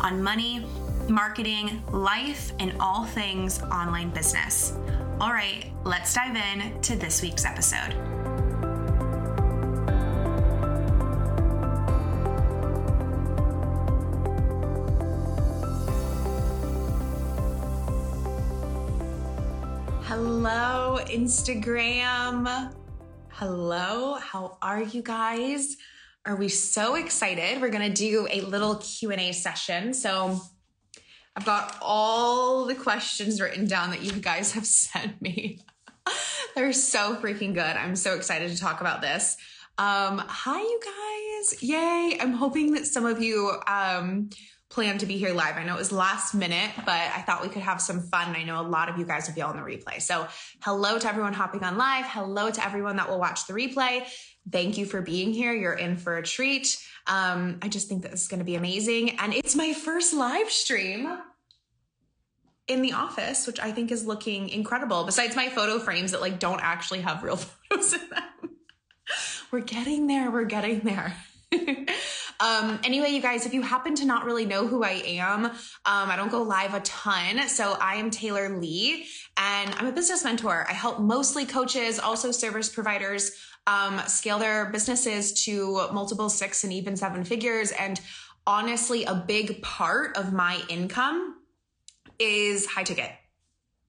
on 0.00 0.22
money, 0.22 0.66
marketing, 1.08 1.82
life, 1.92 2.52
and 2.58 2.74
all 2.80 3.04
things 3.04 3.62
online 3.62 4.10
business. 4.10 4.72
All 5.20 5.30
right, 5.30 5.70
let's 5.84 6.12
dive 6.14 6.36
in 6.36 6.80
to 6.80 6.96
this 6.96 7.22
week's 7.22 7.44
episode. 7.44 7.94
Hello, 20.04 20.98
Instagram. 21.06 22.74
Hello, 23.28 24.14
how 24.14 24.58
are 24.60 24.82
you 24.82 25.02
guys? 25.02 25.76
Are 26.26 26.36
we 26.36 26.48
so 26.48 26.96
excited? 26.96 27.62
We're 27.62 27.70
going 27.70 27.88
to 27.88 27.94
do 27.94 28.28
a 28.30 28.42
little 28.42 28.76
Q&A 28.76 29.32
session. 29.32 29.94
So 29.94 30.38
I've 31.34 31.46
got 31.46 31.78
all 31.80 32.66
the 32.66 32.74
questions 32.74 33.40
written 33.40 33.66
down 33.66 33.90
that 33.90 34.02
you 34.02 34.12
guys 34.12 34.52
have 34.52 34.66
sent 34.66 35.20
me. 35.22 35.60
They're 36.54 36.74
so 36.74 37.16
freaking 37.16 37.54
good. 37.54 37.62
I'm 37.62 37.96
so 37.96 38.14
excited 38.14 38.50
to 38.50 38.58
talk 38.58 38.82
about 38.82 39.00
this. 39.00 39.38
Um, 39.78 40.22
hi, 40.26 40.60
you 40.60 40.80
guys. 40.84 41.62
Yay. 41.62 42.18
I'm 42.20 42.32
hoping 42.32 42.74
that 42.74 42.86
some 42.86 43.06
of 43.06 43.22
you 43.22 43.52
um, 43.66 44.28
plan 44.68 44.98
to 44.98 45.06
be 45.06 45.16
here 45.16 45.32
live. 45.32 45.56
I 45.56 45.64
know 45.64 45.74
it 45.74 45.78
was 45.78 45.90
last 45.90 46.34
minute, 46.34 46.70
but 46.76 46.88
I 46.88 47.22
thought 47.22 47.42
we 47.42 47.48
could 47.48 47.62
have 47.62 47.80
some 47.80 48.02
fun. 48.02 48.36
I 48.36 48.44
know 48.44 48.60
a 48.60 48.68
lot 48.68 48.90
of 48.90 48.98
you 48.98 49.06
guys 49.06 49.26
will 49.26 49.34
be 49.34 49.40
on 49.40 49.56
the 49.56 49.62
replay. 49.62 50.02
So 50.02 50.28
hello 50.62 50.98
to 50.98 51.08
everyone 51.08 51.32
hopping 51.32 51.64
on 51.64 51.78
live. 51.78 52.04
Hello 52.06 52.50
to 52.50 52.64
everyone 52.64 52.96
that 52.96 53.08
will 53.08 53.18
watch 53.18 53.46
the 53.46 53.54
replay. 53.54 54.06
Thank 54.50 54.78
you 54.78 54.86
for 54.86 55.02
being 55.02 55.32
here. 55.32 55.52
You're 55.52 55.74
in 55.74 55.96
for 55.96 56.16
a 56.16 56.22
treat. 56.22 56.78
Um, 57.06 57.58
I 57.62 57.68
just 57.68 57.88
think 57.88 58.02
that 58.02 58.10
this 58.10 58.22
is 58.22 58.28
going 58.28 58.38
to 58.38 58.44
be 58.44 58.54
amazing. 58.54 59.18
And 59.18 59.34
it's 59.34 59.54
my 59.54 59.72
first 59.72 60.14
live 60.14 60.50
stream 60.50 61.18
in 62.66 62.82
the 62.82 62.92
office, 62.92 63.46
which 63.46 63.60
I 63.60 63.72
think 63.72 63.90
is 63.90 64.06
looking 64.06 64.48
incredible. 64.48 65.04
Besides 65.04 65.36
my 65.36 65.48
photo 65.48 65.78
frames 65.78 66.12
that 66.12 66.20
like 66.20 66.38
don't 66.38 66.60
actually 66.62 67.00
have 67.00 67.22
real 67.22 67.36
photos 67.70 67.92
in 67.92 68.08
them. 68.08 68.50
we're 69.50 69.60
getting 69.60 70.06
there. 70.06 70.30
We're 70.30 70.44
getting 70.44 70.80
there. 70.80 71.14
um, 72.40 72.78
anyway, 72.84 73.10
you 73.10 73.20
guys, 73.20 73.44
if 73.44 73.52
you 73.52 73.62
happen 73.62 73.96
to 73.96 74.04
not 74.04 74.24
really 74.24 74.46
know 74.46 74.68
who 74.68 74.84
I 74.84 75.02
am, 75.04 75.46
um, 75.46 75.52
I 75.84 76.14
don't 76.16 76.30
go 76.30 76.42
live 76.42 76.74
a 76.74 76.80
ton. 76.80 77.48
So 77.48 77.76
I 77.80 77.96
am 77.96 78.10
Taylor 78.10 78.48
Lee 78.48 79.06
and 79.36 79.74
I'm 79.74 79.86
a 79.86 79.92
business 79.92 80.22
mentor. 80.22 80.64
I 80.68 80.72
help 80.72 81.00
mostly 81.00 81.44
coaches, 81.44 81.98
also 81.98 82.30
service 82.30 82.68
providers 82.68 83.32
um, 83.66 84.00
scale 84.06 84.38
their 84.38 84.70
businesses 84.70 85.44
to 85.44 85.88
multiple 85.92 86.28
six 86.28 86.64
and 86.64 86.72
even 86.72 86.96
seven 86.96 87.24
figures. 87.24 87.72
And 87.72 88.00
honestly, 88.46 89.04
a 89.04 89.14
big 89.14 89.62
part 89.62 90.16
of 90.16 90.32
my 90.32 90.60
income 90.68 91.36
is 92.18 92.66
high 92.66 92.82
ticket. 92.82 93.10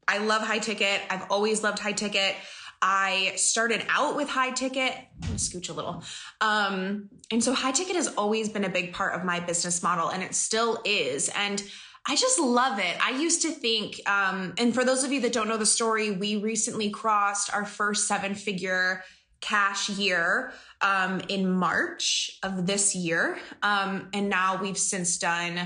I 0.08 0.20
love 0.20 0.42
high 0.42 0.59
ticket. 0.59 1.02
I've 1.09 1.30
always 1.30 1.64
loved 1.64 1.80
high 1.80 1.94
ticket. 1.94 2.36
I 2.82 3.34
started 3.36 3.86
out 3.90 4.16
with 4.16 4.28
high 4.28 4.52
ticket. 4.52 4.94
I'm 4.94 5.28
gonna 5.28 5.36
scooch 5.36 5.70
a 5.70 5.74
little. 5.74 6.03
Um, 6.42 7.09
and 7.32 7.44
so 7.44 7.53
high 7.53 7.72
ticket 7.72 7.96
has 7.96 8.08
always 8.16 8.50
been 8.50 8.64
a 8.64 8.70
big 8.70 8.94
part 8.94 9.14
of 9.14 9.24
my 9.24 9.40
business 9.40 9.84
model 9.84 10.09
and 10.09 10.24
it 10.24 10.34
still 10.34 10.82
is. 10.84 11.30
And 11.30 11.64
I 12.08 12.16
just 12.16 12.40
love 12.40 12.80
it. 12.80 12.98
I 13.00 13.12
used 13.12 13.44
to 13.44 13.52
think, 13.52 14.02
um, 14.09 14.56
and 14.58 14.74
for 14.74 14.84
those 14.84 15.03
of 15.03 15.12
you 15.12 15.22
that 15.22 15.34
don't 15.34 15.48
know 15.48 15.58
the 15.58 15.68
story, 15.68 16.09
we 16.09 16.38
recently 16.38 16.90
crossed 16.90 17.53
our 17.53 17.64
first 17.64 18.08
seven 18.08 18.34
figure 18.34 19.03
cash 19.41 19.90
year 19.90 20.53
um, 20.81 21.22
in 21.28 21.50
March 21.50 22.40
of 22.44 22.66
this 22.66 22.96
year. 22.96 23.38
Um, 23.62 24.09
and 24.13 24.29
now 24.29 24.62
we've 24.62 24.78
since 24.78 25.18
done 25.18 25.59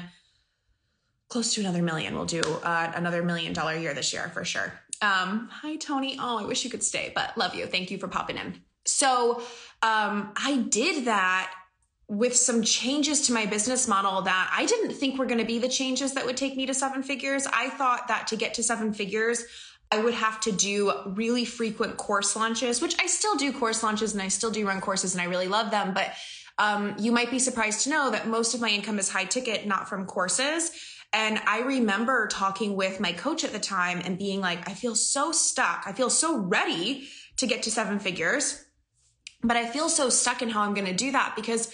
close 1.27 1.53
to 1.53 1.61
another 1.61 1.81
million. 1.81 2.15
We'll 2.15 2.25
do 2.25 2.41
uh, 2.41 2.91
another 2.95 3.21
million 3.23 3.53
dollar 3.53 3.75
year 3.75 3.93
this 3.93 4.13
year 4.13 4.29
for 4.33 4.45
sure. 4.45 4.73
Um, 5.01 5.49
hi, 5.51 5.75
Tony. 5.75 6.17
Oh, 6.19 6.39
I 6.39 6.45
wish 6.45 6.63
you 6.63 6.69
could 6.69 6.83
stay, 6.83 7.11
but 7.13 7.37
love 7.37 7.53
you. 7.53 7.65
Thank 7.65 7.91
you 7.91 7.97
for 7.97 8.07
popping 8.07 8.37
in. 8.37 8.61
So 8.85 9.41
um, 9.81 10.31
I 10.35 10.65
did 10.69 11.05
that 11.05 11.51
with 12.07 12.35
some 12.35 12.61
changes 12.61 13.21
to 13.21 13.33
my 13.33 13.45
business 13.45 13.87
model 13.87 14.21
that 14.21 14.51
I 14.55 14.65
didn't 14.65 14.93
think 14.93 15.17
were 15.17 15.25
going 15.25 15.39
to 15.39 15.45
be 15.45 15.57
the 15.57 15.67
changes 15.67 16.13
that 16.13 16.25
would 16.25 16.37
take 16.37 16.55
me 16.55 16.65
to 16.67 16.73
seven 16.73 17.01
figures. 17.01 17.47
I 17.51 17.69
thought 17.71 18.07
that 18.07 18.27
to 18.27 18.35
get 18.35 18.53
to 18.55 18.63
seven 18.63 18.93
figures, 18.93 19.43
I 19.91 19.99
would 19.99 20.13
have 20.13 20.39
to 20.41 20.51
do 20.51 20.91
really 21.05 21.45
frequent 21.45 21.97
course 21.97 22.35
launches, 22.35 22.81
which 22.81 22.95
I 22.99 23.07
still 23.07 23.35
do 23.35 23.53
course 23.53 23.83
launches 23.83 24.13
and 24.13 24.21
I 24.21 24.27
still 24.27 24.51
do 24.51 24.67
run 24.67 24.81
courses 24.81 25.13
and 25.13 25.21
I 25.21 25.25
really 25.25 25.47
love 25.47 25.71
them. 25.71 25.93
But 25.93 26.13
um, 26.57 26.95
you 26.97 27.11
might 27.11 27.31
be 27.31 27.39
surprised 27.39 27.81
to 27.83 27.89
know 27.89 28.11
that 28.11 28.27
most 28.27 28.53
of 28.53 28.61
my 28.61 28.69
income 28.69 28.97
is 28.97 29.09
high 29.09 29.25
ticket, 29.25 29.67
not 29.67 29.87
from 29.87 30.05
courses. 30.05 30.71
And 31.13 31.39
I 31.45 31.61
remember 31.61 32.27
talking 32.27 32.75
with 32.75 32.99
my 32.99 33.13
coach 33.13 33.43
at 33.43 33.53
the 33.53 33.59
time 33.59 34.01
and 34.03 34.17
being 34.17 34.41
like, 34.41 34.67
I 34.69 34.73
feel 34.73 34.95
so 34.95 35.31
stuck. 35.31 35.83
I 35.85 35.93
feel 35.93 36.09
so 36.09 36.37
ready 36.37 37.07
to 37.37 37.47
get 37.47 37.63
to 37.63 37.71
seven 37.71 37.99
figures, 37.99 38.65
but 39.43 39.57
I 39.57 39.65
feel 39.65 39.89
so 39.89 40.09
stuck 40.09 40.41
in 40.41 40.49
how 40.49 40.61
I'm 40.61 40.73
going 40.73 40.87
to 40.87 40.93
do 40.93 41.11
that 41.11 41.33
because 41.35 41.71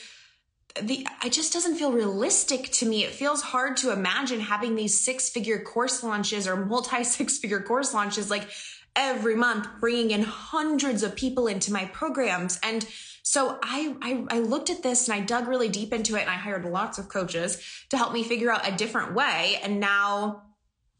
the 0.79 1.05
it 1.25 1.31
just 1.31 1.53
doesn't 1.53 1.75
feel 1.75 1.91
realistic 1.91 2.71
to 2.71 2.85
me. 2.85 3.03
It 3.03 3.11
feels 3.11 3.41
hard 3.41 3.77
to 3.77 3.91
imagine 3.91 4.39
having 4.39 4.75
these 4.75 4.99
six 4.99 5.29
figure 5.29 5.59
course 5.59 6.03
launches 6.03 6.47
or 6.47 6.55
multi 6.55 7.03
six 7.03 7.37
figure 7.37 7.61
course 7.61 7.93
launches 7.93 8.29
like 8.29 8.49
every 8.95 9.35
month, 9.35 9.67
bringing 9.79 10.11
in 10.11 10.23
hundreds 10.23 11.03
of 11.03 11.15
people 11.15 11.47
into 11.47 11.71
my 11.71 11.85
programs. 11.85 12.59
And 12.61 12.85
so 13.23 13.57
I, 13.63 13.95
I, 14.01 14.25
I 14.29 14.39
looked 14.39 14.69
at 14.69 14.83
this 14.83 15.07
and 15.07 15.15
I 15.17 15.23
dug 15.23 15.47
really 15.47 15.69
deep 15.69 15.93
into 15.93 16.15
it 16.15 16.21
and 16.21 16.29
I 16.29 16.35
hired 16.35 16.65
lots 16.65 16.97
of 16.97 17.07
coaches 17.07 17.61
to 17.89 17.97
help 17.97 18.13
me 18.13 18.23
figure 18.23 18.51
out 18.51 18.67
a 18.67 18.75
different 18.75 19.13
way. 19.13 19.59
And 19.63 19.79
now 19.79 20.43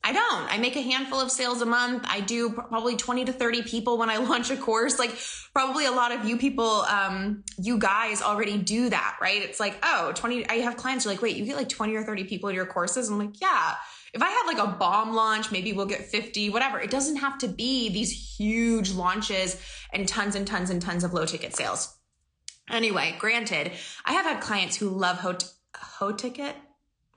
I 0.03 0.13
don't. 0.13 0.51
I 0.51 0.57
make 0.57 0.75
a 0.75 0.81
handful 0.81 1.19
of 1.19 1.29
sales 1.29 1.61
a 1.61 1.65
month. 1.65 2.05
I 2.07 2.21
do 2.21 2.49
probably 2.49 2.95
20 2.95 3.25
to 3.25 3.33
30 3.33 3.61
people 3.63 3.97
when 3.99 4.09
I 4.09 4.17
launch 4.29 4.49
a 4.49 4.57
course. 4.57 4.97
Like 4.97 5.15
probably 5.53 5.85
a 5.85 5.91
lot 5.91 6.11
of 6.11 6.25
you 6.25 6.37
people, 6.37 6.65
um, 6.65 7.43
you 7.59 7.77
guys 7.77 8.21
already 8.21 8.57
do 8.57 8.89
that, 8.89 9.17
right? 9.21 9.41
It's 9.41 9.59
like, 9.59 9.77
oh, 9.83 10.11
20, 10.15 10.49
I 10.49 10.55
have 10.55 10.75
clients 10.75 11.03
who 11.03 11.11
are 11.11 11.13
like, 11.13 11.21
wait, 11.21 11.35
you 11.35 11.45
get 11.45 11.55
like 11.55 11.69
20 11.69 11.95
or 11.95 12.03
30 12.03 12.23
people 12.23 12.49
in 12.49 12.55
your 12.55 12.65
courses. 12.65 13.09
I'm 13.09 13.19
like, 13.19 13.39
yeah. 13.39 13.75
If 14.13 14.21
I 14.21 14.29
have 14.29 14.47
like 14.47 14.57
a 14.57 14.75
bomb 14.75 15.13
launch, 15.13 15.51
maybe 15.51 15.71
we'll 15.71 15.85
get 15.85 16.05
50, 16.05 16.49
whatever. 16.49 16.79
It 16.79 16.89
doesn't 16.89 17.17
have 17.17 17.37
to 17.39 17.47
be 17.47 17.89
these 17.89 18.37
huge 18.37 18.91
launches 18.91 19.61
and 19.93 20.07
tons 20.07 20.35
and 20.35 20.47
tons 20.47 20.69
and 20.69 20.81
tons 20.81 21.03
of 21.03 21.13
low 21.13 21.25
ticket 21.25 21.55
sales. 21.55 21.95
Anyway, 22.69 23.15
granted, 23.19 23.71
I 24.05 24.13
have 24.13 24.25
had 24.25 24.41
clients 24.41 24.77
who 24.77 24.89
love 24.89 25.17
ho, 25.17 26.11
ticket 26.11 26.55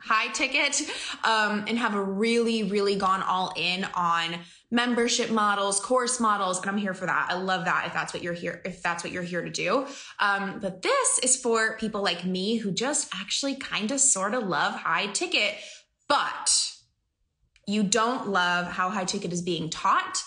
high 0.05 0.29
ticket 0.33 0.83
um, 1.25 1.65
and 1.67 1.79
have 1.79 1.95
a 1.95 2.03
really, 2.03 2.65
really 2.65 2.97
gone 2.97 3.23
all 3.23 3.53
in 3.57 3.87
on 3.95 4.37
membership 4.71 5.31
models, 5.31 5.81
course 5.81 6.21
models, 6.21 6.61
and 6.61 6.69
I'm 6.69 6.77
here 6.77 6.95
for 6.95 7.07
that. 7.07 7.29
I 7.31 7.35
love 7.35 7.65
that 7.65 7.87
if 7.87 7.93
that's 7.93 8.13
what 8.13 8.23
you're 8.23 8.35
here, 8.35 8.61
if 8.65 8.83
that's 8.83 9.05
what 9.05 9.13
you're 9.13 9.23
here 9.23 9.43
to 9.43 9.51
do. 9.51 9.87
Um, 10.19 10.59
but 10.61 10.83
this 10.83 11.19
is 11.23 11.37
for 11.37 11.77
people 11.79 12.03
like 12.03 12.25
me 12.25 12.57
who 12.57 12.73
just 12.73 13.09
actually 13.15 13.55
kind 13.55 13.91
of 13.93 14.01
sort 14.01 14.35
of 14.35 14.45
love 14.45 14.75
high 14.75 15.07
ticket, 15.07 15.55
but 16.09 16.73
you 17.67 17.83
don't 17.83 18.29
love 18.29 18.67
how 18.67 18.91
high 18.91 19.05
ticket 19.05 19.33
is 19.33 19.43
being 19.43 19.71
taught 19.71 20.23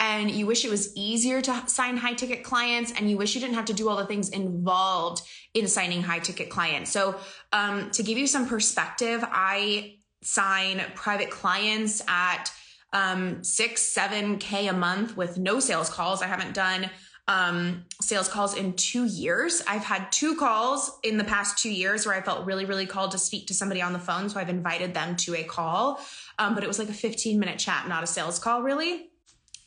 and 0.00 0.30
you 0.30 0.46
wish 0.46 0.64
it 0.64 0.70
was 0.70 0.96
easier 0.96 1.42
to 1.42 1.62
sign 1.66 1.98
high 1.98 2.14
ticket 2.14 2.42
clients 2.42 2.92
and 2.96 3.08
you 3.10 3.18
wish 3.18 3.34
you 3.34 3.40
didn't 3.40 3.54
have 3.54 3.66
to 3.66 3.74
do 3.74 3.88
all 3.88 3.96
the 3.96 4.06
things 4.06 4.30
involved 4.30 5.22
in 5.52 5.68
signing 5.68 6.02
high 6.02 6.18
ticket 6.18 6.48
clients. 6.48 6.90
So, 6.90 7.16
um, 7.52 7.90
to 7.90 8.02
give 8.02 8.16
you 8.16 8.26
some 8.26 8.48
perspective, 8.48 9.22
I 9.30 9.98
sign 10.22 10.82
private 10.94 11.30
clients 11.30 12.02
at 12.08 12.50
um, 12.92 13.44
six, 13.44 13.82
seven 13.82 14.38
K 14.38 14.68
a 14.68 14.72
month 14.72 15.16
with 15.16 15.38
no 15.38 15.60
sales 15.60 15.90
calls. 15.90 16.22
I 16.22 16.26
haven't 16.26 16.54
done 16.54 16.90
um, 17.28 17.84
sales 18.00 18.28
calls 18.28 18.56
in 18.56 18.72
two 18.72 19.04
years. 19.04 19.62
I've 19.68 19.84
had 19.84 20.10
two 20.10 20.34
calls 20.34 20.98
in 21.04 21.16
the 21.16 21.24
past 21.24 21.58
two 21.58 21.70
years 21.70 22.04
where 22.04 22.14
I 22.14 22.22
felt 22.22 22.46
really, 22.46 22.64
really 22.64 22.86
called 22.86 23.12
to 23.12 23.18
speak 23.18 23.46
to 23.48 23.54
somebody 23.54 23.80
on 23.80 23.92
the 23.92 24.00
phone. 24.00 24.28
So 24.28 24.40
I've 24.40 24.48
invited 24.48 24.94
them 24.94 25.14
to 25.16 25.36
a 25.36 25.44
call. 25.44 26.00
Um, 26.38 26.54
but 26.54 26.64
it 26.64 26.66
was 26.66 26.78
like 26.78 26.88
a 26.88 26.94
15 26.94 27.38
minute 27.38 27.58
chat, 27.58 27.86
not 27.86 28.02
a 28.02 28.06
sales 28.06 28.38
call, 28.38 28.62
really. 28.62 29.09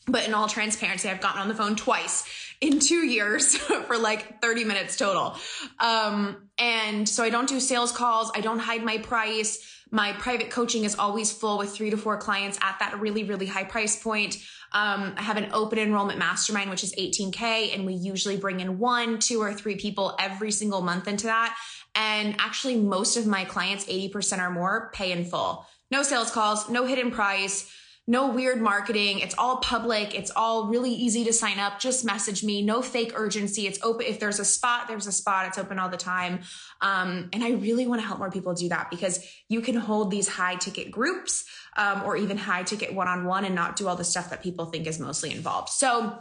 But 0.08 0.28
in 0.28 0.34
all 0.34 0.48
transparency, 0.48 1.10
I've 1.10 1.22
gotten 1.22 1.42
on 1.42 1.48
the 1.48 1.56
phone 1.56 1.76
twice 1.76 2.26
in 2.60 2.80
two 2.80 3.06
years 3.06 3.56
for 3.88 3.98
like 3.98 4.42
30 4.42 4.64
minutes 4.66 4.98
total. 4.98 5.38
Um, 5.80 6.50
and 6.58 7.08
so 7.08 7.24
I 7.24 7.30
don't 7.30 7.48
do 7.48 7.60
sales 7.60 7.92
calls. 7.92 8.32
I 8.36 8.42
don't 8.42 8.60
hide 8.60 8.84
my 8.84 8.98
price. 8.98 9.70
My 9.92 10.14
private 10.14 10.50
coaching 10.50 10.86
is 10.86 10.96
always 10.96 11.32
full 11.32 11.58
with 11.58 11.74
three 11.74 11.92
to 11.92 11.98
four 11.98 12.18
clients 12.18 12.58
at 12.62 12.78
that 12.80 13.00
really, 13.00 13.24
really 13.24 13.46
high 13.46 13.64
price 13.64 14.02
point. 14.02 14.38
Um, 14.72 15.14
I 15.16 15.22
have 15.22 15.38
an 15.38 15.50
open 15.54 15.78
enrollment 15.78 16.18
mastermind, 16.18 16.72
which 16.72 16.84
is 16.84 16.96
18K, 16.96 17.76
and 17.76 17.86
we 17.86 17.94
usually 17.94 18.38
bring 18.38 18.60
in 18.60 18.80
one, 18.80 19.20
two, 19.20 19.40
or 19.40 19.54
three 19.54 19.76
people 19.76 20.16
every 20.20 20.52
single 20.52 20.82
month 20.82 21.08
into 21.08 21.28
that. 21.28 21.56
And 21.94 22.36
actually, 22.40 22.78
most 22.78 23.18
of 23.18 23.28
my 23.28 23.46
clients, 23.46 23.86
80% 23.86 24.40
or 24.40 24.50
more, 24.50 24.90
pay 24.96 25.12
in 25.12 25.26
full. 25.26 25.68
No 25.92 26.02
sales 26.02 26.32
calls, 26.32 26.70
no 26.70 26.88
hidden 26.88 27.12
price 27.12 27.72
no 28.06 28.30
weird 28.30 28.62
marketing. 28.62 29.20
It's 29.20 29.36
all 29.38 29.58
public. 29.58 30.14
It's 30.14 30.32
all 30.36 30.68
really 30.68 30.92
easy 30.92 31.24
to 31.24 31.32
sign 31.32 31.58
up. 31.58 31.80
Just 31.80 32.04
message 32.04 32.44
me. 32.44 32.62
No 32.62 32.82
fake 32.82 33.14
urgency. 33.16 33.66
It's 33.66 33.80
open. 33.82 34.06
If 34.06 34.20
there's 34.20 34.40
a 34.40 34.46
spot, 34.46 34.90
there's 34.90 35.08
a 35.08 35.12
spot. 35.12 35.48
It's 35.48 35.58
open 35.58 35.80
all 35.80 35.88
the 35.88 35.96
time. 35.96 36.42
Um, 36.82 37.30
and 37.32 37.44
I 37.44 37.52
really 37.52 37.88
want 37.88 38.02
to 38.02 38.08
help 38.08 38.20
more 38.20 38.30
people 38.30 38.54
do 38.54 38.68
that 38.70 38.90
because 38.90 39.26
you 39.48 39.62
can 39.62 39.76
hold 39.76 40.12
these 40.12 40.28
high 40.28 40.56
ticket 40.56 40.92
groups 40.92 41.46
um, 41.78 42.04
or 42.04 42.18
even 42.18 42.38
high 42.38 42.64
ticket 42.64 42.94
one 42.94 43.08
on 43.08 43.26
one 43.26 43.46
and 43.46 43.56
not 43.56 43.78
do 43.78 43.88
all 43.88 43.96
the 43.96 44.04
stuff 44.04 44.30
that 44.32 44.44
people 44.44 44.66
think 44.66 44.86
is 44.86 45.00
mostly 45.00 45.32
involved. 45.32 45.70
So, 45.70 46.20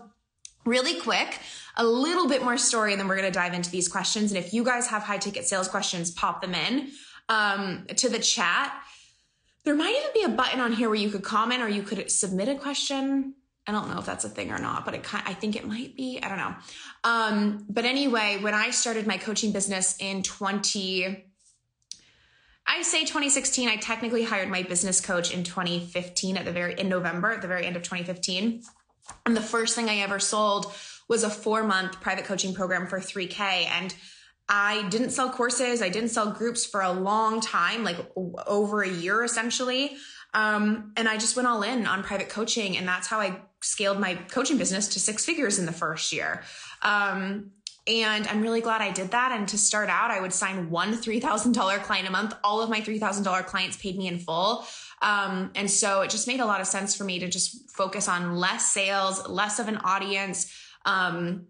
really 0.65 1.01
quick, 1.01 1.41
a 1.77 1.85
little 1.85 2.29
bit 2.29 2.45
more 2.45 2.57
story, 2.57 2.93
and 2.93 3.01
then 3.01 3.09
we're 3.09 3.17
going 3.17 3.31
to 3.31 3.37
dive 3.37 3.53
into 3.53 3.71
these 3.71 3.89
questions. 3.89 4.31
And 4.31 4.39
if 4.39 4.55
you 4.55 4.63
guys 4.63 4.87
have 4.87 5.03
high 5.03 5.19
ticket 5.19 5.45
sales 5.47 5.67
questions, 5.67 6.13
pop 6.13 6.41
them 6.41 6.55
in 6.55 6.91
um, 7.29 7.87
to 7.97 8.09
the 8.09 8.21
chat. 8.21 8.73
There 9.65 9.75
might 9.75 9.95
even 9.97 10.11
be 10.15 10.23
a 10.25 10.37
button 10.37 10.61
on 10.61 10.73
here 10.73 10.89
where 10.89 10.99
you 10.99 11.11
could 11.11 11.23
comment 11.23 11.63
or 11.63 11.69
you 11.69 11.83
could 11.83 12.11
submit 12.11 12.49
a 12.49 12.57
question. 12.57 13.35
I 13.67 13.73
don't 13.73 13.91
know 13.91 13.99
if 13.99 14.07
that's 14.07 14.25
a 14.25 14.29
thing 14.29 14.51
or 14.51 14.59
not, 14.59 14.85
but 14.85 14.95
it 14.95 15.05
kind 15.05 15.23
I 15.27 15.35
think 15.35 15.55
it 15.55 15.67
might 15.67 15.97
be. 15.97 16.19
I 16.21 16.29
don't 16.29 16.39
know. 16.39 16.55
Um, 17.05 17.65
but 17.69 17.85
anyway, 17.85 18.39
when 18.41 18.55
I 18.55 18.71
started 18.71 19.07
my 19.07 19.19
coaching 19.19 19.53
business 19.53 19.97
in 20.01 20.23
20 20.25 21.25
I 22.67 22.83
say 22.83 23.01
2016, 23.01 23.69
I 23.69 23.77
technically 23.77 24.23
hired 24.23 24.49
my 24.49 24.63
business 24.63 25.01
coach 25.01 25.33
in 25.35 25.43
2015 25.45 26.37
at 26.37 26.45
the 26.45 26.53
very 26.53 26.79
in 26.79 26.89
November, 26.89 27.33
at 27.33 27.43
the 27.43 27.49
very 27.49 27.67
end 27.67 27.77
of 27.77 27.83
2015. 27.83 28.63
And 29.27 29.37
the 29.37 29.41
first 29.41 29.75
thing 29.75 29.89
I 29.89 29.99
ever 29.99 30.19
sold 30.19 30.73
was 31.09 31.25
a 31.25 31.29
4-month 31.29 32.01
private 32.01 32.25
coaching 32.25 32.55
program 32.55 32.87
for 32.87 33.01
3k 33.01 33.41
and 33.41 33.95
I 34.55 34.87
didn't 34.91 35.11
sell 35.11 35.31
courses. 35.31 35.81
I 35.81 35.89
didn't 35.89 36.11
sell 36.11 36.31
groups 36.31 36.67
for 36.67 36.83
a 36.83 36.93
long 36.93 37.41
time, 37.41 37.85
like 37.85 37.97
over 38.47 38.83
a 38.83 38.89
year 38.89 39.25
essentially. 39.25 39.97
Um, 40.35 40.93
and 40.99 41.09
I 41.09 41.17
just 41.17 41.37
went 41.37 41.49
all 41.49 41.63
in 41.63 41.87
on 41.87 42.03
private 42.03 42.29
coaching. 42.29 42.77
And 42.77 42.87
that's 42.87 43.07
how 43.07 43.19
I 43.19 43.41
scaled 43.63 43.99
my 43.99 44.15
coaching 44.15 44.59
business 44.59 44.89
to 44.89 45.01
six 45.01 45.25
figures 45.25 45.59
in 45.59 45.65
the 45.65 45.73
first 45.73 46.13
year. 46.13 46.43
Um, 46.83 47.53
and 47.87 48.29
I'm 48.29 48.43
really 48.43 48.61
glad 48.61 48.83
I 48.83 48.93
did 48.93 49.13
that. 49.13 49.33
And 49.33 49.49
to 49.49 49.57
start 49.57 49.89
out, 49.89 50.11
I 50.11 50.21
would 50.21 50.35
sign 50.35 50.69
one 50.69 50.93
$3,000 50.99 51.83
client 51.83 52.07
a 52.07 52.11
month. 52.11 52.35
All 52.45 52.61
of 52.61 52.69
my 52.69 52.83
$3,000 52.83 53.47
clients 53.47 53.79
paid 53.79 53.97
me 53.97 54.07
in 54.07 54.19
full. 54.19 54.67
Um, 55.01 55.51
and 55.55 55.71
so 55.71 56.03
it 56.03 56.11
just 56.11 56.29
made 56.29 56.41
a 56.41 56.47
lot 56.47 56.61
of 56.61 56.67
sense 56.67 56.95
for 56.95 57.05
me 57.05 57.19
to 57.21 57.29
just 57.29 57.71
focus 57.71 58.07
on 58.07 58.37
less 58.37 58.67
sales, 58.67 59.27
less 59.29 59.59
of 59.59 59.69
an 59.69 59.79
audience. 59.79 60.53
Um, 60.85 61.47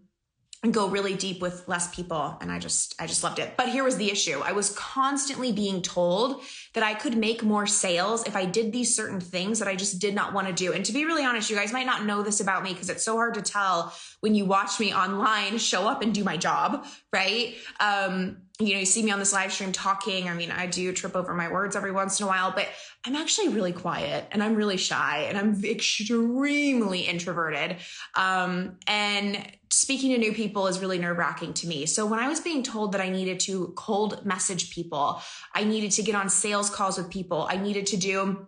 and 0.63 0.73
go 0.73 0.87
really 0.87 1.13
deep 1.13 1.41
with 1.41 1.67
less 1.67 1.93
people 1.93 2.37
and 2.41 2.51
i 2.51 2.57
just 2.57 2.95
i 2.99 3.05
just 3.05 3.23
loved 3.23 3.39
it. 3.39 3.55
But 3.57 3.69
here 3.69 3.83
was 3.83 3.97
the 3.97 4.09
issue. 4.09 4.39
I 4.43 4.53
was 4.53 4.69
constantly 4.71 5.51
being 5.51 5.81
told 5.81 6.41
that 6.73 6.83
i 6.83 6.93
could 6.93 7.17
make 7.17 7.43
more 7.43 7.65
sales 7.65 8.25
if 8.25 8.35
i 8.35 8.45
did 8.45 8.71
these 8.71 8.95
certain 8.95 9.19
things 9.19 9.59
that 9.59 9.67
i 9.67 9.75
just 9.75 9.99
did 9.99 10.13
not 10.13 10.33
want 10.33 10.47
to 10.47 10.53
do 10.53 10.73
and 10.73 10.85
to 10.85 10.93
be 10.93 11.05
really 11.05 11.25
honest 11.25 11.49
you 11.49 11.55
guys 11.55 11.73
might 11.73 11.85
not 11.85 12.05
know 12.05 12.23
this 12.23 12.39
about 12.39 12.63
me 12.63 12.73
because 12.73 12.89
it's 12.89 13.03
so 13.03 13.15
hard 13.15 13.33
to 13.33 13.41
tell 13.41 13.93
when 14.21 14.35
you 14.35 14.45
watch 14.45 14.79
me 14.79 14.93
online 14.93 15.57
show 15.57 15.87
up 15.87 16.01
and 16.01 16.13
do 16.13 16.23
my 16.23 16.37
job 16.37 16.85
right 17.11 17.55
um 17.79 18.37
you 18.59 18.73
know, 18.73 18.79
you 18.79 18.85
see 18.85 19.01
me 19.01 19.11
on 19.11 19.17
this 19.17 19.33
live 19.33 19.51
stream 19.51 19.71
talking. 19.71 20.29
I 20.29 20.35
mean, 20.35 20.51
I 20.51 20.67
do 20.67 20.93
trip 20.93 21.15
over 21.15 21.33
my 21.33 21.51
words 21.51 21.75
every 21.75 21.91
once 21.91 22.19
in 22.19 22.25
a 22.25 22.27
while, 22.29 22.51
but 22.51 22.67
I'm 23.03 23.15
actually 23.15 23.49
really 23.49 23.73
quiet 23.73 24.27
and 24.31 24.43
I'm 24.43 24.53
really 24.53 24.77
shy 24.77 25.25
and 25.27 25.37
I'm 25.37 25.65
extremely 25.65 27.01
introverted. 27.01 27.77
Um, 28.13 28.77
and 28.85 29.43
speaking 29.71 30.11
to 30.11 30.19
new 30.19 30.33
people 30.33 30.67
is 30.67 30.79
really 30.79 30.99
nerve 30.99 31.17
wracking 31.17 31.53
to 31.55 31.67
me. 31.67 31.87
So 31.87 32.05
when 32.05 32.19
I 32.19 32.27
was 32.27 32.39
being 32.39 32.61
told 32.61 32.91
that 32.91 33.01
I 33.01 33.09
needed 33.09 33.39
to 33.41 33.73
cold 33.75 34.23
message 34.23 34.73
people, 34.73 35.19
I 35.55 35.63
needed 35.63 35.91
to 35.93 36.03
get 36.03 36.13
on 36.13 36.29
sales 36.29 36.62
calls 36.69 36.97
with 36.97 37.09
people, 37.09 37.47
I 37.49 37.57
needed 37.57 37.87
to 37.87 37.97
do 37.97 38.47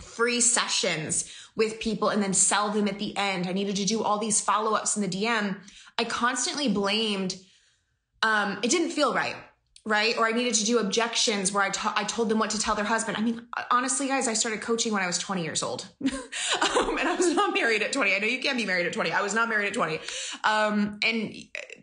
free 0.00 0.40
sessions 0.40 1.32
with 1.56 1.80
people 1.80 2.10
and 2.10 2.22
then 2.22 2.32
sell 2.32 2.70
them 2.70 2.86
at 2.88 2.98
the 2.98 3.16
end. 3.16 3.46
I 3.46 3.52
needed 3.52 3.76
to 3.76 3.84
do 3.84 4.02
all 4.02 4.18
these 4.18 4.40
follow 4.40 4.74
ups 4.74 4.96
in 4.96 5.02
the 5.02 5.08
DM. 5.08 5.56
I 5.98 6.04
constantly 6.04 6.68
blamed 6.68 7.36
um, 8.22 8.58
it 8.62 8.70
didn't 8.70 8.90
feel 8.90 9.14
right 9.14 9.36
right? 9.88 10.16
Or 10.18 10.26
I 10.26 10.32
needed 10.32 10.54
to 10.54 10.64
do 10.64 10.78
objections 10.78 11.50
where 11.50 11.64
I, 11.64 11.70
t- 11.70 11.88
I 11.96 12.04
told 12.04 12.28
them 12.28 12.38
what 12.38 12.50
to 12.50 12.58
tell 12.58 12.74
their 12.74 12.84
husband. 12.84 13.16
I 13.16 13.22
mean, 13.22 13.46
honestly, 13.70 14.06
guys, 14.06 14.28
I 14.28 14.34
started 14.34 14.60
coaching 14.60 14.92
when 14.92 15.02
I 15.02 15.06
was 15.06 15.18
20 15.18 15.42
years 15.42 15.62
old. 15.62 15.88
um, 16.02 16.98
and 16.98 17.08
I 17.08 17.14
was 17.16 17.34
not 17.34 17.54
married 17.54 17.82
at 17.82 17.92
20. 17.92 18.14
I 18.14 18.18
know 18.18 18.26
you 18.26 18.40
can 18.40 18.56
be 18.56 18.66
married 18.66 18.86
at 18.86 18.92
20. 18.92 19.10
I 19.12 19.22
was 19.22 19.34
not 19.34 19.48
married 19.48 19.66
at 19.66 19.74
20. 19.74 19.98
Um, 20.44 20.98
and 21.02 21.34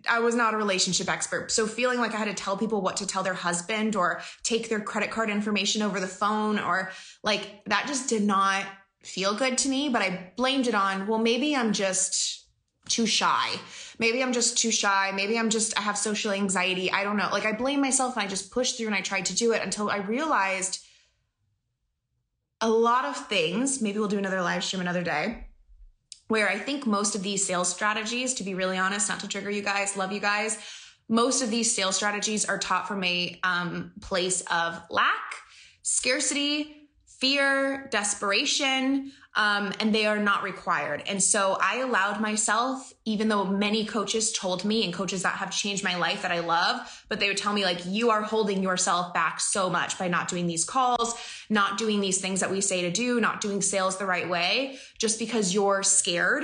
I 0.07 0.19
was 0.19 0.35
not 0.35 0.53
a 0.53 0.57
relationship 0.57 1.09
expert. 1.09 1.51
So 1.51 1.65
feeling 1.65 1.99
like 1.99 2.13
I 2.13 2.17
had 2.17 2.27
to 2.27 2.33
tell 2.33 2.55
people 2.55 2.81
what 2.81 2.97
to 2.97 3.07
tell 3.07 3.23
their 3.23 3.33
husband 3.33 3.95
or 3.95 4.21
take 4.43 4.69
their 4.69 4.79
credit 4.79 5.09
card 5.09 5.29
information 5.31 5.81
over 5.81 5.99
the 5.99 6.07
phone 6.07 6.59
or 6.59 6.91
like 7.23 7.63
that 7.65 7.87
just 7.87 8.07
did 8.07 8.21
not 8.21 8.63
feel 9.03 9.33
good 9.35 9.57
to 9.59 9.69
me. 9.69 9.89
But 9.89 10.03
I 10.03 10.31
blamed 10.35 10.67
it 10.67 10.75
on, 10.75 11.07
well, 11.07 11.19
maybe 11.19 11.55
I'm 11.55 11.73
just 11.73 12.44
too 12.87 13.05
shy. 13.05 13.51
Maybe 13.99 14.21
I'm 14.21 14.33
just 14.33 14.57
too 14.57 14.71
shy. 14.71 15.11
Maybe 15.13 15.37
I'm 15.39 15.49
just, 15.49 15.77
I 15.77 15.81
have 15.81 15.97
social 15.97 16.31
anxiety. 16.31 16.91
I 16.91 17.03
don't 17.03 17.17
know. 17.17 17.29
Like 17.31 17.45
I 17.45 17.53
blame 17.53 17.81
myself 17.81 18.15
and 18.15 18.25
I 18.25 18.27
just 18.27 18.51
pushed 18.51 18.77
through 18.77 18.87
and 18.87 18.95
I 18.95 19.01
tried 19.01 19.25
to 19.27 19.35
do 19.35 19.53
it 19.53 19.61
until 19.63 19.89
I 19.89 19.97
realized 19.97 20.85
a 22.61 22.69
lot 22.69 23.05
of 23.05 23.15
things. 23.27 23.81
Maybe 23.81 23.99
we'll 23.99 24.07
do 24.07 24.17
another 24.17 24.41
live 24.41 24.63
stream 24.63 24.81
another 24.81 25.03
day 25.03 25.47
where 26.27 26.49
I 26.49 26.57
think 26.57 26.85
most 26.85 27.15
of 27.15 27.23
these 27.23 27.45
sales 27.45 27.69
strategies, 27.69 28.33
to 28.35 28.43
be 28.43 28.55
really 28.55 28.77
honest, 28.77 29.09
not 29.09 29.19
to 29.19 29.27
trigger 29.27 29.51
you 29.51 29.61
guys, 29.61 29.95
love 29.95 30.11
you 30.11 30.19
guys, 30.19 30.57
most 31.07 31.43
of 31.43 31.51
these 31.51 31.73
sales 31.73 31.95
strategies 31.95 32.45
are 32.45 32.57
taught 32.57 32.87
from 32.87 33.03
a 33.03 33.39
um, 33.43 33.91
place 34.01 34.41
of 34.51 34.81
lack, 34.89 35.35
scarcity, 35.83 36.89
fear, 37.05 37.87
desperation, 37.91 39.11
um, 39.35 39.73
and 39.79 39.93
they 39.93 40.05
are 40.05 40.17
not 40.17 40.43
required. 40.43 41.03
And 41.07 41.21
so 41.21 41.57
I 41.61 41.79
allowed 41.79 42.21
myself, 42.21 42.93
even 43.03 43.27
though 43.27 43.45
many 43.45 43.85
coaches 43.85 44.31
told 44.31 44.63
me 44.63 44.85
and 44.85 44.93
coaches 44.93 45.23
that 45.23 45.35
have 45.35 45.51
changed 45.51 45.83
my 45.83 45.97
life 45.97 46.21
that 46.21 46.31
I 46.31 46.39
love, 46.39 47.03
but 47.09 47.19
they 47.19 47.27
would 47.27 47.37
tell 47.37 47.53
me, 47.53 47.65
like, 47.65 47.85
you 47.85 48.11
are 48.11 48.21
holding 48.21 48.63
yourself 48.63 49.13
back 49.13 49.39
so 49.39 49.69
much 49.69 49.99
by 49.99 50.07
not 50.07 50.29
doing 50.29 50.47
these 50.47 50.63
calls, 50.63 51.15
not 51.49 51.77
doing 51.77 51.99
these 51.99 52.19
things 52.19 52.39
that 52.39 52.51
we 52.51 52.61
say 52.61 52.81
to 52.81 52.91
do, 52.91 53.19
not 53.19 53.41
doing 53.41 53.61
sales 53.61 53.97
the 53.97 54.05
right 54.05 54.29
way, 54.29 54.77
just 54.97 55.19
because 55.19 55.53
you're 55.53 55.83
scared. 55.83 56.43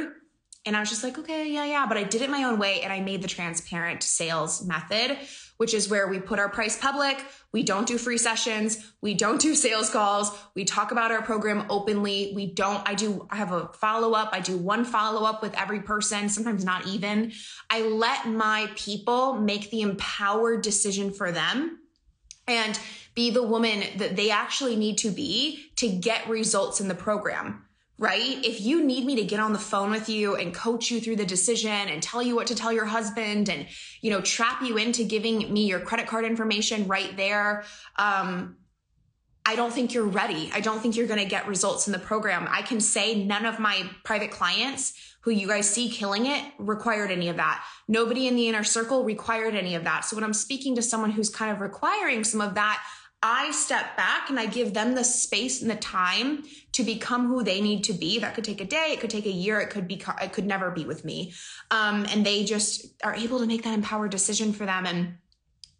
And 0.66 0.78
I 0.78 0.80
was 0.80 0.90
just 0.90 1.04
like, 1.04 1.18
okay, 1.18 1.52
yeah, 1.52 1.66
yeah. 1.66 1.86
But 1.88 1.98
I 1.98 2.04
did 2.04 2.22
it 2.22 2.30
my 2.30 2.44
own 2.44 2.60
way 2.60 2.82
and 2.82 2.94
I 2.94 3.00
made 3.00 3.22
the 3.22 3.28
transparent 3.28 4.04
sales 4.04 4.64
method, 4.64 5.18
which 5.62 5.76
is 5.76 5.92
where 5.92 6.08
we 6.08 6.18
put 6.20 6.40
our 6.40 6.50
price 6.50 6.76
public. 6.76 7.24
We 7.52 7.62
don't 7.62 7.88
do 7.88 8.00
free 8.00 8.18
sessions. 8.18 8.92
We 9.00 9.14
don't 9.14 9.40
do 9.40 9.54
sales 9.54 9.92
calls. 9.92 10.36
We 10.56 10.66
talk 10.66 10.92
about 10.92 11.12
our 11.12 11.22
program 11.22 11.68
openly. 11.70 12.34
We 12.36 12.52
don't, 12.52 12.82
I 12.90 12.96
do, 12.96 13.28
I 13.30 13.36
have 13.36 13.52
a 13.52 13.68
follow 13.76 14.14
up. 14.14 14.32
I 14.34 14.40
do 14.40 14.58
one 14.58 14.84
follow 14.84 15.24
up 15.24 15.44
with 15.44 15.54
every 15.54 15.82
person, 15.82 16.30
sometimes 16.30 16.66
not 16.66 16.88
even. 16.88 17.34
I 17.70 17.84
let 17.84 18.28
my 18.28 18.72
people 18.76 19.36
make 19.36 19.70
the 19.70 19.82
empowered 19.82 20.64
decision 20.64 21.14
for 21.14 21.32
them 21.32 21.78
and 22.48 22.80
be 23.14 23.30
the 23.30 23.44
woman 23.44 23.84
that 23.98 24.16
they 24.16 24.32
actually 24.32 24.76
need 24.76 24.98
to 24.98 25.12
be 25.12 25.68
to 25.76 25.88
get 25.88 26.28
results 26.28 26.82
in 26.82 26.88
the 26.88 26.96
program 26.96 27.68
right? 27.98 28.44
If 28.44 28.62
you 28.62 28.84
need 28.84 29.06
me 29.06 29.16
to 29.18 29.24
get 29.24 29.40
on 29.40 29.54
the 29.54 29.60
phone 29.60 29.92
with 29.92 30.10
you 30.10 30.36
and 30.36 30.54
coach 30.54 30.90
you 30.90 31.00
through 31.00 31.18
the 31.18 31.26
decision 31.26 31.70
and 31.72 32.02
tell 32.02 32.22
you 32.22 32.36
what 32.36 32.48
to 32.48 32.56
tell 32.56 32.74
your 32.74 32.86
husband 32.86 33.48
and, 33.48 33.68
you 34.02 34.10
know, 34.10 34.22
trap 34.22 34.62
you 34.64 34.78
into 34.78 35.04
giving 35.04 35.54
me 35.54 35.66
your 35.66 35.80
credit 35.80 36.08
card 36.08 36.26
information 36.26 36.88
right 36.88 37.16
there, 37.16 37.64
um, 37.98 38.58
I 39.46 39.56
don't 39.56 39.74
think 39.74 39.94
you're 39.94 40.06
ready. 40.06 40.52
I 40.54 40.62
don't 40.62 40.80
think 40.80 40.96
you're 40.96 41.08
going 41.08 41.20
to 41.20 41.26
get 41.26 41.48
results 41.48 41.88
in 41.88 41.94
the 41.94 42.00
program. 42.00 42.48
I 42.50 42.62
can 42.62 42.80
say 42.80 43.24
none 43.24 43.46
of 43.46 43.60
my 43.60 43.90
private 44.04 44.32
clients 44.32 44.94
who 45.22 45.32
you 45.32 45.48
guys 45.48 45.70
see 45.70 45.90
killing 45.90 46.26
it 46.26 46.44
required 46.58 47.12
any 47.12 47.30
of 47.30 47.38
that. 47.38 47.64
Nobody 47.88 48.28
in 48.28 48.36
the 48.36 48.48
inner 48.48 48.64
circle 48.64 49.04
required 49.04 49.56
any 49.56 49.76
of 49.76 49.84
that. 49.84 50.06
So 50.06 50.16
when 50.16 50.24
I'm 50.24 50.34
speaking 50.34 50.76
to 50.76 50.82
someone 50.82 51.12
who's 51.12 51.30
kind 51.30 51.52
of 51.52 51.62
requiring 51.62 52.24
some 52.24 52.42
of 52.42 52.56
that, 52.56 52.84
I 53.24 53.52
step 53.52 53.96
back 53.96 54.30
and 54.30 54.40
I 54.40 54.48
give 54.48 54.74
them 54.74 54.96
the 54.96 55.04
space 55.04 55.62
and 55.62 55.70
the 55.70 55.76
time 55.76 56.44
to 56.74 56.84
become 56.84 57.28
who 57.28 57.44
they 57.44 57.62
need 57.62 57.84
to 57.84 57.94
be. 57.94 58.20
That 58.20 58.34
could 58.34 58.44
take 58.44 58.62
a 58.62 58.66
day, 58.66 58.90
it 58.94 59.00
could 59.00 59.10
take 59.10 59.26
a 59.26 59.32
year, 59.32 59.60
it 59.60 59.70
could 59.70 59.88
be, 59.88 60.02
it 60.22 60.34
could 60.34 60.46
never 60.46 60.72
be 60.72 60.86
with 60.86 61.06
me. 61.06 61.34
Um, 61.70 62.06
and 62.10 62.26
they 62.26 62.44
just 62.44 62.86
are 63.04 63.14
able 63.14 63.40
to 63.40 63.46
make 63.46 63.64
that 63.64 63.74
empowered 63.74 64.12
decision 64.12 64.54
for 64.54 64.66
them. 64.66 64.86
And 64.86 65.16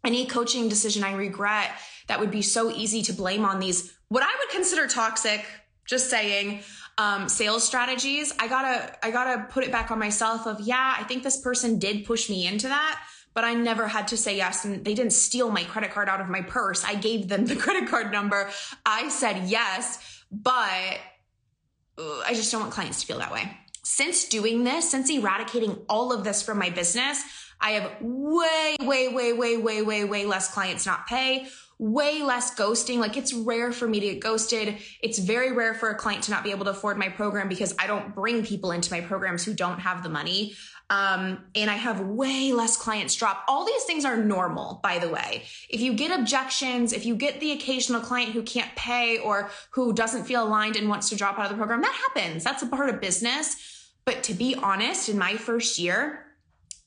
any 0.04 0.26
coaching 0.26 0.68
decision 0.68 1.02
I 1.04 1.14
regret 1.14 1.70
that 2.08 2.20
would 2.20 2.30
be 2.30 2.42
so 2.42 2.70
easy 2.70 3.02
to 3.02 3.12
blame 3.12 3.44
on 3.44 3.58
these, 3.58 3.92
what 4.08 4.22
I 4.22 4.30
would 4.38 4.50
consider 4.50 4.86
toxic, 4.86 5.44
just 5.86 6.08
saying, 6.10 6.62
Um, 6.98 7.26
sales 7.26 7.64
strategies, 7.64 8.34
I 8.38 8.48
gotta, 8.48 8.94
I 9.02 9.10
gotta 9.10 9.46
put 9.48 9.64
it 9.64 9.72
back 9.72 9.90
on 9.90 9.98
myself 9.98 10.46
of, 10.46 10.60
yeah, 10.60 10.94
I 11.00 11.04
think 11.04 11.22
this 11.22 11.40
person 11.40 11.78
did 11.78 12.04
push 12.04 12.28
me 12.28 12.46
into 12.46 12.68
that, 12.68 13.00
but 13.34 13.44
I 13.44 13.54
never 13.54 13.88
had 13.88 14.08
to 14.08 14.16
say 14.16 14.36
yes. 14.36 14.64
And 14.64 14.84
they 14.84 14.94
didn't 14.94 15.12
steal 15.12 15.50
my 15.50 15.64
credit 15.64 15.92
card 15.92 16.08
out 16.08 16.20
of 16.20 16.28
my 16.28 16.42
purse. 16.42 16.84
I 16.84 16.94
gave 16.94 17.28
them 17.28 17.46
the 17.46 17.56
credit 17.64 17.88
card 17.88 18.12
number. 18.12 18.50
I 18.84 19.08
said 19.08 19.48
yes, 19.48 20.24
but 20.30 20.98
uh, 21.98 22.20
I 22.26 22.34
just 22.34 22.50
don't 22.52 22.62
want 22.62 22.72
clients 22.72 23.00
to 23.00 23.06
feel 23.06 23.18
that 23.18 23.32
way. 23.32 23.56
Since 23.84 24.28
doing 24.28 24.64
this, 24.64 24.90
since 24.90 25.10
eradicating 25.10 25.78
all 25.88 26.12
of 26.12 26.24
this 26.24 26.42
from 26.42 26.58
my 26.58 26.70
business, 26.70 27.22
I 27.60 27.72
have 27.72 27.90
way, 28.00 28.76
way, 28.80 29.08
way, 29.08 29.32
way, 29.32 29.56
way, 29.56 29.82
way, 29.82 30.04
way 30.04 30.26
less 30.26 30.52
clients 30.52 30.86
not 30.86 31.06
pay, 31.06 31.46
way 31.82 32.22
less 32.22 32.54
ghosting. 32.54 32.98
Like 32.98 33.16
it's 33.16 33.34
rare 33.34 33.72
for 33.72 33.88
me 33.88 33.98
to 33.98 34.06
get 34.06 34.20
ghosted. 34.20 34.78
It's 35.02 35.18
very 35.18 35.50
rare 35.50 35.74
for 35.74 35.90
a 35.90 35.96
client 35.96 36.22
to 36.24 36.30
not 36.30 36.44
be 36.44 36.52
able 36.52 36.64
to 36.66 36.70
afford 36.70 36.96
my 36.96 37.08
program 37.08 37.48
because 37.48 37.74
I 37.76 37.88
don't 37.88 38.14
bring 38.14 38.44
people 38.44 38.70
into 38.70 38.92
my 38.92 39.00
programs 39.00 39.44
who 39.44 39.52
don't 39.52 39.80
have 39.80 40.04
the 40.04 40.08
money. 40.08 40.54
Um, 40.90 41.38
and 41.56 41.68
I 41.68 41.74
have 41.74 42.00
way 42.00 42.52
less 42.52 42.76
clients 42.76 43.16
drop. 43.16 43.44
All 43.48 43.66
these 43.66 43.82
things 43.82 44.04
are 44.04 44.16
normal, 44.16 44.78
by 44.84 45.00
the 45.00 45.08
way. 45.08 45.42
If 45.68 45.80
you 45.80 45.94
get 45.94 46.16
objections, 46.16 46.92
if 46.92 47.04
you 47.04 47.16
get 47.16 47.40
the 47.40 47.50
occasional 47.50 48.00
client 48.00 48.30
who 48.30 48.42
can't 48.42 48.72
pay 48.76 49.18
or 49.18 49.50
who 49.72 49.92
doesn't 49.92 50.24
feel 50.24 50.44
aligned 50.44 50.76
and 50.76 50.88
wants 50.88 51.08
to 51.08 51.16
drop 51.16 51.36
out 51.36 51.46
of 51.46 51.50
the 51.50 51.56
program, 51.56 51.82
that 51.82 51.94
happens. 51.94 52.44
That's 52.44 52.62
a 52.62 52.66
part 52.66 52.90
of 52.90 53.00
business. 53.00 53.90
But 54.04 54.22
to 54.24 54.34
be 54.34 54.54
honest, 54.54 55.08
in 55.08 55.18
my 55.18 55.34
first 55.34 55.80
year, 55.80 56.26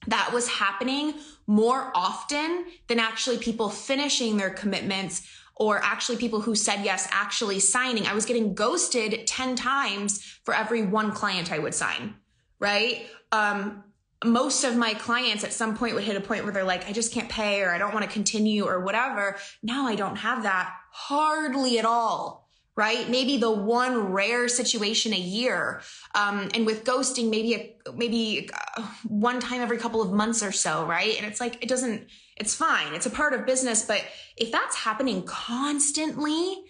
that 0.07 0.31
was 0.33 0.47
happening 0.47 1.15
more 1.47 1.91
often 1.95 2.65
than 2.87 2.99
actually 2.99 3.37
people 3.37 3.69
finishing 3.69 4.37
their 4.37 4.49
commitments 4.49 5.27
or 5.55 5.79
actually 5.83 6.17
people 6.17 6.41
who 6.41 6.55
said 6.55 6.83
yes 6.83 7.07
actually 7.11 7.59
signing. 7.59 8.05
I 8.07 8.13
was 8.13 8.25
getting 8.25 8.53
ghosted 8.53 9.25
10 9.25 9.55
times 9.55 10.21
for 10.43 10.53
every 10.53 10.83
one 10.83 11.11
client 11.11 11.51
I 11.51 11.59
would 11.59 11.73
sign, 11.73 12.15
right? 12.59 13.07
Um, 13.31 13.83
most 14.23 14.63
of 14.63 14.75
my 14.75 14.93
clients 14.93 15.43
at 15.43 15.53
some 15.53 15.77
point 15.77 15.93
would 15.95 16.03
hit 16.03 16.17
a 16.17 16.21
point 16.21 16.43
where 16.43 16.53
they're 16.53 16.63
like, 16.63 16.87
I 16.89 16.91
just 16.91 17.13
can't 17.13 17.29
pay 17.29 17.61
or 17.61 17.73
I 17.73 17.77
don't 17.77 17.93
want 17.93 18.05
to 18.05 18.11
continue 18.11 18.65
or 18.65 18.81
whatever. 18.81 19.37
Now 19.61 19.87
I 19.87 19.95
don't 19.95 20.15
have 20.17 20.43
that 20.43 20.73
hardly 20.91 21.79
at 21.79 21.85
all 21.85 22.44
right? 22.75 23.09
Maybe 23.09 23.37
the 23.37 23.51
one 23.51 24.11
rare 24.11 24.47
situation 24.47 25.13
a 25.13 25.19
year. 25.19 25.81
Um, 26.13 26.49
and 26.53 26.65
with 26.65 26.83
ghosting, 26.83 27.29
maybe 27.29 27.53
a, 27.53 27.91
maybe 27.93 28.49
uh, 28.77 28.85
one 29.07 29.39
time 29.39 29.61
every 29.61 29.77
couple 29.77 30.01
of 30.01 30.11
months 30.11 30.43
or 30.43 30.51
so, 30.51 30.85
right? 30.85 31.15
And 31.17 31.25
it's 31.25 31.39
like, 31.39 31.63
it 31.63 31.69
doesn't, 31.69 32.07
it's 32.35 32.53
fine. 32.53 32.93
It's 32.93 33.05
a 33.05 33.09
part 33.09 33.33
of 33.33 33.45
business. 33.45 33.85
But 33.85 34.03
if 34.35 34.51
that's 34.51 34.75
happening 34.75 35.23
constantly, 35.23 36.65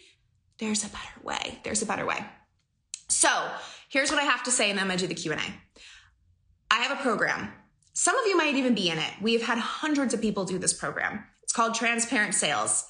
there's 0.59 0.83
a 0.83 0.89
better 0.89 1.21
way. 1.23 1.59
There's 1.63 1.81
a 1.81 1.85
better 1.85 2.05
way. 2.05 2.23
So 3.07 3.29
here's 3.89 4.11
what 4.11 4.19
I 4.19 4.25
have 4.25 4.43
to 4.43 4.51
say, 4.51 4.69
and 4.69 4.77
then 4.77 4.83
I'm 4.83 4.89
gonna 4.89 4.99
do 4.99 5.07
the 5.07 5.15
Q&A. 5.15 5.37
I 6.71 6.81
have 6.81 6.97
a 6.97 7.01
program. 7.01 7.51
Some 7.93 8.17
of 8.17 8.27
you 8.27 8.37
might 8.37 8.55
even 8.55 8.75
be 8.75 8.89
in 8.89 8.97
it. 8.97 9.11
We've 9.21 9.43
had 9.43 9.57
hundreds 9.57 10.13
of 10.13 10.21
people 10.21 10.45
do 10.45 10.57
this 10.57 10.73
program. 10.73 11.23
It's 11.43 11.53
called 11.53 11.75
Transparent 11.75 12.33
Sales. 12.33 12.85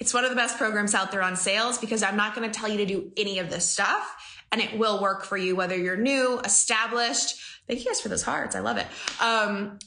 It's 0.00 0.14
one 0.14 0.24
of 0.24 0.30
the 0.30 0.36
best 0.36 0.56
programs 0.56 0.94
out 0.94 1.12
there 1.12 1.22
on 1.22 1.36
sales 1.36 1.76
because 1.76 2.02
I'm 2.02 2.16
not 2.16 2.34
going 2.34 2.50
to 2.50 2.58
tell 2.58 2.68
you 2.68 2.78
to 2.78 2.86
do 2.86 3.12
any 3.18 3.38
of 3.38 3.50
this 3.50 3.68
stuff 3.68 4.16
and 4.50 4.60
it 4.60 4.76
will 4.78 5.00
work 5.00 5.24
for 5.24 5.36
you, 5.36 5.54
whether 5.54 5.76
you're 5.76 5.96
new, 5.96 6.40
established. 6.40 7.38
Thank 7.68 7.80
you 7.80 7.86
guys 7.86 8.00
for 8.00 8.08
those 8.08 8.22
hearts. 8.22 8.56
I 8.56 8.60
love 8.60 8.78
it. 8.78 8.86
Um, 9.20 9.78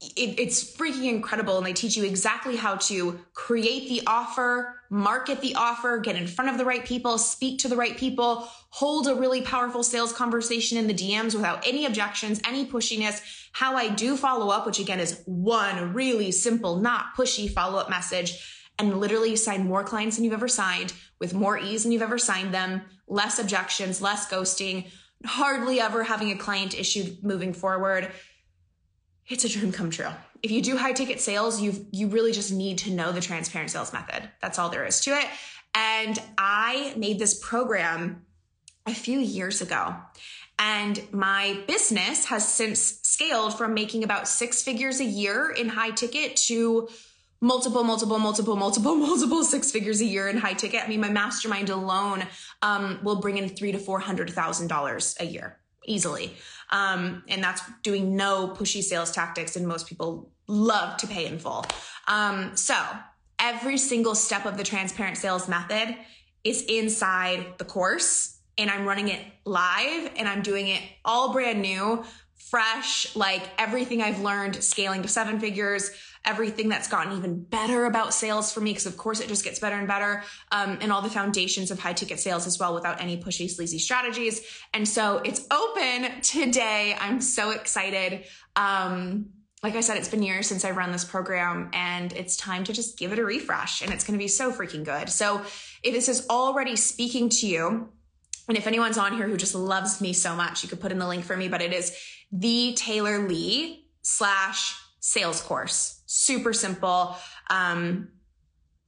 it, 0.00 0.38
it's 0.38 0.76
freaking 0.76 1.10
incredible. 1.10 1.58
And 1.58 1.66
they 1.66 1.72
teach 1.72 1.96
you 1.96 2.04
exactly 2.04 2.54
how 2.54 2.76
to 2.76 3.18
create 3.34 3.88
the 3.88 4.02
offer, 4.06 4.80
market 4.90 5.40
the 5.40 5.56
offer, 5.56 5.98
get 5.98 6.14
in 6.14 6.28
front 6.28 6.52
of 6.52 6.56
the 6.56 6.64
right 6.64 6.84
people, 6.84 7.18
speak 7.18 7.58
to 7.60 7.68
the 7.68 7.76
right 7.76 7.96
people, 7.96 8.48
hold 8.70 9.08
a 9.08 9.14
really 9.16 9.42
powerful 9.42 9.82
sales 9.82 10.12
conversation 10.12 10.78
in 10.78 10.86
the 10.86 10.94
DMs 10.94 11.34
without 11.34 11.66
any 11.66 11.84
objections, 11.84 12.40
any 12.44 12.64
pushiness. 12.64 13.20
How 13.50 13.74
I 13.74 13.88
do 13.88 14.16
follow 14.16 14.50
up, 14.50 14.66
which 14.66 14.78
again 14.78 15.00
is 15.00 15.20
one 15.26 15.92
really 15.92 16.30
simple, 16.30 16.76
not 16.76 17.16
pushy 17.16 17.50
follow 17.50 17.78
up 17.78 17.90
message 17.90 18.40
and 18.78 19.00
literally 19.00 19.34
sign 19.36 19.66
more 19.66 19.82
clients 19.82 20.16
than 20.16 20.24
you've 20.24 20.34
ever 20.34 20.48
signed 20.48 20.92
with 21.18 21.34
more 21.34 21.58
ease 21.58 21.82
than 21.82 21.92
you've 21.92 22.02
ever 22.02 22.18
signed 22.18 22.54
them, 22.54 22.82
less 23.08 23.38
objections, 23.38 24.00
less 24.00 24.28
ghosting, 24.30 24.88
hardly 25.24 25.80
ever 25.80 26.04
having 26.04 26.30
a 26.30 26.36
client 26.36 26.78
issue 26.78 27.16
moving 27.22 27.52
forward. 27.52 28.10
It's 29.26 29.44
a 29.44 29.48
dream 29.48 29.72
come 29.72 29.90
true. 29.90 30.10
If 30.42 30.50
you 30.50 30.62
do 30.62 30.76
high 30.76 30.92
ticket 30.92 31.20
sales, 31.20 31.60
you 31.60 31.86
you 31.90 32.08
really 32.08 32.32
just 32.32 32.52
need 32.52 32.78
to 32.78 32.90
know 32.92 33.10
the 33.12 33.20
transparent 33.20 33.70
sales 33.70 33.92
method. 33.92 34.30
That's 34.40 34.58
all 34.58 34.68
there 34.68 34.86
is 34.86 35.00
to 35.02 35.10
it. 35.10 35.26
And 35.74 36.18
I 36.38 36.94
made 36.96 37.18
this 37.18 37.38
program 37.38 38.24
a 38.86 38.94
few 38.94 39.18
years 39.18 39.60
ago. 39.60 39.96
And 40.58 41.00
my 41.12 41.62
business 41.68 42.24
has 42.26 42.46
since 42.52 43.00
scaled 43.02 43.56
from 43.56 43.74
making 43.74 44.02
about 44.02 44.26
six 44.26 44.62
figures 44.62 45.00
a 45.00 45.04
year 45.04 45.50
in 45.50 45.68
high 45.68 45.90
ticket 45.90 46.36
to 46.48 46.88
multiple, 47.40 47.84
multiple, 47.84 48.18
multiple, 48.18 48.56
multiple, 48.56 48.94
multiple 49.08 49.44
six 49.44 49.70
figures 49.70 50.00
a 50.00 50.04
year 50.04 50.28
in 50.28 50.36
high 50.36 50.54
ticket. 50.54 50.82
I 50.84 50.88
mean, 50.88 51.00
my 51.00 51.10
mastermind 51.10 51.70
alone 51.70 52.24
um, 52.62 52.98
will 53.02 53.20
bring 53.20 53.38
in 53.38 53.48
three 53.48 53.72
to 53.72 53.78
four 53.78 54.00
hundred 54.00 54.30
thousand 54.30 54.68
dollars 54.68 55.16
a 55.20 55.24
year 55.24 55.58
easily, 55.86 56.34
um, 56.70 57.22
and 57.28 57.42
that's 57.42 57.62
doing 57.82 58.16
no 58.16 58.48
pushy 58.48 58.82
sales 58.82 59.10
tactics. 59.10 59.56
And 59.56 59.66
most 59.66 59.86
people 59.86 60.30
love 60.46 60.96
to 60.98 61.06
pay 61.06 61.26
in 61.26 61.38
full. 61.38 61.64
Um, 62.06 62.56
so 62.56 62.74
every 63.38 63.78
single 63.78 64.14
step 64.14 64.46
of 64.46 64.56
the 64.56 64.64
transparent 64.64 65.16
sales 65.16 65.48
method 65.48 65.96
is 66.44 66.62
inside 66.62 67.58
the 67.58 67.64
course. 67.64 68.38
And 68.56 68.70
I'm 68.70 68.84
running 68.86 69.08
it 69.08 69.20
live 69.44 70.10
and 70.16 70.26
I'm 70.26 70.42
doing 70.42 70.68
it 70.68 70.82
all 71.04 71.32
brand 71.32 71.62
new, 71.62 72.04
fresh, 72.50 73.14
like 73.14 73.42
everything 73.58 74.02
I've 74.02 74.20
learned 74.20 74.56
scaling 74.56 75.02
to 75.02 75.08
seven 75.08 75.38
figures, 75.38 75.90
everything 76.24 76.68
that's 76.68 76.88
gotten 76.88 77.16
even 77.16 77.42
better 77.42 77.86
about 77.86 78.14
sales 78.14 78.52
for 78.52 78.60
me, 78.60 78.70
because 78.70 78.86
of 78.86 78.96
course 78.96 79.20
it 79.20 79.28
just 79.28 79.44
gets 79.44 79.58
better 79.58 79.76
and 79.76 79.88
better, 79.88 80.22
um, 80.52 80.78
and 80.80 80.92
all 80.92 81.02
the 81.02 81.10
foundations 81.10 81.70
of 81.70 81.78
high 81.78 81.92
ticket 81.92 82.20
sales 82.20 82.46
as 82.46 82.58
well 82.58 82.74
without 82.74 83.00
any 83.00 83.20
pushy, 83.20 83.50
sleazy 83.50 83.78
strategies. 83.78 84.42
And 84.74 84.86
so 84.86 85.18
it's 85.18 85.46
open 85.50 86.20
today. 86.22 86.96
I'm 86.98 87.20
so 87.20 87.50
excited. 87.50 88.24
Um, 88.56 89.30
like 89.62 89.74
I 89.74 89.80
said, 89.80 89.96
it's 89.96 90.08
been 90.08 90.22
years 90.22 90.46
since 90.46 90.64
I've 90.64 90.76
run 90.76 90.92
this 90.92 91.04
program 91.04 91.70
and 91.72 92.12
it's 92.12 92.36
time 92.36 92.62
to 92.64 92.72
just 92.72 92.96
give 92.96 93.12
it 93.12 93.18
a 93.18 93.24
refresh 93.24 93.82
and 93.82 93.92
it's 93.92 94.04
going 94.04 94.16
to 94.16 94.22
be 94.22 94.28
so 94.28 94.52
freaking 94.52 94.84
good. 94.84 95.08
So 95.08 95.42
if 95.82 95.92
this 95.94 96.08
is 96.08 96.26
already 96.28 96.76
speaking 96.76 97.28
to 97.28 97.46
you, 97.46 97.88
and 98.46 98.56
if 98.56 98.66
anyone's 98.66 98.98
on 98.98 99.16
here 99.16 99.28
who 99.28 99.36
just 99.36 99.54
loves 99.54 100.00
me 100.00 100.12
so 100.12 100.34
much, 100.34 100.62
you 100.62 100.68
could 100.68 100.80
put 100.80 100.92
in 100.92 100.98
the 100.98 101.06
link 101.06 101.24
for 101.24 101.36
me, 101.36 101.48
but 101.48 101.60
it 101.60 101.72
is 101.72 101.96
the 102.32 102.72
Taylor 102.74 103.28
Lee 103.28 103.86
slash 104.02 104.74
sales 105.00 105.42
course. 105.42 105.97
Super 106.10 106.54
simple. 106.54 107.16
Um, 107.50 108.08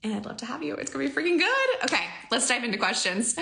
and 0.03 0.15
I'd 0.15 0.25
love 0.25 0.39
to 0.39 0.47
have 0.47 0.63
you. 0.63 0.75
It's 0.75 0.91
gonna 0.91 1.07
be 1.07 1.11
freaking 1.11 1.39
good. 1.39 1.85
Okay, 1.85 2.03
let's 2.31 2.49
dive 2.49 2.65
into 2.65 2.79
questions. 2.79 3.37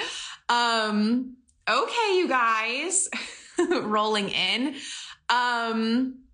Um, 0.49 1.37
okay, 1.71 2.17
you 2.17 2.27
guys, 2.27 3.09
rolling 3.71 4.31
in. 4.31 4.75
Um, 5.29 6.25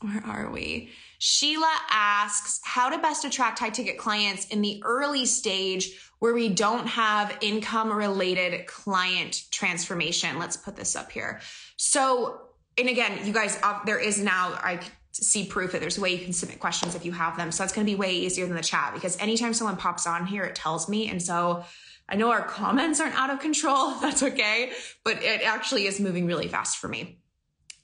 where 0.00 0.24
are 0.26 0.50
we? 0.50 0.90
Sheila 1.18 1.72
asks 1.90 2.60
how 2.64 2.88
to 2.88 2.98
best 2.98 3.24
attract 3.24 3.60
high 3.60 3.70
ticket 3.70 3.96
clients 3.96 4.46
in 4.48 4.60
the 4.60 4.82
early 4.84 5.26
stage 5.26 6.10
where 6.18 6.34
we 6.34 6.48
don't 6.48 6.88
have 6.88 7.38
income 7.40 7.92
related 7.92 8.66
client 8.66 9.44
transformation. 9.52 10.40
Let's 10.40 10.56
put 10.56 10.74
this 10.74 10.96
up 10.96 11.12
here. 11.12 11.40
So, 11.76 12.40
and 12.76 12.88
again, 12.88 13.24
you 13.24 13.32
guys, 13.32 13.60
uh, 13.62 13.78
there 13.84 14.00
is 14.00 14.20
now, 14.20 14.54
I 14.54 14.80
see 15.12 15.44
proof 15.44 15.72
that 15.72 15.80
there's 15.80 15.98
a 15.98 16.00
way 16.00 16.10
you 16.10 16.24
can 16.24 16.32
submit 16.32 16.60
questions 16.60 16.94
if 16.94 17.04
you 17.04 17.12
have 17.12 17.36
them. 17.36 17.50
So 17.50 17.62
that's 17.62 17.72
going 17.72 17.86
to 17.86 17.90
be 17.90 17.96
way 17.96 18.12
easier 18.12 18.46
than 18.46 18.56
the 18.56 18.62
chat 18.62 18.92
because 18.94 19.18
anytime 19.18 19.54
someone 19.54 19.76
pops 19.76 20.06
on 20.06 20.26
here, 20.26 20.44
it 20.44 20.54
tells 20.54 20.88
me. 20.88 21.08
And 21.08 21.20
so 21.20 21.64
I 22.08 22.16
know 22.16 22.30
our 22.30 22.42
comments 22.42 23.00
aren't 23.00 23.14
out 23.16 23.30
of 23.30 23.40
control. 23.40 23.94
That's 24.00 24.22
okay. 24.22 24.72
But 25.04 25.22
it 25.22 25.42
actually 25.42 25.86
is 25.86 26.00
moving 26.00 26.26
really 26.26 26.48
fast 26.48 26.78
for 26.78 26.88
me. 26.88 27.18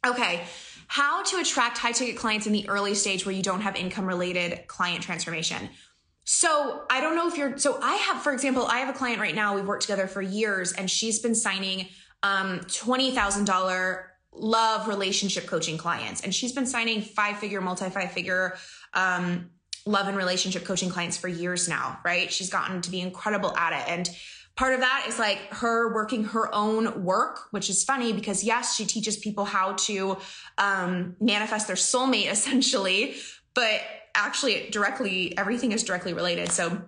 Okay. 0.07 0.43
How 0.89 1.25
to 1.25 1.39
attract 1.39 1.79
high 1.79 1.93
ticket 1.93 2.17
clients 2.17 2.47
in 2.47 2.53
the 2.53 2.69
early 2.69 2.95
stage 2.95 3.27
where 3.27 3.35
you 3.35 3.43
don't 3.43 3.61
have 3.61 3.75
income 3.77 4.07
related 4.07 4.67
client 4.69 5.03
transformation. 5.03 5.69
So 6.25 6.83
I 6.91 7.01
don't 7.01 7.17
know 7.17 7.29
if 7.29 7.37
you're, 7.37 7.59
so 7.59 7.79
I 7.81 7.95
have, 7.97 8.23
for 8.23 8.33
example, 8.33 8.67
I 8.67 8.79
have 8.79 8.95
a 8.95 8.99
client 8.99 9.21
right 9.21 9.35
now. 9.35 9.55
We've 9.55 9.67
worked 9.67 9.83
together 9.83 10.07
for 10.07 10.23
years 10.23 10.73
and 10.73 10.91
she's 10.91 11.21
been 11.21 11.35
signing 11.35 11.89
um, 12.23 12.61
$20,000 12.61 14.03
love 14.39 14.89
relationship 14.89 15.47
coaching 15.47 15.79
clients. 15.79 16.21
And 16.23 16.35
she's 16.35 16.53
been 16.53 16.67
signing 16.67 17.03
five 17.03 17.39
figure, 17.39 17.61
multi 17.61 17.89
five 17.91 18.13
figure 18.13 18.57
um, 18.95 19.51
love 19.87 20.09
and 20.09 20.17
relationship 20.17 20.65
coaching 20.65 20.91
clients 20.91 21.17
for 21.17 21.29
years 21.29 21.69
now, 21.69 21.99
right? 22.05 22.33
She's 22.33 22.51
gotten 22.51 22.83
to 22.83 22.91
be 22.91 23.01
incredible 23.01 23.57
at 23.57 23.73
it. 23.73 23.89
And 23.89 24.11
part 24.57 24.75
of 24.75 24.81
that 24.81 25.07
is 25.09 25.19
like 25.19 25.39
her 25.53 25.95
working 25.95 26.25
her 26.25 26.53
own 26.55 27.05
work, 27.05 27.49
which 27.53 27.71
is 27.71 27.85
funny 27.85 28.13
because 28.13 28.43
yes, 28.43 28.75
she 28.77 28.85
teaches 28.85 29.17
people 29.17 29.45
how 29.45 29.75
to 29.75 30.19
um, 30.59 31.17
manifest 31.21 31.67
their 31.69 31.77
soulmate 31.77 32.31
essentially, 32.31 33.15
but 33.55 33.81
actually 34.15 34.69
directly, 34.71 35.37
everything 35.39 35.73
is 35.73 35.85
directly 35.85 36.15
related. 36.15 36.51
So 36.51 36.83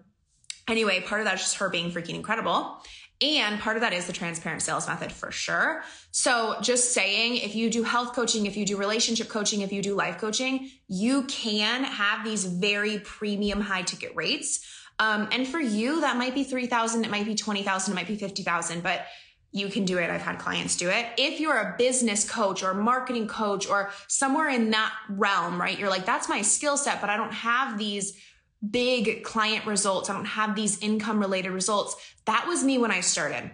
anyway, 0.69 1.01
part 1.01 1.21
of 1.21 1.27
that's 1.27 1.43
just 1.43 1.57
her 1.57 1.69
being 1.69 1.91
freaking 1.91 2.15
incredible. 2.15 2.83
And 3.21 3.59
part 3.59 3.77
of 3.77 3.81
that 3.81 3.93
is 3.93 4.07
the 4.07 4.13
transparent 4.13 4.63
sales 4.63 4.87
method 4.87 5.11
for 5.11 5.33
sure. 5.33 5.83
So 6.13 6.57
just 6.63 6.93
saying, 6.93 7.37
if 7.37 7.57
you 7.57 7.69
do 7.69 7.83
health 7.83 8.15
coaching, 8.15 8.47
if 8.47 8.57
you 8.57 8.65
do 8.65 8.77
relationship 8.77 9.29
coaching, 9.29 9.63
if 9.63 9.73
you 9.73 9.83
do 9.83 9.95
life 9.95 10.19
coaching, 10.19 10.71
you 10.87 11.25
can 11.25 11.83
have 11.83 12.25
these 12.25 12.45
very 12.45 13.01
premium 13.01 13.61
high 13.61 13.83
ticket 13.83 14.13
rates. 14.15 14.65
Um, 15.01 15.29
and 15.33 15.47
for 15.47 15.59
you, 15.59 16.01
that 16.01 16.17
might 16.17 16.35
be 16.35 16.45
3,000, 16.45 17.05
it 17.05 17.11
might 17.11 17.27
be 17.27 17.35
20,000, 17.35 17.93
it 17.93 17.95
might 17.95 18.07
be 18.07 18.17
50,000, 18.17 18.83
but 18.83 19.07
you 19.51 19.69
can 19.69 19.85
do 19.85 19.99
it. 19.99 20.11
I've 20.11 20.21
had 20.21 20.39
clients 20.39 20.77
do 20.77 20.91
it. 20.91 21.07
If 21.17 21.41
you're 21.41 21.57
a 21.57 21.75
business 21.79 22.29
coach 22.29 22.63
or 22.63 22.75
marketing 22.75 23.27
coach 23.29 23.67
or 23.67 23.91
somewhere 24.07 24.49
in 24.49 24.71
that 24.71 24.93
realm, 25.09 25.61
right? 25.61 25.79
You're 25.79 25.89
like, 25.89 26.05
that's 26.05 26.29
my 26.29 26.43
skill 26.43 26.77
set, 26.77 27.01
but 27.01 27.11
I 27.11 27.17
don't 27.17 27.33
have 27.33 27.79
these 27.79 28.21
big 28.69 29.23
client 29.25 29.67
results. 29.67 30.11
I 30.11 30.15
don't 30.15 30.25
have 30.25 30.55
these 30.55 30.81
income 30.81 31.21
related 31.21 31.51
results. 31.51 31.97
That 32.25 32.47
was 32.47 32.65
me 32.65 32.79
when 32.79 32.91
I 32.91 33.01
started. 33.01 33.51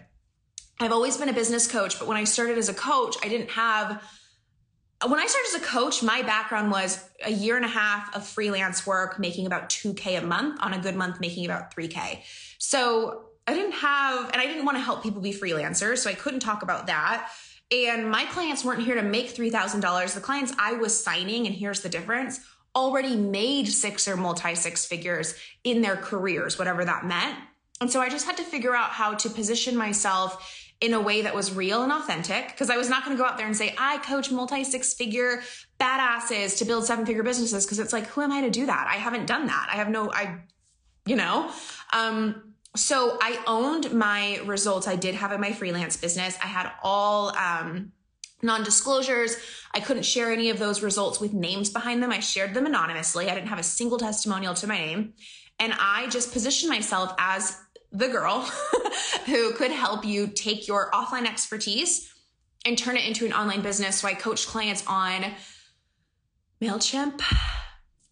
I've 0.81 0.93
always 0.93 1.17
been 1.17 1.29
a 1.29 1.35
business 1.35 1.67
coach, 1.67 1.99
but 1.99 2.09
when 2.09 2.17
I 2.17 2.25
started 2.25 2.59
as 2.59 2.69
a 2.69 2.75
coach, 2.75 3.17
I 3.23 3.29
didn't 3.29 3.51
have 3.51 4.03
when 5.07 5.21
I 5.21 5.27
started 5.27 5.49
as 5.55 5.63
a 5.63 5.67
coach, 5.67 6.03
my 6.03 6.23
background 6.23 6.71
was 6.71 7.07
a 7.25 7.31
year 7.31 7.57
and 7.57 7.65
a 7.65 7.69
half 7.69 8.15
of 8.15 8.27
freelance 8.27 8.87
work, 8.87 9.19
making 9.19 9.47
about 9.47 9.69
2K 9.69 10.23
a 10.23 10.25
month, 10.25 10.59
on 10.63 10.73
a 10.73 10.79
good 10.79 10.95
month, 10.95 11.21
making 11.21 11.45
about 11.45 11.75
3K. 11.75 12.21
So 12.59 13.27
I 13.47 13.53
didn't 13.53 13.73
have, 13.73 14.31
and 14.31 14.41
I 14.41 14.47
didn't 14.47 14.65
want 14.65 14.79
to 14.79 14.83
help 14.83 15.03
people 15.03 15.21
be 15.21 15.33
freelancers, 15.33 15.99
so 15.99 16.11
I 16.11 16.15
couldn't 16.15 16.41
talk 16.41 16.63
about 16.63 16.87
that. 16.87 17.31
And 17.71 18.11
my 18.11 18.25
clients 18.27 18.65
weren't 18.65 18.83
here 18.83 18.95
to 18.95 19.03
make 19.03 19.35
$3,000. 19.35 20.15
The 20.15 20.21
clients 20.21 20.55
I 20.59 20.75
was 20.75 21.03
signing, 21.03 21.47
and 21.47 21.55
here's 21.55 21.81
the 21.81 21.89
difference, 21.89 22.41
already 22.77 23.17
made 23.17 23.69
six 23.69 24.09
or 24.09 24.17
multi 24.17 24.55
six 24.55 24.85
figures 24.85 25.35
in 25.63 25.81
their 25.81 25.97
careers, 25.97 26.59
whatever 26.59 26.85
that 26.85 27.07
meant. 27.07 27.37
And 27.81 27.91
so 27.91 28.01
I 28.01 28.09
just 28.09 28.27
had 28.27 28.37
to 28.37 28.45
figure 28.45 28.75
out 28.75 28.91
how 28.91 29.15
to 29.15 29.29
position 29.29 29.77
myself 29.77 30.65
in 30.81 30.93
a 30.93 31.01
way 31.01 31.23
that 31.23 31.35
was 31.35 31.55
real 31.55 31.83
and 31.83 31.93
authentic 31.93 32.49
because 32.49 32.69
I 32.69 32.77
was 32.77 32.89
not 32.89 33.05
going 33.05 33.17
to 33.17 33.23
go 33.23 33.27
out 33.27 33.39
there 33.39 33.47
and 33.47 33.57
say, 33.57 33.75
I 33.79 33.99
coach 33.99 34.31
multi 34.31 34.65
six 34.65 34.95
figure 34.95 35.43
badasses 35.81 36.59
to 36.59 36.65
build 36.65 36.85
seven 36.85 37.07
figure 37.07 37.23
businesses 37.23 37.65
because 37.65 37.79
it's 37.79 37.93
like, 37.93 38.07
who 38.09 38.21
am 38.21 38.33
I 38.33 38.43
to 38.43 38.51
do 38.51 38.67
that? 38.67 38.89
I 38.91 38.97
haven't 38.97 39.27
done 39.27 39.47
that. 39.47 39.69
I 39.73 39.77
have 39.77 39.89
no, 39.89 40.11
I, 40.13 40.41
you 41.07 41.17
know, 41.17 41.51
um, 41.93 42.55
so 42.77 43.19
I 43.21 43.39
owned 43.47 43.93
my 43.93 44.41
results 44.45 44.89
I 44.89 44.97
did 44.97 45.15
have 45.15 45.33
in 45.33 45.41
my 45.41 45.53
freelance 45.53 45.97
business. 45.97 46.37
I 46.43 46.47
had 46.47 46.71
all, 46.83 47.29
um, 47.37 47.93
non-disclosures. 48.45 49.37
I 49.75 49.81
couldn't 49.81 50.05
share 50.05 50.33
any 50.33 50.51
of 50.51 50.59
those 50.59 50.83
results 50.83 51.21
with 51.21 51.33
names 51.33 51.71
behind 51.71 52.03
them. 52.03 52.13
I 52.13 52.21
shared 52.21 52.55
them 52.55 52.67
anonymously. 52.67 53.29
I 53.29 53.35
didn't 53.35 53.49
have 53.49 53.59
a 53.59 53.65
single 53.65 53.99
testimonial 53.99 54.55
to 54.55 54.67
my 54.67 54.79
name. 54.79 55.15
And 55.59 55.73
I 55.79 56.09
just 56.09 56.33
positioned 56.33 56.71
myself 56.71 57.15
as 57.19 57.59
the 57.91 58.09
girl 58.09 58.41
who 59.27 59.53
could 59.55 59.71
help 59.71 60.05
you 60.05 60.27
take 60.27 60.69
your 60.69 60.91
offline 60.93 61.27
expertise 61.27 62.13
and 62.65 62.77
turn 62.77 62.97
it 62.97 63.07
into 63.07 63.25
an 63.27 63.33
online 63.33 63.61
business. 63.61 64.01
So 64.01 64.09
I 64.09 64.15
coach 64.15 64.47
clients 64.47 64.85
on 64.87 65.25
MailChimp, 66.61 67.21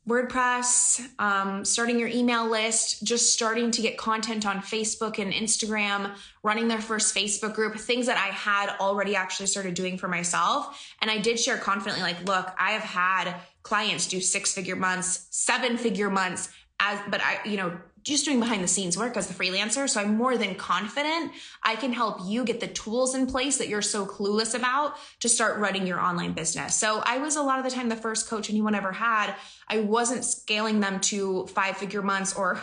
WordPress, 0.09 1.01
um, 1.21 1.65
starting 1.65 1.99
your 1.99 2.09
email 2.09 2.49
list, 2.49 3.05
just 3.05 3.33
starting 3.33 3.71
to 3.71 3.83
get 3.83 3.97
content 3.97 4.45
on 4.45 4.59
Facebook 4.59 5.21
and 5.21 5.33
Instagram, 5.33 6.13
running 6.43 6.67
their 6.67 6.81
first 6.81 7.15
Facebook 7.15 7.55
group, 7.55 7.77
things 7.77 8.07
that 8.07 8.17
I 8.17 8.33
had 8.35 8.71
already 8.81 9.15
actually 9.15 9.47
started 9.47 9.75
doing 9.75 9.97
for 9.97 10.09
myself. 10.09 10.93
And 11.01 11.09
I 11.09 11.19
did 11.19 11.39
share 11.39 11.57
confidently, 11.57 12.03
like, 12.03 12.27
look, 12.27 12.53
I 12.59 12.73
have 12.73 12.83
had 12.83 13.37
clients 13.63 14.09
do 14.09 14.21
six 14.21 14.53
figure 14.53 14.75
months, 14.75 15.29
seven 15.31 15.77
figure 15.77 16.11
months 16.11 16.49
as, 16.81 16.99
but 17.09 17.21
I, 17.23 17.39
you 17.45 17.57
know, 17.57 17.79
just 18.03 18.25
doing 18.25 18.41
behind 18.41 18.63
the 18.63 18.69
scenes 18.69 18.97
work 18.97 19.17
as 19.17 19.29
the 19.29 19.35
freelancer. 19.35 19.89
So 19.89 20.01
I'm 20.01 20.17
more 20.17 20.37
than 20.37 20.55
confident 20.55 21.33
I 21.63 21.77
can 21.77 21.93
help 21.93 22.19
you 22.25 22.45
get 22.45 22.61
the 22.61 22.67
tools 22.67 23.15
in 23.15 23.27
place 23.27 23.59
that 23.59 23.69
you're 23.69 23.83
so 23.83 24.07
clueless 24.07 24.55
about 24.55 24.97
to 25.21 25.29
start 25.29 25.59
running 25.59 25.87
your 25.87 26.01
online 26.01 26.33
business. 26.33 26.75
So 26.75 27.03
I 27.05 27.19
was 27.19 27.37
a 27.37 27.43
lot 27.43 27.59
of 27.59 27.65
the 27.65 27.71
time 27.71 27.89
the 27.89 27.97
first 27.97 28.29
coach 28.29 28.51
anyone 28.51 28.75
ever 28.75 28.93
had. 28.93 29.35
I 29.69 29.81
wasn't 29.81 30.25
scaling 30.25 30.81
them 30.81 31.01
to 31.01 31.47
five 31.49 31.77
figure 31.77 32.03
months 32.03 32.35
or 32.35 32.61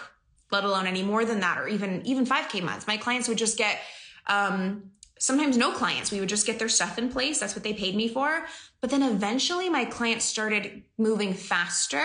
let 0.52 0.64
alone 0.64 0.88
any 0.88 1.04
more 1.04 1.26
than 1.26 1.40
that 1.42 1.58
or 1.58 1.68
even 1.68 2.06
even 2.06 2.26
5k 2.26 2.64
months. 2.64 2.88
My 2.88 2.98
clients 2.98 3.28
would 3.28 3.38
just 3.38 3.58
get 3.58 3.80
um 4.28 4.92
sometimes 5.20 5.58
no 5.58 5.72
clients. 5.72 6.12
We 6.12 6.20
would 6.20 6.30
just 6.30 6.48
get 6.48 6.60
their 6.60 6.70
stuff 6.70 6.98
in 6.98 7.10
place. 7.10 7.40
That's 7.40 7.56
what 7.56 7.64
they 7.64 7.74
paid 7.74 7.96
me 7.96 8.08
for. 8.08 8.46
But 8.82 8.90
then 8.90 9.04
eventually 9.04 9.70
my 9.70 9.86
clients 9.86 10.26
started 10.26 10.84
moving 10.98 11.34
faster 11.34 12.04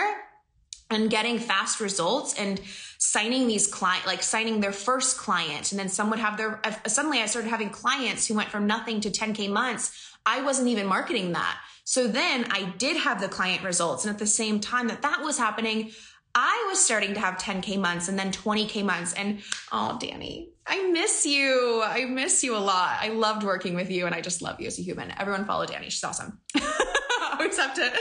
and 0.89 1.09
getting 1.09 1.39
fast 1.39 1.79
results 1.79 2.35
and 2.35 2.59
signing 3.05 3.47
these 3.47 3.67
client 3.67 4.05
like 4.07 4.23
signing 4.23 4.59
their 4.59 4.71
first 4.71 5.17
client. 5.17 5.71
And 5.71 5.79
then 5.79 5.89
some 5.89 6.09
would 6.09 6.19
have 6.19 6.37
their 6.37 6.59
suddenly 6.87 7.19
i 7.19 7.27
started 7.27 7.49
having 7.49 7.69
clients 7.69 8.25
who 8.25 8.33
went 8.33 8.49
from 8.49 8.65
nothing 8.65 8.99
to 9.01 9.11
10k 9.11 9.49
months. 9.49 9.91
I 10.25 10.41
wasn't 10.41 10.69
even 10.69 10.87
marketing 10.87 11.33
that. 11.33 11.57
So 11.83 12.07
then 12.07 12.47
i 12.51 12.63
did 12.77 12.97
have 12.97 13.21
the 13.21 13.27
client 13.27 13.63
results. 13.63 14.05
And 14.05 14.13
at 14.13 14.19
the 14.19 14.25
same 14.25 14.59
time 14.59 14.87
that 14.87 15.03
that 15.03 15.21
was 15.21 15.37
happening 15.37 15.91
i 16.33 16.65
was 16.67 16.83
starting 16.83 17.13
to 17.13 17.19
have 17.19 17.35
10k 17.35 17.79
months 17.79 18.07
and 18.07 18.17
then 18.17 18.31
20k 18.31 18.83
months. 18.83 19.13
And 19.13 19.41
oh 19.71 19.97
danny 19.99 20.49
i 20.65 20.89
miss 20.89 21.27
you. 21.27 21.83
I 21.85 22.05
miss 22.05 22.43
you 22.43 22.57
a 22.57 22.63
lot. 22.73 22.97
I 22.99 23.09
loved 23.09 23.43
working 23.43 23.75
with 23.75 23.91
you 23.91 24.07
and 24.07 24.15
i 24.15 24.21
just 24.21 24.41
love 24.41 24.59
you 24.59 24.65
as 24.65 24.79
a 24.79 24.81
human. 24.81 25.13
Everyone 25.19 25.45
follow 25.45 25.67
danny. 25.67 25.91
She's 25.91 26.03
awesome. 26.03 26.39
I 26.55 27.37
always 27.39 27.57
have 27.57 27.75
to 27.75 27.91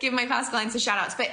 give 0.00 0.14
my 0.14 0.24
past 0.24 0.50
clients 0.50 0.74
a 0.74 0.80
shout 0.80 0.98
outs. 0.98 1.16
But 1.16 1.30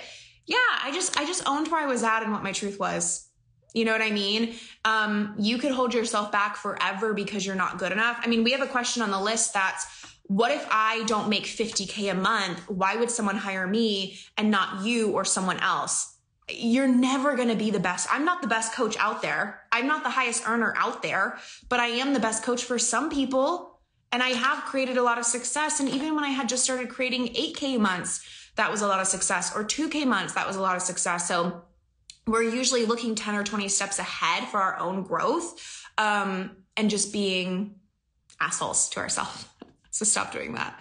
yeah, 0.52 0.58
I 0.84 0.92
just 0.94 1.18
I 1.18 1.26
just 1.26 1.48
owned 1.48 1.70
where 1.70 1.80
I 1.80 1.86
was 1.86 2.04
at 2.04 2.24
and 2.24 2.34
what 2.34 2.44
my 2.44 2.52
truth 2.52 2.78
was. 2.78 3.30
You 3.74 3.86
know 3.86 3.94
what 3.94 4.02
I 4.02 4.12
mean? 4.12 4.56
Um, 4.84 5.34
you 5.40 5.58
could 5.58 5.72
hold 5.72 5.94
yourself 5.94 6.30
back 6.30 6.58
forever 6.58 7.14
because 7.14 7.46
you're 7.46 7.56
not 7.56 7.78
good 7.78 7.94
enough. 7.94 8.20
I 8.22 8.28
mean, 8.28 8.44
we 8.44 8.52
have 8.52 8.62
a 8.62 8.68
question 8.68 9.02
on 9.02 9.12
the 9.12 9.20
list 9.20 9.54
that's 9.54 9.86
what 10.24 10.52
if 10.52 10.68
I 10.70 11.04
don't 11.06 11.30
make 11.30 11.46
50K 11.46 12.12
a 12.12 12.14
month? 12.14 12.70
Why 12.70 12.98
would 12.98 13.10
someone 13.10 13.38
hire 13.38 13.66
me 13.66 14.20
and 14.38 14.52
not 14.52 14.86
you 14.86 15.12
or 15.12 15.24
someone 15.24 15.60
else? 15.60 16.18
You're 16.50 16.88
never 16.88 17.38
going 17.38 17.48
to 17.48 17.56
be 17.56 17.72
the 17.72 17.80
best. 17.80 18.10
I'm 18.12 18.26
not 18.26 18.42
the 18.42 18.48
best 18.50 18.74
coach 18.74 18.98
out 18.98 19.22
there. 19.22 19.62
I'm 19.72 19.88
not 19.88 20.04
the 20.04 20.10
highest 20.10 20.44
earner 20.48 20.74
out 20.76 21.02
there, 21.02 21.38
but 21.70 21.80
I 21.80 21.88
am 21.88 22.14
the 22.14 22.20
best 22.20 22.44
coach 22.44 22.66
for 22.66 22.78
some 22.78 23.10
people. 23.10 23.80
And 24.12 24.22
I 24.22 24.30
have 24.30 24.66
created 24.66 24.98
a 24.98 25.04
lot 25.04 25.18
of 25.18 25.26
success. 25.26 25.80
And 25.80 25.88
even 25.88 26.14
when 26.16 26.26
I 26.26 26.30
had 26.30 26.50
just 26.50 26.66
started 26.66 26.90
creating 26.90 27.28
8K 27.28 27.80
months, 27.80 28.41
that 28.62 28.70
was 28.70 28.84
a 28.84 28.88
lot 28.88 29.00
of 29.00 29.08
success, 29.08 29.56
or 29.56 29.64
2K 29.64 30.06
months, 30.06 30.36
that 30.36 30.46
was 30.46 30.56
a 30.56 30.62
lot 30.62 30.76
of 30.76 30.84
success. 30.84 31.28
So 31.28 31.64
we're 32.28 32.44
usually 32.44 32.86
looking 32.86 33.16
10 33.16 33.34
or 33.34 33.44
20 33.44 33.68
steps 33.68 33.98
ahead 33.98 34.48
for 34.50 34.60
our 34.60 34.78
own 34.78 35.02
growth 35.02 35.84
um, 35.98 36.58
and 36.78 36.88
just 36.88 37.12
being 37.12 37.74
assholes 38.40 38.88
to 38.92 39.00
ourselves. 39.00 39.48
so 39.90 40.06
stop 40.06 40.32
doing 40.32 40.54
that. 40.54 40.80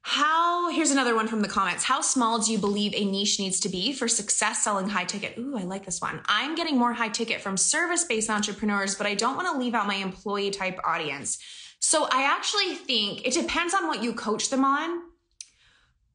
How, 0.00 0.70
here's 0.70 0.90
another 0.90 1.14
one 1.14 1.28
from 1.28 1.42
the 1.42 1.48
comments. 1.48 1.84
How 1.84 2.00
small 2.00 2.38
do 2.38 2.50
you 2.50 2.56
believe 2.56 2.94
a 2.94 3.04
niche 3.04 3.38
needs 3.38 3.60
to 3.60 3.68
be 3.68 3.92
for 3.92 4.08
success 4.08 4.64
selling 4.64 4.88
high 4.88 5.04
ticket? 5.04 5.36
Ooh, 5.36 5.54
I 5.54 5.64
like 5.64 5.84
this 5.84 6.00
one. 6.00 6.22
I'm 6.28 6.54
getting 6.54 6.78
more 6.78 6.94
high 6.94 7.10
ticket 7.10 7.42
from 7.42 7.58
service 7.58 8.04
based 8.04 8.30
entrepreneurs, 8.30 8.94
but 8.94 9.06
I 9.06 9.14
don't 9.14 9.36
want 9.36 9.52
to 9.52 9.58
leave 9.58 9.74
out 9.74 9.86
my 9.86 9.96
employee 9.96 10.50
type 10.50 10.80
audience. 10.82 11.44
So 11.78 12.08
I 12.10 12.22
actually 12.22 12.74
think 12.74 13.26
it 13.26 13.34
depends 13.34 13.74
on 13.74 13.86
what 13.86 14.02
you 14.02 14.14
coach 14.14 14.48
them 14.48 14.64
on, 14.64 15.02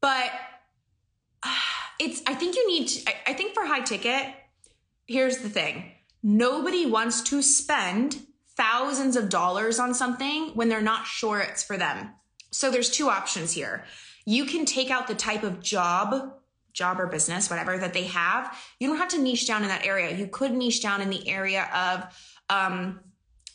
but 0.01 0.31
it's 1.99 2.21
i 2.27 2.33
think 2.33 2.55
you 2.55 2.67
need 2.67 2.87
to, 2.87 3.09
I, 3.09 3.31
I 3.31 3.33
think 3.33 3.53
for 3.53 3.65
high 3.65 3.81
ticket 3.81 4.35
here's 5.11 5.39
the 5.39 5.49
thing. 5.49 5.91
Nobody 6.23 6.85
wants 6.85 7.21
to 7.23 7.41
spend 7.41 8.25
thousands 8.55 9.15
of 9.15 9.29
dollars 9.29 9.79
on 9.79 9.93
something 9.93 10.49
when 10.53 10.69
they're 10.69 10.81
not 10.81 11.05
sure 11.05 11.39
it's 11.39 11.63
for 11.63 11.77
them. 11.77 12.11
So 12.51 12.71
there's 12.71 12.89
two 12.89 13.09
options 13.09 13.51
here. 13.51 13.85
You 14.25 14.45
can 14.45 14.65
take 14.65 14.89
out 14.89 15.07
the 15.07 15.15
type 15.15 15.43
of 15.43 15.61
job 15.61 16.33
job 16.73 17.01
or 17.01 17.07
business 17.07 17.49
whatever 17.49 17.77
that 17.77 17.93
they 17.93 18.05
have. 18.05 18.57
You 18.79 18.87
don't 18.87 18.97
have 18.97 19.09
to 19.09 19.21
niche 19.21 19.45
down 19.45 19.63
in 19.63 19.67
that 19.67 19.85
area. 19.85 20.15
You 20.15 20.27
could 20.27 20.53
niche 20.53 20.81
down 20.81 21.01
in 21.01 21.09
the 21.09 21.27
area 21.27 21.67
of 21.75 22.15
um, 22.49 23.01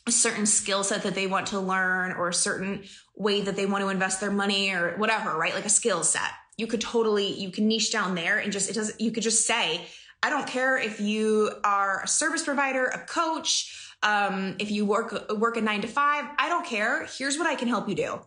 a 0.05 0.11
certain 0.11 0.45
skill 0.45 0.83
set 0.83 1.01
that 1.01 1.15
they 1.15 1.25
want 1.25 1.47
to 1.47 1.59
learn 1.59 2.11
or 2.11 2.27
a 2.27 2.33
certain 2.33 2.83
way 3.15 3.41
that 3.41 3.55
they 3.55 3.65
want 3.65 3.83
to 3.83 3.89
invest 3.89 4.21
their 4.21 4.29
money 4.29 4.71
or 4.71 4.95
whatever 4.97 5.35
right? 5.35 5.55
Like 5.55 5.65
a 5.65 5.69
skill 5.69 6.03
set 6.03 6.29
you 6.57 6.67
could 6.67 6.81
totally 6.81 7.33
you 7.33 7.51
can 7.51 7.67
niche 7.67 7.91
down 7.91 8.15
there 8.15 8.39
and 8.39 8.51
just 8.51 8.69
it 8.69 8.73
doesn't 8.73 8.99
you 8.99 9.11
could 9.11 9.23
just 9.23 9.45
say 9.45 9.85
i 10.23 10.29
don't 10.29 10.47
care 10.47 10.77
if 10.77 10.99
you 10.99 11.51
are 11.63 12.03
a 12.03 12.07
service 12.07 12.43
provider 12.43 12.85
a 12.85 12.99
coach 13.05 13.83
um, 14.03 14.55
if 14.59 14.69
you 14.69 14.85
work 14.85 15.31
work 15.37 15.57
a 15.57 15.61
nine 15.61 15.81
to 15.81 15.87
five 15.87 16.25
i 16.37 16.49
don't 16.49 16.65
care 16.65 17.05
here's 17.17 17.37
what 17.37 17.47
i 17.47 17.55
can 17.55 17.67
help 17.67 17.87
you 17.87 17.95
do 17.95 18.19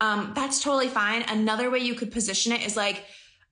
um, 0.00 0.32
that's 0.34 0.62
totally 0.62 0.88
fine 0.88 1.22
another 1.28 1.70
way 1.70 1.78
you 1.78 1.94
could 1.94 2.12
position 2.12 2.52
it 2.52 2.64
is 2.64 2.76
like 2.76 3.04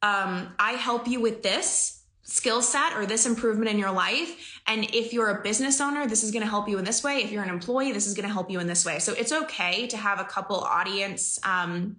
um, 0.03 0.53
i 0.59 0.73
help 0.73 1.09
you 1.09 1.21
with 1.21 1.43
this 1.43 2.05
skill 2.25 2.63
set 2.63 2.95
or 2.95 3.05
this 3.05 3.27
improvement 3.27 3.71
in 3.71 3.79
your 3.79 3.91
life. 3.91 4.61
And 4.67 4.85
if 4.95 5.13
you're 5.13 5.29
a 5.29 5.43
business 5.43 5.79
owner, 5.81 6.07
this 6.07 6.25
is 6.25 6.31
going 6.31 6.43
to 6.43 6.49
help 6.49 6.69
you 6.69 6.79
in 6.79 6.85
this 6.85 7.05
way. 7.05 7.19
If 7.19 7.31
you're 7.31 7.43
an 7.43 7.51
employee, 7.51 7.93
this 7.93 8.07
is 8.07 8.15
going 8.15 8.27
to 8.27 8.33
help 8.33 8.51
you 8.51 8.61
in 8.61 8.67
this 8.67 8.85
way. 8.85 8.99
So 8.99 9.13
it's 9.13 9.31
okay 9.31 9.87
to 9.89 9.97
have 9.99 10.21
a 10.21 10.25
couple 10.25 10.57
audience 10.57 11.39
um, 11.45 11.97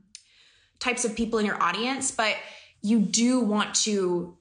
types 0.79 1.05
of 1.05 1.15
people 1.15 1.39
in 1.39 1.45
your 1.45 1.61
audience, 1.61 2.11
but 2.11 2.35
you 2.81 2.99
do 2.99 3.39
want 3.39 3.73
to 3.75 4.37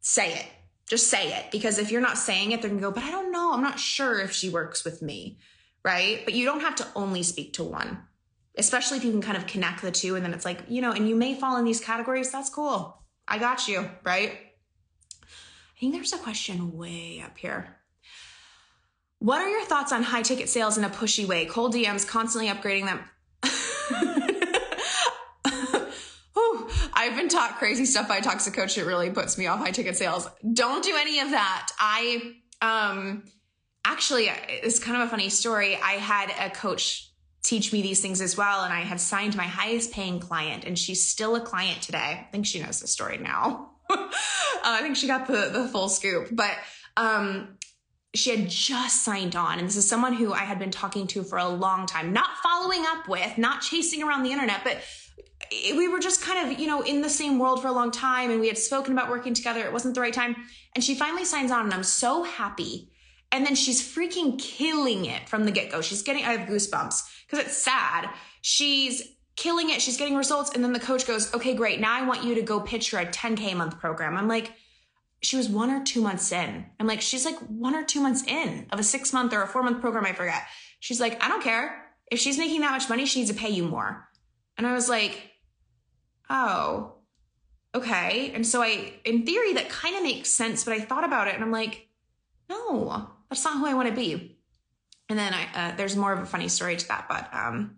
say 0.00 0.34
it. 0.34 0.46
Just 0.88 1.08
say 1.08 1.32
it 1.32 1.50
because 1.50 1.78
if 1.78 1.90
you're 1.90 2.00
not 2.00 2.18
saying 2.18 2.52
it, 2.52 2.60
they're 2.60 2.70
gonna 2.70 2.80
go, 2.80 2.90
but 2.90 3.02
I 3.04 3.10
don't 3.10 3.32
know. 3.32 3.52
I'm 3.52 3.62
not 3.62 3.78
sure 3.78 4.20
if 4.20 4.32
she 4.32 4.48
works 4.50 4.84
with 4.84 5.02
me. 5.02 5.38
right? 5.84 6.20
But 6.24 6.34
you 6.34 6.44
don't 6.44 6.60
have 6.60 6.76
to 6.76 6.86
only 6.94 7.22
speak 7.22 7.54
to 7.54 7.64
one, 7.64 7.98
especially 8.56 8.98
if 8.98 9.04
you 9.04 9.10
can 9.10 9.22
kind 9.22 9.36
of 9.36 9.46
connect 9.46 9.82
the 9.82 9.90
two. 9.90 10.14
And 10.16 10.24
then 10.24 10.32
it's 10.34 10.44
like, 10.44 10.60
you 10.68 10.80
know, 10.80 10.92
and 10.92 11.08
you 11.08 11.16
may 11.16 11.34
fall 11.34 11.56
in 11.56 11.64
these 11.64 11.80
categories. 11.80 12.30
That's 12.30 12.50
cool. 12.50 13.02
I 13.26 13.38
got 13.38 13.68
you, 13.68 13.88
right? 14.04 14.32
I 15.22 15.80
think 15.80 15.94
there's 15.94 16.12
a 16.12 16.18
question 16.18 16.76
way 16.76 17.22
up 17.24 17.36
here. 17.36 17.76
What 19.18 19.40
are 19.40 19.48
your 19.48 19.64
thoughts 19.64 19.92
on 19.92 20.02
high 20.02 20.22
ticket 20.22 20.48
sales 20.48 20.78
in 20.78 20.84
a 20.84 20.90
pushy 20.90 21.26
way? 21.26 21.46
Cold 21.46 21.74
DMs, 21.74 22.06
constantly 22.06 22.50
upgrading 22.50 22.86
them. 22.86 23.00
I've 27.12 27.18
been 27.18 27.28
taught 27.28 27.58
crazy 27.58 27.84
stuff 27.84 28.08
by 28.08 28.16
a 28.16 28.22
toxic 28.22 28.54
coach 28.54 28.74
that 28.76 28.86
really 28.86 29.10
puts 29.10 29.36
me 29.36 29.46
off 29.46 29.58
high 29.58 29.70
ticket 29.70 29.98
sales. 29.98 30.26
Don't 30.54 30.82
do 30.82 30.96
any 30.98 31.20
of 31.20 31.32
that. 31.32 31.70
I 31.78 32.36
um 32.62 33.24
actually 33.84 34.30
it's 34.48 34.78
kind 34.78 34.96
of 34.96 35.08
a 35.08 35.10
funny 35.10 35.28
story. 35.28 35.76
I 35.76 35.92
had 35.98 36.32
a 36.40 36.48
coach 36.48 37.10
teach 37.44 37.70
me 37.70 37.82
these 37.82 38.00
things 38.00 38.22
as 38.22 38.34
well 38.38 38.64
and 38.64 38.72
I 38.72 38.80
had 38.80 38.98
signed 38.98 39.36
my 39.36 39.44
highest 39.44 39.92
paying 39.92 40.20
client 40.20 40.64
and 40.64 40.78
she's 40.78 41.06
still 41.06 41.36
a 41.36 41.40
client 41.42 41.82
today. 41.82 41.98
I 41.98 42.28
think 42.32 42.46
she 42.46 42.62
knows 42.62 42.80
the 42.80 42.86
story 42.86 43.18
now. 43.18 43.72
uh, 43.90 44.08
I 44.64 44.80
think 44.80 44.96
she 44.96 45.06
got 45.06 45.26
the 45.26 45.50
the 45.52 45.68
full 45.68 45.90
scoop, 45.90 46.28
but 46.32 46.56
um 46.96 47.58
she 48.14 48.30
had 48.30 48.48
just 48.48 49.02
signed 49.02 49.36
on 49.36 49.58
and 49.58 49.68
this 49.68 49.76
is 49.76 49.86
someone 49.86 50.14
who 50.14 50.32
I 50.32 50.44
had 50.44 50.58
been 50.58 50.70
talking 50.70 51.06
to 51.08 51.24
for 51.24 51.36
a 51.36 51.48
long 51.48 51.84
time, 51.84 52.14
not 52.14 52.38
following 52.42 52.86
up 52.86 53.06
with, 53.06 53.36
not 53.36 53.60
chasing 53.60 54.02
around 54.02 54.22
the 54.22 54.32
internet, 54.32 54.64
but 54.64 54.78
we 55.76 55.88
were 55.88 55.98
just 55.98 56.22
kind 56.22 56.50
of, 56.50 56.58
you 56.58 56.66
know, 56.66 56.82
in 56.82 57.02
the 57.02 57.08
same 57.08 57.38
world 57.38 57.62
for 57.62 57.68
a 57.68 57.72
long 57.72 57.90
time 57.90 58.30
and 58.30 58.40
we 58.40 58.48
had 58.48 58.58
spoken 58.58 58.92
about 58.92 59.10
working 59.10 59.34
together. 59.34 59.60
It 59.60 59.72
wasn't 59.72 59.94
the 59.94 60.00
right 60.00 60.12
time. 60.12 60.36
And 60.74 60.82
she 60.82 60.94
finally 60.94 61.24
signs 61.24 61.50
on 61.50 61.64
and 61.64 61.74
I'm 61.74 61.82
so 61.82 62.22
happy. 62.22 62.90
And 63.30 63.46
then 63.46 63.54
she's 63.54 63.82
freaking 63.82 64.38
killing 64.38 65.06
it 65.06 65.28
from 65.28 65.44
the 65.44 65.50
get 65.50 65.70
go. 65.70 65.80
She's 65.80 66.02
getting, 66.02 66.24
I 66.24 66.32
have 66.32 66.48
goosebumps 66.48 67.02
because 67.26 67.46
it's 67.46 67.56
sad. 67.56 68.10
She's 68.42 69.02
killing 69.36 69.70
it. 69.70 69.80
She's 69.80 69.96
getting 69.96 70.16
results. 70.16 70.50
And 70.54 70.62
then 70.62 70.72
the 70.72 70.80
coach 70.80 71.06
goes, 71.06 71.32
okay, 71.34 71.54
great. 71.54 71.80
Now 71.80 71.94
I 71.94 72.06
want 72.06 72.24
you 72.24 72.34
to 72.34 72.42
go 72.42 72.60
pitch 72.60 72.90
her 72.90 72.98
a 72.98 73.06
10K 73.06 73.56
month 73.56 73.78
program. 73.78 74.16
I'm 74.16 74.28
like, 74.28 74.52
she 75.22 75.36
was 75.36 75.48
one 75.48 75.70
or 75.70 75.82
two 75.82 76.02
months 76.02 76.30
in. 76.32 76.66
I'm 76.78 76.86
like, 76.86 77.00
she's 77.00 77.24
like 77.24 77.38
one 77.38 77.74
or 77.74 77.84
two 77.84 78.00
months 78.00 78.22
in 78.26 78.66
of 78.70 78.78
a 78.78 78.82
six 78.82 79.12
month 79.12 79.32
or 79.32 79.42
a 79.42 79.46
four 79.46 79.62
month 79.62 79.80
program. 79.80 80.04
I 80.04 80.12
forget. 80.12 80.42
She's 80.80 81.00
like, 81.00 81.22
I 81.24 81.28
don't 81.28 81.42
care. 81.42 81.90
If 82.10 82.18
she's 82.18 82.38
making 82.38 82.60
that 82.60 82.72
much 82.72 82.88
money, 82.88 83.06
she 83.06 83.20
needs 83.20 83.30
to 83.30 83.36
pay 83.36 83.50
you 83.50 83.64
more. 83.64 84.08
And 84.58 84.66
I 84.66 84.74
was 84.74 84.88
like, 84.88 85.31
oh, 86.32 86.94
okay. 87.74 88.32
And 88.34 88.44
so 88.44 88.62
I, 88.62 88.94
in 89.04 89.24
theory, 89.24 89.52
that 89.52 89.68
kind 89.68 89.94
of 89.94 90.02
makes 90.02 90.30
sense, 90.30 90.64
but 90.64 90.72
I 90.72 90.80
thought 90.80 91.04
about 91.04 91.28
it 91.28 91.34
and 91.34 91.44
I'm 91.44 91.52
like, 91.52 91.86
no, 92.48 93.08
that's 93.28 93.44
not 93.44 93.58
who 93.58 93.66
I 93.66 93.74
want 93.74 93.88
to 93.88 93.94
be. 93.94 94.38
And 95.08 95.18
then 95.18 95.34
I, 95.34 95.46
uh, 95.54 95.76
there's 95.76 95.94
more 95.94 96.12
of 96.12 96.20
a 96.20 96.26
funny 96.26 96.48
story 96.48 96.76
to 96.76 96.88
that, 96.88 97.06
but 97.08 97.28
um, 97.32 97.76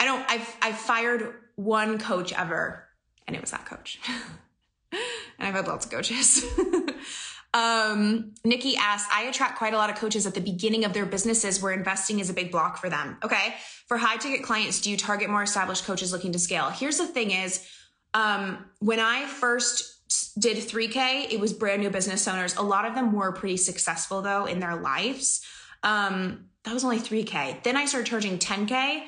I 0.00 0.06
don't, 0.06 0.24
I've, 0.30 0.56
I've 0.62 0.78
fired 0.78 1.34
one 1.56 1.98
coach 1.98 2.32
ever 2.32 2.88
and 3.26 3.36
it 3.36 3.40
was 3.40 3.50
that 3.50 3.66
coach. 3.66 4.00
and 4.92 5.00
I've 5.38 5.54
had 5.54 5.68
lots 5.68 5.84
of 5.84 5.92
coaches. 5.92 6.42
Um, 7.54 8.34
Nikki 8.44 8.76
asked, 8.76 9.08
I 9.12 9.22
attract 9.22 9.58
quite 9.58 9.72
a 9.72 9.76
lot 9.76 9.90
of 9.90 9.96
coaches 9.96 10.26
at 10.26 10.34
the 10.34 10.40
beginning 10.40 10.84
of 10.84 10.92
their 10.92 11.06
businesses 11.06 11.62
where 11.62 11.72
investing 11.72 12.20
is 12.20 12.28
a 12.28 12.34
big 12.34 12.50
block 12.50 12.76
for 12.76 12.90
them. 12.90 13.16
Okay. 13.24 13.54
For 13.86 13.96
high 13.96 14.16
ticket 14.18 14.44
clients, 14.44 14.80
do 14.80 14.90
you 14.90 14.96
target 14.96 15.30
more 15.30 15.42
established 15.42 15.84
coaches 15.84 16.12
looking 16.12 16.32
to 16.32 16.38
scale? 16.38 16.68
Here's 16.68 16.98
the 16.98 17.06
thing 17.06 17.30
is, 17.30 17.66
um, 18.14 18.66
when 18.80 19.00
I 19.00 19.26
first 19.26 19.98
did 20.38 20.56
3K, 20.56 21.32
it 21.32 21.40
was 21.40 21.52
brand 21.52 21.82
new 21.82 21.90
business 21.90 22.28
owners. 22.28 22.56
A 22.56 22.62
lot 22.62 22.84
of 22.84 22.94
them 22.94 23.12
were 23.12 23.32
pretty 23.32 23.56
successful 23.56 24.22
though 24.22 24.44
in 24.46 24.60
their 24.60 24.76
lives. 24.76 25.44
Um, 25.82 26.46
that 26.64 26.74
was 26.74 26.84
only 26.84 26.98
3K. 26.98 27.62
Then 27.62 27.76
I 27.76 27.86
started 27.86 28.08
charging 28.08 28.38
10K, 28.38 29.04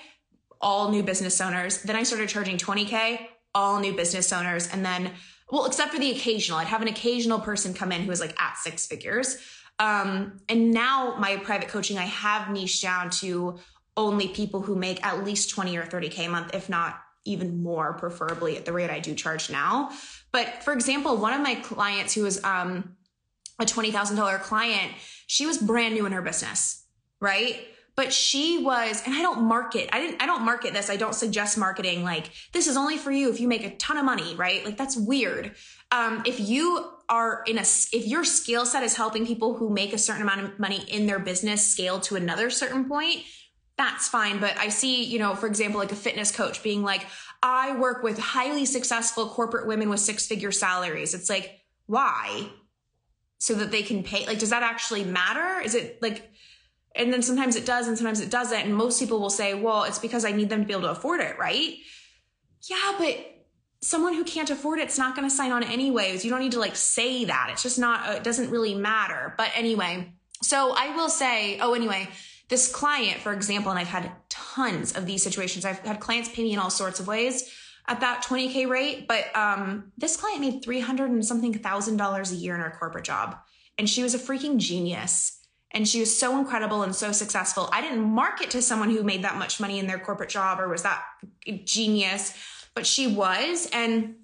all 0.61 0.91
new 0.91 1.03
business 1.03 1.41
owners. 1.41 1.83
Then 1.83 1.97
I 1.97 2.03
started 2.05 2.29
charging 2.29 2.57
20K, 2.57 3.19
all 3.55 3.81
new 3.81 3.95
business 3.95 4.33
owners. 4.33 4.69
And 4.69 4.85
then 4.85 5.13
well, 5.51 5.67
except 5.67 5.93
for 5.93 5.99
the 5.99 6.11
occasional. 6.11 6.59
I'd 6.59 6.67
have 6.69 6.83
an 6.83 6.89
occasional 6.89 7.41
person 7.41 7.75
come 7.75 7.93
in 7.93 8.03
who 8.03 8.09
was 8.09 8.21
like 8.21 8.41
at 8.41 8.57
six 8.59 8.87
figures. 8.87 9.37
Um, 9.79 10.41
and 10.49 10.73
now 10.73 11.17
my 11.19 11.37
private 11.39 11.69
coaching, 11.69 11.99
I 11.99 12.05
have 12.05 12.51
niched 12.51 12.83
down 12.83 13.11
to 13.11 13.59
only 13.97 14.29
people 14.29 14.61
who 14.61 14.77
make 14.77 15.05
at 15.05 15.25
least 15.25 15.51
20 15.51 15.77
or 15.77 15.85
30K 15.85 16.27
a 16.27 16.29
month, 16.29 16.55
if 16.55 16.69
not 16.69 17.01
even 17.25 17.63
more, 17.63 17.95
preferably 17.95 18.57
at 18.57 18.65
the 18.65 18.73
rate 18.73 18.91
I 18.91 19.01
do 19.01 19.15
charge 19.15 19.51
now. 19.51 19.91
But 20.33 20.63
for 20.63 20.73
example, 20.73 21.17
one 21.17 21.33
of 21.33 21.41
my 21.41 21.55
clients 21.57 22.15
who 22.15 22.23
was 22.23 22.43
um, 22.45 22.97
a 23.59 23.65
$20,000 23.65 24.41
client, 24.41 24.93
she 25.27 25.47
was 25.47 25.59
brand 25.59 25.95
new 25.95 26.07
in 26.07 26.13
her 26.13 26.23
business, 26.23 26.85
right? 27.21 27.67
But 28.01 28.13
she 28.13 28.59
was 28.59 29.03
and 29.05 29.15
i 29.15 29.23
don't 29.23 29.43
market 29.43 29.89
i 29.93 30.01
didn't 30.01 30.23
i 30.23 30.27
don't 30.27 30.43
market 30.43 30.73
this 30.73 30.89
i 30.89 30.97
don't 30.97 31.15
suggest 31.15 31.59
marketing 31.59 32.03
like 32.03 32.31
this 32.53 32.67
is 32.67 32.77
only 32.77 32.97
for 32.97 33.13
you 33.13 33.31
if 33.31 33.39
you 33.41 33.47
make 33.47 33.65
a 33.65 33.77
ton 33.77 33.97
of 33.97 34.05
money 34.05 34.35
right? 34.41 34.65
Like 34.65 34.77
that's 34.77 34.97
weird. 34.97 35.55
Um, 35.93 36.23
if 36.25 36.41
you 36.41 36.93
are 37.09 37.43
in 37.47 37.59
a 37.59 37.63
if 37.93 38.07
your 38.07 38.25
skill 38.25 38.65
set 38.65 38.83
is 38.83 38.97
helping 38.97 39.27
people 39.27 39.55
who 39.55 39.69
make 39.69 39.93
a 39.93 39.99
certain 39.99 40.23
amount 40.23 40.41
of 40.41 40.59
money 40.59 40.85
in 40.89 41.07
their 41.07 41.19
business 41.19 41.67
scale 41.67 42.01
to 42.01 42.17
another 42.17 42.51
certain 42.51 42.89
point 42.89 43.23
that's 43.77 44.09
fine. 44.09 44.41
But 44.41 44.57
i 44.59 44.69
see 44.69 45.05
you 45.05 45.19
know 45.19 45.35
for 45.35 45.47
example 45.47 45.81
like 45.81 45.93
a 45.93 45.97
fitness 45.97 46.31
coach 46.31 46.63
being 46.63 46.83
like 46.83 47.07
i 47.43 47.77
work 47.79 48.03
with 48.03 48.19
highly 48.19 48.65
successful 48.65 49.29
corporate 49.29 49.67
women 49.67 49.89
with 49.89 50.01
six 50.01 50.27
figure 50.27 50.53
salaries. 50.53 51.15
It's 51.15 51.29
like 51.29 51.61
why? 51.87 52.49
So 53.39 53.55
that 53.55 53.71
they 53.71 53.83
can 53.83 54.03
pay 54.03 54.27
like 54.27 54.39
does 54.39 54.51
that 54.51 54.63
actually 54.63 55.05
matter? 55.05 55.61
Is 55.61 55.75
it 55.75 56.01
like 56.01 56.31
and 56.95 57.13
then 57.13 57.23
sometimes 57.23 57.57
it 57.57 57.65
does 57.65 57.87
and 57.87 57.97
sometimes 57.97 58.21
it 58.21 58.31
doesn't. 58.31 58.61
And 58.61 58.75
most 58.75 58.99
people 58.99 59.21
will 59.21 59.31
say, 59.31 59.55
well, 59.55 59.85
it's 59.85 59.99
because 59.99 60.25
I 60.25 60.33
need 60.33 60.49
them 60.49 60.61
to 60.61 60.67
be 60.67 60.73
able 60.73 60.83
to 60.83 60.91
afford 60.91 61.21
it, 61.21 61.39
right? 61.39 61.75
Yeah, 62.69 62.95
but 62.99 63.17
someone 63.83 64.15
who 64.15 64.25
can't 64.25 64.51
afford 64.51 64.79
it's 64.79 64.99
not 64.99 65.17
going 65.17 65.29
to 65.29 65.35
sign 65.35 65.53
on 65.53 65.63
anyways. 65.63 66.25
You 66.25 66.31
don't 66.31 66.41
need 66.41 66.53
to 66.53 66.61
like 66.61 66.77
say 66.77 67.25
that. 67.25 67.49
It's 67.53 67.63
just 67.63 67.79
not, 67.79 68.17
it 68.17 68.25
doesn't 68.25 68.51
really 68.51 68.75
matter. 68.75 69.35
But 69.39 69.51
anyway, 69.55 70.13
so 70.43 70.75
I 70.77 70.95
will 70.97 71.09
say, 71.09 71.59
oh, 71.61 71.75
anyway, 71.75 72.09
this 72.49 72.71
client, 72.71 73.21
for 73.21 73.33
example, 73.33 73.71
and 73.71 73.79
I've 73.79 73.87
had 73.87 74.11
tons 74.29 74.97
of 74.97 75.07
these 75.07 75.23
situations. 75.23 75.65
I've 75.65 75.79
had 75.81 76.01
clients 76.01 76.29
pay 76.29 76.43
me 76.43 76.53
in 76.53 76.59
all 76.59 76.71
sorts 76.71 76.99
of 76.99 77.07
ways 77.07 77.49
at 77.87 78.01
that 78.01 78.25
20K 78.25 78.69
rate. 78.69 79.07
But 79.07 79.35
um, 79.37 79.93
this 79.97 80.17
client 80.17 80.41
made 80.41 80.65
300 80.65 81.11
and 81.11 81.25
something 81.25 81.55
thousand 81.55 81.97
dollars 81.99 82.33
a 82.33 82.37
year 82.37 82.57
in 82.57 82.61
her 82.61 82.75
corporate 82.77 83.05
job. 83.05 83.37
And 83.79 83.89
she 83.89 84.03
was 84.03 84.15
a 84.15 84.19
freaking 84.19 84.59
genius 84.59 85.40
and 85.73 85.87
she 85.87 86.01
was 86.01 86.17
so 86.17 86.39
incredible 86.39 86.83
and 86.83 86.95
so 86.95 87.13
successful. 87.13 87.69
I 87.73 87.81
didn't 87.81 88.03
market 88.03 88.51
to 88.51 88.63
someone 88.63 88.91
who 88.91 89.03
made 89.03 89.25
that 89.25 89.37
much 89.37 89.61
money 89.61 89.79
in 89.79 89.87
their 89.87 89.99
corporate 89.99 90.31
job 90.31 90.59
or 90.61 90.69
was 90.69 90.83
that 90.83 91.03
genius, 91.65 92.35
but 92.75 92.87
she 92.87 93.07
was. 93.07 93.69
And 93.73 94.17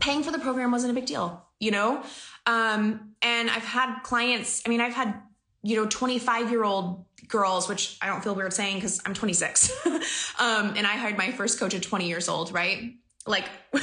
paying 0.00 0.22
for 0.22 0.30
the 0.30 0.38
program 0.38 0.70
wasn't 0.70 0.92
a 0.92 0.94
big 0.94 1.06
deal, 1.06 1.44
you 1.58 1.72
know? 1.72 2.02
Um, 2.46 3.14
and 3.22 3.50
I've 3.50 3.64
had 3.64 4.00
clients, 4.02 4.62
I 4.64 4.68
mean, 4.68 4.80
I've 4.80 4.94
had, 4.94 5.20
you 5.62 5.76
know, 5.76 5.86
25 5.86 6.50
year 6.50 6.62
old 6.62 7.04
girls, 7.26 7.68
which 7.68 7.98
I 8.00 8.06
don't 8.06 8.22
feel 8.22 8.34
weird 8.34 8.52
saying 8.52 8.76
because 8.76 9.00
I'm 9.04 9.14
26. 9.14 9.86
um, 9.86 10.74
and 10.76 10.86
I 10.86 10.92
hired 10.92 11.18
my 11.18 11.32
first 11.32 11.58
coach 11.58 11.74
at 11.74 11.82
20 11.82 12.06
years 12.06 12.28
old, 12.28 12.52
right? 12.52 12.94
Like, 13.26 13.46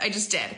I 0.00 0.10
just 0.10 0.30
did. 0.30 0.56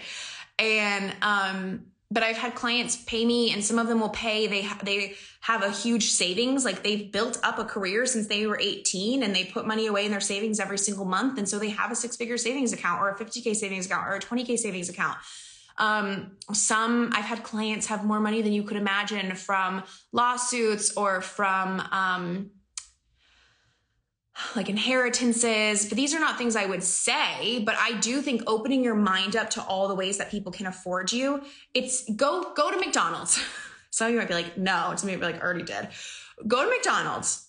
And, 0.59 1.15
um, 1.23 1.90
but 2.11 2.23
I've 2.23 2.37
had 2.37 2.55
clients 2.55 2.97
pay 2.97 3.25
me 3.25 3.53
and 3.53 3.65
some 3.65 3.79
of 3.79 3.87
them 3.87 4.01
will 4.01 4.09
pay. 4.11 4.47
They 4.47 4.69
they 4.83 5.15
have 5.43 5.63
a 5.63 5.71
huge 5.71 6.11
savings. 6.11 6.65
Like 6.65 6.83
they've 6.83 7.11
built 7.11 7.39
up 7.43 7.59
a 7.59 7.65
career 7.65 8.05
since 8.05 8.27
they 8.27 8.47
were 8.47 8.59
18 8.61 9.23
and 9.23 9.35
they 9.35 9.45
put 9.45 9.67
money 9.67 9.87
away 9.87 10.05
in 10.05 10.11
their 10.11 10.21
savings 10.21 10.59
every 10.59 10.79
single 10.79 11.05
month. 11.05 11.39
And 11.39 11.49
so 11.49 11.59
they 11.59 11.71
have 11.71 11.91
a 11.93 11.95
six 11.95 12.17
figure 12.17 12.37
savings 12.37 12.73
account 12.73 13.01
or 13.01 13.11
a 13.11 13.19
50k 13.19 13.55
savings 13.55 13.87
account 13.87 14.09
or 14.09 14.15
a 14.15 14.21
20k 14.21 14.59
savings 14.59 14.89
account. 14.89 15.19
Um, 15.79 16.33
some 16.53 17.11
I've 17.15 17.25
had 17.25 17.43
clients 17.45 17.87
have 17.87 18.05
more 18.05 18.21
money 18.21 18.43
than 18.43 18.53
you 18.53 18.65
could 18.65 18.77
imagine 18.77 19.35
from 19.37 19.85
lawsuits 20.13 20.97
or 20.97 21.21
from 21.21 21.81
um, 21.93 22.51
like 24.57 24.69
inheritances, 24.69 25.87
but 25.87 25.97
these 25.97 26.15
are 26.15 26.21
not 26.21 26.39
things 26.39 26.57
I 26.57 26.67
would 26.67 26.83
say, 26.83 27.63
but 27.65 27.77
I 27.79 27.99
do 28.01 28.23
think 28.23 28.43
opening 28.47 28.83
your 28.85 28.95
mind 28.95 29.37
up 29.37 29.51
to 29.51 29.63
all 29.63 29.89
the 29.89 29.95
ways 29.95 30.19
that 30.19 30.31
people 30.31 30.53
can 30.53 30.67
afford 30.67 31.13
you. 31.13 31.43
It's 31.75 32.11
go 32.15 32.53
go 32.55 32.71
to 32.71 32.79
McDonald's. 32.79 33.43
Some 33.91 34.07
of 34.07 34.13
you 34.13 34.19
might 34.21 34.29
be 34.29 34.35
like, 34.35 34.57
no, 34.57 34.95
some 34.95 35.09
of 35.09 35.13
you 35.13 35.19
might 35.19 35.27
be 35.27 35.33
like, 35.33 35.43
already 35.43 35.65
did. 35.65 35.89
Go 36.47 36.65
to 36.65 36.71
McDonald's, 36.71 37.49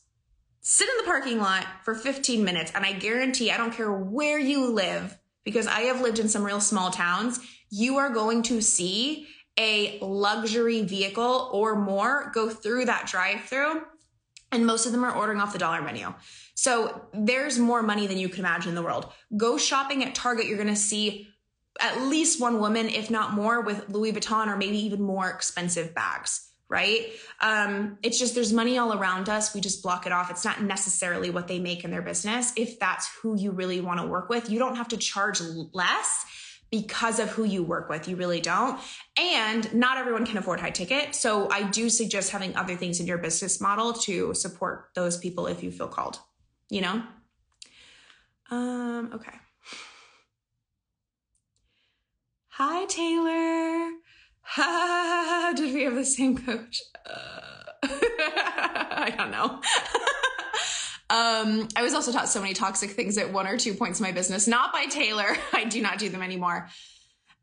sit 0.62 0.90
in 0.90 0.98
the 0.98 1.04
parking 1.04 1.38
lot 1.38 1.68
for 1.84 1.94
15 1.94 2.44
minutes, 2.44 2.72
and 2.74 2.84
I 2.84 2.94
guarantee 2.94 3.52
I 3.52 3.58
don't 3.58 3.72
care 3.72 3.92
where 3.92 4.40
you 4.40 4.74
live, 4.74 5.18
because 5.46 5.68
I 5.68 5.82
have 5.82 6.02
lived 6.02 6.18
in 6.18 6.28
some 6.28 6.44
real 6.44 6.60
small 6.60 6.90
towns, 6.90 7.40
you 7.70 7.98
are 7.98 8.10
going 8.10 8.42
to 8.44 8.60
see 8.60 9.28
a 9.58 10.00
luxury 10.02 10.82
vehicle 10.82 11.50
or 11.54 11.76
more 11.76 12.32
go 12.34 12.50
through 12.50 12.86
that 12.86 13.06
drive-through. 13.06 13.84
And 14.52 14.66
most 14.66 14.86
of 14.86 14.92
them 14.92 15.04
are 15.04 15.16
ordering 15.16 15.40
off 15.40 15.54
the 15.54 15.60
dollar 15.60 15.82
menu. 15.82 16.14
So 16.62 17.02
there's 17.12 17.58
more 17.58 17.82
money 17.82 18.06
than 18.06 18.20
you 18.20 18.30
can 18.30 18.42
imagine 18.42 18.70
in 18.70 18.76
the 18.76 18.84
world. 18.84 19.12
Go 19.36 19.58
shopping 19.58 20.04
at 20.04 20.14
Target, 20.14 20.46
you're 20.46 20.64
to 20.64 20.76
see 20.76 21.28
at 21.80 22.04
least 22.04 22.40
one 22.40 22.60
woman, 22.60 22.88
if 22.88 23.10
not 23.10 23.34
more, 23.34 23.62
with 23.62 23.90
Louis 23.90 24.14
Vuitton 24.14 24.46
or 24.46 24.56
maybe 24.56 24.78
even 24.78 25.02
more 25.02 25.28
expensive 25.28 25.96
bags, 25.96 26.52
right? 26.70 27.08
Um, 27.40 27.98
it's 28.04 28.20
just 28.20 28.36
there's 28.36 28.54
money 28.54 28.78
all 28.78 28.94
around 28.94 29.28
us. 29.28 29.56
We 29.56 29.60
just 29.62 29.82
block 29.82 30.06
it 30.06 30.12
off. 30.12 30.30
It's 30.30 30.46
not 30.46 30.62
necessarily 30.62 31.32
what 31.32 31.48
they 31.48 31.58
make 31.58 31.84
in 31.84 31.90
their 31.90 32.04
business. 32.04 32.54
If 32.56 32.78
that's 32.80 33.10
who 33.24 33.36
you 33.36 33.50
really 33.50 33.82
want 33.82 34.00
to 34.00 34.06
work 34.06 34.30
with, 34.30 34.48
you 34.52 34.60
don't 34.60 34.76
have 34.76 34.90
to 34.90 34.98
charge 34.98 35.42
less 35.74 36.26
because 36.70 37.18
of 37.18 37.30
who 37.30 37.44
you 37.44 37.64
work 37.64 37.90
with. 37.90 38.08
You 38.08 38.18
really 38.18 38.40
don't. 38.40 38.80
And 39.18 39.74
not 39.74 39.98
everyone 39.98 40.28
can 40.28 40.38
afford 40.38 40.60
high 40.60 40.70
ticket. 40.70 41.16
So 41.16 41.50
I 41.50 41.64
do 41.64 41.90
suggest 41.90 42.30
having 42.30 42.56
other 42.56 42.76
things 42.76 43.00
in 43.00 43.08
your 43.08 43.18
business 43.18 43.60
model 43.60 43.94
to 43.94 44.36
support 44.36 44.90
those 44.94 45.18
people 45.18 45.48
if 45.48 45.64
you 45.64 45.72
feel 45.72 45.88
called, 45.88 46.20
you 46.72 46.82
know? 46.82 47.04
Um, 48.50 49.12
okay. 49.14 49.34
Hi, 52.52 52.86
Taylor. 52.86 53.92
Did 55.56 55.74
we 55.74 55.84
have 55.84 55.96
the 55.96 56.06
same 56.06 56.38
coach? 56.38 56.82
Uh, 57.06 57.64
I 57.84 59.14
don't 59.18 59.32
know. 59.32 59.62
um, 61.10 61.68
I 61.76 61.84
was 61.84 61.94
also 61.94 62.12
taught 62.14 62.30
so 62.30 62.42
many 62.42 62.54
toxic 62.54 62.92
things 62.92 63.18
at 63.18 63.32
one 63.32 63.48
or 63.48 63.58
two 63.58 63.74
points 63.74 64.00
in 64.00 64.06
my 64.06 64.14
business, 64.14 64.48
not 64.48 64.72
by 64.72 64.86
Taylor. 64.86 65.36
I 65.54 65.66
do 65.66 65.82
not 65.82 65.98
do 65.98 66.08
them 66.08 66.22
anymore. 66.22 66.70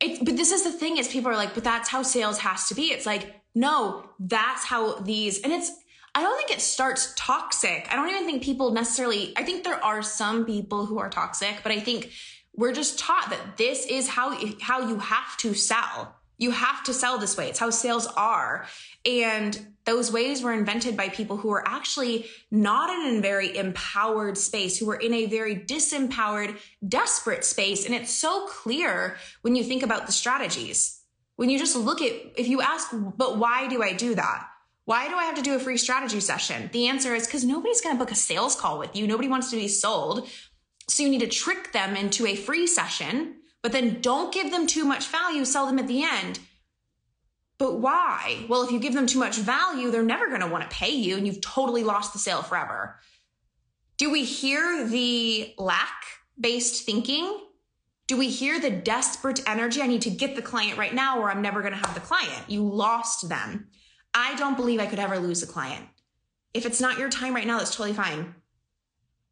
It, 0.00 0.24
but 0.24 0.36
this 0.36 0.52
is 0.52 0.64
the 0.64 0.72
thing 0.72 0.96
is 0.96 1.08
people 1.08 1.30
are 1.30 1.36
like, 1.36 1.54
but 1.54 1.64
that's 1.64 1.90
how 1.90 2.02
sales 2.02 2.38
has 2.38 2.68
to 2.68 2.74
be. 2.74 2.92
It's 2.92 3.04
like, 3.04 3.34
no, 3.54 4.08
that's 4.18 4.64
how 4.64 5.00
these, 5.00 5.42
and 5.42 5.52
it's, 5.52 5.70
I 6.18 6.22
don't 6.22 6.36
think 6.36 6.50
it 6.50 6.60
starts 6.60 7.12
toxic. 7.16 7.86
I 7.90 7.96
don't 7.96 8.08
even 8.08 8.26
think 8.26 8.42
people 8.42 8.72
necessarily, 8.72 9.32
I 9.36 9.42
think 9.42 9.64
there 9.64 9.82
are 9.82 10.02
some 10.02 10.44
people 10.44 10.86
who 10.86 10.98
are 10.98 11.08
toxic, 11.08 11.60
but 11.62 11.72
I 11.72 11.80
think 11.80 12.10
we're 12.54 12.72
just 12.72 12.98
taught 12.98 13.30
that 13.30 13.56
this 13.56 13.86
is 13.86 14.08
how, 14.08 14.36
how 14.60 14.88
you 14.88 14.98
have 14.98 15.36
to 15.38 15.54
sell 15.54 16.18
you 16.38 16.52
have 16.52 16.84
to 16.84 16.94
sell 16.94 17.18
this 17.18 17.36
way. 17.36 17.48
It's 17.48 17.58
how 17.58 17.70
sales 17.70 18.06
are. 18.16 18.66
And 19.04 19.74
those 19.84 20.12
ways 20.12 20.42
were 20.42 20.52
invented 20.52 20.96
by 20.96 21.08
people 21.08 21.36
who 21.36 21.48
were 21.48 21.66
actually 21.66 22.26
not 22.50 22.90
in 22.90 23.16
a 23.16 23.20
very 23.20 23.56
empowered 23.56 24.38
space, 24.38 24.78
who 24.78 24.86
were 24.86 24.96
in 24.96 25.12
a 25.12 25.26
very 25.26 25.56
disempowered, 25.56 26.56
desperate 26.86 27.44
space. 27.44 27.84
And 27.84 27.94
it's 27.94 28.12
so 28.12 28.46
clear 28.46 29.16
when 29.42 29.56
you 29.56 29.64
think 29.64 29.82
about 29.82 30.06
the 30.06 30.12
strategies. 30.12 31.02
When 31.36 31.50
you 31.50 31.58
just 31.58 31.76
look 31.76 32.00
at, 32.02 32.12
if 32.36 32.48
you 32.48 32.60
ask, 32.60 32.88
but 32.92 33.38
why 33.38 33.68
do 33.68 33.82
I 33.82 33.92
do 33.92 34.14
that? 34.14 34.48
Why 34.88 35.06
do 35.06 35.16
I 35.16 35.24
have 35.24 35.34
to 35.34 35.42
do 35.42 35.54
a 35.54 35.58
free 35.58 35.76
strategy 35.76 36.18
session? 36.20 36.70
The 36.72 36.88
answer 36.88 37.14
is 37.14 37.26
because 37.26 37.44
nobody's 37.44 37.82
going 37.82 37.94
to 37.94 37.98
book 38.02 38.10
a 38.10 38.14
sales 38.14 38.56
call 38.56 38.78
with 38.78 38.96
you. 38.96 39.06
Nobody 39.06 39.28
wants 39.28 39.50
to 39.50 39.56
be 39.56 39.68
sold. 39.68 40.26
So 40.88 41.02
you 41.02 41.10
need 41.10 41.20
to 41.20 41.26
trick 41.26 41.72
them 41.72 41.94
into 41.94 42.26
a 42.26 42.34
free 42.34 42.66
session 42.66 43.34
but 43.62 43.72
then 43.72 44.00
don't 44.00 44.32
give 44.32 44.50
them 44.50 44.66
too 44.66 44.86
much 44.86 45.08
value, 45.08 45.44
sell 45.44 45.66
them 45.66 45.78
at 45.78 45.88
the 45.88 46.02
end. 46.02 46.38
But 47.58 47.80
why? 47.80 48.46
Well, 48.48 48.62
if 48.62 48.70
you 48.70 48.78
give 48.78 48.94
them 48.94 49.06
too 49.06 49.18
much 49.18 49.36
value, 49.36 49.90
they're 49.90 50.02
never 50.02 50.28
going 50.28 50.40
to 50.40 50.46
want 50.46 50.62
to 50.62 50.74
pay 50.74 50.90
you 50.90 51.18
and 51.18 51.26
you've 51.26 51.42
totally 51.42 51.84
lost 51.84 52.14
the 52.14 52.18
sale 52.18 52.42
forever. 52.42 52.98
Do 53.96 54.10
we 54.10 54.24
hear 54.24 54.86
the 54.86 55.52
lack 55.58 56.04
based 56.40 56.86
thinking? 56.86 57.40
Do 58.06 58.16
we 58.16 58.30
hear 58.30 58.58
the 58.58 58.70
desperate 58.70 59.42
energy? 59.46 59.82
I 59.82 59.86
need 59.86 60.02
to 60.02 60.10
get 60.10 60.34
the 60.34 60.40
client 60.40 60.78
right 60.78 60.94
now 60.94 61.20
or 61.20 61.30
I'm 61.30 61.42
never 61.42 61.60
going 61.60 61.74
to 61.74 61.78
have 61.78 61.94
the 61.94 62.00
client. 62.00 62.44
You 62.48 62.62
lost 62.62 63.28
them. 63.28 63.68
I 64.14 64.34
don't 64.36 64.56
believe 64.56 64.80
I 64.80 64.86
could 64.86 64.98
ever 64.98 65.18
lose 65.18 65.42
a 65.42 65.46
client. 65.46 65.86
If 66.54 66.66
it's 66.66 66.80
not 66.80 66.98
your 66.98 67.10
time 67.10 67.34
right 67.34 67.46
now, 67.46 67.58
that's 67.58 67.74
totally 67.74 67.94
fine. 67.94 68.34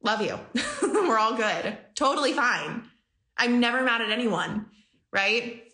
Love 0.02 0.20
you. 0.20 0.38
We're 0.82 1.18
all 1.18 1.34
good. 1.34 1.76
Totally 1.94 2.32
fine. 2.32 2.84
I'm 3.36 3.60
never 3.60 3.82
mad 3.82 4.00
at 4.00 4.10
anyone, 4.10 4.66
right? 5.12 5.64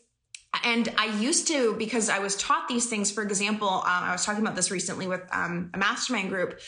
And 0.65 0.93
I 0.97 1.07
used 1.19 1.49
to, 1.49 1.75
because 1.75 2.09
I 2.09 2.19
was 2.19 2.37
taught 2.37 2.69
these 2.69 2.87
things, 2.87 3.11
for 3.11 3.23
example, 3.23 3.69
um, 3.69 3.83
I 3.85 4.13
was 4.13 4.25
talking 4.25 4.43
about 4.43 4.57
this 4.57 4.71
recently 4.71 5.07
with 5.07 5.23
um, 5.33 5.71
a 5.75 5.79
mastermind 5.79 6.29
group. 6.29 6.61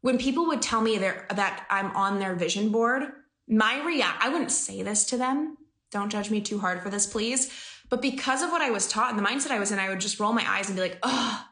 When 0.00 0.18
people 0.18 0.46
would 0.46 0.62
tell 0.62 0.80
me 0.80 0.98
that 0.98 1.66
I'm 1.70 1.94
on 1.96 2.18
their 2.18 2.34
vision 2.34 2.70
board, 2.70 3.04
my 3.48 3.84
react, 3.84 4.22
I 4.22 4.28
wouldn't 4.28 4.52
say 4.52 4.82
this 4.82 5.06
to 5.06 5.16
them. 5.16 5.56
Don't 5.90 6.10
judge 6.10 6.30
me 6.30 6.40
too 6.40 6.58
hard 6.58 6.82
for 6.82 6.90
this, 6.90 7.06
please. 7.06 7.50
But 7.88 8.02
because 8.02 8.42
of 8.42 8.50
what 8.50 8.60
I 8.60 8.70
was 8.70 8.86
taught 8.86 9.10
and 9.10 9.18
the 9.18 9.28
mindset 9.28 9.50
I 9.50 9.58
was 9.58 9.72
in, 9.72 9.78
I 9.78 9.88
would 9.88 10.00
just 10.00 10.20
roll 10.20 10.32
my 10.32 10.44
eyes 10.46 10.68
and 10.68 10.76
be 10.76 10.82
like, 10.82 10.98
oh, 11.02 11.44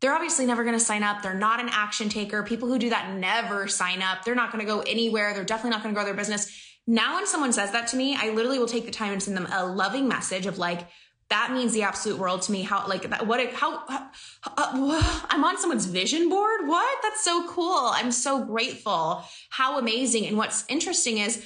they're 0.00 0.14
obviously 0.14 0.46
never 0.46 0.62
going 0.64 0.78
to 0.78 0.84
sign 0.84 1.02
up. 1.02 1.22
They're 1.22 1.34
not 1.34 1.60
an 1.60 1.68
action 1.70 2.08
taker. 2.08 2.42
People 2.42 2.68
who 2.68 2.78
do 2.78 2.90
that 2.90 3.14
never 3.14 3.66
sign 3.66 4.00
up. 4.00 4.24
They're 4.24 4.34
not 4.34 4.52
going 4.52 4.64
to 4.64 4.70
go 4.70 4.80
anywhere. 4.80 5.34
They're 5.34 5.44
definitely 5.44 5.70
not 5.70 5.82
going 5.82 5.94
to 5.94 5.98
grow 5.98 6.04
their 6.04 6.14
business. 6.14 6.50
Now, 6.86 7.16
when 7.16 7.26
someone 7.26 7.52
says 7.52 7.72
that 7.72 7.88
to 7.88 7.96
me, 7.96 8.16
I 8.16 8.30
literally 8.30 8.58
will 8.58 8.68
take 8.68 8.86
the 8.86 8.92
time 8.92 9.12
and 9.12 9.22
send 9.22 9.36
them 9.36 9.48
a 9.52 9.66
loving 9.66 10.08
message 10.08 10.46
of 10.46 10.56
like, 10.56 10.88
that 11.28 11.52
means 11.52 11.74
the 11.74 11.82
absolute 11.82 12.18
world 12.18 12.42
to 12.42 12.52
me. 12.52 12.62
How, 12.62 12.86
like, 12.86 13.10
that, 13.10 13.26
what, 13.26 13.52
how, 13.52 13.84
how 13.86 14.10
uh, 14.56 15.20
I'm 15.28 15.44
on 15.44 15.58
someone's 15.58 15.84
vision 15.84 16.30
board. 16.30 16.66
What? 16.66 16.98
That's 17.02 17.22
so 17.22 17.46
cool. 17.48 17.90
I'm 17.92 18.12
so 18.12 18.44
grateful. 18.44 19.22
How 19.50 19.78
amazing. 19.78 20.26
And 20.26 20.38
what's 20.38 20.64
interesting 20.68 21.18
is 21.18 21.44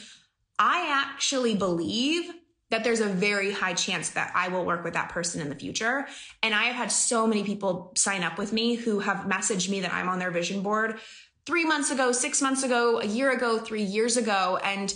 I 0.58 0.86
actually 0.88 1.56
believe 1.56 2.30
that 2.72 2.84
there's 2.84 3.00
a 3.00 3.06
very 3.06 3.52
high 3.52 3.74
chance 3.74 4.10
that 4.10 4.32
I 4.34 4.48
will 4.48 4.64
work 4.64 4.82
with 4.82 4.94
that 4.94 5.10
person 5.10 5.42
in 5.42 5.50
the 5.50 5.54
future. 5.54 6.06
And 6.42 6.54
I 6.54 6.64
have 6.64 6.74
had 6.74 6.90
so 6.90 7.26
many 7.26 7.44
people 7.44 7.92
sign 7.96 8.22
up 8.22 8.38
with 8.38 8.50
me 8.52 8.74
who 8.76 9.00
have 9.00 9.26
messaged 9.26 9.68
me 9.68 9.80
that 9.80 9.92
I'm 9.92 10.08
on 10.08 10.18
their 10.18 10.30
vision 10.30 10.62
board 10.62 10.98
three 11.44 11.66
months 11.66 11.90
ago, 11.90 12.12
six 12.12 12.40
months 12.40 12.62
ago, 12.62 12.98
a 12.98 13.04
year 13.04 13.30
ago, 13.30 13.58
three 13.58 13.82
years 13.82 14.16
ago. 14.16 14.58
And 14.64 14.92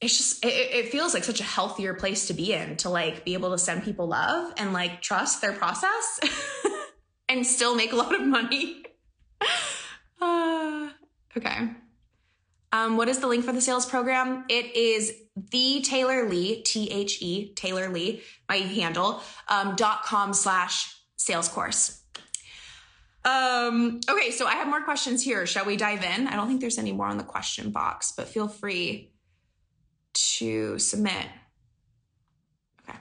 it's 0.00 0.16
just 0.16 0.44
it, 0.44 0.48
it, 0.48 0.88
feels 0.88 1.14
like 1.14 1.22
such 1.22 1.40
a 1.40 1.44
healthier 1.44 1.94
place 1.94 2.26
to 2.26 2.34
be 2.34 2.54
in 2.54 2.76
to 2.78 2.88
like 2.88 3.24
be 3.24 3.34
able 3.34 3.52
to 3.52 3.58
send 3.58 3.84
people 3.84 4.08
love 4.08 4.52
and 4.56 4.72
like 4.72 5.02
trust 5.02 5.40
their 5.40 5.52
process 5.52 6.18
and 7.28 7.46
still 7.46 7.76
make 7.76 7.92
a 7.92 7.96
lot 7.96 8.14
of 8.14 8.22
money 8.22 8.82
uh, 10.22 10.88
okay 11.36 11.68
um, 12.72 12.96
what 12.96 13.08
is 13.08 13.18
the 13.18 13.26
link 13.26 13.44
for 13.44 13.52
the 13.52 13.60
sales 13.60 13.86
program 13.86 14.44
it 14.48 14.74
is 14.76 15.12
the 15.50 15.80
taylor 15.82 16.28
lee 16.28 16.62
t-h-e 16.62 17.52
taylor 17.54 17.88
lee 17.88 18.22
my 18.48 18.56
handle 18.56 19.22
um, 19.48 19.74
dot 19.76 20.02
com 20.04 20.32
slash 20.32 20.94
sales 21.16 21.48
course 21.48 22.02
um 23.24 24.00
okay 24.08 24.30
so 24.30 24.46
i 24.46 24.52
have 24.52 24.66
more 24.66 24.82
questions 24.82 25.22
here 25.22 25.46
shall 25.46 25.66
we 25.66 25.76
dive 25.76 26.02
in 26.02 26.26
i 26.28 26.36
don't 26.36 26.48
think 26.48 26.60
there's 26.60 26.78
any 26.78 26.92
more 26.92 27.06
on 27.06 27.18
the 27.18 27.24
question 27.24 27.70
box 27.70 28.12
but 28.16 28.26
feel 28.26 28.48
free 28.48 29.10
to 30.14 30.78
submit. 30.78 31.26
Okay. 32.88 32.98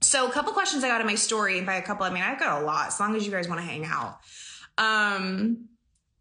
So 0.00 0.28
a 0.28 0.32
couple 0.32 0.52
questions 0.52 0.84
I 0.84 0.88
got 0.88 1.00
in 1.00 1.06
my 1.06 1.14
story. 1.14 1.60
By 1.60 1.74
a 1.74 1.82
couple, 1.82 2.04
I 2.04 2.10
mean 2.10 2.22
I've 2.22 2.38
got 2.38 2.62
a 2.62 2.64
lot. 2.64 2.88
As 2.88 3.00
long 3.00 3.16
as 3.16 3.24
you 3.24 3.32
guys 3.32 3.48
want 3.48 3.60
to 3.60 3.66
hang 3.66 3.84
out. 3.84 4.18
Um, 4.78 5.68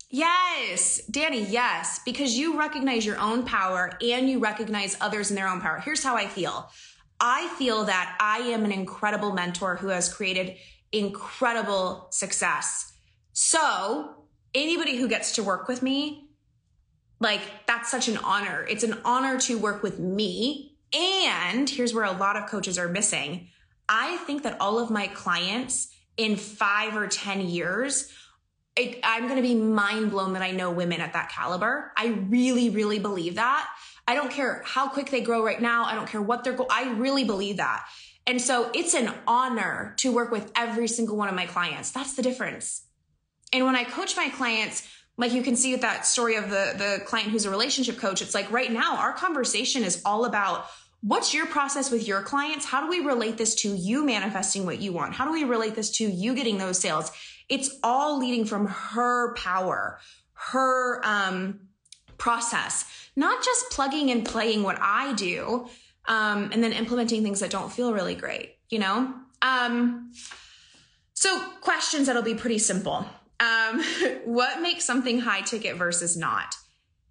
yes, 0.10 1.02
Danny. 1.10 1.44
Yes, 1.44 2.00
because 2.06 2.38
you 2.38 2.58
recognize 2.58 3.06
your 3.06 3.20
own 3.20 3.44
power 3.44 3.98
and 4.02 4.30
you 4.30 4.40
recognize 4.40 4.98
others 5.02 5.30
in 5.30 5.36
their 5.36 5.48
own 5.48 5.62
power. 5.62 5.80
Here's 5.80 6.04
how 6.04 6.16
I 6.16 6.28
feel. 6.28 6.70
I 7.20 7.48
feel 7.58 7.86
that 7.86 8.18
I 8.20 8.40
am 8.40 8.64
an 8.66 8.72
incredible 8.72 9.34
mentor 9.34 9.76
who 9.76 9.88
has 9.90 10.14
created 10.14 10.56
incredible 10.92 12.08
success. 12.12 12.94
So 13.34 14.26
anybody 14.54 14.98
who 14.98 15.08
gets 15.08 15.34
to 15.34 15.44
work 15.44 15.68
with 15.68 15.82
me 15.82 16.30
like, 17.20 17.42
that's 17.68 17.92
such 17.92 18.08
an 18.08 18.18
honor. 18.18 18.66
It's 18.70 18.84
an 18.84 18.98
honor 19.04 19.40
to 19.42 19.58
work 19.58 19.84
with 19.84 20.00
me. 20.00 20.78
And 20.94 21.70
here's 21.70 21.94
where 21.94 22.06
a 22.06 22.12
lot 22.12 22.38
of 22.38 22.50
coaches 22.50 22.78
are 22.78 22.88
missing. 22.88 23.48
I 23.88 24.18
think 24.18 24.44
that 24.44 24.60
all 24.60 24.80
of 24.80 24.90
my 24.90 25.08
clients 25.08 25.90
in 26.18 26.36
five 26.36 26.96
or 26.96 27.08
10 27.08 27.42
years, 27.42 28.12
it, 28.80 29.00
I'm 29.04 29.24
going 29.24 29.36
to 29.36 29.48
be 29.48 29.56
mind 29.56 30.12
blown 30.12 30.34
that 30.34 30.42
I 30.42 30.52
know 30.52 30.72
women 30.72 31.02
at 31.02 31.14
that 31.14 31.30
caliber. 31.30 31.92
I 31.98 32.08
really, 32.08 32.70
really 32.70 33.00
believe 33.00 33.36
that. 33.36 33.68
I 34.08 34.16
don't 34.16 34.32
care 34.32 34.64
how 34.66 34.90
quick 34.90 35.10
they 35.10 35.22
grow 35.22 35.46
right 35.46 35.62
now. 35.62 35.86
I 35.86 35.96
don't 35.96 36.08
care 36.08 36.22
what 36.22 36.44
they're 36.44 36.54
go. 36.54 36.66
I 36.70 36.92
really 36.94 37.24
believe 37.24 37.58
that. 37.58 37.86
And 38.26 38.42
so 38.42 38.70
it's 38.74 38.94
an 38.94 39.12
honor 39.28 39.94
to 39.98 40.12
work 40.12 40.32
with 40.32 40.52
every 40.56 40.88
single 40.88 41.18
one 41.18 41.30
of 41.30 41.36
my 41.36 41.46
clients. 41.46 41.92
That's 41.92 42.16
the 42.16 42.22
difference. 42.22 42.84
And 43.54 43.66
when 43.66 43.76
I 43.76 43.84
coach 43.84 44.16
my 44.16 44.30
clients, 44.30 44.88
like 45.20 45.34
you 45.34 45.44
can 45.44 45.56
see 45.56 45.74
with 45.74 45.82
that 45.82 46.06
story 46.06 46.36
of 46.36 46.50
the 46.50 46.74
the 46.78 47.04
client 47.06 47.30
who's 47.30 47.46
a 47.46 47.52
relationship 47.52 47.98
coach 47.98 48.22
it's 48.22 48.34
like 48.34 48.50
right 48.52 48.72
now 48.72 48.96
our 48.96 49.14
conversation 49.14 49.84
is 49.84 50.02
all 50.06 50.26
about 50.26 50.66
what's 51.02 51.34
your 51.34 51.46
process 51.46 51.92
with 51.92 52.08
your 52.08 52.22
clients 52.22 52.66
how 52.66 52.82
do 52.82 52.88
we 52.88 53.02
relate 53.02 53.38
this 53.38 53.54
to 53.54 53.76
you 53.76 54.04
manifesting 54.06 54.66
what 54.66 54.80
you 54.80 54.94
want 54.94 55.14
how 55.14 55.26
do 55.26 55.32
we 55.32 55.44
relate 55.44 55.76
this 55.76 55.92
to 55.92 56.06
you 56.06 56.34
getting 56.34 56.58
those 56.58 56.80
sales 56.80 57.12
it's 57.50 57.78
all 57.84 58.20
leading 58.20 58.46
from 58.46 58.68
her 58.68 59.34
power 59.36 60.00
her 60.34 61.02
um 61.06 61.60
process 62.18 62.86
not 63.16 63.44
just 63.44 63.70
plugging 63.72 64.12
and 64.12 64.26
playing 64.26 64.64
what 64.64 64.78
i 64.82 65.14
do 65.14 65.68
um 66.08 66.50
and 66.52 66.64
then 66.64 66.74
implementing 66.74 67.24
things 67.24 67.40
that 67.40 67.50
don't 67.50 67.72
feel 67.72 67.94
really 67.94 68.16
great 68.16 68.56
you 68.70 68.80
know? 68.80 69.14
Um 69.42 70.12
so 71.14 71.38
questions 71.60 72.08
that'll 72.08 72.22
be 72.22 72.36
pretty 72.36 72.60
simple. 72.60 73.06
Um, 73.42 73.84
what 74.24 74.62
makes 74.62 74.86
something 74.86 75.20
high 75.20 75.42
ticket 75.42 75.76
versus 75.76 76.16
not? 76.16 76.56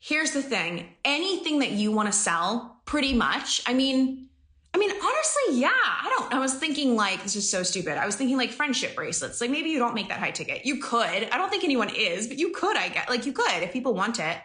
Here's 0.00 0.30
the 0.30 0.42
thing. 0.42 0.94
Anything 1.04 1.58
that 1.58 1.72
you 1.72 1.92
want 1.92 2.10
to 2.10 2.18
sell, 2.18 2.80
pretty 2.86 3.12
much, 3.12 3.60
I 3.66 3.74
mean, 3.74 4.27
I 4.74 4.78
mean, 4.78 4.90
honestly, 4.90 5.60
yeah. 5.60 5.70
I 5.70 6.14
don't. 6.18 6.32
I 6.32 6.38
was 6.38 6.54
thinking 6.54 6.94
like 6.94 7.22
this 7.22 7.36
is 7.36 7.50
so 7.50 7.62
stupid. 7.62 7.96
I 7.96 8.06
was 8.06 8.16
thinking 8.16 8.36
like 8.36 8.50
friendship 8.50 8.94
bracelets. 8.94 9.40
Like 9.40 9.50
maybe 9.50 9.70
you 9.70 9.78
don't 9.78 9.94
make 9.94 10.08
that 10.08 10.18
high 10.18 10.30
ticket. 10.30 10.66
You 10.66 10.80
could. 10.80 11.28
I 11.30 11.38
don't 11.38 11.50
think 11.50 11.64
anyone 11.64 11.90
is, 11.94 12.26
but 12.26 12.38
you 12.38 12.50
could. 12.50 12.76
I 12.76 12.88
get 12.88 13.08
like 13.08 13.26
you 13.26 13.32
could 13.32 13.62
if 13.62 13.72
people 13.72 13.94
want 13.94 14.18
it. 14.18 14.36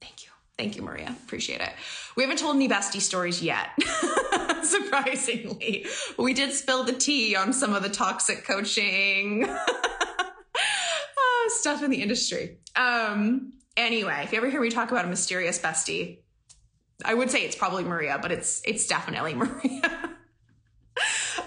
Thank 0.00 0.24
you, 0.24 0.30
thank 0.56 0.76
you, 0.76 0.82
Maria. 0.82 1.14
Appreciate 1.24 1.60
it. 1.60 1.70
We 2.16 2.22
haven't 2.22 2.38
told 2.38 2.56
any 2.56 2.68
bestie 2.68 3.00
stories 3.00 3.42
yet, 3.42 3.68
surprisingly. 4.62 5.86
We 6.18 6.32
did 6.32 6.52
spill 6.52 6.84
the 6.84 6.92
tea 6.92 7.36
on 7.36 7.52
some 7.52 7.74
of 7.74 7.82
the 7.82 7.90
toxic 7.90 8.46
coaching 8.46 9.44
oh, 9.46 11.46
stuff 11.60 11.82
in 11.82 11.90
the 11.90 12.02
industry. 12.02 12.58
Um. 12.76 13.52
Anyway, 13.76 14.20
if 14.22 14.30
you 14.30 14.38
ever 14.38 14.48
hear 14.48 14.60
me 14.60 14.70
talk 14.70 14.92
about 14.92 15.04
a 15.04 15.08
mysterious 15.08 15.58
bestie, 15.58 16.18
I 17.04 17.14
would 17.14 17.30
say 17.30 17.44
it's 17.44 17.56
probably 17.56 17.84
Maria, 17.84 18.18
but 18.20 18.32
it's 18.32 18.62
it's 18.64 18.86
definitely 18.86 19.34
Maria. 19.42 20.10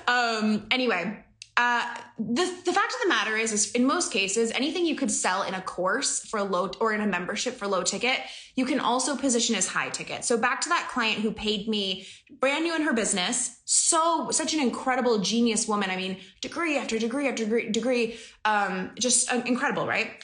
um, 0.08 0.68
anyway, 0.72 1.24
uh, 1.58 1.96
the 2.20 2.46
the 2.66 2.72
fact 2.72 2.94
of 2.94 3.02
the 3.02 3.10
matter 3.10 3.36
is, 3.36 3.52
is 3.52 3.72
in 3.72 3.86
most 3.86 4.12
cases, 4.12 4.52
anything 4.52 4.86
you 4.86 4.96
could 4.96 5.10
sell 5.10 5.42
in 5.42 5.56
a 5.56 5.62
course 5.62 6.20
for 6.20 6.40
a 6.40 6.44
low 6.44 6.70
or 6.80 6.94
in 6.94 7.02
a 7.02 7.08
membership 7.08 7.56
for 7.56 7.68
low 7.68 7.82
ticket, 7.82 8.20
you 8.56 8.64
can 8.64 8.80
also 8.80 9.16
position 9.16 9.56
as 9.56 9.68
high 9.68 9.90
ticket. 9.90 10.24
So 10.24 10.38
back 10.38 10.62
to 10.62 10.70
that 10.70 10.90
client 10.92 11.22
who 11.22 11.32
paid 11.32 11.68
me 11.68 12.06
brand 12.40 12.64
new 12.64 12.76
in 12.76 12.84
her 12.84 12.94
business, 12.94 13.62
so 13.66 14.30
such 14.30 14.54
an 14.54 14.60
incredible 14.62 15.18
genius 15.18 15.68
woman. 15.68 15.90
I 15.90 15.96
mean, 15.96 16.18
degree 16.42 16.78
after 16.78 17.00
degree 17.00 17.28
after 17.28 17.44
degree, 17.44 17.72
degree 17.72 18.20
um, 18.46 18.92
just 19.00 19.34
uh, 19.34 19.42
incredible, 19.48 19.88
right? 19.88 20.24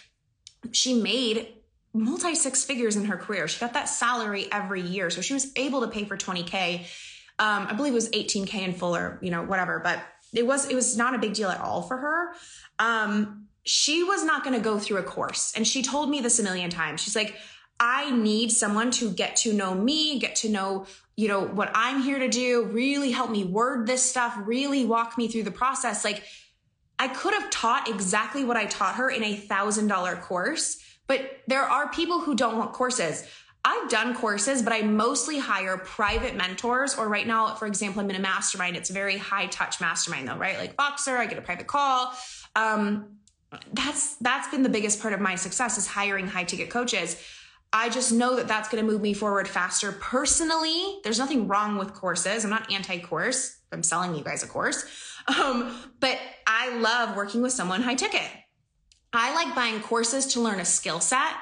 She 0.72 0.94
made 1.02 1.48
multi 1.93 2.36
six 2.36 2.63
figures 2.63 2.95
in 2.95 3.06
her 3.06 3.17
career. 3.17 3.47
She 3.47 3.60
got 3.60 3.73
that 3.73 3.88
salary 3.88 4.47
every 4.51 4.82
year. 4.82 5.10
So 5.10 5.21
she 5.21 5.34
was 5.34 5.51
able 5.56 5.82
to 5.82 5.88
pay 5.88 6.06
for 6.06 6.17
20K. 6.17 6.79
Um, 7.39 7.67
I 7.69 7.73
believe 7.73 7.93
it 7.93 7.95
was 7.95 8.10
18K 8.10 8.56
in 8.56 8.73
full 8.73 8.95
or, 8.95 9.19
you 9.21 9.32
know, 9.32 9.43
whatever, 9.43 9.79
but 9.79 9.99
it 10.34 10.45
was, 10.45 10.67
it 10.67 10.75
was 10.75 10.97
not 10.97 11.15
a 11.15 11.19
big 11.19 11.34
deal 11.34 11.49
at 11.49 11.62
all 11.62 11.84
for 11.84 11.97
her. 11.97 12.34
Um, 12.79 13.47
she 13.63 14.03
was 14.03 14.23
not 14.23 14.43
going 14.43 14.56
to 14.56 14.62
go 14.62 14.77
through 14.77 14.97
a 14.97 15.03
course. 15.03 15.53
And 15.56 15.65
she 15.65 15.84
told 15.84 16.10
me 16.10 16.19
this 16.19 16.39
a 16.39 16.43
million 16.43 16.69
times. 16.69 17.01
She's 17.01 17.15
like, 17.15 17.36
I 17.79 18.12
need 18.12 18.51
someone 18.51 18.91
to 18.91 19.12
get 19.12 19.36
to 19.38 19.53
know 19.53 19.73
me, 19.73 20.19
get 20.19 20.36
to 20.38 20.49
know, 20.49 20.86
you 21.15 21.27
know, 21.27 21.41
what 21.41 21.71
I'm 21.73 22.01
here 22.01 22.19
to 22.19 22.29
do, 22.29 22.65
really 22.65 23.12
help 23.12 23.29
me 23.29 23.43
word 23.43 23.88
this 23.88 24.03
stuff, 24.03 24.36
really 24.43 24.86
walk 24.86 25.17
me 25.17 25.27
through 25.27 25.43
the 25.43 25.51
process. 25.51 26.03
Like 26.03 26.23
I 26.99 27.08
could 27.08 27.34
have 27.34 27.49
taught 27.49 27.89
exactly 27.89 28.43
what 28.43 28.58
I 28.58 28.65
taught 28.65 28.95
her 28.95 29.10
in 29.10 29.23
a 29.23 29.36
thousand 29.36 29.88
dollar 29.88 30.15
course 30.15 30.83
but 31.08 31.42
there 31.48 31.63
are 31.63 31.89
people 31.92 32.20
who 32.20 32.36
don't 32.36 32.58
want 32.58 32.74
courses. 32.74 33.28
I've 33.66 33.89
done 33.89 34.13
courses, 34.13 34.62
but 34.62 34.74
I 34.74 34.82
mostly 34.82 35.39
hire 35.39 35.78
private 35.78 36.36
mentors. 36.36 36.96
Or 36.96 37.08
right 37.08 37.26
now, 37.26 37.56
for 37.56 37.66
example, 37.66 38.02
I'm 38.02 38.10
in 38.10 38.18
a 38.18 38.20
mastermind. 38.20 38.76
It's 38.76 38.89
a 38.89 38.94
very 38.94 39.18
high 39.18 39.48
touch 39.48 39.80
mastermind, 39.80 40.28
though, 40.28 40.36
right? 40.36 40.58
Like 40.58 40.76
Voxer, 40.76 41.18
I 41.18 41.26
get 41.28 41.38
a 41.38 41.42
private 41.42 41.68
call. 41.68 42.13
Um, 42.56 43.18
that's 43.72 44.16
that's 44.16 44.48
been 44.50 44.63
the 44.63 44.70
biggest 44.70 45.00
part 45.00 45.13
of 45.13 45.22
my 45.22 45.36
success 45.36 45.78
is 45.78 45.88
hiring 45.88 46.28
high 46.28 46.44
ticket 46.44 46.70
coaches. 46.70 47.22
I 47.72 47.89
just 47.89 48.12
know 48.12 48.36
that 48.36 48.48
that's 48.48 48.70
going 48.70 48.86
to 48.86 48.92
move 48.92 49.02
me 49.02 49.13
forward 49.13 49.48
faster. 49.48 49.92
Personally, 49.94 51.00
there's 51.04 51.18
nothing 51.18 51.48
wrong 51.48 51.78
with 51.78 51.94
courses. 51.94 52.44
I'm 52.44 52.50
not 52.50 52.72
anti 52.72 53.00
course. 53.00 53.58
I'm 53.72 53.82
selling 53.82 54.13
you 54.13 54.24
guys 54.24 54.44
a 54.44 54.48
course, 54.48 54.86
um, 55.28 55.76
but 56.00 56.20
I 56.46 56.78
love 56.78 57.16
working 57.16 57.42
with 57.42 57.52
someone 57.52 57.82
high 57.82 57.96
ticket. 57.96 58.30
I 59.13 59.34
like 59.36 59.56
buying 59.56 59.80
courses 59.82 60.26
to 60.28 60.41
learn 60.41 60.60
a 60.60 60.65
skill 60.65 60.99
set. 60.99 61.34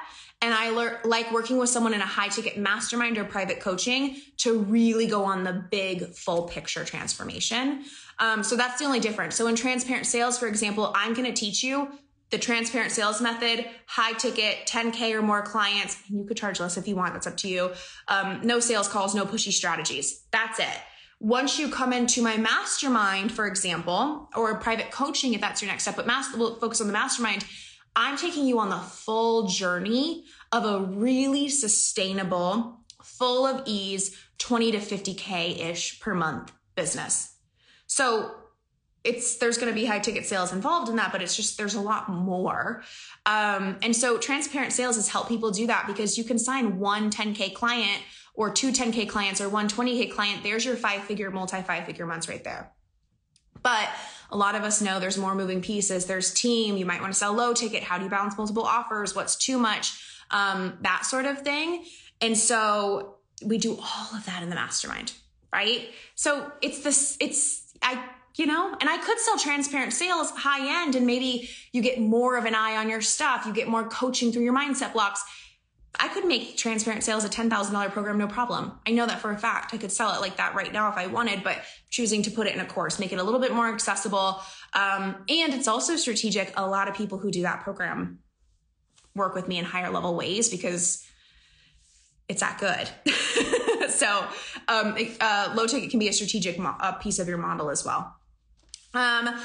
And 0.42 0.52
I 0.52 0.70
like 1.04 1.30
working 1.30 1.56
with 1.56 1.70
someone 1.70 1.94
in 1.94 2.00
a 2.00 2.06
high 2.06 2.26
ticket 2.26 2.58
mastermind 2.58 3.16
or 3.16 3.22
private 3.22 3.60
coaching 3.60 4.16
to 4.38 4.58
really 4.58 5.06
go 5.06 5.24
on 5.24 5.44
the 5.44 5.52
big 5.52 6.14
full 6.14 6.48
picture 6.48 6.84
transformation. 6.84 7.84
Um, 8.18 8.42
so 8.42 8.56
that's 8.56 8.80
the 8.80 8.84
only 8.84 8.98
difference. 8.98 9.36
So 9.36 9.46
in 9.46 9.54
transparent 9.54 10.04
sales, 10.04 10.40
for 10.40 10.48
example, 10.48 10.92
I'm 10.96 11.14
going 11.14 11.32
to 11.32 11.40
teach 11.40 11.62
you 11.62 11.92
the 12.30 12.38
transparent 12.38 12.90
sales 12.90 13.20
method, 13.20 13.66
high 13.86 14.14
ticket, 14.14 14.66
10K 14.66 15.14
or 15.14 15.22
more 15.22 15.42
clients. 15.42 16.02
You 16.08 16.24
could 16.24 16.36
charge 16.36 16.58
less 16.58 16.76
if 16.76 16.88
you 16.88 16.96
want. 16.96 17.12
That's 17.12 17.28
up 17.28 17.36
to 17.38 17.48
you. 17.48 17.70
Um, 18.08 18.40
no 18.42 18.58
sales 18.58 18.88
calls, 18.88 19.14
no 19.14 19.24
pushy 19.24 19.52
strategies. 19.52 20.24
That's 20.32 20.58
it. 20.58 20.78
Once 21.22 21.56
you 21.56 21.68
come 21.68 21.92
into 21.92 22.20
my 22.20 22.36
mastermind, 22.36 23.30
for 23.30 23.46
example, 23.46 24.28
or 24.34 24.58
private 24.58 24.90
coaching, 24.90 25.34
if 25.34 25.40
that's 25.40 25.62
your 25.62 25.70
next 25.70 25.84
step, 25.84 25.94
but 25.94 26.04
master, 26.04 26.36
we'll 26.36 26.56
focus 26.56 26.80
on 26.80 26.88
the 26.88 26.92
mastermind. 26.92 27.44
I'm 27.94 28.16
taking 28.16 28.44
you 28.44 28.58
on 28.58 28.70
the 28.70 28.78
full 28.78 29.46
journey 29.46 30.24
of 30.50 30.64
a 30.64 30.80
really 30.80 31.48
sustainable, 31.48 32.80
full 33.04 33.46
of 33.46 33.62
ease, 33.66 34.16
20 34.38 34.72
to 34.72 34.78
50K 34.78 35.60
ish 35.60 36.00
per 36.00 36.12
month 36.12 36.50
business. 36.74 37.36
So 37.86 38.34
it's 39.04 39.36
there's 39.38 39.58
going 39.58 39.72
to 39.72 39.80
be 39.80 39.86
high 39.86 40.00
ticket 40.00 40.26
sales 40.26 40.52
involved 40.52 40.88
in 40.88 40.94
that 40.94 41.10
but 41.10 41.20
it's 41.20 41.34
just 41.34 41.58
there's 41.58 41.74
a 41.74 41.80
lot 41.80 42.08
more 42.08 42.84
um, 43.26 43.76
and 43.82 43.96
so 43.96 44.16
transparent 44.16 44.72
sales 44.72 44.94
has 44.94 45.08
helped 45.08 45.28
people 45.28 45.50
do 45.50 45.66
that 45.66 45.88
because 45.88 46.16
you 46.16 46.22
can 46.22 46.38
sign 46.38 46.78
one 46.78 47.10
10k 47.10 47.52
client 47.52 48.00
or 48.34 48.50
two 48.50 48.72
10k 48.72 49.08
clients 49.08 49.40
or 49.40 49.48
one 49.48 49.68
20k 49.68 50.10
client 50.12 50.42
there's 50.42 50.64
your 50.64 50.76
five 50.76 51.02
figure 51.02 51.30
multi 51.30 51.60
five 51.62 51.84
figure 51.84 52.06
months 52.06 52.28
right 52.28 52.44
there 52.44 52.72
but 53.62 53.88
a 54.30 54.36
lot 54.36 54.54
of 54.54 54.62
us 54.62 54.80
know 54.80 54.98
there's 54.98 55.18
more 55.18 55.34
moving 55.34 55.60
pieces. 55.60 56.06
There's 56.06 56.32
team. 56.32 56.76
You 56.76 56.86
might 56.86 57.00
want 57.00 57.12
to 57.12 57.18
sell 57.18 57.32
low 57.32 57.52
ticket. 57.52 57.82
How 57.82 57.98
do 57.98 58.04
you 58.04 58.10
balance 58.10 58.36
multiple 58.36 58.64
offers? 58.64 59.14
What's 59.14 59.36
too 59.36 59.58
much? 59.58 60.02
Um, 60.30 60.78
that 60.80 61.04
sort 61.04 61.26
of 61.26 61.42
thing. 61.42 61.84
And 62.20 62.36
so 62.36 63.16
we 63.44 63.58
do 63.58 63.76
all 63.76 64.16
of 64.16 64.24
that 64.26 64.42
in 64.42 64.48
the 64.48 64.54
mastermind, 64.54 65.12
right? 65.52 65.90
So 66.14 66.50
it's 66.62 66.82
this, 66.82 67.16
it's, 67.20 67.74
I, 67.82 68.02
you 68.36 68.46
know, 68.46 68.74
and 68.80 68.88
I 68.88 68.96
could 68.96 69.18
sell 69.18 69.38
transparent 69.38 69.92
sales 69.92 70.30
high 70.30 70.82
end 70.82 70.94
and 70.94 71.06
maybe 71.06 71.50
you 71.72 71.82
get 71.82 72.00
more 72.00 72.38
of 72.38 72.46
an 72.46 72.54
eye 72.54 72.76
on 72.76 72.88
your 72.88 73.02
stuff. 73.02 73.44
You 73.44 73.52
get 73.52 73.68
more 73.68 73.86
coaching 73.88 74.32
through 74.32 74.44
your 74.44 74.54
mindset 74.54 74.94
blocks 74.94 75.22
I 76.00 76.08
could 76.08 76.24
make 76.24 76.56
transparent 76.56 77.04
sales 77.04 77.24
a 77.24 77.28
$10,000 77.28 77.90
program, 77.90 78.18
no 78.18 78.26
problem. 78.26 78.72
I 78.86 78.92
know 78.92 79.06
that 79.06 79.20
for 79.20 79.30
a 79.30 79.38
fact. 79.38 79.74
I 79.74 79.76
could 79.76 79.92
sell 79.92 80.14
it 80.14 80.20
like 80.20 80.36
that 80.38 80.54
right 80.54 80.72
now 80.72 80.90
if 80.90 80.96
I 80.96 81.06
wanted, 81.06 81.44
but 81.44 81.58
choosing 81.90 82.22
to 82.22 82.30
put 82.30 82.46
it 82.46 82.54
in 82.54 82.60
a 82.60 82.64
course, 82.64 82.98
make 82.98 83.12
it 83.12 83.18
a 83.18 83.22
little 83.22 83.40
bit 83.40 83.52
more 83.52 83.68
accessible. 83.68 84.40
Um, 84.72 85.16
and 85.28 85.52
it's 85.52 85.68
also 85.68 85.96
strategic. 85.96 86.52
A 86.56 86.66
lot 86.66 86.88
of 86.88 86.94
people 86.94 87.18
who 87.18 87.30
do 87.30 87.42
that 87.42 87.60
program 87.60 88.20
work 89.14 89.34
with 89.34 89.48
me 89.48 89.58
in 89.58 89.64
higher 89.64 89.90
level 89.90 90.14
ways 90.14 90.48
because 90.48 91.06
it's 92.28 92.40
that 92.40 92.58
good. 92.58 93.90
so, 93.90 94.26
um, 94.68 94.96
uh, 95.20 95.52
low 95.54 95.66
ticket 95.66 95.90
can 95.90 95.98
be 95.98 96.08
a 96.08 96.12
strategic 96.12 96.58
mo- 96.58 96.76
a 96.80 96.94
piece 96.94 97.18
of 97.18 97.28
your 97.28 97.38
model 97.38 97.70
as 97.70 97.84
well. 97.84 98.16
Um, 98.94 99.38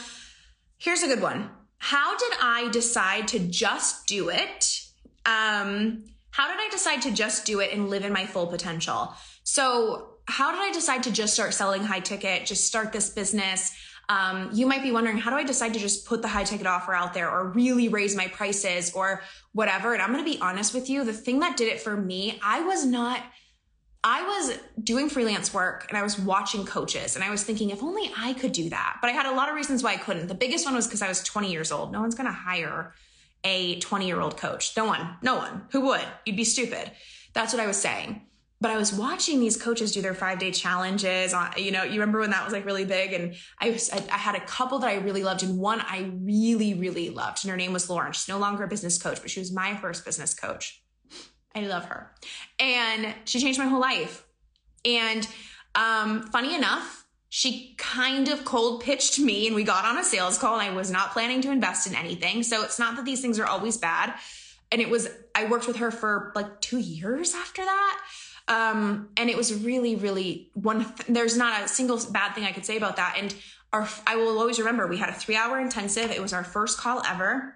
here's 0.78 1.04
a 1.04 1.08
good 1.08 1.22
one. 1.22 1.50
How 1.80 2.18
did 2.18 2.34
I 2.42 2.70
decide 2.72 3.28
to 3.30 3.40
just 3.40 4.08
do 4.08 4.30
it? 4.30 4.82
Um, 5.26 6.06
how 6.38 6.48
did 6.48 6.60
I 6.60 6.70
decide 6.70 7.02
to 7.02 7.12
just 7.12 7.48
do 7.48 7.62
it 7.62 7.74
and 7.74 7.90
live 7.90 8.06
in 8.06 8.14
my 8.14 8.28
full 8.28 8.46
potential? 8.46 9.12
So, 9.42 10.18
how 10.26 10.52
did 10.52 10.62
I 10.62 10.72
decide 10.72 11.02
to 11.04 11.12
just 11.12 11.34
start 11.34 11.52
selling 11.52 11.84
high 11.84 12.00
ticket, 12.00 12.46
just 12.46 12.68
start 12.68 12.94
this 12.94 13.10
business? 13.10 13.76
Um, 14.08 14.52
you 14.54 14.68
might 14.68 14.84
be 14.84 14.92
wondering, 14.92 15.18
how 15.18 15.32
do 15.32 15.36
I 15.36 15.44
decide 15.44 15.74
to 15.74 15.80
just 15.80 16.06
put 16.06 16.22
the 16.22 16.28
high 16.28 16.44
ticket 16.44 16.68
offer 16.68 16.94
out 16.94 17.16
there 17.16 17.28
or 17.28 17.50
really 17.50 17.88
raise 17.88 18.16
my 18.16 18.28
prices 18.28 18.94
or 18.94 19.24
whatever? 19.54 19.94
And 19.94 20.02
I'm 20.02 20.14
going 20.14 20.24
to 20.24 20.32
be 20.32 20.40
honest 20.40 20.76
with 20.76 20.92
you. 20.92 21.04
The 21.04 21.12
thing 21.12 21.40
that 21.40 21.58
did 21.58 21.70
it 21.70 21.82
for 21.82 21.98
me, 21.98 22.40
I 22.44 22.62
was 22.62 22.86
not, 22.86 23.20
I 24.04 24.22
was 24.22 24.60
doing 24.84 25.10
freelance 25.10 25.52
work 25.56 25.88
and 25.90 25.98
I 25.98 26.04
was 26.04 26.20
watching 26.20 26.66
coaches 26.66 27.16
and 27.16 27.24
I 27.24 27.32
was 27.32 27.44
thinking, 27.44 27.72
if 27.72 27.82
only 27.82 28.12
I 28.16 28.34
could 28.34 28.52
do 28.52 28.70
that. 28.70 28.98
But 29.02 29.10
I 29.10 29.14
had 29.14 29.26
a 29.26 29.34
lot 29.34 29.50
of 29.50 29.56
reasons 29.56 29.82
why 29.82 29.94
I 29.94 29.98
couldn't. 29.98 30.28
The 30.28 30.36
biggest 30.36 30.66
one 30.66 30.76
was 30.76 30.86
because 30.86 31.02
I 31.02 31.08
was 31.08 31.24
20 31.24 31.52
years 31.52 31.72
old. 31.72 31.92
No 31.92 32.00
one's 32.00 32.14
going 32.14 32.28
to 32.28 32.32
hire 32.32 32.94
a 33.44 33.80
20 33.80 34.08
year 34.08 34.20
old 34.20 34.38
coach. 34.38 34.76
No 34.76 34.86
one, 34.86 35.18
no 35.22 35.36
one. 35.36 35.64
Who 35.72 35.82
would? 35.88 36.06
You'd 36.26 36.36
be 36.36 36.44
stupid. 36.44 36.92
That's 37.34 37.54
what 37.54 37.62
I 37.62 37.68
was 37.68 37.78
saying. 37.78 38.24
But 38.60 38.72
I 38.72 38.78
was 38.78 38.92
watching 38.92 39.40
these 39.40 39.56
coaches 39.56 39.92
do 39.92 40.02
their 40.02 40.16
five 40.16 40.40
day 40.40 40.52
challenges. 40.52 41.34
On, 41.34 41.50
you 41.58 41.72
know, 41.72 41.84
you 41.84 41.94
remember 41.94 42.20
when 42.20 42.32
that 42.32 42.44
was 42.44 42.54
like 42.54 42.66
really 42.66 42.86
big? 42.86 43.14
And 43.14 43.36
I, 43.60 43.70
was, 43.70 43.92
I, 43.92 43.98
I 44.12 44.18
had 44.18 44.34
a 44.34 44.40
couple 44.40 44.80
that 44.80 44.90
I 44.90 44.96
really 44.96 45.24
loved, 45.24 45.44
and 45.44 45.60
one 45.60 45.80
I 45.82 46.12
really, 46.22 46.74
really 46.74 47.12
loved. 47.12 47.44
And 47.44 47.52
her 47.52 47.58
name 47.58 47.72
was 47.72 47.88
Lauren. 47.88 48.14
She's 48.14 48.28
no 48.28 48.40
longer 48.40 48.64
a 48.64 48.68
business 48.68 48.98
coach, 48.98 49.22
but 49.22 49.30
she 49.30 49.40
was 49.40 49.52
my 49.52 49.76
first 49.76 50.06
business 50.06 50.34
coach. 50.34 50.82
I 51.54 51.62
love 51.62 51.86
her. 51.86 52.12
And 52.60 53.14
she 53.26 53.40
changed 53.40 53.60
my 53.60 53.68
whole 53.68 53.82
life. 53.82 54.26
And 54.84 55.28
um, 55.76 56.24
funny 56.32 56.56
enough, 56.56 57.07
she 57.30 57.76
kind 57.78 58.30
of 58.30 58.46
cold 58.46 58.82
pitched 58.82 59.20
me 59.20 59.48
and 59.48 59.56
we 59.56 59.64
got 59.64 59.86
on 59.86 59.98
a 59.98 60.04
sales 60.04 60.38
call 60.38 60.60
and 60.60 60.70
I 60.70 60.74
was 60.74 60.90
not 60.90 61.12
planning 61.12 61.42
to 61.42 61.52
invest 61.52 61.88
in 61.88 61.96
anything. 61.96 62.44
So 62.44 62.64
it's 62.64 62.80
not 62.80 62.96
that 62.96 63.06
these 63.06 63.22
things 63.22 63.38
are 63.40 63.46
always 63.46 63.78
bad. 63.78 64.14
And 64.72 64.82
it 64.82 64.90
was, 64.90 65.10
I 65.36 65.46
worked 65.46 65.68
with 65.68 65.78
her 65.78 65.92
for 65.92 66.32
like 66.36 66.62
two 66.62 66.80
years 66.80 67.34
after 67.36 67.64
that. 67.64 68.00
Um, 68.48 69.10
and 69.18 69.30
it 69.30 69.36
was 69.36 69.54
really, 69.54 69.96
really 69.96 70.52
one, 70.54 70.86
th- 70.86 71.08
there's 71.10 71.36
not 71.36 71.64
a 71.64 71.68
single 71.68 72.00
bad 72.12 72.34
thing 72.34 72.46
I 72.46 72.54
could 72.54 72.66
say 72.66 72.78
about 72.78 72.96
that. 72.96 73.18
And 73.20 73.36
our, 73.74 73.88
I 74.06 74.16
will 74.16 74.40
always 74.40 74.60
remember 74.60 74.88
we 74.88 74.98
had 74.98 75.10
a 75.10 75.14
three 75.14 75.36
hour 75.36 75.60
intensive. 75.60 76.12
It 76.12 76.22
was 76.22 76.32
our 76.32 76.46
first 76.46 76.78
call 76.78 77.02
ever. 77.06 77.56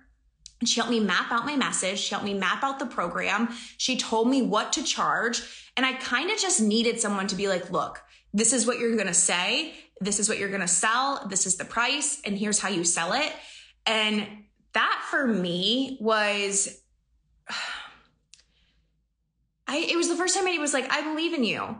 She 0.65 0.79
helped 0.79 0.91
me 0.91 0.99
map 0.99 1.31
out 1.31 1.45
my 1.45 1.55
message. 1.55 1.99
She 1.99 2.09
helped 2.11 2.25
me 2.25 2.33
map 2.33 2.63
out 2.63 2.77
the 2.77 2.85
program. 2.85 3.49
She 3.77 3.97
told 3.97 4.27
me 4.27 4.41
what 4.41 4.73
to 4.73 4.83
charge. 4.83 5.71
And 5.77 5.85
I 5.85 5.93
kind 5.93 6.29
of 6.29 6.37
just 6.37 6.61
needed 6.61 6.99
someone 6.99 7.27
to 7.27 7.35
be 7.35 7.47
like, 7.47 7.71
look, 7.71 8.01
this 8.33 8.53
is 8.53 8.65
what 8.65 8.79
you're 8.79 8.95
going 8.95 9.07
to 9.07 9.13
say. 9.13 9.73
This 9.99 10.19
is 10.19 10.29
what 10.29 10.37
you're 10.37 10.49
going 10.49 10.61
to 10.61 10.67
sell. 10.67 11.27
This 11.29 11.45
is 11.45 11.57
the 11.57 11.65
price. 11.65 12.21
And 12.25 12.37
here's 12.37 12.59
how 12.59 12.69
you 12.69 12.83
sell 12.83 13.13
it. 13.13 13.31
And 13.85 14.25
that 14.73 15.05
for 15.09 15.27
me 15.27 15.97
was, 15.99 16.81
I, 19.67 19.77
it 19.77 19.95
was 19.95 20.09
the 20.09 20.15
first 20.15 20.35
time 20.35 20.47
he 20.47 20.59
was 20.59 20.73
like, 20.73 20.91
I 20.91 21.01
believe 21.01 21.33
in 21.33 21.43
you. 21.43 21.77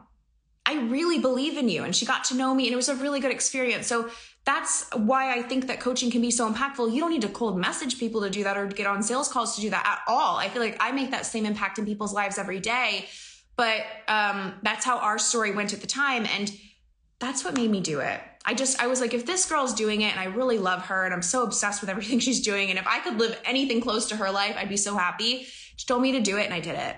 I 0.65 0.75
really 0.75 1.19
believe 1.19 1.57
in 1.57 1.67
you. 1.67 1.83
And 1.83 1.95
she 1.95 2.05
got 2.05 2.25
to 2.25 2.35
know 2.35 2.53
me 2.53 2.65
and 2.65 2.73
it 2.73 2.77
was 2.77 2.89
a 2.89 2.95
really 2.95 3.19
good 3.19 3.31
experience. 3.31 3.87
So 3.87 4.09
that's 4.45 4.87
why 4.93 5.33
I 5.33 5.41
think 5.41 5.67
that 5.67 5.79
coaching 5.79 6.09
can 6.09 6.21
be 6.21 6.31
so 6.31 6.51
impactful. 6.51 6.93
You 6.93 6.99
don't 6.99 7.11
need 7.11 7.21
to 7.23 7.29
cold 7.29 7.57
message 7.57 7.99
people 7.99 8.21
to 8.21 8.29
do 8.29 8.43
that 8.43 8.57
or 8.57 8.67
get 8.67 8.87
on 8.87 9.03
sales 9.03 9.27
calls 9.27 9.55
to 9.55 9.61
do 9.61 9.69
that 9.71 9.85
at 9.85 9.99
all. 10.07 10.37
I 10.37 10.49
feel 10.49 10.61
like 10.61 10.77
I 10.79 10.91
make 10.91 11.11
that 11.11 11.25
same 11.25 11.45
impact 11.45 11.79
in 11.79 11.85
people's 11.85 12.13
lives 12.13 12.37
every 12.37 12.59
day. 12.59 13.07
But 13.61 13.85
um, 14.07 14.55
that's 14.63 14.83
how 14.83 14.97
our 14.97 15.19
story 15.19 15.51
went 15.51 15.71
at 15.71 15.81
the 15.81 15.87
time. 15.87 16.25
And 16.35 16.51
that's 17.19 17.45
what 17.45 17.53
made 17.53 17.69
me 17.69 17.79
do 17.79 17.99
it. 17.99 18.19
I 18.43 18.55
just, 18.55 18.81
I 18.81 18.87
was 18.87 18.99
like, 18.99 19.13
if 19.13 19.27
this 19.27 19.45
girl's 19.45 19.75
doing 19.75 20.01
it 20.01 20.09
and 20.09 20.19
I 20.19 20.23
really 20.23 20.57
love 20.57 20.87
her 20.87 21.05
and 21.05 21.13
I'm 21.13 21.21
so 21.21 21.43
obsessed 21.43 21.79
with 21.79 21.87
everything 21.91 22.17
she's 22.27 22.41
doing, 22.41 22.71
and 22.71 22.79
if 22.79 22.87
I 22.87 22.97
could 23.01 23.19
live 23.19 23.39
anything 23.45 23.79
close 23.79 24.07
to 24.07 24.15
her 24.15 24.31
life, 24.31 24.55
I'd 24.57 24.67
be 24.67 24.77
so 24.77 24.97
happy. 24.97 25.45
She 25.75 25.85
told 25.85 26.01
me 26.01 26.13
to 26.13 26.21
do 26.21 26.39
it 26.39 26.45
and 26.45 26.55
I 26.55 26.59
did 26.59 26.73
it. 26.73 26.95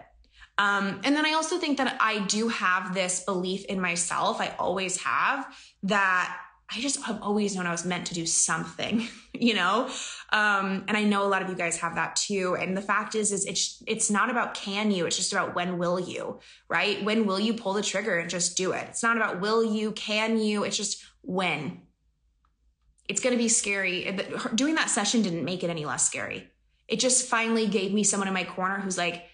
Um, 0.58 1.02
and 1.04 1.14
then 1.18 1.26
I 1.26 1.34
also 1.34 1.58
think 1.58 1.80
that 1.80 1.98
I 2.00 2.20
do 2.20 2.48
have 2.48 2.94
this 2.94 3.26
belief 3.26 3.66
in 3.66 3.82
myself. 3.82 4.40
I 4.40 4.56
always 4.58 5.04
have 5.04 5.54
that 5.84 6.40
I 6.74 6.80
just 6.80 7.04
have 7.04 7.22
always 7.22 7.56
known 7.56 7.68
I 7.68 7.72
was 7.72 7.86
meant 7.86 8.08
to 8.08 8.14
do 8.14 8.26
something, 8.26 9.06
you 9.34 9.54
know? 9.54 9.90
Um, 10.34 10.86
and 10.88 10.98
I 10.98 11.04
know 11.04 11.24
a 11.24 11.30
lot 11.30 11.44
of 11.44 11.50
you 11.50 11.56
guys 11.56 11.78
have 11.78 11.94
that 11.94 12.16
too. 12.16 12.58
And 12.60 12.76
the 12.76 12.82
fact 12.82 13.14
is, 13.14 13.32
is 13.32 13.46
it's, 13.46 13.84
it's 13.86 14.10
not 14.10 14.32
about 14.32 14.56
can 14.56 14.90
you, 14.90 15.06
it's 15.06 15.16
just 15.16 15.32
about 15.32 15.54
when 15.54 15.78
will 15.78 16.00
you, 16.00 16.40
right? 16.68 17.04
When 17.04 17.28
will 17.28 17.40
you 17.40 17.54
pull 17.54 17.74
the 17.74 17.84
trigger 17.84 18.18
and 18.18 18.32
just 18.32 18.58
do 18.58 18.72
it? 18.72 18.88
It's 18.90 19.04
not 19.04 19.16
about 19.16 19.42
will 19.42 19.64
you, 19.64 19.92
can 19.92 20.40
you, 20.40 20.64
it's 20.64 20.76
just 20.76 21.06
when. 21.22 21.82
It's 23.08 23.22
to 23.22 23.38
be 23.38 23.48
scary. 23.48 24.18
Doing 24.56 24.74
that 24.76 24.90
session 24.90 25.22
didn't 25.22 25.46
make 25.46 25.64
it 25.64 25.70
any 25.70 25.86
less 25.86 26.08
scary. 26.08 26.50
It 26.88 27.00
just 27.00 27.28
finally 27.28 27.68
gave 27.68 27.94
me 27.94 28.04
someone 28.04 28.28
in 28.28 28.34
my 28.34 28.44
corner 28.44 28.80
who's 28.80 28.98
like, 28.98 29.26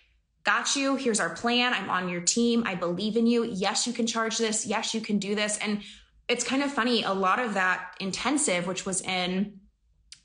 got 0.44 0.76
you. 0.76 0.98
Here's 0.98 1.22
our 1.22 1.30
plan. 1.30 1.74
I'm 1.74 1.90
on 1.90 2.10
your 2.10 2.22
team. 2.22 2.64
I 2.66 2.76
believe 2.76 3.16
in 3.16 3.26
you. 3.26 3.46
Yes, 3.46 3.88
you 3.88 3.94
can 3.94 4.06
charge 4.06 4.38
this. 4.38 4.66
Yes, 4.66 4.94
you 4.94 5.00
can 5.00 5.18
do 5.18 5.34
this. 5.34 5.58
And 5.60 5.82
it's 6.28 6.44
kind 6.44 6.62
of 6.62 6.74
funny. 6.74 7.04
A 7.04 7.14
lot 7.14 7.40
of 7.40 7.54
that 7.54 7.96
intensive, 8.02 8.68
which 8.68 8.86
was 8.86 9.02
in 9.02 9.59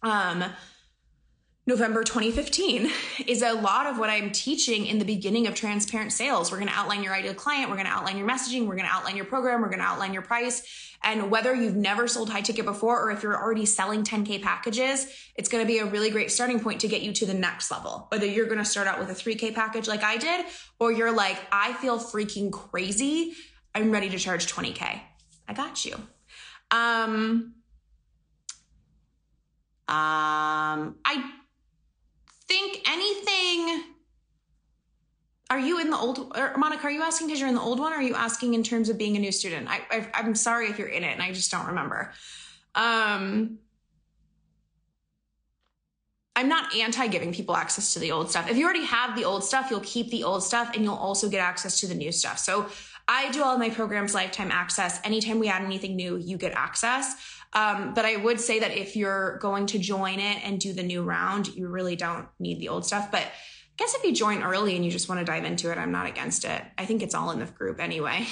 um, 0.05 0.45
November 1.67 2.05
2015 2.05 2.91
is 3.27 3.41
a 3.41 3.55
lot 3.55 3.87
of 3.87 3.99
what 3.99 4.11
I'm 4.11 4.31
teaching 4.31 4.85
in 4.85 4.99
the 4.99 5.05
beginning 5.05 5.47
of 5.47 5.55
transparent 5.55 6.13
sales. 6.13 6.53
We're 6.53 6.59
going 6.59 6.69
to 6.69 6.75
outline 6.75 7.03
your 7.03 7.15
ideal 7.15 7.33
client. 7.33 7.71
We're 7.71 7.77
going 7.77 7.87
to 7.87 7.93
outline 7.93 8.19
your 8.19 8.29
messaging. 8.29 8.67
We're 8.67 8.77
going 8.77 8.87
to 8.87 8.93
outline 8.93 9.17
your 9.17 9.25
program. 9.25 9.63
We're 9.63 9.69
going 9.69 9.79
to 9.79 9.87
outline 9.87 10.13
your 10.13 10.23
price. 10.23 10.63
And 11.03 11.31
whether 11.31 11.55
you've 11.55 11.75
never 11.75 12.07
sold 12.07 12.29
high 12.29 12.43
ticket 12.43 12.67
before 12.67 13.01
or 13.01 13.11
if 13.13 13.23
you're 13.23 13.37
already 13.37 13.65
selling 13.65 14.05
10K 14.05 14.43
packages, 14.43 15.07
it's 15.37 15.49
going 15.49 15.65
to 15.65 15.67
be 15.67 15.79
a 15.79 15.87
really 15.87 16.11
great 16.11 16.31
starting 16.31 16.61
point 16.61 16.83
to 16.83 16.89
get 16.89 17.01
you 17.01 17.15
to 17.15 17.27
the 17.27 17.35
next 17.35 17.71
level. 17.71 18.09
Whether 18.11 18.27
you're 18.27 18.47
going 18.47 18.59
to 18.59 18.65
start 18.65 18.87
out 18.87 18.99
with 18.99 19.09
a 19.09 19.15
3K 19.15 19.55
package 19.55 19.89
like 19.89 20.03
I 20.03 20.19
did, 20.19 20.45
or 20.79 20.93
you're 20.93 21.13
like, 21.13 21.39
I 21.51 21.73
feel 21.75 21.99
freaking 21.99 22.53
crazy. 22.53 23.33
I'm 23.75 23.91
ready 23.91 24.11
to 24.11 24.19
charge 24.19 24.53
20K. 24.53 25.01
I 25.49 25.53
got 25.55 25.87
you. 25.87 25.97
Um, 26.71 27.55
um, 29.87 30.97
I 31.05 31.31
think 32.49 32.89
anything. 32.89 33.85
Are 35.51 35.59
you 35.59 35.79
in 35.79 35.91
the 35.91 35.97
old, 35.97 36.33
or 36.37 36.57
Monica? 36.57 36.85
Are 36.85 36.91
you 36.91 37.03
asking 37.03 37.29
because 37.29 37.39
you're 37.39 37.49
in 37.49 37.55
the 37.55 37.61
old 37.61 37.79
one? 37.79 37.93
Or 37.93 37.97
are 37.97 38.03
you 38.03 38.15
asking 38.15 38.55
in 38.55 38.63
terms 38.63 38.89
of 38.89 38.97
being 38.97 39.17
a 39.17 39.21
new 39.21 39.31
student? 39.31 39.69
I, 39.69 39.83
I, 39.91 40.09
I'm 40.15 40.35
sorry 40.35 40.69
if 40.69 40.79
you're 40.79 40.89
in 40.89 41.05
it, 41.05 41.13
and 41.13 41.23
I 41.23 41.33
just 41.33 41.51
don't 41.51 41.67
remember. 41.67 42.13
Um, 42.75 43.59
I'm 46.37 46.49
not 46.49 46.75
anti 46.75 47.07
giving 47.07 47.33
people 47.33 47.57
access 47.57 47.95
to 47.95 48.01
the 48.01 48.11
old 48.11 48.31
stuff. 48.31 48.51
If 48.51 48.57
you 48.57 48.65
already 48.65 48.85
have 48.85 49.17
the 49.17 49.25
old 49.25 49.45
stuff, 49.45 49.71
you'll 49.71 49.81
keep 49.81 50.11
the 50.11 50.25
old 50.25 50.43
stuff 50.43 50.73
and 50.75 50.83
you'll 50.83 50.95
also 50.95 51.29
get 51.29 51.41
access 51.41 51.79
to 51.81 51.87
the 51.87 51.95
new 51.95 52.11
stuff. 52.11 52.39
So 52.39 52.67
I 53.07 53.31
do 53.31 53.43
all 53.43 53.57
my 53.59 53.71
programs 53.71 54.15
lifetime 54.15 54.51
access. 54.51 55.01
Anytime 55.05 55.39
we 55.39 55.49
add 55.49 55.63
anything 55.63 55.95
new, 55.95 56.17
you 56.17 56.37
get 56.37 56.53
access. 56.53 57.15
Um, 57.55 57.95
but 57.95 58.05
I 58.05 58.17
would 58.17 58.41
say 58.41 58.59
that 58.61 58.73
if 58.73 58.97
you're 58.97 59.39
going 59.39 59.67
to 59.67 59.79
join 59.79 60.19
it 60.19 60.45
and 60.45 60.61
do 60.61 60.73
the 60.73 60.83
new 60.83 61.03
round, 61.03 61.49
you 61.55 61.69
really 61.69 61.95
don't 61.95 62.27
need 62.41 62.59
the 62.59 62.69
old 62.69 62.85
stuff. 62.85 63.11
But 63.11 63.23
I 63.23 63.77
guess 63.77 63.95
if 63.95 64.05
you 64.05 64.13
join 64.13 64.43
early 64.43 64.75
and 64.75 64.85
you 64.85 64.91
just 64.91 65.09
want 65.09 65.21
to 65.21 65.25
dive 65.25 65.45
into 65.45 65.71
it, 65.71 65.79
I'm 65.79 65.93
not 65.93 66.07
against 66.07 66.45
it. 66.45 66.63
I 66.77 66.85
think 66.85 67.03
it's 67.03 67.15
all 67.15 67.31
in 67.31 67.39
the 67.39 67.47
group 67.47 67.81
anyway. 67.81 68.27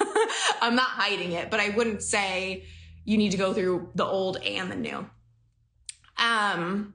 I'm 0.62 0.74
not 0.74 0.88
hiding 0.88 1.32
it, 1.32 1.50
but 1.50 1.60
I 1.60 1.70
wouldn't 1.70 2.02
say 2.02 2.64
you 3.04 3.18
need 3.18 3.32
to 3.32 3.36
go 3.36 3.52
through 3.52 3.90
the 3.94 4.04
old 4.04 4.38
and 4.38 4.70
the 4.70 4.76
new. 4.76 5.06
Um, 6.16 6.94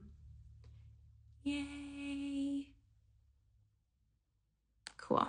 yay. 1.43 2.67
Cool. 4.97 5.27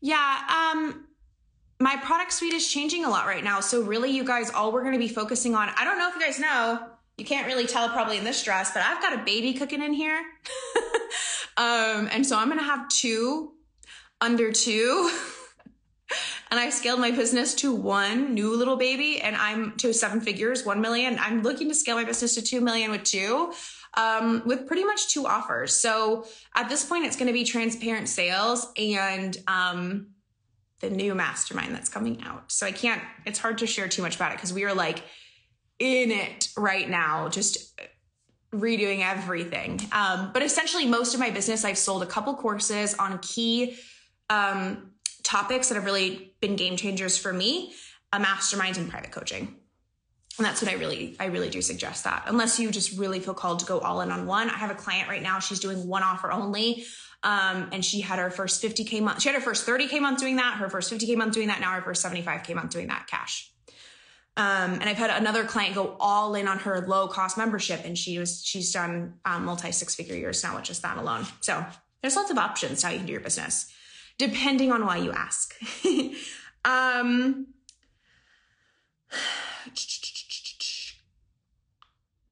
Yeah. 0.00 0.72
Um, 0.72 1.07
my 1.80 1.96
product 1.96 2.32
suite 2.32 2.54
is 2.54 2.68
changing 2.68 3.04
a 3.04 3.10
lot 3.10 3.26
right 3.26 3.44
now. 3.44 3.60
So 3.60 3.82
really 3.82 4.10
you 4.10 4.24
guys, 4.24 4.50
all 4.50 4.72
we're 4.72 4.82
going 4.82 4.94
to 4.94 4.98
be 4.98 5.08
focusing 5.08 5.54
on, 5.54 5.70
I 5.76 5.84
don't 5.84 5.98
know 5.98 6.08
if 6.08 6.14
you 6.14 6.20
guys 6.20 6.40
know, 6.40 6.88
you 7.16 7.24
can't 7.24 7.46
really 7.46 7.66
tell 7.66 7.88
probably 7.88 8.18
in 8.18 8.24
this 8.24 8.42
dress, 8.42 8.72
but 8.72 8.82
I've 8.82 9.00
got 9.00 9.12
a 9.18 9.24
baby 9.24 9.54
cooking 9.54 9.82
in 9.82 9.92
here. 9.92 10.20
um, 11.56 12.08
and 12.12 12.26
so 12.26 12.36
I'm 12.36 12.48
going 12.48 12.58
to 12.58 12.64
have 12.64 12.88
two 12.88 13.52
under 14.20 14.50
two. 14.52 15.10
and 16.50 16.58
I 16.58 16.70
scaled 16.70 17.00
my 17.00 17.12
business 17.12 17.54
to 17.56 17.74
one 17.74 18.34
new 18.34 18.56
little 18.56 18.76
baby 18.76 19.20
and 19.20 19.36
I'm 19.36 19.76
to 19.78 19.92
seven 19.92 20.20
figures, 20.20 20.64
1 20.64 20.80
million. 20.80 21.18
I'm 21.20 21.42
looking 21.42 21.68
to 21.68 21.74
scale 21.74 21.96
my 21.96 22.04
business 22.04 22.34
to 22.34 22.42
2 22.42 22.60
million 22.60 22.90
with 22.90 23.04
two. 23.04 23.52
Um, 23.94 24.42
with 24.44 24.66
pretty 24.66 24.84
much 24.84 25.08
two 25.08 25.26
offers. 25.26 25.72
So 25.72 26.26
at 26.54 26.68
this 26.68 26.84
point, 26.84 27.06
it's 27.06 27.16
going 27.16 27.26
to 27.26 27.32
be 27.32 27.42
transparent 27.42 28.08
sales 28.08 28.70
and 28.76 29.36
um, 29.48 30.08
the 30.80 30.90
new 30.90 31.14
mastermind 31.14 31.74
that's 31.74 31.88
coming 31.88 32.22
out. 32.22 32.52
So 32.52 32.66
I 32.66 32.72
can't, 32.72 33.02
it's 33.26 33.38
hard 33.38 33.58
to 33.58 33.66
share 33.66 33.88
too 33.88 34.02
much 34.02 34.16
about 34.16 34.32
it 34.32 34.36
because 34.36 34.52
we 34.52 34.64
are 34.64 34.74
like 34.74 35.02
in 35.78 36.10
it 36.10 36.48
right 36.56 36.88
now, 36.88 37.28
just 37.28 37.78
redoing 38.52 39.04
everything. 39.04 39.80
Um, 39.92 40.30
but 40.32 40.42
essentially, 40.42 40.86
most 40.86 41.14
of 41.14 41.20
my 41.20 41.30
business, 41.30 41.64
I've 41.64 41.78
sold 41.78 42.02
a 42.02 42.06
couple 42.06 42.34
courses 42.34 42.94
on 42.94 43.18
key 43.18 43.76
um, 44.30 44.92
topics 45.22 45.68
that 45.68 45.74
have 45.74 45.84
really 45.84 46.34
been 46.40 46.56
game 46.56 46.76
changers 46.76 47.18
for 47.18 47.32
me, 47.32 47.72
a 48.12 48.18
mastermind 48.18 48.78
and 48.78 48.88
private 48.88 49.10
coaching. 49.10 49.56
And 50.38 50.46
that's 50.46 50.62
what 50.62 50.70
I 50.70 50.74
really, 50.74 51.16
I 51.18 51.26
really 51.26 51.50
do 51.50 51.60
suggest 51.60 52.04
that. 52.04 52.22
Unless 52.26 52.60
you 52.60 52.70
just 52.70 52.96
really 52.96 53.18
feel 53.18 53.34
called 53.34 53.58
to 53.58 53.66
go 53.66 53.80
all 53.80 54.00
in 54.02 54.12
on 54.12 54.24
one. 54.26 54.48
I 54.48 54.54
have 54.54 54.70
a 54.70 54.74
client 54.74 55.08
right 55.08 55.22
now, 55.22 55.40
she's 55.40 55.58
doing 55.58 55.86
one 55.86 56.02
offer 56.02 56.30
only. 56.30 56.84
Um, 57.22 57.68
and 57.72 57.84
she 57.84 58.00
had 58.00 58.18
her 58.18 58.30
first 58.30 58.62
50K 58.62 59.02
month. 59.02 59.22
She 59.22 59.28
had 59.28 59.34
her 59.34 59.40
first 59.40 59.66
30K 59.66 60.00
month 60.00 60.20
doing 60.20 60.36
that, 60.36 60.54
her 60.58 60.68
first 60.68 60.92
50K 60.92 61.16
month 61.16 61.34
doing 61.34 61.48
that, 61.48 61.60
now 61.60 61.72
her 61.72 61.82
first 61.82 62.04
75K 62.04 62.54
month 62.54 62.70
doing 62.70 62.86
that 62.88 63.06
cash. 63.08 63.50
Um, 64.38 64.74
and 64.74 64.84
I've 64.84 64.96
had 64.96 65.10
another 65.10 65.44
client 65.44 65.74
go 65.74 65.96
all 65.98 66.36
in 66.36 66.46
on 66.46 66.60
her 66.60 66.86
low 66.86 67.08
cost 67.08 67.36
membership, 67.36 67.80
and 67.84 67.98
she 67.98 68.20
was 68.20 68.44
she's 68.44 68.72
done 68.72 69.14
um, 69.24 69.44
multi 69.44 69.72
six 69.72 69.96
figure 69.96 70.14
years 70.14 70.44
now 70.44 70.54
with 70.54 70.62
just 70.62 70.80
that 70.82 70.96
alone. 70.96 71.26
So 71.40 71.66
there's 72.02 72.14
lots 72.14 72.30
of 72.30 72.38
options 72.38 72.80
how 72.84 72.90
you 72.90 72.98
can 72.98 73.06
do 73.06 73.12
your 73.12 73.20
business, 73.20 73.68
depending 74.16 74.70
on 74.70 74.86
why 74.86 74.98
you 74.98 75.10
ask. 75.10 75.56
um, 76.64 77.48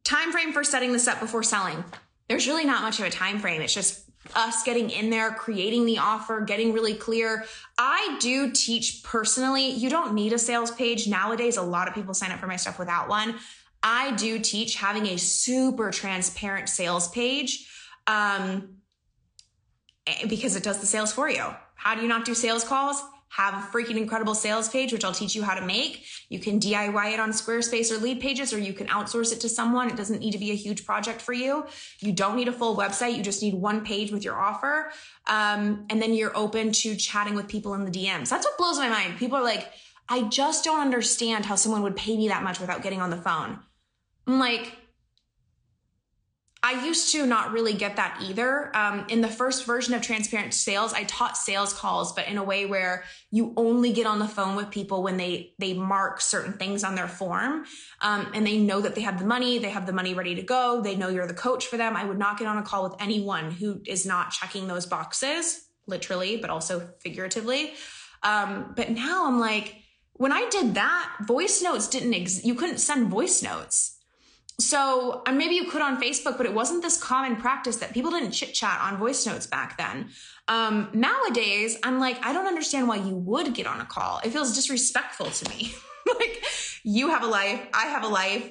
time 0.04 0.30
frame 0.30 0.52
for 0.52 0.62
setting 0.62 0.92
this 0.92 1.08
up 1.08 1.18
before 1.18 1.42
selling. 1.42 1.82
There's 2.28 2.46
really 2.46 2.64
not 2.64 2.82
much 2.82 3.00
of 3.00 3.06
a 3.06 3.10
time 3.10 3.40
frame. 3.40 3.60
It's 3.62 3.74
just 3.74 4.05
us 4.34 4.62
getting 4.62 4.90
in 4.90 5.10
there, 5.10 5.30
creating 5.32 5.86
the 5.86 5.98
offer, 5.98 6.40
getting 6.40 6.72
really 6.72 6.94
clear. 6.94 7.44
I 7.78 8.16
do 8.20 8.50
teach 8.50 9.02
personally, 9.02 9.70
you 9.70 9.90
don't 9.90 10.14
need 10.14 10.32
a 10.32 10.38
sales 10.38 10.70
page. 10.70 11.06
Nowadays, 11.06 11.56
a 11.56 11.62
lot 11.62 11.88
of 11.88 11.94
people 11.94 12.14
sign 12.14 12.32
up 12.32 12.40
for 12.40 12.46
my 12.46 12.56
stuff 12.56 12.78
without 12.78 13.08
one. 13.08 13.36
I 13.82 14.12
do 14.16 14.38
teach 14.38 14.76
having 14.76 15.06
a 15.06 15.18
super 15.18 15.90
transparent 15.90 16.68
sales 16.68 17.08
page 17.08 17.70
um, 18.06 18.76
eh, 20.06 20.26
because 20.26 20.56
it 20.56 20.62
does 20.62 20.80
the 20.80 20.86
sales 20.86 21.12
for 21.12 21.28
you. 21.28 21.44
How 21.74 21.94
do 21.94 22.02
you 22.02 22.08
not 22.08 22.24
do 22.24 22.34
sales 22.34 22.64
calls? 22.64 23.02
Have 23.28 23.54
a 23.54 23.66
freaking 23.66 23.96
incredible 23.96 24.34
sales 24.34 24.68
page, 24.68 24.92
which 24.92 25.04
I'll 25.04 25.12
teach 25.12 25.34
you 25.34 25.42
how 25.42 25.54
to 25.54 25.64
make. 25.64 26.04
You 26.28 26.38
can 26.38 26.58
DIY 26.58 27.12
it 27.12 27.20
on 27.20 27.30
Squarespace 27.30 27.90
or 27.90 27.98
lead 27.98 28.20
pages, 28.20 28.52
or 28.52 28.58
you 28.58 28.72
can 28.72 28.86
outsource 28.86 29.32
it 29.32 29.40
to 29.40 29.48
someone. 29.48 29.90
It 29.90 29.96
doesn't 29.96 30.20
need 30.20 30.32
to 30.32 30.38
be 30.38 30.52
a 30.52 30.54
huge 30.54 30.86
project 30.86 31.20
for 31.20 31.32
you. 31.32 31.66
You 32.00 32.12
don't 32.12 32.36
need 32.36 32.48
a 32.48 32.52
full 32.52 32.76
website. 32.76 33.16
You 33.16 33.22
just 33.22 33.42
need 33.42 33.54
one 33.54 33.84
page 33.84 34.12
with 34.12 34.24
your 34.24 34.36
offer. 34.36 34.90
Um, 35.26 35.86
and 35.90 36.00
then 36.00 36.14
you're 36.14 36.36
open 36.36 36.72
to 36.72 36.96
chatting 36.96 37.34
with 37.34 37.48
people 37.48 37.74
in 37.74 37.84
the 37.84 37.90
DMs. 37.90 38.28
That's 38.28 38.46
what 38.46 38.56
blows 38.56 38.78
my 38.78 38.88
mind. 38.88 39.18
People 39.18 39.38
are 39.38 39.44
like, 39.44 39.70
I 40.08 40.22
just 40.22 40.64
don't 40.64 40.80
understand 40.80 41.44
how 41.44 41.56
someone 41.56 41.82
would 41.82 41.96
pay 41.96 42.16
me 42.16 42.28
that 42.28 42.42
much 42.42 42.60
without 42.60 42.82
getting 42.82 43.00
on 43.00 43.10
the 43.10 43.16
phone. 43.16 43.58
I'm 44.26 44.38
like, 44.38 44.72
I 46.66 46.84
used 46.84 47.12
to 47.12 47.24
not 47.26 47.52
really 47.52 47.74
get 47.74 47.94
that 47.94 48.18
either. 48.20 48.76
Um, 48.76 49.06
in 49.08 49.20
the 49.20 49.28
first 49.28 49.66
version 49.66 49.94
of 49.94 50.02
Transparent 50.02 50.52
Sales, 50.52 50.92
I 50.92 51.04
taught 51.04 51.36
sales 51.36 51.72
calls, 51.72 52.12
but 52.12 52.26
in 52.26 52.38
a 52.38 52.42
way 52.42 52.66
where 52.66 53.04
you 53.30 53.54
only 53.56 53.92
get 53.92 54.04
on 54.04 54.18
the 54.18 54.26
phone 54.26 54.56
with 54.56 54.72
people 54.72 55.04
when 55.04 55.16
they 55.16 55.54
they 55.60 55.74
mark 55.74 56.20
certain 56.20 56.54
things 56.54 56.82
on 56.82 56.96
their 56.96 57.06
form, 57.06 57.66
um, 58.00 58.32
and 58.34 58.44
they 58.44 58.58
know 58.58 58.80
that 58.80 58.96
they 58.96 59.02
have 59.02 59.20
the 59.20 59.24
money, 59.24 59.58
they 59.58 59.70
have 59.70 59.86
the 59.86 59.92
money 59.92 60.12
ready 60.12 60.34
to 60.34 60.42
go, 60.42 60.80
they 60.82 60.96
know 60.96 61.08
you're 61.08 61.28
the 61.28 61.34
coach 61.34 61.66
for 61.66 61.76
them. 61.76 61.94
I 61.94 62.04
would 62.04 62.18
not 62.18 62.36
get 62.36 62.48
on 62.48 62.58
a 62.58 62.64
call 62.64 62.82
with 62.82 62.96
anyone 62.98 63.52
who 63.52 63.80
is 63.86 64.04
not 64.04 64.32
checking 64.32 64.66
those 64.66 64.86
boxes, 64.86 65.68
literally, 65.86 66.36
but 66.36 66.50
also 66.50 66.90
figuratively. 66.98 67.74
Um, 68.24 68.72
but 68.74 68.90
now 68.90 69.28
I'm 69.28 69.38
like, 69.38 69.76
when 70.14 70.32
I 70.32 70.48
did 70.50 70.74
that, 70.74 71.16
voice 71.28 71.62
notes 71.62 71.86
didn't 71.86 72.14
exist. 72.14 72.44
You 72.44 72.56
couldn't 72.56 72.78
send 72.78 73.06
voice 73.06 73.40
notes 73.40 73.95
so, 74.58 75.22
and 75.26 75.36
maybe 75.36 75.54
you 75.54 75.64
could 75.64 75.82
on 75.82 76.00
Facebook, 76.00 76.38
but 76.38 76.46
it 76.46 76.54
wasn't 76.54 76.82
this 76.82 76.96
common 76.96 77.36
practice 77.36 77.76
that 77.76 77.92
people 77.92 78.10
didn't 78.10 78.30
chit 78.30 78.54
chat 78.54 78.80
on 78.80 78.96
voice 78.96 79.26
notes 79.26 79.46
back 79.46 79.76
then. 79.76 80.08
Um, 80.48 80.88
nowadays, 80.94 81.76
I'm 81.82 82.00
like, 82.00 82.24
I 82.24 82.32
don't 82.32 82.46
understand 82.46 82.88
why 82.88 82.96
you 82.96 83.14
would 83.14 83.52
get 83.52 83.66
on 83.66 83.80
a 83.80 83.84
call. 83.84 84.20
It 84.24 84.30
feels 84.30 84.54
disrespectful 84.54 85.26
to 85.26 85.50
me. 85.50 85.74
like, 86.18 86.42
you 86.84 87.10
have 87.10 87.22
a 87.22 87.26
life, 87.26 87.60
I 87.74 87.86
have 87.86 88.04
a 88.04 88.08
life. 88.08 88.50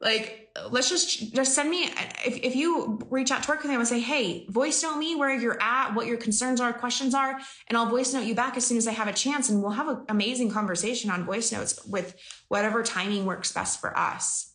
Like, 0.00 0.50
let's 0.70 0.88
just 0.88 1.32
just 1.32 1.54
send 1.54 1.70
me 1.70 1.84
if, 2.24 2.36
if 2.42 2.56
you 2.56 2.98
reach 3.08 3.30
out 3.30 3.44
to 3.44 3.48
work 3.48 3.62
with 3.62 3.70
them 3.70 3.78
and 3.78 3.88
say, 3.88 4.00
hey, 4.00 4.46
voice 4.48 4.82
note 4.82 4.96
me 4.96 5.14
where 5.14 5.32
you're 5.32 5.62
at, 5.62 5.94
what 5.94 6.06
your 6.06 6.16
concerns 6.16 6.60
are, 6.60 6.72
questions 6.72 7.14
are, 7.14 7.38
and 7.68 7.78
I'll 7.78 7.86
voice 7.86 8.12
note 8.12 8.24
you 8.24 8.34
back 8.34 8.56
as 8.56 8.66
soon 8.66 8.78
as 8.78 8.88
I 8.88 8.92
have 8.92 9.06
a 9.06 9.12
chance, 9.12 9.48
and 9.48 9.62
we'll 9.62 9.72
have 9.72 9.88
an 9.88 10.04
amazing 10.08 10.50
conversation 10.50 11.10
on 11.10 11.24
voice 11.24 11.52
notes 11.52 11.84
with 11.86 12.16
whatever 12.48 12.82
timing 12.82 13.26
works 13.26 13.52
best 13.52 13.80
for 13.80 13.96
us. 13.96 14.51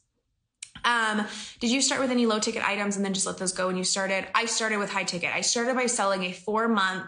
Um, 0.84 1.26
did 1.60 1.72
you 1.72 1.82
start 1.82 2.02
with 2.02 2.12
any 2.12 2.26
low 2.26 2.40
ticket 2.40 2.68
items 2.68 2.96
and 2.96 3.06
then 3.06 3.14
just 3.14 3.26
let 3.26 3.38
those 3.38 3.54
go 3.54 3.68
when 3.68 3.78
you 3.78 3.84
started? 3.84 4.28
I 4.36 4.46
started 4.46 4.78
with 4.78 4.90
high 4.90 5.04
ticket. 5.04 5.32
I 5.34 5.42
started 5.42 5.76
by 5.76 5.86
selling 5.86 6.24
a 6.24 6.32
four 6.32 6.68
month 6.68 7.06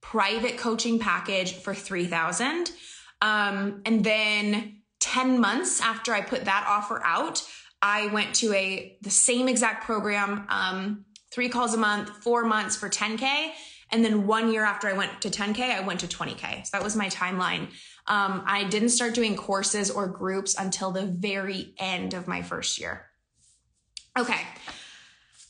private 0.00 0.58
coaching 0.58 0.98
package 0.98 1.54
for 1.54 1.74
3000 1.74 2.72
um, 3.22 3.82
and 3.86 4.04
then 4.04 4.82
10 5.00 5.40
months 5.40 5.80
after 5.80 6.12
I 6.12 6.20
put 6.20 6.44
that 6.44 6.66
offer 6.68 7.00
out, 7.04 7.42
I 7.80 8.08
went 8.08 8.34
to 8.36 8.52
a 8.52 8.98
the 9.02 9.10
same 9.10 9.48
exact 9.48 9.84
program, 9.84 10.46
um, 10.48 11.04
three 11.32 11.48
calls 11.48 11.72
a 11.72 11.78
month, 11.78 12.10
four 12.22 12.44
months 12.44 12.76
for 12.76 12.88
10K. 12.88 13.52
And 13.92 14.02
then 14.04 14.26
one 14.26 14.50
year 14.50 14.64
after 14.64 14.88
I 14.88 14.94
went 14.94 15.20
to 15.20 15.30
10K, 15.30 15.60
I 15.60 15.80
went 15.80 16.00
to 16.00 16.06
20K. 16.06 16.66
So 16.66 16.70
that 16.72 16.82
was 16.82 16.96
my 16.96 17.08
timeline. 17.08 17.68
Um, 18.06 18.42
I 18.46 18.64
didn't 18.64 18.88
start 18.88 19.14
doing 19.14 19.36
courses 19.36 19.90
or 19.90 20.08
groups 20.08 20.56
until 20.58 20.90
the 20.90 21.04
very 21.04 21.74
end 21.78 22.14
of 22.14 22.26
my 22.26 22.42
first 22.42 22.80
year. 22.80 23.06
Okay. 24.18 24.40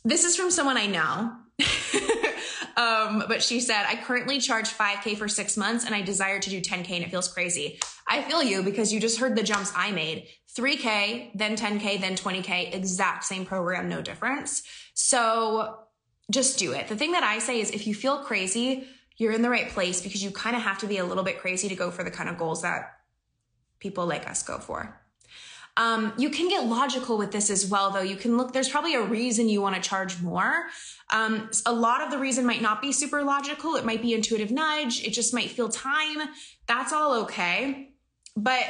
This 0.04 0.24
is 0.24 0.36
from 0.36 0.50
someone 0.50 0.76
I 0.76 0.86
know. 0.86 1.32
um, 2.76 3.24
but 3.28 3.42
she 3.42 3.60
said, 3.60 3.84
I 3.86 3.96
currently 3.96 4.40
charge 4.40 4.68
5K 4.70 5.16
for 5.16 5.28
six 5.28 5.56
months 5.56 5.84
and 5.84 5.94
I 5.94 6.02
desire 6.02 6.40
to 6.40 6.50
do 6.50 6.60
10K 6.60 6.90
and 6.90 7.04
it 7.04 7.10
feels 7.10 7.32
crazy. 7.32 7.78
I 8.08 8.22
feel 8.22 8.42
you 8.42 8.64
because 8.64 8.92
you 8.92 8.98
just 8.98 9.18
heard 9.18 9.36
the 9.36 9.44
jumps 9.44 9.72
I 9.76 9.92
made 9.92 10.26
3K, 10.58 11.30
then 11.34 11.56
10K, 11.56 12.00
then 12.00 12.16
20K, 12.16 12.74
exact 12.74 13.24
same 13.24 13.46
program, 13.46 13.88
no 13.88 14.02
difference. 14.02 14.64
So 14.94 15.78
just 16.30 16.58
do 16.58 16.72
it. 16.72 16.88
The 16.88 16.96
thing 16.96 17.12
that 17.12 17.22
I 17.22 17.38
say 17.38 17.60
is 17.60 17.70
if 17.70 17.86
you 17.86 17.94
feel 17.94 18.18
crazy, 18.18 18.86
you're 19.16 19.32
in 19.32 19.42
the 19.42 19.50
right 19.50 19.68
place 19.68 20.00
because 20.00 20.22
you 20.22 20.30
kind 20.30 20.56
of 20.56 20.62
have 20.62 20.78
to 20.78 20.86
be 20.86 20.98
a 20.98 21.04
little 21.04 21.24
bit 21.24 21.38
crazy 21.40 21.68
to 21.68 21.74
go 21.74 21.90
for 21.90 22.02
the 22.04 22.10
kind 22.10 22.28
of 22.28 22.38
goals 22.38 22.62
that 22.62 22.98
people 23.78 24.06
like 24.06 24.28
us 24.28 24.42
go 24.42 24.58
for. 24.58 24.98
Um, 25.76 26.12
you 26.18 26.28
can 26.28 26.48
get 26.48 26.66
logical 26.66 27.16
with 27.16 27.32
this 27.32 27.48
as 27.48 27.66
well, 27.66 27.90
though. 27.90 28.02
You 28.02 28.16
can 28.16 28.36
look, 28.36 28.52
there's 28.52 28.68
probably 28.68 28.94
a 28.94 29.02
reason 29.02 29.48
you 29.48 29.62
want 29.62 29.74
to 29.74 29.80
charge 29.80 30.20
more. 30.20 30.66
Um, 31.10 31.50
a 31.64 31.72
lot 31.72 32.02
of 32.02 32.10
the 32.10 32.18
reason 32.18 32.44
might 32.44 32.60
not 32.60 32.82
be 32.82 32.92
super 32.92 33.22
logical. 33.22 33.76
It 33.76 33.84
might 33.84 34.02
be 34.02 34.12
intuitive 34.12 34.50
nudge. 34.50 35.02
It 35.02 35.12
just 35.12 35.32
might 35.32 35.50
feel 35.50 35.70
time. 35.70 36.28
That's 36.66 36.92
all 36.92 37.22
okay. 37.22 37.94
But 38.36 38.64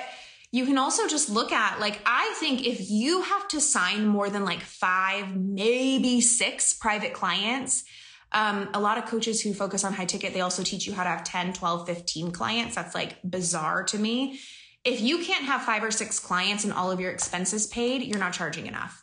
you 0.53 0.67
can 0.67 0.77
also 0.77 1.09
just 1.09 1.31
look 1.31 1.51
at, 1.51 1.81
like, 1.81 2.01
I 2.05 2.35
think 2.39 2.67
if 2.67 2.91
you 2.91 3.23
have 3.23 3.49
to 3.49 3.61
sign 3.61 4.07
more 4.07 4.29
than 4.29 4.45
like 4.45 4.61
five, 4.61 5.35
maybe 5.35 6.21
six 6.21 6.75
private 6.75 7.15
clients, 7.15 7.85
um, 8.33 8.69
a 8.75 8.81
lot 8.81 8.99
of 8.99 9.07
coaches 9.07 9.41
who 9.41 9.55
focus 9.55 9.83
on 9.83 9.95
high 9.95 10.05
ticket, 10.05 10.35
they 10.35 10.43
also 10.43 10.63
teach 10.63 10.87
you 10.87 10.93
how 10.93 11.05
to 11.05 11.09
have 11.09 11.25
10, 11.25 11.55
12, 11.55 11.87
15 11.87 12.33
clients. 12.33 12.75
That's 12.75 12.95
like 12.95 13.17
bizarre 13.23 13.83
to 13.85 13.99
me. 13.99 14.39
If 14.85 15.01
you 15.01 15.19
can't 15.25 15.45
have 15.45 15.63
five 15.63 15.83
or 15.83 15.91
six 15.91 16.19
clients 16.19 16.65
and 16.65 16.73
all 16.73 16.91
of 16.91 17.01
your 17.01 17.13
expenses 17.13 17.67
paid, 17.67 18.03
you're 18.03 18.19
not 18.19 18.35
charging 18.35 18.67
enough. 18.67 19.03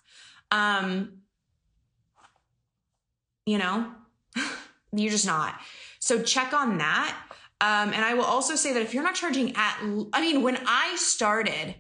Um, 0.52 1.20
you 3.48 3.58
know, 3.58 3.92
you're 4.94 5.12
just 5.12 5.26
not. 5.26 5.56
So 6.00 6.22
check 6.22 6.54
on 6.54 6.78
that. 6.78 7.18
Um, 7.62 7.94
and 7.94 8.06
I 8.06 8.14
will 8.14 8.24
also 8.24 8.56
say 8.56 8.74
that 8.74 8.82
if 8.82 8.94
you're 8.94 9.04
not 9.04 9.16
charging 9.16 9.56
at, 9.56 9.80
I 10.14 10.22
mean, 10.22 10.42
when 10.44 10.58
I 10.66 10.96
started 10.96 11.76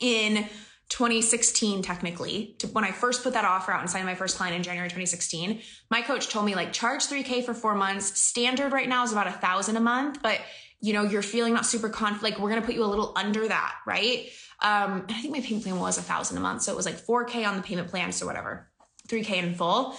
in 0.00 0.48
2016 0.90 1.82
technically 1.82 2.56
to 2.58 2.66
when 2.68 2.84
i 2.84 2.90
first 2.90 3.22
put 3.22 3.32
that 3.32 3.44
offer 3.44 3.70
out 3.72 3.80
and 3.80 3.88
signed 3.88 4.06
my 4.06 4.14
first 4.14 4.36
client 4.36 4.56
in 4.56 4.62
january 4.62 4.88
2016 4.88 5.60
my 5.88 6.02
coach 6.02 6.28
told 6.28 6.44
me 6.44 6.56
like 6.56 6.72
charge 6.72 7.06
3k 7.06 7.44
for 7.44 7.54
four 7.54 7.74
months. 7.76 8.20
Standard 8.20 8.72
right 8.72 8.88
now 8.88 9.04
is 9.04 9.12
about 9.12 9.28
a 9.28 9.32
thousand 9.32 9.76
a 9.76 9.80
month 9.80 10.20
but 10.20 10.40
you 10.80 10.92
know 10.92 11.04
you're 11.04 11.22
feeling 11.22 11.54
not 11.54 11.64
super 11.64 11.88
conf 11.88 12.24
like 12.24 12.40
we're 12.40 12.48
gonna 12.48 12.62
put 12.62 12.74
you 12.74 12.84
a 12.84 12.86
little 12.86 13.12
under 13.14 13.46
that 13.46 13.76
right? 13.86 14.26
Um 14.60 15.02
and 15.02 15.12
i 15.12 15.20
think 15.20 15.32
my 15.32 15.40
payment 15.40 15.62
plan 15.62 15.78
was 15.78 15.96
a 15.96 16.02
thousand 16.02 16.36
a 16.38 16.40
month 16.40 16.62
so 16.62 16.72
it 16.72 16.76
was 16.76 16.86
like 16.86 17.00
4k 17.06 17.46
on 17.46 17.56
the 17.56 17.62
payment 17.62 17.86
plan 17.86 18.10
so 18.10 18.26
whatever 18.26 18.68
3k 19.08 19.30
in 19.30 19.54
full 19.54 19.94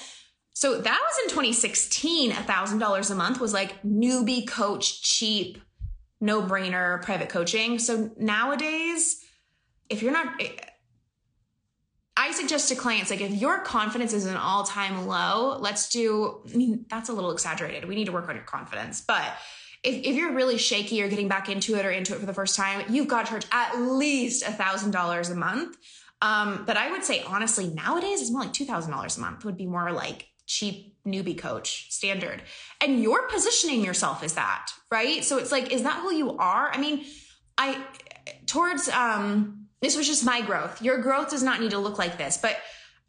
so 0.53 0.79
that 0.79 0.99
was 1.01 1.23
in 1.23 1.29
2016 1.29 2.31
a 2.31 2.35
thousand 2.35 2.79
dollars 2.79 3.09
a 3.09 3.15
month 3.15 3.39
was 3.39 3.53
like 3.53 3.81
newbie 3.83 4.47
coach 4.47 5.01
cheap 5.01 5.57
no 6.19 6.41
brainer 6.41 7.01
private 7.03 7.29
coaching 7.29 7.79
so 7.79 8.11
nowadays 8.17 9.23
if 9.89 10.01
you're 10.01 10.13
not 10.13 10.41
I 12.17 12.31
suggest 12.31 12.69
to 12.69 12.75
clients 12.75 13.09
like 13.09 13.21
if 13.21 13.31
your 13.31 13.59
confidence 13.61 14.13
is 14.13 14.25
an 14.25 14.35
all 14.35 14.63
time 14.63 15.07
low, 15.07 15.57
let's 15.59 15.89
do, 15.89 16.43
I 16.53 16.55
mean, 16.55 16.85
that's 16.89 17.09
a 17.09 17.13
little 17.13 17.31
exaggerated. 17.31 17.85
We 17.85 17.95
need 17.95 18.05
to 18.05 18.11
work 18.11 18.29
on 18.29 18.35
your 18.35 18.43
confidence. 18.43 19.01
But 19.01 19.25
if, 19.83 19.95
if 20.03 20.15
you're 20.15 20.33
really 20.33 20.57
shaky 20.57 21.01
or 21.01 21.07
getting 21.07 21.27
back 21.27 21.49
into 21.49 21.75
it 21.75 21.85
or 21.85 21.89
into 21.89 22.13
it 22.13 22.19
for 22.19 22.25
the 22.25 22.33
first 22.33 22.55
time, 22.55 22.85
you've 22.89 23.07
got 23.07 23.25
to 23.25 23.31
charge 23.31 23.47
at 23.51 23.79
least 23.79 24.43
a 24.43 24.51
thousand 24.51 24.91
dollars 24.91 25.29
a 25.29 25.35
month. 25.35 25.77
Um, 26.21 26.65
but 26.67 26.77
I 26.77 26.91
would 26.91 27.03
say 27.03 27.23
honestly, 27.23 27.67
nowadays 27.69 28.21
it's 28.21 28.31
more 28.31 28.41
like 28.41 28.53
two 28.53 28.65
thousand 28.65 28.91
dollars 28.91 29.17
a 29.17 29.21
month 29.21 29.43
would 29.43 29.57
be 29.57 29.65
more 29.65 29.91
like 29.91 30.27
cheap 30.51 30.97
newbie 31.05 31.37
coach 31.37 31.91
standard. 31.91 32.41
And 32.81 33.01
you're 33.01 33.27
positioning 33.29 33.83
yourself 33.83 34.23
as 34.23 34.33
that, 34.33 34.71
right? 34.91 35.23
So 35.23 35.37
it's 35.37 35.51
like, 35.51 35.71
is 35.71 35.83
that 35.83 36.01
who 36.01 36.13
you 36.13 36.37
are? 36.37 36.69
I 36.71 36.77
mean, 36.77 37.05
I 37.57 37.81
towards 38.45 38.89
um 38.89 39.67
this 39.81 39.95
was 39.95 40.07
just 40.07 40.25
my 40.25 40.41
growth. 40.41 40.81
Your 40.81 40.97
growth 40.99 41.31
does 41.31 41.41
not 41.41 41.59
need 41.59 41.71
to 41.71 41.79
look 41.79 41.97
like 41.97 42.17
this. 42.17 42.37
But 42.37 42.57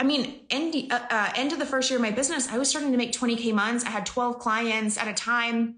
I 0.01 0.05
mean, 0.05 0.41
end, 0.51 0.75
uh, 0.91 1.01
uh, 1.11 1.33
end 1.37 1.53
of 1.53 1.59
the 1.59 1.67
first 1.67 1.91
year 1.91 1.99
of 1.99 2.03
my 2.03 2.11
business, 2.11 2.49
I 2.49 2.59
was 2.59 2.69
starting 2.71 2.93
to 2.93 2.99
make 2.99 3.13
20K 3.13 3.53
months. 3.53 3.85
I 3.85 3.91
had 3.91 4.07
12 4.07 4.39
clients 4.39 4.97
at 4.97 5.07
a 5.07 5.13
time, 5.13 5.77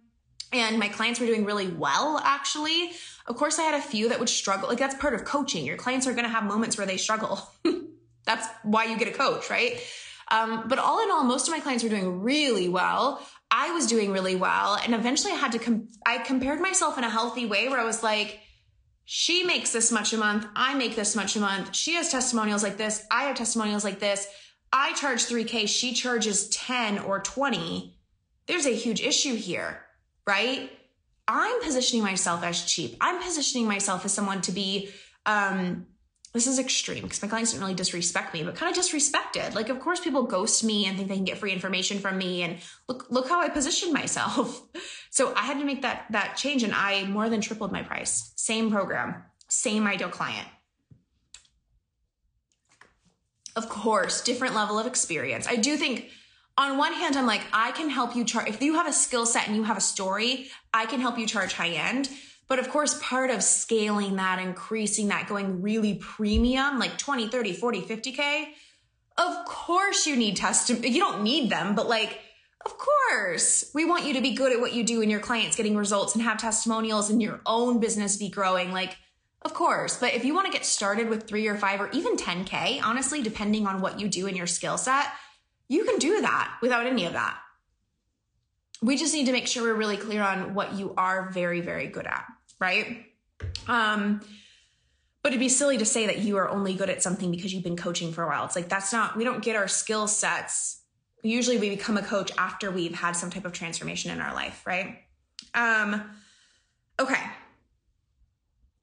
and 0.53 0.79
my 0.79 0.89
clients 0.89 1.19
were 1.19 1.27
doing 1.27 1.45
really 1.45 1.67
well, 1.67 2.21
actually. 2.25 2.93
Of 3.27 3.37
course, 3.37 3.59
I 3.59 3.65
had 3.65 3.75
a 3.75 3.83
few 3.83 4.09
that 4.11 4.21
would 4.21 4.29
struggle. 4.29 4.69
Like, 4.69 4.79
that's 4.79 4.95
part 4.95 5.15
of 5.15 5.25
coaching. 5.25 5.67
Your 5.67 5.77
clients 5.77 6.07
are 6.07 6.13
going 6.13 6.25
to 6.25 6.31
have 6.31 6.45
moments 6.45 6.79
where 6.79 6.87
they 6.87 6.97
struggle. 6.97 7.41
that's 8.25 8.47
why 8.63 8.85
you 8.85 8.97
get 8.97 9.09
a 9.09 9.13
coach, 9.13 9.51
right? 9.51 9.83
Um, 10.31 10.65
but 10.69 10.79
all 10.79 11.03
in 11.03 11.11
all, 11.11 11.25
most 11.25 11.49
of 11.49 11.53
my 11.53 11.61
clients 11.61 11.85
were 11.85 11.91
doing 11.91 12.23
really 12.23 12.69
well. 12.69 13.21
I 13.51 13.73
was 13.73 13.87
doing 13.87 14.11
really 14.11 14.37
well. 14.37 14.79
And 14.83 14.95
eventually 14.95 15.33
I 15.33 15.37
had 15.37 15.53
to, 15.53 15.87
I 16.07 16.19
compared 16.19 16.61
myself 16.61 16.99
in 16.99 17.05
a 17.05 17.11
healthy 17.11 17.47
way 17.47 17.69
where 17.69 17.79
I 17.79 17.85
was 17.85 18.03
like, 18.03 18.41
she 19.05 19.45
makes 19.45 19.73
this 19.73 19.93
much 19.93 20.13
a 20.13 20.17
month. 20.17 20.47
I 20.57 20.75
make 20.75 20.97
this 20.97 21.15
much 21.15 21.37
a 21.37 21.41
month. 21.41 21.75
She 21.75 21.95
has 21.95 22.11
testimonials 22.11 22.63
like 22.63 22.79
this. 22.79 23.05
I 23.11 23.25
have 23.25 23.37
testimonials 23.37 23.85
like 23.85 24.01
this. 24.01 24.27
I 24.73 24.93
charge 24.95 25.27
3K. 25.27 25.69
She 25.69 25.93
charges 25.93 26.49
10 26.49 27.01
or 27.01 27.21
20. 27.21 27.97
There's 28.47 28.67
a 28.67 28.75
huge 28.75 29.01
issue 29.01 29.35
here, 29.35 29.85
right? 30.27 30.71
I'm 31.29 31.63
positioning 31.63 32.03
myself 32.03 32.43
as 32.43 32.65
cheap. 32.65 32.97
I'm 33.01 33.23
positioning 33.23 33.67
myself 33.67 34.05
as 34.05 34.13
someone 34.13 34.41
to 34.43 34.53
be 34.53 34.91
um, 35.27 35.87
this 36.35 36.49
is 36.49 36.59
extreme 36.59 37.05
because 37.05 37.23
my 37.23 37.29
clients 37.29 37.53
didn't 37.53 37.63
really 37.63 37.77
disrespect 37.77 38.35
me, 38.35 38.43
but 38.43 38.57
kind 38.57 38.77
of 38.77 38.83
disrespected. 38.83 39.55
Like, 39.55 39.69
of 39.69 39.79
course, 39.79 40.01
people 40.01 40.25
ghost 40.25 40.65
me 40.65 40.85
and 40.85 40.97
think 40.97 41.09
they 41.09 41.15
can 41.15 41.25
get 41.25 41.39
free 41.39 41.53
information 41.53 42.01
from 42.01 42.19
me. 42.19 42.43
And 42.43 42.59
look, 42.89 43.07
look 43.09 43.29
how 43.29 43.41
I 43.41 43.49
positioned 43.49 43.93
myself. 43.93 44.67
so 45.11 45.33
I 45.35 45.43
had 45.43 45.61
to 45.61 45.65
make 45.65 45.83
that 45.83 46.07
that 46.11 46.37
change, 46.37 46.65
and 46.65 46.75
I 46.75 47.05
more 47.05 47.29
than 47.29 47.41
tripled 47.41 47.71
my 47.71 47.83
price. 47.83 48.33
Same 48.35 48.69
program, 48.69 49.23
same 49.49 49.87
ideal 49.87 50.09
client. 50.09 50.49
Of 53.55 53.69
course, 53.69 54.21
different 54.21 54.57
level 54.57 54.77
of 54.77 54.89
experience. 54.89 55.47
I 55.47 55.55
do 55.55 55.77
think 55.77 56.11
on 56.59 56.79
one 56.79 56.95
hand, 56.95 57.17
I'm 57.17 57.27
like, 57.27 57.43
I 57.53 57.71
can 57.71 57.89
help 57.89 58.17
you 58.17 58.25
charge. 58.25 58.49
If 58.49 58.61
you 58.61 58.75
have 58.75 58.89
a 58.89 58.93
skill 58.93 59.25
set 59.25 59.47
and 59.47 59.55
you 59.55 59.63
have 59.63 59.77
a 59.77 59.81
story, 59.81 60.51
I 60.73 60.87
can 60.87 61.01
help 61.01 61.17
you 61.17 61.29
charge 61.29 61.53
high 61.53 61.71
end. 61.71 62.11
But 62.47 62.59
of 62.59 62.69
course, 62.69 62.99
part 63.03 63.31
of 63.31 63.43
scaling 63.43 64.17
that, 64.17 64.39
increasing 64.39 65.09
that, 65.09 65.29
going 65.29 65.63
really 65.63 65.95
premium, 65.95 66.79
like 66.79 66.99
20, 66.99 67.29
30, 67.29 67.53
40, 67.55 67.83
50K, 67.83 68.47
Of 69.17 69.45
course 69.47 70.07
you 70.07 70.17
need 70.17 70.37
testimony. 70.37 70.89
You 70.89 71.01
don't 71.01 71.23
need 71.23 71.51
them, 71.51 71.75
but 71.75 71.89
like, 71.89 72.21
of 72.67 72.77
course, 72.77 73.71
we 73.75 73.85
want 73.85 74.07
you 74.07 74.15
to 74.15 74.21
be 74.21 74.35
good 74.35 74.53
at 74.53 74.61
what 74.61 74.73
you 74.73 74.85
do 74.85 75.03
and 75.03 75.11
your 75.11 75.21
clients 75.21 75.57
getting 75.57 75.77
results 75.77 76.15
and 76.15 76.25
have 76.25 76.39
testimonials 76.39 77.11
and 77.11 77.23
your 77.23 77.41
own 77.47 77.79
business 77.79 78.17
be 78.17 78.29
growing. 78.29 78.73
Like, 78.73 78.97
of 79.43 79.53
course. 79.53 79.99
But 79.99 80.15
if 80.15 80.25
you 80.25 80.35
want 80.35 80.47
to 80.47 80.53
get 80.53 80.65
started 80.65 81.09
with 81.09 81.29
three 81.29 81.47
or 81.47 81.57
five 81.57 81.81
or 81.81 81.91
even 81.91 82.17
10K, 82.17 82.83
honestly, 82.83 83.23
depending 83.23 83.67
on 83.67 83.81
what 83.81 84.01
you 84.01 84.09
do 84.09 84.27
in 84.27 84.35
your 84.35 84.47
skill 84.47 84.79
set, 84.79 85.07
you 85.69 85.85
can 85.85 85.99
do 85.99 86.23
that 86.23 86.57
without 86.63 86.87
any 86.87 87.05
of 87.05 87.13
that. 87.13 87.39
We 88.83 88.97
just 88.97 89.15
need 89.15 89.27
to 89.27 89.33
make 89.33 89.47
sure 89.47 89.63
we're 89.63 89.75
really 89.75 89.97
clear 89.97 90.23
on 90.23 90.55
what 90.55 90.75
you 90.75 90.95
are 90.97 91.31
very, 91.31 91.61
very 91.61 91.87
good 91.87 92.07
at, 92.07 92.25
right? 92.61 93.07
Um, 93.67 94.21
but 95.23 95.33
it'd 95.33 95.41
be 95.41 95.49
silly 95.49 95.79
to 95.79 95.87
say 95.87 96.07
that 96.07 96.19
you 96.19 96.37
are 96.37 96.51
only 96.51 96.75
good 96.75 96.91
at 96.91 97.03
something 97.03 97.31
because 97.31 97.55
you've 97.55 97.65
been 97.65 97.79
coaching 97.79 98.13
for 98.13 98.25
a 98.25 98.27
while. 98.27 98.45
It's 98.45 98.57
like 98.57 98.69
that's 98.69 98.93
not, 98.93 99.17
we 99.17 99.25
don't 99.25 99.43
get 99.43 99.57
our 99.57 99.69
skill 99.69 100.07
sets. 100.07 100.83
Usually 101.23 101.57
we 101.57 101.71
become 101.71 101.97
a 101.97 102.03
coach 102.03 102.31
after 102.37 102.71
we've 102.71 102.95
had 102.95 103.13
some 103.13 103.31
type 103.31 103.47
of 103.47 103.53
transformation 103.53 104.11
in 104.11 104.21
our 104.21 104.35
life, 104.35 104.63
right? 104.67 104.99
Um, 105.55 106.11
okay. 107.01 107.23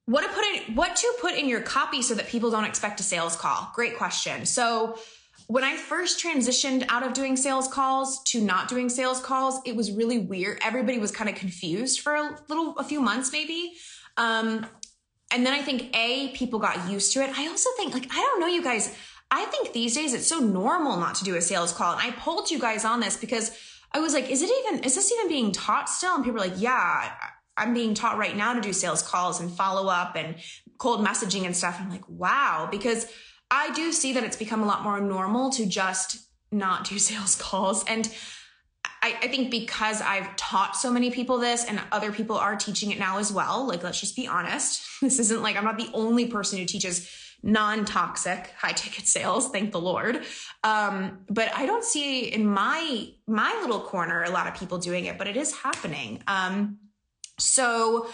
What 0.06 0.24
to 0.24 0.30
put 0.30 0.44
in 0.46 0.76
what 0.76 0.96
to 0.96 1.14
put 1.22 1.36
in 1.36 1.48
your 1.48 1.62
copy 1.62 2.02
so 2.02 2.16
that 2.16 2.28
people 2.28 2.50
don't 2.50 2.66
expect 2.66 3.00
a 3.00 3.04
sales 3.04 3.36
call? 3.36 3.72
Great 3.76 3.98
question. 3.98 4.46
So 4.46 4.98
when 5.48 5.64
I 5.64 5.76
first 5.76 6.24
transitioned 6.24 6.86
out 6.90 7.04
of 7.04 7.14
doing 7.14 7.36
sales 7.36 7.68
calls 7.68 8.24
to 8.26 8.42
not 8.42 8.68
doing 8.68 8.90
sales 8.90 9.20
calls, 9.20 9.60
it 9.66 9.76
was 9.76 9.92
really 9.92 10.20
weird. 10.20 10.60
Everybody 10.64 11.00
was 11.00 11.12
kind 11.12 11.30
of 11.30 11.36
confused 11.36 12.02
for 12.02 12.16
a 12.16 12.38
little, 12.48 12.78
a 12.78 12.84
few 12.84 13.02
months 13.02 13.32
maybe. 13.32 13.74
Um, 14.18 14.66
and 15.34 15.46
then 15.46 15.54
I 15.54 15.62
think 15.62 15.96
A, 15.96 16.30
people 16.30 16.60
got 16.60 16.90
used 16.90 17.14
to 17.14 17.24
it. 17.24 17.38
I 17.38 17.48
also 17.48 17.70
think, 17.78 17.94
like, 17.94 18.08
I 18.12 18.16
don't 18.16 18.40
know, 18.40 18.48
you 18.48 18.62
guys, 18.62 18.96
I 19.30 19.46
think 19.46 19.72
these 19.72 19.96
days 19.96 20.14
it's 20.14 20.28
so 20.28 20.40
normal 20.40 20.98
not 20.98 21.16
to 21.16 21.24
do 21.24 21.36
a 21.36 21.42
sales 21.42 21.72
call. 21.72 21.94
And 21.94 22.02
I 22.02 22.12
pulled 22.12 22.52
you 22.52 22.60
guys 22.60 22.84
on 22.84 23.00
this 23.00 23.16
because 23.16 23.58
I 23.94 24.00
was 24.00 24.14
like, 24.14 24.30
is 24.30 24.42
it 24.42 24.50
even, 24.66 24.84
is 24.84 24.96
this 24.96 25.12
even 25.12 25.30
being 25.30 25.52
taught 25.52 25.90
still? 25.90 26.16
And 26.16 26.24
people 26.24 26.40
were 26.40 26.48
like, 26.48 26.60
yeah, 26.60 27.14
I'm 27.56 27.74
being 27.74 27.94
taught 27.94 28.18
right 28.18 28.36
now 28.36 28.54
to 28.54 28.62
do 28.62 28.74
sales 28.74 29.02
calls 29.02 29.40
and 29.40 29.52
follow 29.52 29.90
up 29.90 30.16
and 30.16 30.36
cold 30.78 31.06
messaging 31.06 31.46
and 31.46 31.56
stuff. 31.56 31.78
I'm 31.80 31.90
like, 31.90 32.08
wow, 32.10 32.68
because 32.70 33.08
I 33.52 33.72
do 33.74 33.92
see 33.92 34.14
that 34.14 34.24
it's 34.24 34.38
become 34.38 34.64
a 34.64 34.66
lot 34.66 34.84
more 34.84 35.00
normal 35.02 35.52
to 35.52 35.66
just 35.66 36.18
not 36.52 36.86
do 36.88 36.98
sales 37.10 37.36
calls. 37.36 37.84
And 37.86 38.12
I, 39.04 39.18
I, 39.22 39.28
think 39.28 39.52
because 39.52 40.00
I've 40.02 40.36
taught 40.36 40.76
so 40.76 40.92
many 40.92 41.10
people 41.10 41.40
this 41.40 41.66
and 41.66 41.82
other 41.92 42.12
people 42.12 42.38
are 42.38 42.56
teaching 42.56 42.92
it 42.92 43.00
now 43.00 43.18
as 43.18 43.34
well, 43.34 43.68
like, 43.68 43.84
let's 43.84 44.00
just 44.00 44.16
be 44.16 44.28
honest. 44.28 44.88
This 45.02 45.18
isn't 45.18 45.42
like 45.42 45.58
I'm 45.58 45.64
not 45.64 45.80
the 45.80 45.90
only 45.94 46.28
person 46.28 46.60
who 46.60 46.66
teaches 46.66 47.10
non-toxic 47.44 48.54
high 48.56 48.72
ticket 48.72 49.08
sales 49.08 49.50
thank 49.50 49.72
the 49.72 49.80
lord 49.80 50.24
um, 50.64 51.22
but 51.28 51.52
i 51.56 51.66
don't 51.66 51.84
see 51.84 52.26
in 52.26 52.46
my 52.46 53.08
my 53.28 53.52
little 53.62 53.80
corner 53.80 54.24
a 54.24 54.30
lot 54.30 54.46
of 54.48 54.54
people 54.54 54.78
doing 54.78 55.06
it 55.06 55.18
but 55.18 55.28
it 55.28 55.36
is 55.36 55.56
happening 55.56 56.22
um, 56.28 56.78
so 57.40 58.08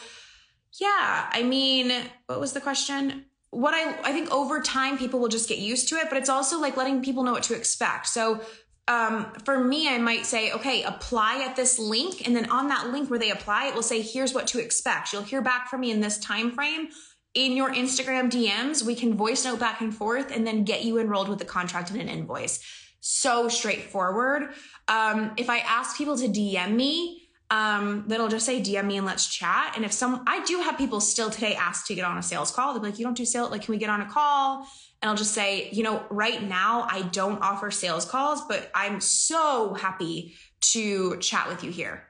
yeah 0.80 1.30
i 1.32 1.44
mean 1.44 1.92
what 2.28 2.40
was 2.40 2.54
the 2.54 2.62
question 2.62 3.26
what 3.52 3.74
I 3.74 3.98
I 4.04 4.12
think 4.12 4.32
over 4.32 4.62
time 4.62 4.98
people 4.98 5.20
will 5.20 5.30
just 5.30 5.50
get 5.50 5.60
used 5.60 5.90
to 5.90 5.96
it, 5.96 6.08
but 6.10 6.18
it's 6.18 6.30
also 6.30 6.60
like 6.60 6.78
letting 6.78 7.02
people 7.04 7.24
know 7.24 7.32
what 7.32 7.44
to 7.44 7.56
expect. 7.56 8.08
So 8.08 8.42
um, 8.88 9.34
for 9.44 9.62
me, 9.64 9.90
I 9.90 9.98
might 9.98 10.26
say, 10.26 10.52
okay, 10.54 10.84
apply 10.84 11.44
at 11.46 11.56
this 11.56 11.78
link, 11.78 12.26
and 12.26 12.36
then 12.36 12.50
on 12.50 12.70
that 12.70 12.90
link 12.90 13.10
where 13.10 13.20
they 13.20 13.32
apply, 13.32 13.68
it 13.68 13.76
will 13.76 13.84
say, 13.84 14.02
here's 14.02 14.34
what 14.34 14.48
to 14.48 14.60
expect. 14.60 15.12
You'll 15.12 15.24
hear 15.24 15.42
back 15.42 15.70
from 15.70 15.82
me 15.82 15.92
in 15.92 16.00
this 16.00 16.18
time 16.18 16.52
frame. 16.52 16.88
In 17.34 17.52
your 17.52 17.70
Instagram 17.70 18.32
DMs, 18.32 18.84
we 18.84 18.96
can 18.96 19.16
voice 19.16 19.44
note 19.44 19.60
back 19.60 19.82
and 19.82 19.94
forth, 19.94 20.32
and 20.32 20.48
then 20.48 20.64
get 20.64 20.86
you 20.86 21.00
enrolled 21.00 21.28
with 21.28 21.40
the 21.40 21.46
contract 21.46 21.92
and 21.92 22.00
an 22.00 22.08
invoice. 22.08 22.64
So 23.02 23.50
straightforward. 23.50 24.54
Um, 24.88 25.34
if 25.38 25.50
I 25.50 25.60
ask 25.60 25.98
people 25.98 26.18
to 26.18 26.28
DM 26.28 26.74
me, 26.74 27.27
um, 27.50 28.04
that'll 28.08 28.28
just 28.28 28.46
say 28.46 28.62
DM 28.62 28.86
me 28.86 28.98
and 28.98 29.06
let's 29.06 29.28
chat. 29.28 29.74
And 29.76 29.86
if 29.86 29.94
some, 29.94 30.24
I 30.28 30.44
do 30.44 30.60
have 30.60 30.78
people 30.78 31.00
still 31.00 31.30
today 31.30 31.56
ask 31.56 31.88
to 31.88 31.96
get 31.96 32.04
on 32.04 32.18
a 32.18 32.24
sales 32.24 32.52
call. 32.52 32.74
They'll 32.74 32.82
be 32.82 32.90
like, 32.90 33.00
you 33.00 33.06
don't 33.06 33.16
do 33.16 33.26
sales. 33.26 33.52
Like, 33.52 33.62
can 33.64 33.72
we 33.72 33.78
get 33.78 33.90
on 33.90 34.02
a 34.02 34.10
call? 34.10 34.68
And 35.02 35.10
I'll 35.10 35.16
just 35.16 35.34
say, 35.34 35.70
you 35.72 35.84
know, 35.84 36.04
right 36.10 36.44
now 36.44 36.88
I 36.90 37.04
don't 37.04 37.42
offer 37.42 37.72
sales 37.72 38.04
calls, 38.04 38.42
but 38.48 38.70
I'm 38.76 39.00
so 39.00 39.76
happy 39.76 40.36
to 40.60 41.18
chat 41.20 41.48
with 41.48 41.64
you 41.64 41.72
here. 41.72 42.04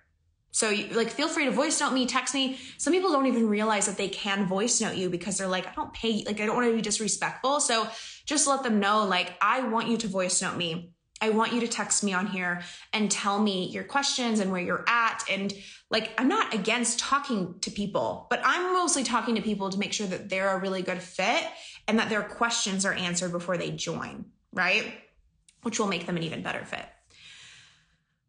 So 0.52 0.74
like, 0.94 1.12
feel 1.12 1.28
free 1.28 1.46
to 1.46 1.52
voice 1.52 1.80
note 1.80 1.94
me, 1.94 2.08
text 2.08 2.34
me. 2.34 2.58
Some 2.80 2.92
people 2.92 3.12
don't 3.12 3.28
even 3.28 3.48
realize 3.48 3.86
that 3.86 3.98
they 3.98 4.08
can 4.08 4.48
voice 4.48 4.82
note 4.82 4.96
you 4.96 5.08
because 5.08 5.38
they're 5.38 5.48
like, 5.48 5.68
I 5.68 5.74
don't 5.76 5.94
pay, 5.94 6.24
like, 6.26 6.42
I 6.42 6.48
don't 6.48 6.56
want 6.56 6.68
to 6.68 6.76
be 6.76 6.82
disrespectful. 6.82 7.60
So 7.60 7.88
just 8.26 8.48
let 8.48 8.64
them 8.64 8.80
know, 8.80 9.06
like, 9.06 9.36
I 9.40 9.68
want 9.68 9.88
you 9.88 9.98
to 9.98 10.08
voice 10.08 10.42
note 10.42 10.58
me 10.58 10.94
I 11.22 11.30
want 11.30 11.54
you 11.54 11.62
to 11.62 11.68
text 11.68 12.04
me 12.04 12.14
on 12.14 12.28
here 12.28 12.62
and 12.94 13.10
tell 13.10 13.40
me 13.42 13.70
your 13.70 13.84
questions 13.84 14.40
and 14.40 14.52
where 14.52 14.62
you're 14.62 14.86
at. 14.88 15.24
And 15.30 15.54
like, 15.90 16.12
I'm 16.18 16.28
not 16.28 16.54
against 16.54 17.00
talking 17.00 17.56
to 17.62 17.72
people, 17.72 18.28
but 18.30 18.42
I'm 18.44 18.74
mostly 18.74 19.04
talking 19.04 19.36
to 19.36 19.42
people 19.42 19.70
to 19.70 19.80
make 19.80 19.94
sure 19.94 20.08
that 20.08 20.30
they're 20.30 20.56
a 20.56 20.60
really 20.60 20.82
good 20.82 21.02
fit 21.02 21.44
and 21.88 22.00
that 22.00 22.10
their 22.10 22.22
questions 22.22 22.86
are 22.86 22.94
answered 22.94 23.32
before 23.32 23.58
they 23.58 23.72
join, 23.72 24.26
right? 24.54 24.94
Which 25.64 25.80
will 25.80 25.88
make 25.88 26.06
them 26.06 26.18
an 26.18 26.24
even 26.24 26.44
better 26.44 26.64
fit. 26.66 26.86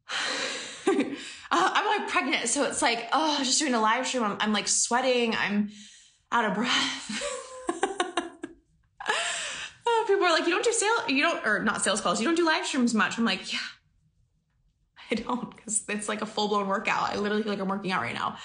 uh, 0.88 1.04
I'm 1.50 2.00
like 2.00 2.08
pregnant, 2.08 2.48
so 2.48 2.64
it's 2.64 2.80
like, 2.80 3.08
oh, 3.12 3.38
just 3.40 3.58
doing 3.58 3.74
a 3.74 3.80
live 3.80 4.06
stream. 4.06 4.22
I'm, 4.22 4.36
I'm 4.40 4.52
like 4.52 4.68
sweating. 4.68 5.34
I'm 5.34 5.70
out 6.32 6.46
of 6.46 6.54
breath. 6.54 7.44
people 10.08 10.24
are 10.24 10.32
like, 10.32 10.46
you 10.46 10.50
don't 10.50 10.64
do 10.64 10.72
sale, 10.72 11.08
you 11.08 11.22
don't, 11.22 11.46
or 11.46 11.62
not 11.62 11.82
sales 11.82 12.00
calls, 12.00 12.20
you 12.20 12.26
don't 12.26 12.34
do 12.34 12.44
live 12.44 12.66
streams 12.66 12.94
much. 12.94 13.18
I'm 13.18 13.24
like, 13.24 13.52
yeah, 13.52 13.58
I 15.10 15.14
don't, 15.14 15.54
because 15.54 15.84
it's 15.88 16.08
like 16.08 16.22
a 16.22 16.26
full 16.26 16.48
blown 16.48 16.66
workout. 16.66 17.10
I 17.10 17.16
literally 17.16 17.42
feel 17.42 17.52
like 17.52 17.60
I'm 17.60 17.68
working 17.68 17.92
out 17.92 18.02
right 18.02 18.14
now. 18.14 18.36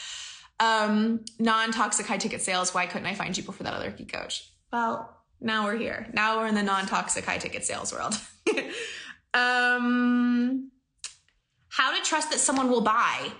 Um, 0.59 1.25
non 1.39 1.71
toxic 1.71 2.05
high 2.05 2.17
ticket 2.17 2.41
sales. 2.41 2.73
Why 2.73 2.85
couldn't 2.85 3.07
I 3.07 3.15
find 3.15 3.35
people 3.35 3.53
for 3.53 3.63
that 3.63 3.73
other 3.73 3.91
key 3.91 4.05
coach? 4.05 4.49
Well, 4.71 5.17
now 5.41 5.65
we're 5.65 5.77
here. 5.77 6.07
Now 6.13 6.37
we're 6.37 6.47
in 6.47 6.55
the 6.55 6.63
non 6.63 6.85
toxic 6.85 7.25
high 7.25 7.37
ticket 7.37 7.65
sales 7.65 7.91
world. 7.91 8.13
um, 9.33 10.71
how 11.69 11.97
to 11.97 12.03
trust 12.03 12.29
that 12.29 12.39
someone 12.39 12.69
will 12.69 12.81
buy. 12.81 13.31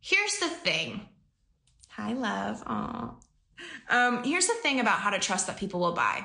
Here's 0.00 0.38
the 0.38 0.48
thing. 0.48 1.00
Hi, 1.90 2.12
love. 2.12 2.62
Aw. 2.66 3.14
Um, 3.88 4.22
here's 4.22 4.46
the 4.46 4.54
thing 4.62 4.80
about 4.80 4.98
how 4.98 5.10
to 5.10 5.18
trust 5.18 5.46
that 5.46 5.56
people 5.56 5.80
will 5.80 5.94
buy. 5.94 6.24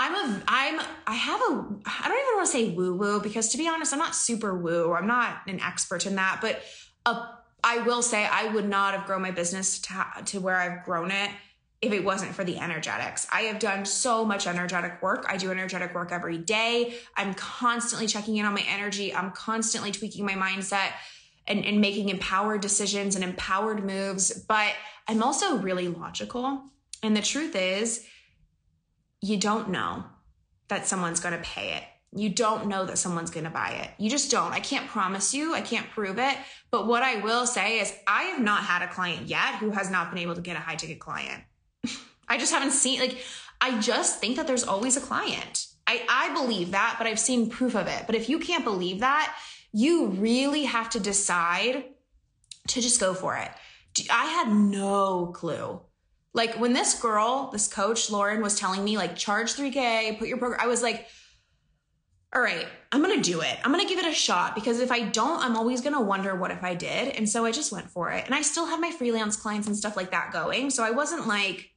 I'm 0.00 0.14
a 0.14 0.42
I'm 0.46 0.80
I 1.08 1.14
have 1.14 1.40
a 1.40 1.66
I 1.84 2.08
don't 2.08 2.18
even 2.18 2.36
want 2.36 2.46
to 2.46 2.52
say 2.52 2.70
woo 2.70 2.94
woo 2.94 3.20
because 3.20 3.48
to 3.48 3.58
be 3.58 3.66
honest, 3.66 3.92
I'm 3.92 3.98
not 3.98 4.14
super 4.14 4.56
woo. 4.56 4.92
I'm 4.92 5.08
not 5.08 5.40
an 5.48 5.60
expert 5.60 6.06
in 6.06 6.14
that, 6.14 6.38
but 6.40 6.62
a, 7.04 7.30
I 7.64 7.78
will 7.78 8.00
say 8.00 8.24
I 8.24 8.46
would 8.46 8.68
not 8.68 8.94
have 8.94 9.06
grown 9.06 9.22
my 9.22 9.32
business 9.32 9.80
to, 9.80 10.06
to 10.26 10.40
where 10.40 10.54
I've 10.54 10.84
grown 10.84 11.10
it 11.10 11.32
if 11.82 11.92
it 11.92 12.04
wasn't 12.04 12.32
for 12.32 12.44
the 12.44 12.58
energetics. 12.58 13.26
I 13.32 13.42
have 13.42 13.58
done 13.58 13.84
so 13.84 14.24
much 14.24 14.46
energetic 14.46 15.02
work. 15.02 15.26
I 15.28 15.36
do 15.36 15.50
energetic 15.50 15.92
work 15.96 16.12
every 16.12 16.38
day. 16.38 16.94
I'm 17.16 17.34
constantly 17.34 18.06
checking 18.06 18.36
in 18.36 18.46
on 18.46 18.54
my 18.54 18.64
energy. 18.68 19.12
I'm 19.12 19.32
constantly 19.32 19.90
tweaking 19.90 20.24
my 20.24 20.34
mindset 20.34 20.92
and, 21.48 21.64
and 21.64 21.80
making 21.80 22.08
empowered 22.08 22.60
decisions 22.60 23.16
and 23.16 23.24
empowered 23.24 23.84
moves. 23.84 24.44
But 24.46 24.74
I'm 25.08 25.24
also 25.24 25.58
really 25.58 25.88
logical. 25.88 26.62
And 27.02 27.16
the 27.16 27.22
truth 27.22 27.56
is, 27.56 28.06
you 29.20 29.36
don't 29.36 29.70
know 29.70 30.04
that 30.68 30.86
someone's 30.86 31.20
going 31.20 31.34
to 31.34 31.42
pay 31.42 31.74
it. 31.74 31.82
You 32.12 32.30
don't 32.30 32.68
know 32.68 32.86
that 32.86 32.96
someone's 32.96 33.30
going 33.30 33.44
to 33.44 33.50
buy 33.50 33.70
it. 33.70 33.90
You 33.98 34.08
just 34.08 34.30
don't. 34.30 34.52
I 34.52 34.60
can't 34.60 34.88
promise 34.88 35.34
you. 35.34 35.54
I 35.54 35.60
can't 35.60 35.90
prove 35.90 36.18
it. 36.18 36.36
But 36.70 36.86
what 36.86 37.02
I 37.02 37.20
will 37.20 37.46
say 37.46 37.80
is 37.80 37.94
I 38.06 38.24
have 38.24 38.40
not 38.40 38.62
had 38.62 38.82
a 38.82 38.88
client 38.88 39.26
yet 39.26 39.56
who 39.56 39.70
has 39.70 39.90
not 39.90 40.10
been 40.10 40.18
able 40.18 40.34
to 40.34 40.40
get 40.40 40.56
a 40.56 40.60
high 40.60 40.76
ticket 40.76 41.00
client. 41.00 41.42
I 42.28 42.38
just 42.38 42.52
haven't 42.52 42.70
seen 42.70 43.00
like 43.00 43.18
I 43.60 43.78
just 43.80 44.20
think 44.20 44.36
that 44.36 44.46
there's 44.46 44.64
always 44.64 44.96
a 44.96 45.00
client. 45.00 45.66
I 45.86 46.02
I 46.08 46.34
believe 46.34 46.70
that, 46.70 46.94
but 46.96 47.06
I've 47.06 47.18
seen 47.18 47.50
proof 47.50 47.74
of 47.74 47.86
it. 47.86 48.04
But 48.06 48.14
if 48.14 48.30
you 48.30 48.38
can't 48.38 48.64
believe 48.64 49.00
that, 49.00 49.34
you 49.72 50.06
really 50.06 50.64
have 50.64 50.88
to 50.90 51.00
decide 51.00 51.84
to 52.68 52.80
just 52.80 53.00
go 53.00 53.12
for 53.12 53.36
it. 53.36 53.50
I 54.10 54.26
had 54.26 54.52
no 54.52 55.26
clue 55.26 55.80
like 56.34 56.58
when 56.58 56.72
this 56.72 57.00
girl, 57.00 57.50
this 57.50 57.68
coach, 57.68 58.10
Lauren, 58.10 58.42
was 58.42 58.58
telling 58.58 58.84
me, 58.84 58.96
like, 58.96 59.16
charge 59.16 59.54
3K, 59.54 60.18
put 60.18 60.28
your 60.28 60.38
program, 60.38 60.60
I 60.62 60.66
was 60.66 60.82
like, 60.82 61.06
all 62.34 62.42
right, 62.42 62.66
I'm 62.92 63.00
gonna 63.00 63.22
do 63.22 63.40
it. 63.40 63.56
I'm 63.64 63.70
gonna 63.70 63.88
give 63.88 63.98
it 63.98 64.06
a 64.06 64.12
shot 64.12 64.54
because 64.54 64.80
if 64.80 64.92
I 64.92 65.00
don't, 65.00 65.42
I'm 65.42 65.56
always 65.56 65.80
gonna 65.80 66.02
wonder 66.02 66.36
what 66.36 66.50
if 66.50 66.62
I 66.62 66.74
did. 66.74 67.16
And 67.16 67.26
so 67.26 67.46
I 67.46 67.52
just 67.52 67.72
went 67.72 67.90
for 67.90 68.10
it. 68.10 68.26
And 68.26 68.34
I 68.34 68.42
still 68.42 68.66
have 68.66 68.80
my 68.80 68.90
freelance 68.90 69.36
clients 69.36 69.66
and 69.66 69.76
stuff 69.76 69.96
like 69.96 70.10
that 70.10 70.30
going. 70.30 70.68
So 70.68 70.84
I 70.84 70.90
wasn't 70.90 71.26
like, 71.26 71.70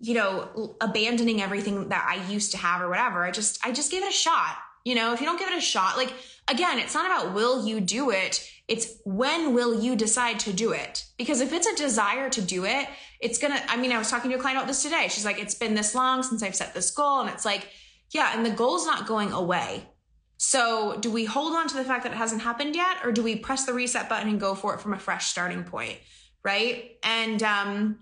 you 0.00 0.14
know, 0.14 0.76
abandoning 0.80 1.40
everything 1.40 1.88
that 1.90 2.04
I 2.08 2.28
used 2.28 2.50
to 2.52 2.58
have 2.58 2.82
or 2.82 2.88
whatever. 2.88 3.22
I 3.22 3.30
just, 3.30 3.64
I 3.64 3.70
just 3.70 3.92
gave 3.92 4.02
it 4.02 4.08
a 4.08 4.12
shot. 4.12 4.56
You 4.84 4.96
know, 4.96 5.12
if 5.12 5.20
you 5.20 5.26
don't 5.26 5.38
give 5.38 5.48
it 5.48 5.56
a 5.56 5.60
shot, 5.60 5.96
like, 5.96 6.12
again, 6.48 6.80
it's 6.80 6.94
not 6.94 7.06
about 7.06 7.34
will 7.34 7.64
you 7.64 7.80
do 7.80 8.10
it. 8.10 8.44
It's 8.72 8.86
when 9.04 9.52
will 9.52 9.82
you 9.82 9.94
decide 9.96 10.40
to 10.40 10.52
do 10.52 10.72
it? 10.72 11.04
Because 11.18 11.42
if 11.42 11.52
it's 11.52 11.66
a 11.66 11.76
desire 11.76 12.30
to 12.30 12.40
do 12.40 12.64
it, 12.64 12.88
it's 13.20 13.36
gonna, 13.36 13.60
I 13.68 13.76
mean, 13.76 13.92
I 13.92 13.98
was 13.98 14.10
talking 14.10 14.30
to 14.30 14.38
a 14.38 14.40
client 14.40 14.56
about 14.56 14.66
this 14.66 14.82
today. 14.82 15.08
She's 15.10 15.26
like, 15.26 15.38
it's 15.38 15.54
been 15.54 15.74
this 15.74 15.94
long 15.94 16.22
since 16.22 16.42
I've 16.42 16.56
set 16.56 16.72
this 16.72 16.90
goal. 16.90 17.20
And 17.20 17.28
it's 17.28 17.44
like, 17.44 17.68
Yeah, 18.12 18.32
and 18.34 18.46
the 18.46 18.50
goal's 18.50 18.86
not 18.86 19.06
going 19.06 19.30
away. 19.30 19.90
So, 20.38 20.96
do 20.98 21.12
we 21.12 21.26
hold 21.26 21.52
on 21.52 21.68
to 21.68 21.76
the 21.76 21.84
fact 21.84 22.02
that 22.04 22.12
it 22.12 22.16
hasn't 22.16 22.40
happened 22.40 22.74
yet, 22.74 22.96
or 23.04 23.12
do 23.12 23.22
we 23.22 23.36
press 23.36 23.66
the 23.66 23.74
reset 23.74 24.08
button 24.08 24.28
and 24.30 24.40
go 24.40 24.54
for 24.54 24.74
it 24.74 24.80
from 24.80 24.94
a 24.94 24.98
fresh 24.98 25.26
starting 25.26 25.64
point? 25.64 25.98
Right. 26.42 26.96
And 27.04 27.42
um, 27.42 27.98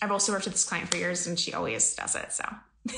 I've 0.00 0.12
also 0.12 0.30
worked 0.30 0.44
with 0.44 0.54
this 0.54 0.64
client 0.64 0.88
for 0.88 0.98
years 0.98 1.26
and 1.26 1.38
she 1.38 1.52
always 1.52 1.96
does 1.96 2.14
it. 2.14 2.32
So, 2.32 2.44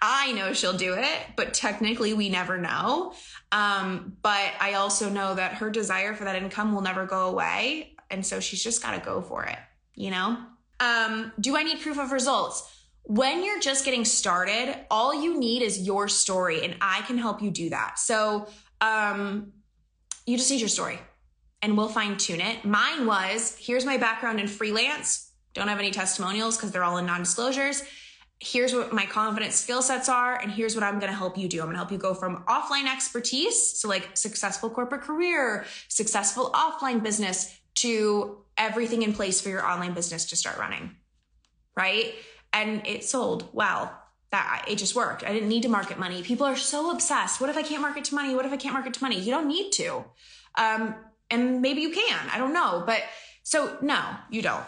I 0.00 0.32
know 0.32 0.52
she'll 0.52 0.76
do 0.76 0.94
it, 0.94 1.18
but 1.36 1.54
technically 1.54 2.14
we 2.14 2.28
never 2.28 2.58
know. 2.58 3.14
Um, 3.52 4.16
but 4.22 4.52
I 4.60 4.74
also 4.74 5.08
know 5.08 5.34
that 5.34 5.54
her 5.54 5.70
desire 5.70 6.14
for 6.14 6.24
that 6.24 6.36
income 6.36 6.74
will 6.74 6.82
never 6.82 7.06
go 7.06 7.28
away. 7.28 7.94
And 8.10 8.24
so 8.24 8.40
she's 8.40 8.62
just 8.62 8.82
got 8.82 8.94
to 8.94 9.04
go 9.04 9.20
for 9.20 9.44
it, 9.44 9.58
you 9.94 10.10
know? 10.10 10.38
Um, 10.80 11.32
do 11.40 11.56
I 11.56 11.62
need 11.62 11.80
proof 11.80 11.98
of 11.98 12.12
results? 12.12 12.70
when 13.04 13.44
you're 13.44 13.60
just 13.60 13.84
getting 13.84 14.04
started, 14.04 14.76
all 14.90 15.14
you 15.14 15.38
need 15.38 15.62
is 15.62 15.82
your 15.82 16.08
story, 16.08 16.64
and 16.64 16.74
I 16.80 17.02
can 17.02 17.18
help 17.18 17.42
you 17.42 17.50
do 17.50 17.70
that. 17.70 17.98
So, 17.98 18.48
um, 18.80 19.52
you 20.26 20.38
just 20.38 20.50
need 20.50 20.60
your 20.60 20.70
story, 20.70 20.98
and 21.60 21.76
we'll 21.76 21.88
fine 21.88 22.16
tune 22.16 22.40
it. 22.40 22.64
Mine 22.64 23.06
was 23.06 23.56
here's 23.60 23.84
my 23.84 23.98
background 23.98 24.40
in 24.40 24.48
freelance, 24.48 25.30
don't 25.52 25.68
have 25.68 25.78
any 25.78 25.90
testimonials 25.90 26.56
because 26.56 26.72
they're 26.72 26.82
all 26.82 26.96
in 26.96 27.04
non 27.04 27.20
disclosures. 27.20 27.82
Here's 28.44 28.74
what 28.74 28.92
my 28.92 29.06
confident 29.06 29.52
skill 29.52 29.80
sets 29.80 30.08
are, 30.08 30.38
and 30.40 30.52
here's 30.52 30.74
what 30.74 30.84
I'm 30.84 30.98
gonna 30.98 31.12
help 31.14 31.38
you 31.38 31.48
do. 31.48 31.60
I'm 31.60 31.66
gonna 31.66 31.78
help 31.78 31.90
you 31.90 31.98
go 31.98 32.14
from 32.14 32.44
offline 32.44 32.92
expertise, 32.92 33.78
so 33.78 33.88
like 33.88 34.16
successful 34.16 34.68
corporate 34.68 35.02
career, 35.02 35.64
successful 35.88 36.50
offline 36.52 37.02
business, 37.02 37.58
to 37.76 38.38
everything 38.56 39.02
in 39.02 39.12
place 39.12 39.40
for 39.40 39.48
your 39.48 39.66
online 39.66 39.94
business 39.94 40.26
to 40.26 40.36
start 40.36 40.58
running, 40.58 40.94
right? 41.76 42.14
and 42.54 42.86
it 42.86 43.04
sold 43.04 43.50
well. 43.52 44.00
That 44.30 44.64
it 44.68 44.78
just 44.78 44.96
worked. 44.96 45.22
I 45.22 45.32
didn't 45.32 45.48
need 45.48 45.62
to 45.62 45.68
market 45.68 45.96
money. 45.96 46.22
People 46.22 46.46
are 46.46 46.56
so 46.56 46.90
obsessed. 46.90 47.40
What 47.40 47.50
if 47.50 47.56
i 47.56 47.62
can't 47.62 47.82
market 47.82 48.04
to 48.06 48.16
money? 48.16 48.34
What 48.34 48.44
if 48.44 48.52
i 48.52 48.56
can't 48.56 48.72
market 48.72 48.94
to 48.94 49.02
money? 49.02 49.20
You 49.20 49.30
don't 49.30 49.46
need 49.46 49.70
to. 49.72 50.04
Um, 50.56 50.96
and 51.30 51.62
maybe 51.62 51.82
you 51.82 51.90
can. 51.90 52.28
I 52.32 52.38
don't 52.38 52.52
know. 52.52 52.82
But 52.84 53.02
so 53.44 53.76
no 53.80 54.02
you 54.30 54.42
don't 54.42 54.64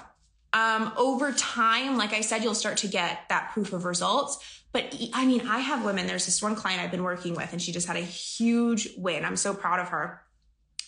um, 0.52 0.92
over 0.96 1.32
time 1.32 1.96
like 1.96 2.12
i 2.12 2.20
said 2.20 2.42
you'll 2.42 2.54
start 2.54 2.78
to 2.78 2.88
get 2.88 3.20
that 3.28 3.50
proof 3.52 3.72
of 3.72 3.84
results 3.84 4.62
but 4.72 4.94
i 5.14 5.24
mean 5.26 5.46
i 5.48 5.58
have 5.58 5.84
women 5.84 6.06
there's 6.06 6.26
this 6.26 6.42
one 6.42 6.54
client 6.54 6.80
i've 6.80 6.90
been 6.90 7.02
working 7.02 7.34
with 7.34 7.52
and 7.52 7.60
she 7.60 7.72
just 7.72 7.86
had 7.86 7.96
a 7.96 8.00
huge 8.00 8.88
win 8.96 9.24
i'm 9.24 9.36
so 9.36 9.52
proud 9.54 9.80
of 9.80 9.88
her 9.88 10.22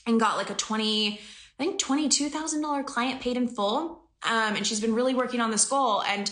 and 0.06 0.20
got 0.20 0.36
like 0.36 0.50
a 0.50 0.54
20 0.54 1.14
i 1.14 1.18
think 1.62 1.80
$22000 1.80 2.86
client 2.86 3.20
paid 3.20 3.36
in 3.36 3.48
full 3.48 4.04
um, 4.24 4.56
and 4.56 4.66
she's 4.66 4.80
been 4.80 4.94
really 4.94 5.14
working 5.14 5.40
on 5.40 5.50
this 5.50 5.64
goal 5.64 6.02
and 6.02 6.30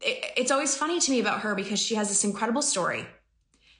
it, 0.00 0.24
it's 0.36 0.50
always 0.50 0.76
funny 0.76 1.00
to 1.00 1.10
me 1.10 1.20
about 1.20 1.40
her 1.40 1.54
because 1.54 1.80
she 1.80 1.94
has 1.94 2.08
this 2.08 2.24
incredible 2.24 2.62
story. 2.62 3.06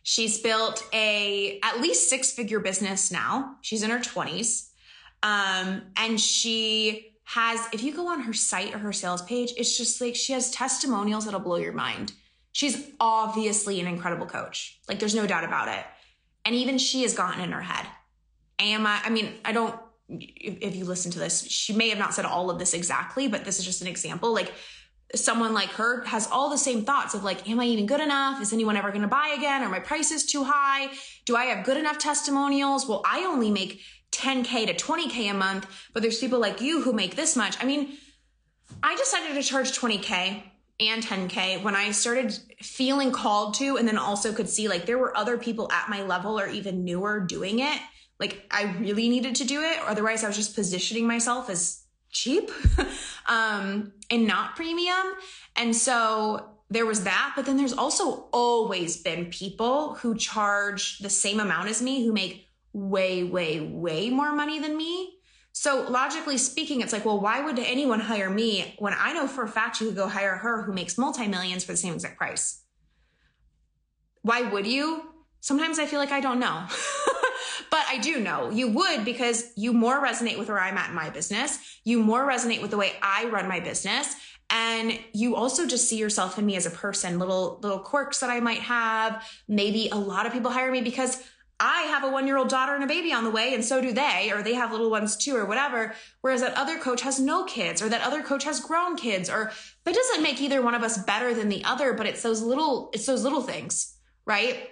She's 0.03 0.41
built 0.41 0.87
a 0.93 1.59
at 1.63 1.81
least 1.81 2.09
six 2.09 2.33
figure 2.33 2.61
business 2.61 3.11
now. 3.11 3.57
She's 3.61 3.83
in 3.83 3.91
her 3.91 3.99
20s. 3.99 4.69
Um, 5.23 5.83
and 5.97 6.19
she 6.19 7.10
has, 7.35 7.69
if 7.73 7.83
you 7.85 7.95
go 7.95 8.09
on 8.09 8.21
her 8.23 8.33
site 8.33 8.75
or 8.75 8.79
her 8.79 8.93
sales 8.93 9.23
page, 9.23 9.53
it's 9.57 9.77
just 9.77 10.01
like 10.01 10.17
she 10.17 10.33
has 10.33 10.51
testimonials 10.51 11.25
that'll 11.25 11.39
blow 11.39 11.57
your 11.57 11.73
mind. 11.73 12.13
She's 12.51 12.91
obviously 12.99 13.79
an 13.81 13.87
incredible 13.87 14.27
coach. 14.27 14.81
Like 14.89 14.99
there's 14.99 15.15
no 15.15 15.29
doubt 15.29 15.45
about 15.45 15.69
it. 15.69 15.85
And 16.45 16.57
even 16.57 16.77
she 16.77 17.03
has 17.03 17.15
gotten 17.15 17.41
in 17.41 17.53
her 17.53 17.61
head. 17.61 17.87
Am 18.59 18.85
I, 18.85 19.01
I 19.05 19.11
mean, 19.11 19.35
I 19.45 19.53
don't, 19.53 19.79
if, 20.09 20.75
you 20.75 20.85
listen 20.85 21.13
to 21.13 21.21
this, 21.21 21.49
she 21.49 21.73
may 21.73 21.89
have 21.91 21.99
not 21.99 22.15
said 22.15 22.25
all 22.25 22.51
of 22.51 22.59
this 22.59 22.75
exactly, 22.75 23.29
but 23.29 23.45
this 23.45 23.61
is 23.61 23.65
just 23.65 23.81
an 23.81 23.87
example. 23.87 24.35
Like 24.35 24.53
someone 25.15 25.55
like 25.55 25.71
her 25.71 26.05
has 26.07 26.29
all 26.33 26.51
the 26.51 26.59
same 26.59 26.85
thoughts 26.85 27.15
of 27.15 27.23
like, 27.23 27.49
am 27.49 27.61
I 27.61 27.65
even 27.67 27.87
good 27.87 28.01
enough? 28.01 28.43
Is 28.43 28.53
anyone 28.53 28.77
ever 28.77 28.91
going 28.91 29.03
to 29.03 29.09
buy 29.09 29.37
again? 29.39 29.63
Are 29.63 29.69
my 29.69 29.79
prices 29.79 30.27
too 30.27 30.43
high? 30.43 30.91
Do 31.27 31.37
I 31.37 31.45
have 31.45 31.65
good 31.65 31.77
enough 31.77 31.99
testimonials? 31.99 32.89
Well, 32.89 33.03
I 33.07 33.21
only 33.21 33.53
make 33.53 33.83
10K 34.13 34.67
to 34.67 34.75
20K 34.75 35.31
a 35.31 35.35
month, 35.35 35.67
but 35.93 36.03
there's 36.03 36.19
people 36.19 36.39
like 36.39 36.61
you 36.61 36.83
who 36.83 36.93
make 36.93 37.17
this 37.17 37.37
much. 37.37 37.57
I 37.63 37.67
mean, 37.67 37.97
I 38.83 38.97
decided 38.97 39.35
to 39.35 39.43
charge 39.43 39.79
20K 39.79 40.43
and 40.81 41.03
10K 41.03 41.63
when 41.63 41.77
I 41.77 41.91
started 41.91 42.37
feeling 42.61 43.13
called 43.13 43.55
to, 43.55 43.77
and 43.77 43.87
then 43.87 43.99
also 43.99 44.33
could 44.33 44.49
see 44.49 44.69
like 44.69 44.87
there 44.87 44.99
were 44.99 45.17
other 45.17 45.37
people 45.37 45.71
at 45.71 45.89
my 45.89 46.03
level 46.03 46.41
or 46.41 46.49
even 46.49 46.85
newer 46.85 47.21
doing 47.21 47.61
it. 47.61 47.81
Like 48.19 48.47
I 48.51 48.75
really 48.79 49.09
needed 49.09 49.37
to 49.37 49.45
do 49.45 49.63
it. 49.63 49.79
Otherwise, 49.87 50.25
I 50.25 50.29
was 50.29 50.37
just 50.37 50.55
positioning 50.55 51.07
myself 51.07 51.49
as 51.49 51.85
cheap 52.11 52.51
um, 53.27 53.93
and 54.11 54.27
not 54.27 54.57
premium. 54.57 55.15
And 55.57 55.75
so 55.75 56.51
there 56.71 56.87
was 56.87 57.05
that. 57.05 57.33
But 57.37 57.47
then 57.47 57.57
there's 57.57 57.73
also 57.73 58.29
always 58.33 58.97
been 58.97 59.27
people 59.27 59.95
who 59.95 60.15
charge 60.17 60.99
the 60.99 61.11
same 61.11 61.41
amount 61.41 61.69
as 61.69 61.83
me 61.83 62.05
who 62.05 62.13
make 62.13 62.50
way, 62.73 63.25
way, 63.25 63.61
way 63.61 64.11
more 64.11 64.33
money 64.33 64.59
than 64.59 64.77
me. 64.77 65.17
So 65.53 65.87
logically 65.89 66.39
speaking, 66.39 66.81
it's 66.81 66.93
like, 66.93 67.05
well, 67.05 67.21
why 67.21 67.41
would 67.41 67.59
anyone 67.59 68.01
hire 68.01 68.31
me 68.31 68.75
when 68.79 68.95
I 68.97 69.13
know 69.13 69.27
for 69.27 69.45
a 69.45 69.49
fact 69.49 69.81
you 69.81 69.89
could 69.89 69.97
go 69.97 70.07
hire 70.07 70.37
her 70.37 70.63
who 70.63 70.73
makes 70.73 70.97
multi 70.97 71.27
millions 71.27 71.65
for 71.65 71.73
the 71.73 71.79
same 71.79 71.95
exact 71.95 72.17
price? 72.17 72.63
Why 74.23 74.43
would 74.43 74.67
you? 74.67 75.03
Sometimes 75.41 75.79
I 75.79 75.87
feel 75.87 75.99
like 75.99 76.13
I 76.13 76.21
don't 76.21 76.39
know. 76.39 76.67
But 77.71 77.85
I 77.89 77.99
do 77.99 78.21
know 78.21 78.51
you 78.51 78.69
would 78.69 79.05
because 79.05 79.53
you 79.57 79.73
more 79.73 80.03
resonate 80.03 80.39
with 80.39 80.49
where 80.49 80.61
I'm 80.61 80.77
at 80.77 80.91
in 80.91 80.95
my 80.95 81.09
business. 81.09 81.59
You 81.85 82.03
more 82.03 82.27
resonate 82.27 82.61
with 82.61 82.73
the 82.73 82.77
way 82.77 82.93
I 83.01 83.27
run 83.27 83.49
my 83.49 83.61
business. 83.61 84.15
And 84.51 84.99
you 85.13 85.37
also 85.37 85.67
just 85.67 85.89
see 85.89 85.97
yourself 85.97 86.37
in 86.37 86.45
me 86.45 86.57
as 86.57 86.67
a 86.67 86.71
person, 86.71 87.21
little, 87.21 87.61
little 87.63 87.79
quirks 87.79 88.19
that 88.19 88.31
I 88.31 88.41
might 88.41 88.59
have. 88.59 89.25
Maybe 89.47 89.89
a 89.93 89.97
lot 89.97 90.27
of 90.27 90.33
people 90.33 90.51
hire 90.51 90.73
me 90.73 90.81
because 90.81 91.23
I 91.61 91.83
have 91.83 92.05
a 92.05 92.11
one 92.11 92.27
year 92.27 92.39
old 92.39 92.49
daughter 92.49 92.75
and 92.75 92.83
a 92.83 92.87
baby 92.87 93.13
on 93.13 93.23
the 93.23 93.31
way, 93.31 93.53
and 93.53 93.63
so 93.63 93.83
do 93.83 93.93
they, 93.93 94.33
or 94.33 94.43
they 94.43 94.55
have 94.55 94.73
little 94.73 94.91
ones 94.91 95.15
too, 95.15 95.37
or 95.37 95.45
whatever. 95.45 95.95
Whereas 96.23 96.41
that 96.41 96.57
other 96.57 96.79
coach 96.79 97.03
has 97.03 97.21
no 97.21 97.45
kids, 97.45 97.83
or 97.83 97.91
that 97.91 98.01
other 98.01 98.23
coach 98.23 98.45
has 98.45 98.61
grown 98.61 98.97
kids, 98.97 99.29
or 99.29 99.53
that 99.85 99.95
doesn't 99.95 100.23
make 100.23 100.41
either 100.41 100.63
one 100.63 100.75
of 100.75 100.83
us 100.83 100.97
better 101.05 101.35
than 101.35 101.51
the 101.51 101.63
other, 101.65 101.93
but 101.93 102.07
it's 102.07 102.23
those 102.23 102.41
little, 102.41 102.89
it's 102.95 103.05
those 103.05 103.23
little 103.23 103.43
things, 103.43 103.95
right? 104.25 104.71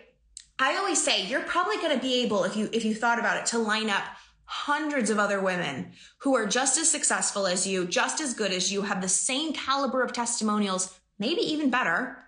I 0.58 0.76
always 0.76 1.02
say 1.02 1.26
you're 1.26 1.42
probably 1.42 1.76
going 1.76 1.94
to 1.94 2.02
be 2.02 2.22
able, 2.22 2.44
if 2.44 2.56
you 2.56 2.70
if 2.72 2.84
you 2.84 2.94
thought 2.94 3.18
about 3.18 3.36
it, 3.36 3.46
to 3.46 3.58
line 3.58 3.90
up 3.90 4.02
hundreds 4.44 5.10
of 5.10 5.18
other 5.18 5.40
women 5.40 5.92
who 6.20 6.34
are 6.34 6.46
just 6.46 6.78
as 6.78 6.90
successful 6.90 7.46
as 7.46 7.66
you, 7.66 7.84
just 7.84 8.18
as 8.18 8.32
good 8.32 8.50
as 8.50 8.72
you, 8.72 8.82
have 8.82 9.02
the 9.02 9.08
same 9.08 9.52
caliber 9.52 10.02
of 10.02 10.14
testimonials, 10.14 10.98
maybe 11.18 11.42
even 11.42 11.68
better, 11.68 12.24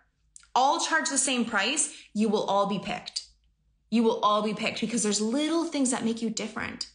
all 0.54 0.78
charge 0.80 1.08
the 1.08 1.16
same 1.16 1.46
price. 1.46 1.94
You 2.12 2.28
will 2.28 2.44
all 2.44 2.66
be 2.66 2.78
picked. 2.78 3.19
You 3.90 4.02
will 4.02 4.20
all 4.20 4.42
be 4.42 4.54
picked 4.54 4.80
because 4.80 5.02
there's 5.02 5.20
little 5.20 5.64
things 5.64 5.90
that 5.90 6.04
make 6.04 6.22
you 6.22 6.30
different. 6.30 6.86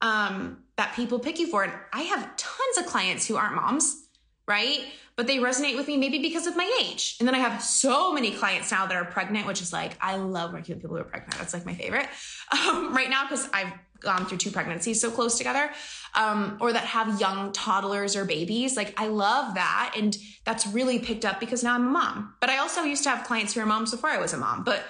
Um, 0.00 0.64
that 0.76 0.94
people 0.94 1.18
pick 1.18 1.38
you 1.38 1.46
for. 1.46 1.62
And 1.62 1.72
I 1.92 2.02
have 2.02 2.36
tons 2.36 2.78
of 2.78 2.86
clients 2.86 3.26
who 3.26 3.36
aren't 3.36 3.54
moms, 3.54 4.08
right? 4.48 4.80
but 5.16 5.26
they 5.26 5.38
resonate 5.38 5.76
with 5.76 5.86
me 5.86 5.96
maybe 5.96 6.18
because 6.18 6.46
of 6.46 6.56
my 6.56 6.70
age. 6.82 7.16
And 7.18 7.28
then 7.28 7.34
I 7.34 7.38
have 7.38 7.62
so 7.62 8.12
many 8.12 8.30
clients 8.32 8.70
now 8.70 8.86
that 8.86 8.96
are 8.96 9.04
pregnant, 9.04 9.46
which 9.46 9.60
is 9.60 9.72
like, 9.72 9.92
I 10.00 10.16
love 10.16 10.52
working 10.52 10.74
with 10.74 10.82
people 10.82 10.96
who 10.96 11.02
are 11.02 11.06
pregnant. 11.06 11.38
That's 11.38 11.52
like 11.52 11.66
my 11.66 11.74
favorite 11.74 12.08
um, 12.52 12.94
right 12.94 13.10
now 13.10 13.24
because 13.24 13.48
I've 13.52 13.72
gone 14.00 14.26
through 14.26 14.38
two 14.38 14.50
pregnancies 14.50 15.00
so 15.00 15.12
close 15.12 15.38
together, 15.38 15.70
um, 16.16 16.58
or 16.60 16.72
that 16.72 16.84
have 16.84 17.20
young 17.20 17.52
toddlers 17.52 18.16
or 18.16 18.24
babies. 18.24 18.76
Like, 18.76 19.00
I 19.00 19.06
love 19.06 19.54
that. 19.54 19.94
And 19.96 20.16
that's 20.44 20.66
really 20.66 20.98
picked 20.98 21.24
up 21.24 21.38
because 21.38 21.62
now 21.62 21.74
I'm 21.74 21.86
a 21.86 21.90
mom. 21.90 22.34
But 22.40 22.50
I 22.50 22.58
also 22.58 22.82
used 22.82 23.04
to 23.04 23.10
have 23.10 23.24
clients 23.24 23.54
who 23.54 23.60
are 23.60 23.66
moms 23.66 23.92
before 23.92 24.10
I 24.10 24.18
was 24.18 24.32
a 24.32 24.38
mom, 24.38 24.64
but 24.64 24.82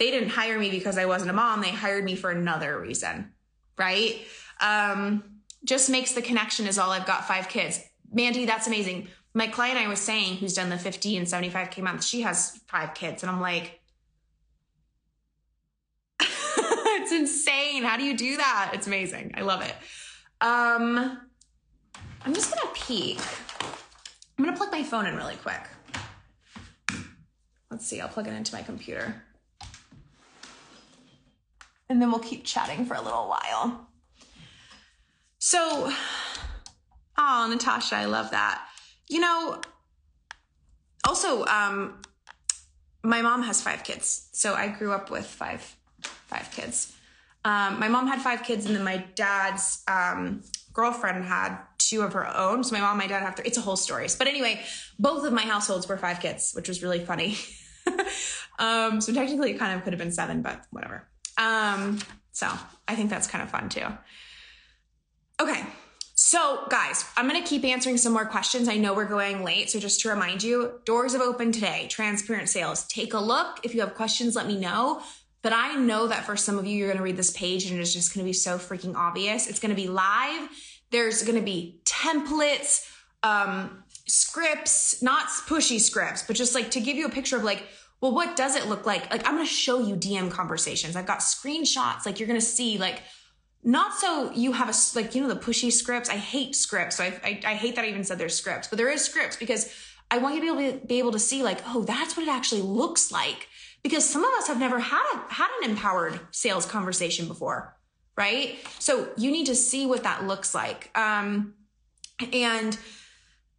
they 0.00 0.10
didn't 0.10 0.30
hire 0.30 0.58
me 0.58 0.68
because 0.70 0.98
I 0.98 1.04
wasn't 1.04 1.30
a 1.30 1.34
mom. 1.34 1.60
They 1.60 1.70
hired 1.70 2.04
me 2.04 2.16
for 2.16 2.30
another 2.30 2.80
reason, 2.80 3.32
right? 3.78 4.16
Um, 4.60 5.22
just 5.62 5.88
makes 5.88 6.12
the 6.12 6.22
connection 6.22 6.66
is 6.66 6.76
all 6.76 6.90
I've 6.90 7.06
got 7.06 7.28
five 7.28 7.48
kids. 7.48 7.80
Mandy, 8.12 8.44
that's 8.46 8.66
amazing 8.66 9.06
my 9.34 9.46
client 9.46 9.78
I 9.78 9.88
was 9.88 10.00
saying, 10.00 10.36
who's 10.36 10.54
done 10.54 10.70
the 10.70 10.78
50 10.78 11.16
and 11.16 11.26
75K 11.26 11.82
month, 11.82 12.04
she 12.04 12.22
has 12.22 12.60
five 12.66 12.94
kids. 12.94 13.22
And 13.22 13.30
I'm 13.30 13.40
like, 13.40 13.80
it's 16.20 17.12
insane. 17.12 17.84
How 17.84 17.96
do 17.96 18.04
you 18.04 18.16
do 18.16 18.36
that? 18.36 18.72
It's 18.74 18.86
amazing. 18.86 19.32
I 19.36 19.42
love 19.42 19.62
it. 19.62 19.74
Um, 20.40 21.20
I'm 22.24 22.34
just 22.34 22.54
gonna 22.54 22.70
peek. 22.74 23.20
I'm 24.36 24.44
gonna 24.44 24.56
plug 24.56 24.72
my 24.72 24.82
phone 24.82 25.06
in 25.06 25.16
really 25.16 25.36
quick. 25.36 25.60
Let's 27.70 27.86
see, 27.86 28.00
I'll 28.00 28.08
plug 28.08 28.26
it 28.26 28.32
into 28.32 28.52
my 28.54 28.62
computer. 28.62 29.22
And 31.90 32.00
then 32.00 32.10
we'll 32.10 32.20
keep 32.20 32.44
chatting 32.44 32.86
for 32.86 32.94
a 32.94 33.02
little 33.02 33.28
while. 33.28 33.88
So, 35.38 35.92
oh, 37.18 37.48
Natasha, 37.50 37.96
I 37.96 38.04
love 38.06 38.30
that. 38.30 38.64
You 39.08 39.20
know, 39.20 39.60
also, 41.06 41.44
um, 41.46 42.00
my 43.02 43.22
mom 43.22 43.42
has 43.42 43.60
five 43.60 43.82
kids, 43.84 44.28
so 44.32 44.54
I 44.54 44.68
grew 44.68 44.92
up 44.92 45.10
with 45.10 45.26
five 45.26 45.76
five 46.02 46.50
kids. 46.52 46.94
Um, 47.44 47.80
my 47.80 47.88
mom 47.88 48.06
had 48.06 48.20
five 48.20 48.44
kids, 48.44 48.66
and 48.66 48.76
then 48.76 48.84
my 48.84 48.98
dad's 49.16 49.82
um, 49.88 50.42
girlfriend 50.72 51.24
had 51.24 51.58
two 51.78 52.02
of 52.02 52.12
her 52.12 52.26
own. 52.36 52.62
So 52.62 52.76
my 52.76 52.80
mom, 52.80 52.98
my 52.98 53.08
dad 53.08 53.22
have 53.22 53.34
three. 53.34 53.46
It's 53.46 53.58
a 53.58 53.62
whole 53.62 53.76
story. 53.76 54.06
But 54.16 54.28
anyway, 54.28 54.60
both 54.98 55.24
of 55.26 55.32
my 55.32 55.42
households 55.42 55.88
were 55.88 55.96
five 55.96 56.20
kids, 56.20 56.52
which 56.52 56.68
was 56.68 56.82
really 56.82 57.04
funny. 57.04 57.36
um, 58.60 59.00
so 59.00 59.12
technically 59.12 59.50
it 59.52 59.58
kind 59.58 59.76
of 59.76 59.82
could 59.82 59.92
have 59.92 59.98
been 59.98 60.12
seven, 60.12 60.42
but 60.42 60.64
whatever. 60.70 61.09
Um, 61.40 61.98
so 62.32 62.48
I 62.86 62.94
think 62.94 63.10
that's 63.10 63.26
kind 63.26 63.42
of 63.42 63.50
fun 63.50 63.68
too. 63.68 63.86
Okay. 65.40 65.64
So, 66.14 66.66
guys, 66.68 67.06
I'm 67.16 67.26
going 67.26 67.42
to 67.42 67.48
keep 67.48 67.64
answering 67.64 67.96
some 67.96 68.12
more 68.12 68.26
questions. 68.26 68.68
I 68.68 68.76
know 68.76 68.92
we're 68.92 69.06
going 69.06 69.42
late. 69.42 69.70
So, 69.70 69.80
just 69.80 70.00
to 70.02 70.10
remind 70.10 70.42
you, 70.42 70.80
doors 70.84 71.14
have 71.14 71.22
opened 71.22 71.54
today. 71.54 71.86
Transparent 71.88 72.50
sales. 72.50 72.86
Take 72.88 73.14
a 73.14 73.18
look. 73.18 73.58
If 73.64 73.74
you 73.74 73.80
have 73.80 73.94
questions, 73.94 74.36
let 74.36 74.46
me 74.46 74.58
know. 74.58 75.02
But 75.42 75.54
I 75.54 75.76
know 75.76 76.08
that 76.08 76.26
for 76.26 76.36
some 76.36 76.58
of 76.58 76.66
you, 76.66 76.76
you're 76.76 76.88
going 76.88 76.98
to 76.98 77.02
read 77.02 77.16
this 77.16 77.30
page 77.30 77.70
and 77.70 77.80
it's 77.80 77.94
just 77.94 78.14
going 78.14 78.24
to 78.24 78.28
be 78.28 78.34
so 78.34 78.58
freaking 78.58 78.94
obvious. 78.94 79.48
It's 79.48 79.58
going 79.58 79.74
to 79.74 79.82
be 79.82 79.88
live. 79.88 80.50
There's 80.90 81.22
going 81.22 81.38
to 81.38 81.44
be 81.44 81.80
templates, 81.84 82.86
um, 83.22 83.82
scripts, 84.06 85.02
not 85.02 85.28
pushy 85.46 85.80
scripts, 85.80 86.22
but 86.22 86.36
just 86.36 86.54
like 86.54 86.72
to 86.72 86.80
give 86.80 86.96
you 86.96 87.06
a 87.06 87.10
picture 87.10 87.38
of 87.38 87.44
like, 87.44 87.64
well, 88.00 88.14
what 88.14 88.36
does 88.36 88.56
it 88.56 88.66
look 88.66 88.86
like? 88.86 89.10
Like, 89.10 89.26
I'm 89.26 89.34
going 89.34 89.46
to 89.46 89.52
show 89.52 89.78
you 89.78 89.94
DM 89.94 90.30
conversations. 90.30 90.96
I've 90.96 91.06
got 91.06 91.18
screenshots. 91.18 92.06
Like, 92.06 92.18
you're 92.18 92.28
going 92.28 92.40
to 92.40 92.46
see 92.46 92.78
like, 92.78 93.02
not 93.62 93.94
so 93.94 94.32
you 94.32 94.52
have 94.52 94.68
a 94.68 94.98
like 94.98 95.14
you 95.14 95.20
know 95.20 95.28
the 95.28 95.38
pushy 95.38 95.70
scripts 95.70 96.08
i 96.08 96.16
hate 96.16 96.56
scripts 96.56 96.96
so 96.96 97.04
I, 97.04 97.20
I, 97.22 97.40
I 97.44 97.54
hate 97.54 97.76
that 97.76 97.84
i 97.84 97.88
even 97.88 98.04
said 98.04 98.16
there's 98.16 98.34
scripts 98.34 98.68
but 98.68 98.78
there 98.78 98.90
is 98.90 99.04
scripts 99.04 99.36
because 99.36 99.70
i 100.10 100.18
want 100.18 100.34
you 100.34 100.40
to 100.40 100.56
be 100.56 100.64
able 100.64 100.80
to 100.80 100.86
be 100.86 100.98
able 100.98 101.12
to 101.12 101.18
see 101.18 101.42
like 101.42 101.60
oh 101.66 101.82
that's 101.82 102.16
what 102.16 102.26
it 102.26 102.30
actually 102.30 102.62
looks 102.62 103.12
like 103.12 103.48
because 103.82 104.08
some 104.08 104.24
of 104.24 104.32
us 104.38 104.48
have 104.48 104.58
never 104.58 104.78
had 104.78 105.04
a, 105.14 105.32
had 105.32 105.48
an 105.60 105.70
empowered 105.70 106.18
sales 106.30 106.64
conversation 106.64 107.28
before 107.28 107.76
right 108.16 108.58
so 108.78 109.10
you 109.18 109.30
need 109.30 109.46
to 109.46 109.54
see 109.54 109.86
what 109.86 110.04
that 110.04 110.26
looks 110.26 110.54
like 110.54 110.90
um 110.96 111.52
and 112.32 112.78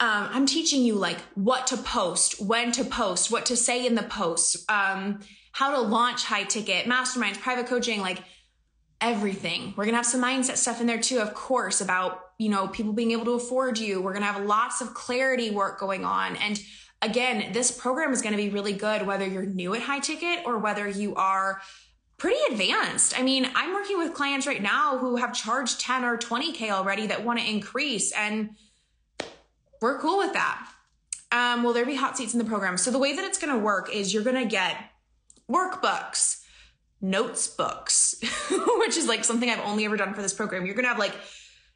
um, 0.01 0.29
I'm 0.31 0.45
teaching 0.47 0.83
you 0.83 0.95
like 0.95 1.19
what 1.35 1.67
to 1.67 1.77
post, 1.77 2.41
when 2.41 2.71
to 2.71 2.83
post, 2.83 3.31
what 3.31 3.45
to 3.45 3.55
say 3.55 3.85
in 3.85 3.93
the 3.93 4.01
post, 4.01 4.69
um, 4.69 5.19
how 5.51 5.75
to 5.75 5.79
launch 5.79 6.23
high 6.23 6.43
ticket 6.43 6.87
masterminds, 6.87 7.39
private 7.39 7.67
coaching, 7.67 8.01
like 8.01 8.17
everything. 8.99 9.75
We're 9.77 9.85
to 9.93 9.97
have 9.97 10.05
some 10.07 10.23
mindset 10.23 10.57
stuff 10.57 10.81
in 10.81 10.87
there 10.87 10.99
too, 10.99 11.19
of 11.19 11.35
course, 11.35 11.81
about, 11.81 12.19
you 12.39 12.49
know, 12.49 12.67
people 12.67 12.93
being 12.93 13.11
able 13.11 13.25
to 13.25 13.33
afford 13.33 13.77
you. 13.77 14.01
We're 14.01 14.13
to 14.23 14.31
have 14.31 14.43
lots 14.43 14.81
of 14.81 14.95
clarity 14.95 15.51
work 15.51 15.79
going 15.79 16.03
on. 16.03 16.35
And 16.37 16.59
again, 17.03 17.53
this 17.53 17.69
program 17.69 18.11
is 18.11 18.23
to 18.33 18.37
be 18.37 18.49
really 18.49 18.73
good 18.73 19.05
whether 19.05 19.27
you're 19.27 19.45
new 19.45 19.75
at 19.75 19.83
high 19.83 19.99
ticket 19.99 20.39
or 20.47 20.57
whether 20.57 20.87
you 20.87 21.13
are 21.13 21.61
pretty 22.17 22.39
advanced. 22.49 23.19
I 23.19 23.21
mean, 23.21 23.47
I'm 23.53 23.73
working 23.73 23.99
with 23.99 24.15
clients 24.15 24.47
right 24.47 24.61
now 24.63 24.97
who 24.97 25.17
have 25.17 25.33
charged 25.33 25.79
10 25.79 26.03
or 26.03 26.17
20K 26.17 26.71
already 26.71 27.05
that 27.07 27.23
want 27.23 27.39
to 27.39 27.47
increase, 27.47 28.11
and 28.13 28.51
we're 29.81 29.99
cool 29.99 30.17
with 30.17 30.33
that. 30.33 30.67
Um, 31.31 31.63
will 31.63 31.73
there 31.73 31.85
be 31.85 31.95
hot 31.95 32.17
seats 32.17 32.33
in 32.33 32.39
the 32.39 32.45
program? 32.45 32.77
So, 32.77 32.91
the 32.91 32.99
way 32.99 33.15
that 33.15 33.25
it's 33.25 33.37
going 33.37 33.53
to 33.53 33.59
work 33.59 33.93
is 33.93 34.13
you're 34.13 34.23
going 34.23 34.35
to 34.35 34.45
get 34.45 34.77
workbooks 35.49 36.41
notes 37.01 37.47
books, 37.47 38.15
which 38.77 38.95
is 38.95 39.07
like 39.07 39.23
something 39.23 39.49
I've 39.49 39.59
only 39.61 39.85
ever 39.85 39.97
done 39.97 40.13
for 40.13 40.21
this 40.21 40.33
program. 40.33 40.65
You're 40.65 40.75
going 40.75 40.85
to 40.85 40.89
have 40.89 40.99
like 40.99 41.15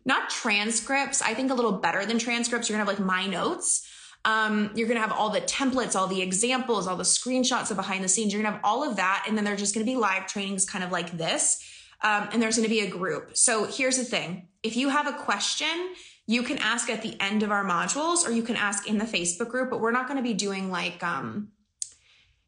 not 0.06 0.30
transcripts, 0.30 1.22
I 1.22 1.34
think 1.34 1.52
a 1.52 1.56
little 1.56 1.72
better 1.74 2.06
than 2.06 2.20
transcripts. 2.20 2.70
You're 2.70 2.78
going 2.78 2.86
to 2.86 2.92
have 2.92 3.00
like 3.00 3.06
my 3.06 3.26
notes. 3.26 3.90
Um, 4.24 4.72
you're 4.76 4.88
going 4.88 5.00
to 5.00 5.08
have 5.08 5.12
all 5.12 5.30
the 5.30 5.42
templates, 5.42 5.96
all 5.96 6.08
the 6.08 6.22
examples, 6.22 6.88
all 6.88 6.96
the 6.96 7.04
screenshots 7.04 7.70
of 7.70 7.78
behind 7.78 8.04
the 8.04 8.08
scenes. 8.08 8.34
You're 8.34 8.42
going 8.42 8.52
to 8.52 8.58
have 8.58 8.66
all 8.66 8.88
of 8.88 8.96
that. 8.96 9.26
And 9.28 9.38
then 9.38 9.44
they're 9.44 9.56
just 9.56 9.76
going 9.76 9.86
to 9.86 9.92
be 9.92 9.98
live 9.98 10.28
trainings 10.28 10.66
kind 10.66 10.84
of 10.84 10.92
like 10.92 11.12
this. 11.18 11.64
Um, 12.04 12.30
and 12.32 12.42
there's 12.42 12.56
going 12.56 12.68
to 12.68 12.74
be 12.74 12.82
a 12.82 12.90
group. 12.90 13.38
So 13.38 13.66
here's 13.66 13.98
the 13.98 14.04
thing 14.04 14.48
if 14.64 14.76
you 14.76 14.90
have 14.90 15.08
a 15.08 15.14
question, 15.14 15.94
you 16.28 16.44
can 16.44 16.58
ask 16.58 16.90
at 16.90 17.02
the 17.02 17.16
end 17.20 17.44
of 17.44 17.52
our 17.52 17.64
modules 17.64 18.28
or 18.28 18.32
you 18.32 18.42
can 18.42 18.56
ask 18.56 18.88
in 18.88 18.98
the 18.98 19.06
Facebook 19.06 19.50
group, 19.50 19.70
but 19.70 19.80
we're 19.80 19.92
not 19.92 20.08
going 20.08 20.18
to 20.18 20.24
be 20.24 20.34
doing 20.34 20.72
like, 20.72 21.04
um, 21.04 21.50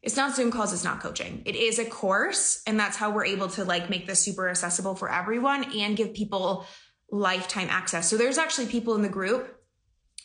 it's 0.02 0.16
not 0.16 0.34
Zoom 0.34 0.50
calls, 0.50 0.72
it's 0.72 0.84
not 0.84 1.00
coaching. 1.00 1.42
It 1.44 1.54
is 1.54 1.78
a 1.78 1.84
course. 1.84 2.62
And 2.66 2.78
that's 2.78 2.96
how 2.96 3.10
we're 3.10 3.26
able 3.26 3.48
to 3.50 3.64
like 3.64 3.88
make 3.88 4.06
this 4.06 4.20
super 4.20 4.48
accessible 4.48 4.94
for 4.94 5.10
everyone 5.10 5.76
and 5.76 5.96
give 5.96 6.14
people 6.14 6.66
lifetime 7.10 7.68
access. 7.70 8.08
So 8.08 8.16
there's 8.16 8.38
actually 8.38 8.66
people 8.66 8.94
in 8.94 9.02
the 9.02 9.08
group 9.08 9.54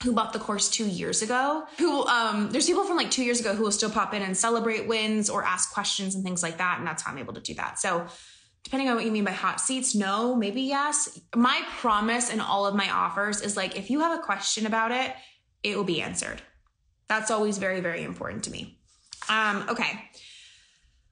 who 0.01 0.13
bought 0.13 0.33
the 0.33 0.39
course 0.39 0.69
two 0.69 0.87
years 0.87 1.21
ago 1.21 1.63
who 1.77 2.05
um 2.07 2.49
there's 2.51 2.65
people 2.65 2.83
from 2.83 2.97
like 2.97 3.09
two 3.09 3.23
years 3.23 3.39
ago 3.39 3.55
who 3.55 3.63
will 3.63 3.71
still 3.71 3.89
pop 3.89 4.13
in 4.13 4.21
and 4.21 4.35
celebrate 4.35 4.87
wins 4.87 5.29
or 5.29 5.43
ask 5.45 5.71
questions 5.71 6.15
and 6.15 6.25
things 6.25 6.43
like 6.43 6.57
that 6.57 6.77
and 6.77 6.85
that's 6.85 7.03
how 7.03 7.11
i'm 7.11 7.17
able 7.17 7.33
to 7.33 7.39
do 7.39 7.53
that 7.53 7.79
so 7.79 8.05
depending 8.63 8.89
on 8.89 8.95
what 8.95 9.05
you 9.05 9.11
mean 9.11 9.23
by 9.23 9.31
hot 9.31 9.59
seats 9.59 9.95
no 9.95 10.35
maybe 10.35 10.61
yes 10.61 11.19
my 11.35 11.61
promise 11.77 12.31
in 12.31 12.39
all 12.39 12.65
of 12.65 12.75
my 12.75 12.89
offers 12.89 13.41
is 13.41 13.57
like 13.57 13.77
if 13.77 13.89
you 13.89 13.99
have 13.99 14.17
a 14.17 14.21
question 14.21 14.65
about 14.65 14.91
it 14.91 15.13
it 15.63 15.75
will 15.75 15.83
be 15.83 16.01
answered 16.01 16.41
that's 17.07 17.31
always 17.31 17.57
very 17.57 17.79
very 17.79 18.03
important 18.03 18.43
to 18.43 18.51
me 18.51 18.79
um, 19.29 19.65
okay. 19.69 20.09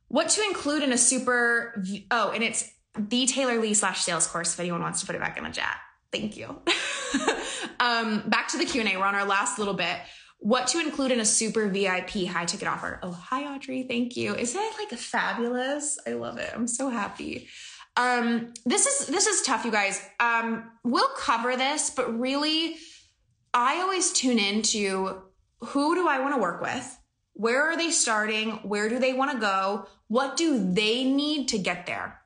What 0.07 0.29
to 0.29 0.43
include 0.43 0.83
in 0.83 0.91
a 0.91 0.97
super, 0.97 1.83
oh, 2.09 2.31
and 2.31 2.43
it's 2.43 2.69
the 2.97 3.25
Taylor 3.25 3.59
Lee 3.59 3.73
slash 3.73 4.01
sales 4.01 4.27
course 4.27 4.53
if 4.53 4.59
anyone 4.59 4.81
wants 4.81 4.99
to 5.01 5.05
put 5.05 5.15
it 5.15 5.21
back 5.21 5.37
in 5.37 5.43
the 5.43 5.49
chat. 5.49 5.77
Thank 6.11 6.35
you. 6.35 6.47
um, 7.79 8.23
back 8.27 8.49
to 8.49 8.57
the 8.57 8.65
Q&A. 8.65 8.97
We're 8.97 9.05
on 9.05 9.15
our 9.15 9.25
last 9.25 9.57
little 9.57 9.73
bit. 9.73 9.97
What 10.41 10.65
to 10.69 10.79
include 10.79 11.11
in 11.11 11.19
a 11.19 11.25
super 11.25 11.67
VIP 11.67 12.25
high 12.25 12.45
ticket 12.45 12.67
offer. 12.67 12.99
Oh, 13.03 13.11
hi, 13.11 13.43
Audrey. 13.53 13.83
Thank 13.83 14.17
you. 14.17 14.35
Isn't 14.35 14.59
it 14.59 14.73
like 14.79 14.99
fabulous? 14.99 15.99
I 16.07 16.13
love 16.13 16.39
it. 16.39 16.51
I'm 16.53 16.67
so 16.67 16.89
happy. 16.89 17.47
Um, 17.95 18.51
this 18.65 18.87
is, 18.87 19.07
this 19.07 19.27
is 19.27 19.43
tough, 19.43 19.65
you 19.65 19.71
guys. 19.71 20.01
Um, 20.19 20.71
we'll 20.83 21.13
cover 21.15 21.55
this, 21.55 21.91
but 21.91 22.19
really, 22.19 22.77
I 23.53 23.81
always 23.81 24.11
tune 24.11 24.39
into 24.39 25.21
who 25.59 25.93
do 25.93 26.07
I 26.07 26.19
want 26.19 26.33
to 26.33 26.41
work 26.41 26.59
with? 26.59 26.97
Where 27.33 27.63
are 27.63 27.77
they 27.77 27.91
starting? 27.91 28.53
Where 28.63 28.89
do 28.89 28.97
they 28.97 29.13
want 29.13 29.31
to 29.33 29.37
go? 29.37 29.85
What 30.07 30.37
do 30.37 30.73
they 30.73 31.03
need 31.03 31.49
to 31.49 31.59
get 31.59 31.85
there? 31.85 32.19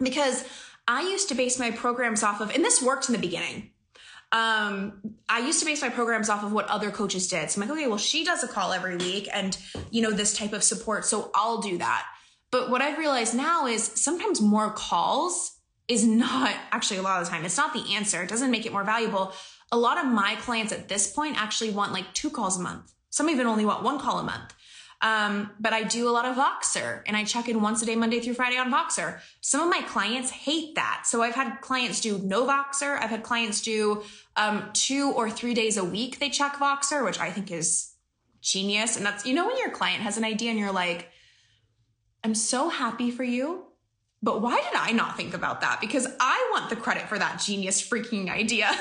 Because 0.00 0.44
I 0.88 1.02
used 1.02 1.28
to 1.28 1.36
base 1.36 1.56
my 1.56 1.70
programs 1.70 2.24
off 2.24 2.40
of, 2.40 2.50
and 2.50 2.64
this 2.64 2.82
worked 2.82 3.08
in 3.08 3.12
the 3.12 3.20
beginning. 3.20 3.70
Um, 4.30 5.00
I 5.28 5.40
used 5.40 5.60
to 5.60 5.66
base 5.66 5.80
my 5.80 5.88
programs 5.88 6.28
off 6.28 6.44
of 6.44 6.52
what 6.52 6.68
other 6.68 6.90
coaches 6.90 7.28
did. 7.28 7.50
So 7.50 7.60
I'm 7.60 7.68
like, 7.68 7.78
okay, 7.78 7.88
well, 7.88 7.98
she 7.98 8.24
does 8.24 8.44
a 8.44 8.48
call 8.48 8.72
every 8.72 8.96
week 8.96 9.28
and, 9.32 9.56
you 9.90 10.02
know, 10.02 10.10
this 10.10 10.36
type 10.36 10.52
of 10.52 10.62
support. 10.62 11.04
So 11.06 11.30
I'll 11.34 11.60
do 11.60 11.78
that. 11.78 12.06
But 12.50 12.70
what 12.70 12.82
I've 12.82 12.98
realized 12.98 13.34
now 13.34 13.66
is 13.66 13.82
sometimes 13.82 14.40
more 14.40 14.70
calls 14.70 15.58
is 15.86 16.04
not 16.04 16.54
actually 16.72 16.98
a 16.98 17.02
lot 17.02 17.20
of 17.20 17.26
the 17.26 17.30
time, 17.30 17.44
it's 17.44 17.56
not 17.56 17.72
the 17.72 17.94
answer. 17.94 18.22
It 18.22 18.28
doesn't 18.28 18.50
make 18.50 18.66
it 18.66 18.72
more 18.72 18.84
valuable. 18.84 19.32
A 19.72 19.78
lot 19.78 19.98
of 19.98 20.06
my 20.06 20.36
clients 20.36 20.72
at 20.72 20.88
this 20.88 21.10
point 21.10 21.40
actually 21.40 21.70
want 21.70 21.92
like 21.92 22.12
two 22.12 22.30
calls 22.30 22.58
a 22.58 22.62
month 22.62 22.92
some 23.10 23.30
even 23.30 23.46
only 23.46 23.64
want 23.64 23.82
one 23.82 23.98
call 23.98 24.18
a 24.18 24.22
month. 24.22 24.54
Um, 25.00 25.50
but 25.60 25.72
I 25.72 25.84
do 25.84 26.08
a 26.08 26.10
lot 26.10 26.24
of 26.24 26.36
Voxer 26.36 27.02
and 27.06 27.16
I 27.16 27.22
check 27.22 27.48
in 27.48 27.62
once 27.62 27.82
a 27.82 27.86
day, 27.86 27.94
Monday 27.94 28.18
through 28.18 28.34
Friday 28.34 28.56
on 28.56 28.70
Voxer. 28.70 29.20
Some 29.40 29.60
of 29.60 29.68
my 29.68 29.80
clients 29.82 30.30
hate 30.30 30.74
that. 30.74 31.04
So 31.06 31.22
I've 31.22 31.34
had 31.34 31.60
clients 31.60 32.00
do 32.00 32.18
no 32.18 32.46
Voxer. 32.46 33.00
I've 33.00 33.10
had 33.10 33.22
clients 33.22 33.62
do 33.62 34.02
um, 34.36 34.70
two 34.72 35.12
or 35.12 35.30
three 35.30 35.54
days 35.54 35.76
a 35.76 35.84
week. 35.84 36.18
They 36.18 36.30
check 36.30 36.54
Voxer, 36.54 37.04
which 37.04 37.20
I 37.20 37.30
think 37.30 37.52
is 37.52 37.92
genius. 38.40 38.96
And 38.96 39.06
that's, 39.06 39.24
you 39.24 39.34
know, 39.34 39.46
when 39.46 39.58
your 39.58 39.70
client 39.70 40.02
has 40.02 40.16
an 40.16 40.24
idea 40.24 40.50
and 40.50 40.58
you're 40.58 40.72
like, 40.72 41.08
I'm 42.24 42.34
so 42.34 42.68
happy 42.68 43.12
for 43.12 43.24
you. 43.24 43.66
But 44.20 44.42
why 44.42 44.56
did 44.56 44.74
I 44.74 44.90
not 44.90 45.16
think 45.16 45.32
about 45.32 45.60
that? 45.60 45.80
Because 45.80 46.08
I 46.18 46.48
want 46.50 46.70
the 46.70 46.76
credit 46.76 47.08
for 47.08 47.16
that 47.16 47.40
genius 47.40 47.80
freaking 47.80 48.28
idea. 48.28 48.68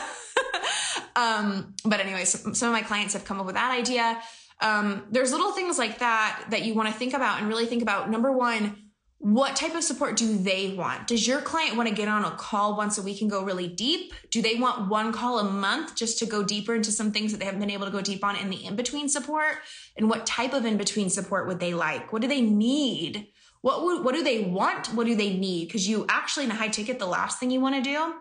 Um, 1.17 1.73
but 1.83 1.99
anyway, 1.99 2.25
some, 2.25 2.53
some 2.53 2.69
of 2.69 2.73
my 2.73 2.83
clients 2.83 3.13
have 3.13 3.25
come 3.25 3.39
up 3.39 3.47
with 3.47 3.55
that 3.55 3.71
idea. 3.71 4.21
Um, 4.59 5.05
there's 5.11 5.31
little 5.31 5.51
things 5.51 5.77
like 5.77 5.99
that 5.99 6.45
that 6.49 6.63
you 6.63 6.73
want 6.73 6.89
to 6.89 6.95
think 6.95 7.13
about 7.13 7.39
and 7.39 7.47
really 7.47 7.65
think 7.65 7.81
about. 7.81 8.09
Number 8.09 8.31
one, 8.31 8.75
what 9.19 9.55
type 9.55 9.73
of 9.73 9.83
support 9.83 10.15
do 10.15 10.37
they 10.37 10.73
want? 10.73 11.07
Does 11.07 11.27
your 11.27 11.41
client 11.41 11.75
want 11.75 11.89
to 11.89 11.95
get 11.95 12.07
on 12.07 12.23
a 12.23 12.31
call 12.31 12.77
once 12.77 12.99
a 12.99 13.01
week 13.01 13.21
and 13.21 13.31
go 13.31 13.43
really 13.43 13.67
deep? 13.67 14.13
Do 14.29 14.43
they 14.43 14.55
want 14.55 14.89
one 14.89 15.11
call 15.11 15.39
a 15.39 15.43
month 15.43 15.95
just 15.95 16.19
to 16.19 16.27
go 16.27 16.43
deeper 16.43 16.75
into 16.75 16.91
some 16.91 17.11
things 17.11 17.31
that 17.31 17.39
they 17.39 17.45
haven't 17.45 17.59
been 17.59 17.71
able 17.71 17.85
to 17.85 17.91
go 17.91 18.01
deep 18.01 18.23
on 18.23 18.35
in 18.35 18.51
the 18.51 18.63
in 18.63 18.75
between 18.75 19.09
support? 19.09 19.57
And 19.95 20.07
what 20.07 20.27
type 20.27 20.53
of 20.53 20.65
in 20.65 20.77
between 20.77 21.09
support 21.09 21.47
would 21.47 21.59
they 21.59 21.73
like? 21.73 22.13
What 22.13 22.21
do 22.21 22.27
they 22.27 22.41
need? 22.41 23.27
What 23.61 23.83
would, 23.83 24.05
what 24.05 24.13
do 24.13 24.23
they 24.23 24.43
want? 24.43 24.93
What 24.93 25.07
do 25.07 25.15
they 25.15 25.35
need? 25.35 25.67
Because 25.67 25.89
you 25.89 26.05
actually 26.09 26.45
in 26.45 26.51
a 26.51 26.55
high 26.55 26.67
ticket, 26.67 26.99
the 26.99 27.07
last 27.07 27.39
thing 27.39 27.49
you 27.49 27.59
want 27.59 27.75
to 27.75 27.81
do 27.81 28.13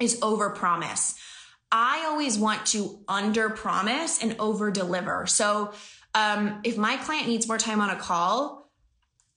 is 0.00 0.18
over 0.22 0.48
promise. 0.50 1.14
I 1.72 2.04
always 2.06 2.38
want 2.38 2.66
to 2.66 3.00
under 3.08 3.48
promise 3.48 4.22
and 4.22 4.36
over 4.38 4.70
deliver. 4.70 5.26
So 5.26 5.72
um, 6.14 6.60
if 6.64 6.76
my 6.76 6.98
client 6.98 7.26
needs 7.26 7.48
more 7.48 7.56
time 7.56 7.80
on 7.80 7.88
a 7.88 7.96
call, 7.96 8.70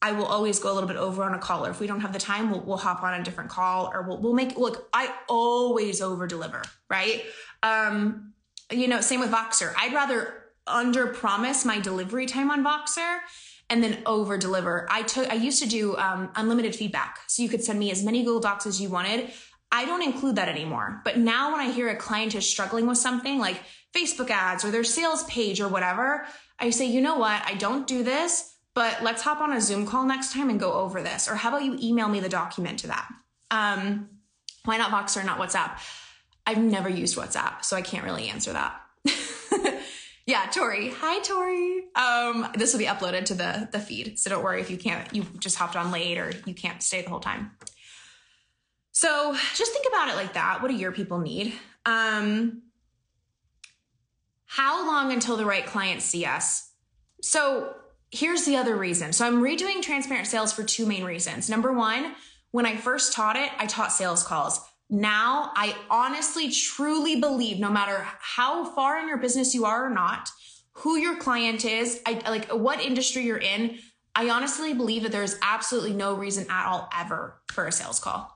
I 0.01 0.11
will 0.11 0.25
always 0.25 0.59
go 0.59 0.71
a 0.71 0.73
little 0.73 0.89
bit 0.89 0.97
over 0.97 1.23
on 1.23 1.33
a 1.33 1.39
call. 1.39 1.65
Or 1.65 1.69
if 1.71 1.79
we 1.79 1.87
don't 1.87 2.01
have 2.01 2.13
the 2.13 2.19
time, 2.19 2.51
we'll, 2.51 2.59
we'll 2.59 2.77
hop 2.77 3.01
on 3.01 3.19
a 3.19 3.23
different 3.23 3.49
call 3.49 3.89
or 3.91 4.03
we'll, 4.03 4.17
we'll 4.17 4.33
make, 4.33 4.57
look, 4.57 4.87
I 4.93 5.11
always 5.29 6.01
over 6.01 6.27
deliver, 6.27 6.61
right? 6.89 7.23
Um, 7.63 8.33
you 8.69 8.87
know, 8.87 8.99
same 8.99 9.21
with 9.21 9.31
Voxer. 9.31 9.73
I'd 9.77 9.93
rather 9.93 10.43
under 10.67 11.07
promise 11.07 11.63
my 11.63 11.79
delivery 11.79 12.25
time 12.25 12.51
on 12.51 12.63
Voxer 12.63 13.19
and 13.69 13.83
then 13.83 13.99
over 14.05 14.37
deliver. 14.37 14.87
I 14.91 15.03
took, 15.03 15.29
I 15.31 15.35
used 15.35 15.61
to 15.63 15.69
do 15.69 15.95
um, 15.97 16.29
unlimited 16.35 16.75
feedback. 16.75 17.19
So 17.27 17.41
you 17.41 17.49
could 17.49 17.63
send 17.63 17.79
me 17.79 17.89
as 17.91 18.03
many 18.03 18.23
Google 18.23 18.41
Docs 18.41 18.67
as 18.67 18.81
you 18.81 18.89
wanted. 18.89 19.31
I 19.71 19.85
don't 19.85 20.03
include 20.03 20.37
that 20.37 20.49
anymore. 20.49 21.01
But 21.03 21.17
now 21.17 21.51
when 21.51 21.59
I 21.59 21.71
hear 21.71 21.89
a 21.89 21.95
client 21.95 22.35
is 22.35 22.49
struggling 22.49 22.87
with 22.87 22.97
something 22.97 23.39
like 23.39 23.61
Facebook 23.95 24.29
ads 24.29 24.63
or 24.63 24.71
their 24.71 24.83
sales 24.83 25.23
page 25.25 25.59
or 25.59 25.67
whatever, 25.67 26.25
I 26.59 26.69
say, 26.69 26.85
you 26.85 27.01
know 27.01 27.17
what? 27.17 27.41
I 27.45 27.55
don't 27.55 27.87
do 27.87 28.03
this, 28.03 28.55
but 28.73 29.03
let's 29.03 29.21
hop 29.21 29.41
on 29.41 29.51
a 29.53 29.59
Zoom 29.59 29.85
call 29.85 30.05
next 30.05 30.33
time 30.33 30.49
and 30.49 30.59
go 30.59 30.73
over 30.73 31.01
this. 31.01 31.27
Or 31.27 31.35
how 31.35 31.49
about 31.49 31.63
you 31.63 31.77
email 31.81 32.07
me 32.07 32.19
the 32.19 32.29
document 32.29 32.79
to 32.79 32.87
that? 32.87 33.09
Um, 33.51 34.09
why 34.63 34.77
not 34.77 34.91
Voxer, 34.91 35.25
not 35.25 35.39
WhatsApp? 35.39 35.79
I've 36.45 36.57
never 36.57 36.89
used 36.89 37.17
WhatsApp, 37.17 37.63
so 37.63 37.75
I 37.75 37.81
can't 37.81 38.03
really 38.03 38.29
answer 38.29 38.53
that. 38.53 38.81
yeah, 40.25 40.45
Tori. 40.51 40.91
Hi, 40.91 41.19
Tori. 41.19 41.85
Um, 41.95 42.47
this 42.55 42.73
will 42.73 42.79
be 42.79 42.85
uploaded 42.85 43.25
to 43.25 43.33
the 43.33 43.69
the 43.71 43.79
feed, 43.79 44.19
so 44.19 44.29
don't 44.29 44.43
worry 44.43 44.61
if 44.61 44.69
you 44.69 44.77
can't. 44.77 45.13
You 45.13 45.25
just 45.39 45.57
hopped 45.57 45.75
on 45.75 45.91
late 45.91 46.17
or 46.17 46.31
you 46.45 46.53
can't 46.53 46.83
stay 46.83 47.01
the 47.01 47.09
whole 47.09 47.19
time. 47.19 47.51
So 48.95 49.35
just 49.55 49.73
think 49.73 49.85
about 49.89 50.07
it 50.07 50.15
like 50.15 50.35
that. 50.35 50.61
What 50.61 50.71
do 50.71 50.77
your 50.77 50.93
people 50.93 51.19
need? 51.19 51.53
Um, 51.85 52.61
how 54.45 54.87
long 54.87 55.11
until 55.11 55.35
the 55.35 55.45
right 55.45 55.65
clients 55.65 56.05
see 56.05 56.23
us? 56.23 56.71
So 57.21 57.75
here's 58.09 58.45
the 58.45 58.55
other 58.55 58.77
reason. 58.77 59.11
So 59.11 59.27
I'm 59.27 59.43
redoing 59.43 59.81
transparent 59.81 60.27
sales 60.27 60.53
for 60.53 60.63
two 60.63 60.85
main 60.85 61.03
reasons. 61.03 61.49
Number 61.49 61.73
one, 61.73 62.15
when 62.51 62.65
I 62.65 62.77
first 62.77 63.11
taught 63.11 63.35
it, 63.35 63.49
I 63.59 63.65
taught 63.65 63.91
sales 63.91 64.23
calls. 64.23 64.61
Now 64.89 65.51
I 65.57 65.75
honestly, 65.89 66.49
truly 66.49 67.19
believe 67.19 67.59
no 67.59 67.69
matter 67.69 68.07
how 68.21 68.63
far 68.63 68.97
in 68.97 69.09
your 69.09 69.17
business 69.17 69.53
you 69.53 69.65
are 69.65 69.87
or 69.87 69.89
not, 69.89 70.29
who 70.71 70.95
your 70.95 71.17
client 71.17 71.65
is, 71.65 71.99
I 72.05 72.21
like 72.29 72.49
what 72.49 72.79
industry 72.79 73.23
you're 73.23 73.39
in, 73.39 73.77
I 74.15 74.29
honestly 74.29 74.73
believe 74.73 75.03
that 75.03 75.11
there's 75.11 75.35
absolutely 75.41 75.93
no 75.93 76.13
reason 76.13 76.45
at 76.49 76.65
all 76.65 76.87
ever 76.97 77.41
for 77.51 77.67
a 77.67 77.73
sales 77.73 77.99
call. 77.99 78.31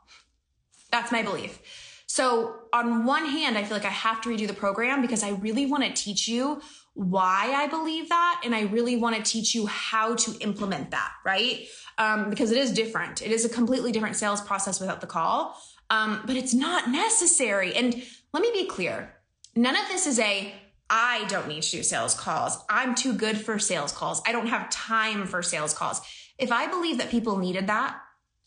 That's 0.92 1.12
my 1.12 1.24
belief. 1.24 1.60
So, 2.08 2.56
on 2.74 3.06
one 3.06 3.26
hand, 3.26 3.58
I 3.58 3.64
feel 3.64 3.78
like 3.78 3.86
I 3.86 3.90
have 3.90 4.20
to 4.22 4.30
redo 4.30 4.48
the 4.48 4.54
program 4.54 5.02
because 5.02 5.24
I 5.24 5.30
really 5.30 5.68
want 5.68 5.84
to 5.84 5.94
teach 5.94 6.28
you 6.28 6.62
why 6.96 7.54
I 7.56 7.68
believe 7.68 8.10
that. 8.10 8.42
And 8.44 8.56
I 8.56 8.62
really 8.64 8.98
want 8.98 9.16
to 9.16 9.22
teach 9.22 9.54
you 9.54 9.68
how 9.68 10.16
to 10.16 10.36
implement 10.40 10.92
that, 10.92 11.12
right? 11.24 11.68
Um, 11.98 12.30
because 12.30 12.52
it 12.52 12.58
is 12.58 12.72
different. 12.72 13.22
It 13.22 13.32
is 13.32 13.46
a 13.46 13.50
completely 13.50 13.92
different 13.92 14.16
sales 14.16 14.42
process 14.42 14.80
without 14.80 15.02
the 15.02 15.08
call, 15.08 15.62
um, 15.90 16.24
but 16.26 16.36
it's 16.36 16.54
not 16.54 16.90
necessary. 16.90 17.76
And 17.76 18.04
let 18.34 18.42
me 18.42 18.50
be 18.54 18.66
clear 18.66 19.14
none 19.56 19.76
of 19.76 19.88
this 19.88 20.08
is 20.08 20.20
a 20.20 20.54
I 20.90 21.26
don't 21.28 21.48
need 21.48 21.62
to 21.64 21.72
do 21.72 21.84
sales 21.84 22.16
calls. 22.16 22.58
I'm 22.70 22.96
too 22.96 23.14
good 23.14 23.38
for 23.38 23.60
sales 23.60 23.92
calls. 23.92 24.22
I 24.26 24.32
don't 24.32 24.48
have 24.48 24.70
time 24.72 25.28
for 25.28 25.44
sales 25.44 25.74
calls. 25.74 26.02
If 26.40 26.52
I 26.52 26.68
believe 26.68 26.98
that 26.98 27.12
people 27.12 27.38
needed 27.38 27.68
that, 27.68 27.96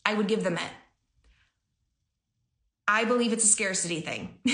I 0.05 0.13
would 0.13 0.27
give 0.27 0.43
them 0.43 0.57
it. 0.57 0.69
I 2.87 3.05
believe 3.05 3.31
it's 3.31 3.43
a 3.43 3.47
scarcity 3.47 4.01
thing. 4.01 4.37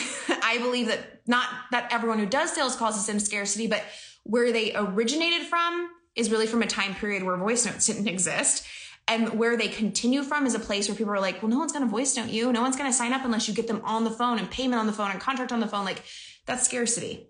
I 0.44 0.58
believe 0.60 0.88
that 0.88 1.22
not 1.28 1.48
that 1.72 1.92
everyone 1.92 2.20
who 2.20 2.26
does 2.26 2.54
sales 2.54 2.76
calls 2.76 2.98
is 2.98 3.10
in 3.10 3.20
scarcity, 3.20 3.68
but 3.68 3.84
where 4.24 4.52
they 4.52 4.74
originated 4.76 5.48
from 5.48 5.90
is 6.16 6.30
really 6.30 6.48
from 6.48 6.62
a 6.62 6.68
time 6.68 6.94
period 6.96 7.24
where 7.24 7.38
voice 7.38 7.66
notes 7.66 7.86
didn't 7.88 8.08
exist. 8.08 8.66
And 9.08 9.40
where 9.40 9.58
they 9.58 9.68
continue 9.68 10.22
from 10.22 10.46
is 10.46 10.54
a 10.54 10.60
place 10.60 10.88
where 10.88 10.96
people 10.96 11.12
are 11.12 11.20
like, 11.20 11.42
well, 11.42 11.50
no 11.50 11.58
one's 11.58 11.72
going 11.72 11.84
to 11.84 11.90
voice 11.90 12.16
note 12.16 12.30
you. 12.30 12.54
No 12.54 12.62
one's 12.62 12.76
going 12.76 12.90
to 12.90 12.96
sign 12.96 13.12
up 13.12 13.26
unless 13.26 13.48
you 13.48 13.56
get 13.56 13.68
them 13.68 13.82
on 13.84 14.04
the 14.04 14.12
phone 14.12 14.38
and 14.38 14.52
payment 14.52 14.80
on 14.80 14.86
the 14.86 14.94
phone 14.94 15.10
and 15.10 15.20
contract 15.20 15.52
on 15.52 15.60
the 15.60 15.68
phone. 15.68 15.84
Like 15.84 16.04
that's 16.46 16.64
scarcity. 16.64 17.28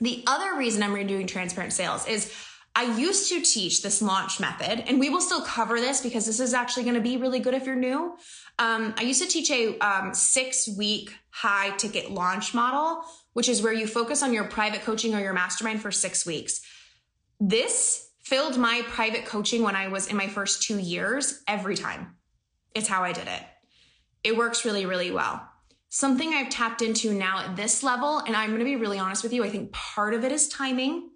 The 0.00 0.24
other 0.26 0.56
reason 0.56 0.82
I'm 0.82 0.94
redoing 0.94 1.28
transparent 1.28 1.72
sales 1.72 2.08
is 2.08 2.34
I 2.78 2.94
used 2.98 3.30
to 3.30 3.40
teach 3.40 3.82
this 3.82 4.02
launch 4.02 4.38
method, 4.38 4.84
and 4.86 5.00
we 5.00 5.08
will 5.08 5.22
still 5.22 5.40
cover 5.40 5.80
this 5.80 6.02
because 6.02 6.26
this 6.26 6.40
is 6.40 6.52
actually 6.52 6.82
going 6.82 6.96
to 6.96 7.00
be 7.00 7.16
really 7.16 7.38
good 7.38 7.54
if 7.54 7.64
you're 7.64 7.74
new. 7.74 8.18
Um, 8.58 8.92
I 8.98 9.02
used 9.02 9.22
to 9.22 9.26
teach 9.26 9.50
a 9.50 9.78
um, 9.78 10.12
six 10.12 10.68
week 10.76 11.10
high 11.30 11.70
ticket 11.78 12.10
launch 12.10 12.52
model, 12.52 13.02
which 13.32 13.48
is 13.48 13.62
where 13.62 13.72
you 13.72 13.86
focus 13.86 14.22
on 14.22 14.34
your 14.34 14.44
private 14.44 14.82
coaching 14.82 15.14
or 15.14 15.20
your 15.20 15.32
mastermind 15.32 15.80
for 15.80 15.90
six 15.90 16.26
weeks. 16.26 16.60
This 17.40 18.10
filled 18.22 18.58
my 18.58 18.82
private 18.88 19.24
coaching 19.24 19.62
when 19.62 19.74
I 19.74 19.88
was 19.88 20.08
in 20.08 20.16
my 20.18 20.28
first 20.28 20.62
two 20.62 20.78
years 20.78 21.42
every 21.48 21.76
time. 21.76 22.16
It's 22.74 22.88
how 22.88 23.02
I 23.02 23.12
did 23.12 23.26
it. 23.26 23.42
It 24.22 24.36
works 24.36 24.66
really, 24.66 24.84
really 24.84 25.10
well. 25.10 25.48
Something 25.88 26.34
I've 26.34 26.50
tapped 26.50 26.82
into 26.82 27.14
now 27.14 27.38
at 27.38 27.56
this 27.56 27.82
level, 27.82 28.18
and 28.18 28.36
I'm 28.36 28.50
going 28.50 28.58
to 28.58 28.66
be 28.66 28.76
really 28.76 28.98
honest 28.98 29.22
with 29.22 29.32
you, 29.32 29.44
I 29.44 29.48
think 29.48 29.72
part 29.72 30.12
of 30.12 30.24
it 30.24 30.32
is 30.32 30.48
timing. 30.48 31.08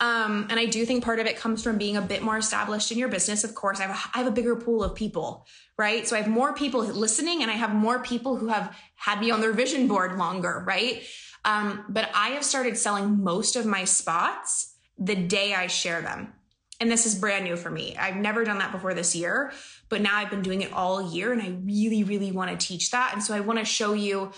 Um, 0.00 0.46
and 0.48 0.58
I 0.58 0.64
do 0.64 0.86
think 0.86 1.04
part 1.04 1.20
of 1.20 1.26
it 1.26 1.36
comes 1.36 1.62
from 1.62 1.76
being 1.76 1.98
a 1.98 2.02
bit 2.02 2.22
more 2.22 2.38
established 2.38 2.90
in 2.90 2.98
your 2.98 3.08
business. 3.08 3.44
Of 3.44 3.54
course, 3.54 3.80
I 3.80 3.82
have, 3.84 3.90
a, 3.90 4.18
I 4.18 4.22
have 4.22 4.26
a 4.26 4.34
bigger 4.34 4.56
pool 4.56 4.82
of 4.82 4.94
people, 4.94 5.46
right? 5.76 6.08
So 6.08 6.16
I 6.16 6.20
have 6.22 6.30
more 6.30 6.54
people 6.54 6.80
listening 6.80 7.42
and 7.42 7.50
I 7.50 7.54
have 7.54 7.74
more 7.74 8.02
people 8.02 8.36
who 8.36 8.48
have 8.48 8.74
had 8.94 9.20
me 9.20 9.30
on 9.30 9.42
their 9.42 9.52
vision 9.52 9.88
board 9.88 10.16
longer, 10.16 10.64
right? 10.66 11.02
Um, 11.44 11.84
but 11.88 12.08
I 12.14 12.30
have 12.30 12.44
started 12.44 12.78
selling 12.78 13.22
most 13.22 13.56
of 13.56 13.66
my 13.66 13.84
spots 13.84 14.74
the 14.98 15.14
day 15.16 15.54
I 15.54 15.66
share 15.66 16.00
them. 16.00 16.32
And 16.80 16.90
this 16.90 17.04
is 17.04 17.14
brand 17.14 17.44
new 17.44 17.56
for 17.56 17.70
me. 17.70 17.94
I've 17.98 18.16
never 18.16 18.42
done 18.42 18.58
that 18.58 18.72
before 18.72 18.94
this 18.94 19.14
year, 19.14 19.52
but 19.90 20.00
now 20.00 20.16
I've 20.16 20.30
been 20.30 20.40
doing 20.40 20.62
it 20.62 20.72
all 20.72 21.12
year 21.12 21.30
and 21.30 21.42
I 21.42 21.48
really, 21.62 22.04
really 22.04 22.32
want 22.32 22.58
to 22.58 22.66
teach 22.66 22.90
that. 22.92 23.10
And 23.12 23.22
so 23.22 23.34
I 23.34 23.40
want 23.40 23.58
to 23.58 23.66
show 23.66 23.92
you 23.92 24.32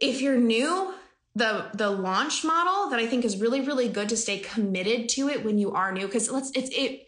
if 0.00 0.22
you're 0.22 0.38
new, 0.38 0.94
the 1.34 1.66
the 1.74 1.90
launch 1.90 2.44
model 2.44 2.90
that 2.90 3.00
I 3.00 3.06
think 3.06 3.24
is 3.24 3.40
really 3.40 3.60
really 3.60 3.88
good 3.88 4.08
to 4.10 4.16
stay 4.16 4.38
committed 4.38 5.08
to 5.10 5.28
it 5.28 5.44
when 5.44 5.58
you 5.58 5.72
are 5.72 5.92
new 5.92 6.06
because 6.06 6.30
let's 6.30 6.50
it's 6.54 6.70
it 6.70 7.06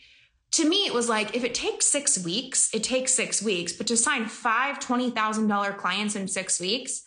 to 0.53 0.69
me 0.69 0.87
it 0.87 0.95
was 0.95 1.09
like 1.09 1.37
if 1.37 1.45
it 1.45 1.55
takes 1.55 1.87
six 1.87 2.23
weeks 2.25 2.75
it 2.75 2.83
takes 2.83 3.13
six 3.13 3.43
weeks 3.43 3.73
but 3.73 3.87
to 3.87 3.97
sign 3.97 4.27
five 4.27 4.81
twenty 4.81 5.11
thousand 5.11 5.47
dollar 5.47 5.73
clients 5.73 6.17
in 6.17 6.27
six 6.27 6.61
weeks 6.61 7.05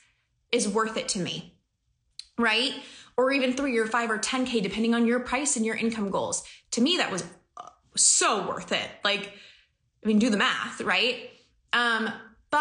is 0.51 0.67
worth 0.67 0.97
it 0.97 1.07
to 1.09 1.19
me 1.19 1.55
right? 2.39 2.73
Or 3.17 3.31
even 3.31 3.53
three 3.53 3.77
or 3.77 3.85
five 3.85 4.09
or 4.09 4.17
10k 4.17 4.63
depending 4.63 4.95
on 4.95 5.05
your 5.05 5.19
price 5.19 5.57
and 5.57 5.65
your 5.65 5.75
income 5.75 6.09
goals. 6.09 6.43
To 6.71 6.81
me 6.81 6.97
that 6.97 7.11
was 7.11 7.23
uh, 7.57 7.67
so 7.95 8.47
worth 8.47 8.71
it. 8.71 8.89
Like 9.03 9.33
i 10.03 10.07
mean 10.07 10.17
do 10.17 10.29
the 10.29 10.37
math 10.37 10.81
right? 10.81 11.29
Um 11.73 12.11
but 12.51 12.59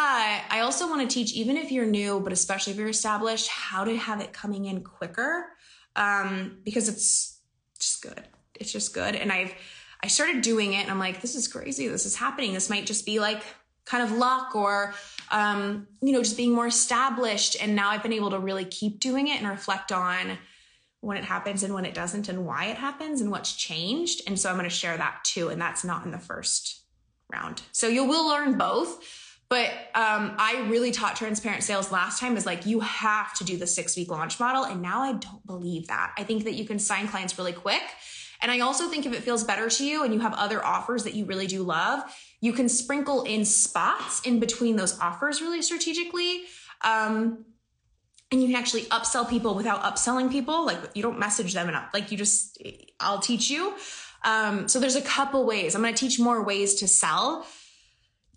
I 0.51 0.61
also 0.61 0.89
want 0.89 1.09
to 1.09 1.13
teach, 1.13 1.33
even 1.33 1.57
if 1.57 1.73
you're 1.73 1.87
new, 1.87 2.21
but 2.21 2.33
especially 2.33 2.73
if 2.73 2.79
you're 2.79 2.89
established, 2.89 3.49
how 3.49 3.85
to 3.85 3.97
have 3.97 4.21
it 4.21 4.33
coming 4.33 4.67
in 4.67 4.83
quicker 4.83 5.47
um, 5.97 6.59
because 6.65 6.89
it's 6.89 7.41
just 7.79 8.03
good. 8.03 8.23
It's 8.55 8.73
just 8.73 8.93
good. 8.93 9.15
And 9.15 9.33
I've, 9.33 9.55
I 10.03 10.09
started 10.09 10.43
doing 10.43 10.75
it 10.75 10.83
and 10.83 10.91
I'm 10.91 10.99
like, 10.99 11.21
this 11.21 11.35
is 11.35 11.49
crazy. 11.49 11.89
This 11.89 12.07
is 12.07 12.17
happening. 12.17 12.53
This 12.53 12.69
might 12.69 12.87
just 12.87 13.07
be 13.07 13.19
like 13.19 13.43
kind 13.85 14.05
of 14.05 14.13
luck 14.13 14.55
or, 14.55 14.93
um, 15.31 15.87
you 16.03 16.13
know, 16.13 16.23
just 16.23 16.37
being 16.37 16.55
more 16.55 16.67
established. 16.67 17.57
And 17.61 17.75
now 17.75 17.89
I've 17.91 18.03
been 18.03 18.13
able 18.13 18.31
to 18.31 18.39
really 18.39 18.67
keep 18.67 19.01
doing 19.01 19.29
it 19.29 19.41
and 19.41 19.49
reflect 19.49 19.91
on 19.91 20.39
when 21.01 21.17
it 21.17 21.25
happens 21.25 21.63
and 21.63 21.73
when 21.73 21.85
it 21.85 21.95
doesn't 21.95 22.29
and 22.29 22.45
why 22.45 22.67
it 22.67 22.77
happens 22.77 23.21
and 23.21 23.31
what's 23.31 23.55
changed. 23.55 24.23
And 24.27 24.39
so 24.39 24.51
I'm 24.51 24.57
going 24.57 24.69
to 24.69 24.75
share 24.75 24.97
that 24.97 25.21
too. 25.25 25.49
And 25.49 25.61
that's 25.61 25.85
not 25.85 26.05
in 26.05 26.11
the 26.11 26.19
first 26.19 26.83
round. 27.33 27.63
So 27.73 27.89
you 27.89 28.05
will 28.05 28.29
learn 28.29 28.59
both 28.59 29.03
but 29.49 29.71
um, 29.95 30.35
I 30.39 30.67
really 30.69 30.91
taught 30.91 31.17
transparent 31.17 31.63
sales 31.63 31.91
last 31.91 32.21
time 32.21 32.37
is 32.37 32.45
like 32.45 32.67
you 32.67 32.81
have 32.81 33.33
to 33.39 33.45
do 33.45 33.57
the 33.57 33.67
six 33.67 33.97
week 33.97 34.11
launch 34.11 34.39
model. 34.39 34.65
And 34.65 34.83
now 34.83 35.01
I 35.01 35.13
don't 35.13 35.47
believe 35.47 35.87
that. 35.87 36.13
I 36.19 36.25
think 36.25 36.45
that 36.45 36.55
you 36.55 36.67
can 36.67 36.79
sign 36.79 37.09
clients 37.09 37.39
really 37.39 37.55
quick. 37.55 37.83
And 38.43 38.53
I 38.53 38.61
also 38.61 38.89
think 38.89 39.07
if 39.07 39.13
it 39.13 39.23
feels 39.23 39.45
better 39.45 39.69
to 39.69 39.85
you 39.85 40.05
and 40.05 40.13
you 40.13 40.21
have 40.21 40.35
other 40.35 40.65
offers 40.65 41.05
that 41.05 41.15
you 41.15 41.25
really 41.25 41.47
do 41.47 41.63
love, 41.63 42.03
you 42.41 42.53
can 42.53 42.69
sprinkle 42.69 43.25
in 43.25 43.45
spots 43.45 44.21
in 44.21 44.39
between 44.39 44.77
those 44.77 44.99
offers 45.01 45.41
really 45.41 45.63
strategically. 45.63 46.43
Um, 46.83 47.47
and 48.31 48.43
you 48.43 48.49
can 48.49 48.57
actually 48.57 48.83
upsell 48.83 49.29
people 49.29 49.55
without 49.55 49.83
upselling 49.83 50.31
people. 50.31 50.67
Like 50.67 50.79
you 50.95 51.03
don't 51.03 51.19
message 51.19 51.55
them 51.55 51.71
enough. 51.71 51.89
Like 51.95 52.13
you 52.13 52.19
just, 52.19 52.63
I'll 53.01 53.21
teach 53.21 53.51
you. 53.51 53.75
Um, 54.25 54.69
so 54.69 54.79
there's 54.79 54.97
a 54.97 55.03
couple 55.03 55.47
ways. 55.47 55.75
I'm 55.75 55.81
going 55.81 55.95
to 55.95 55.99
teach 55.99 56.21
more 56.21 56.43
ways 56.43 56.75
to 56.77 56.89
sell 56.89 57.47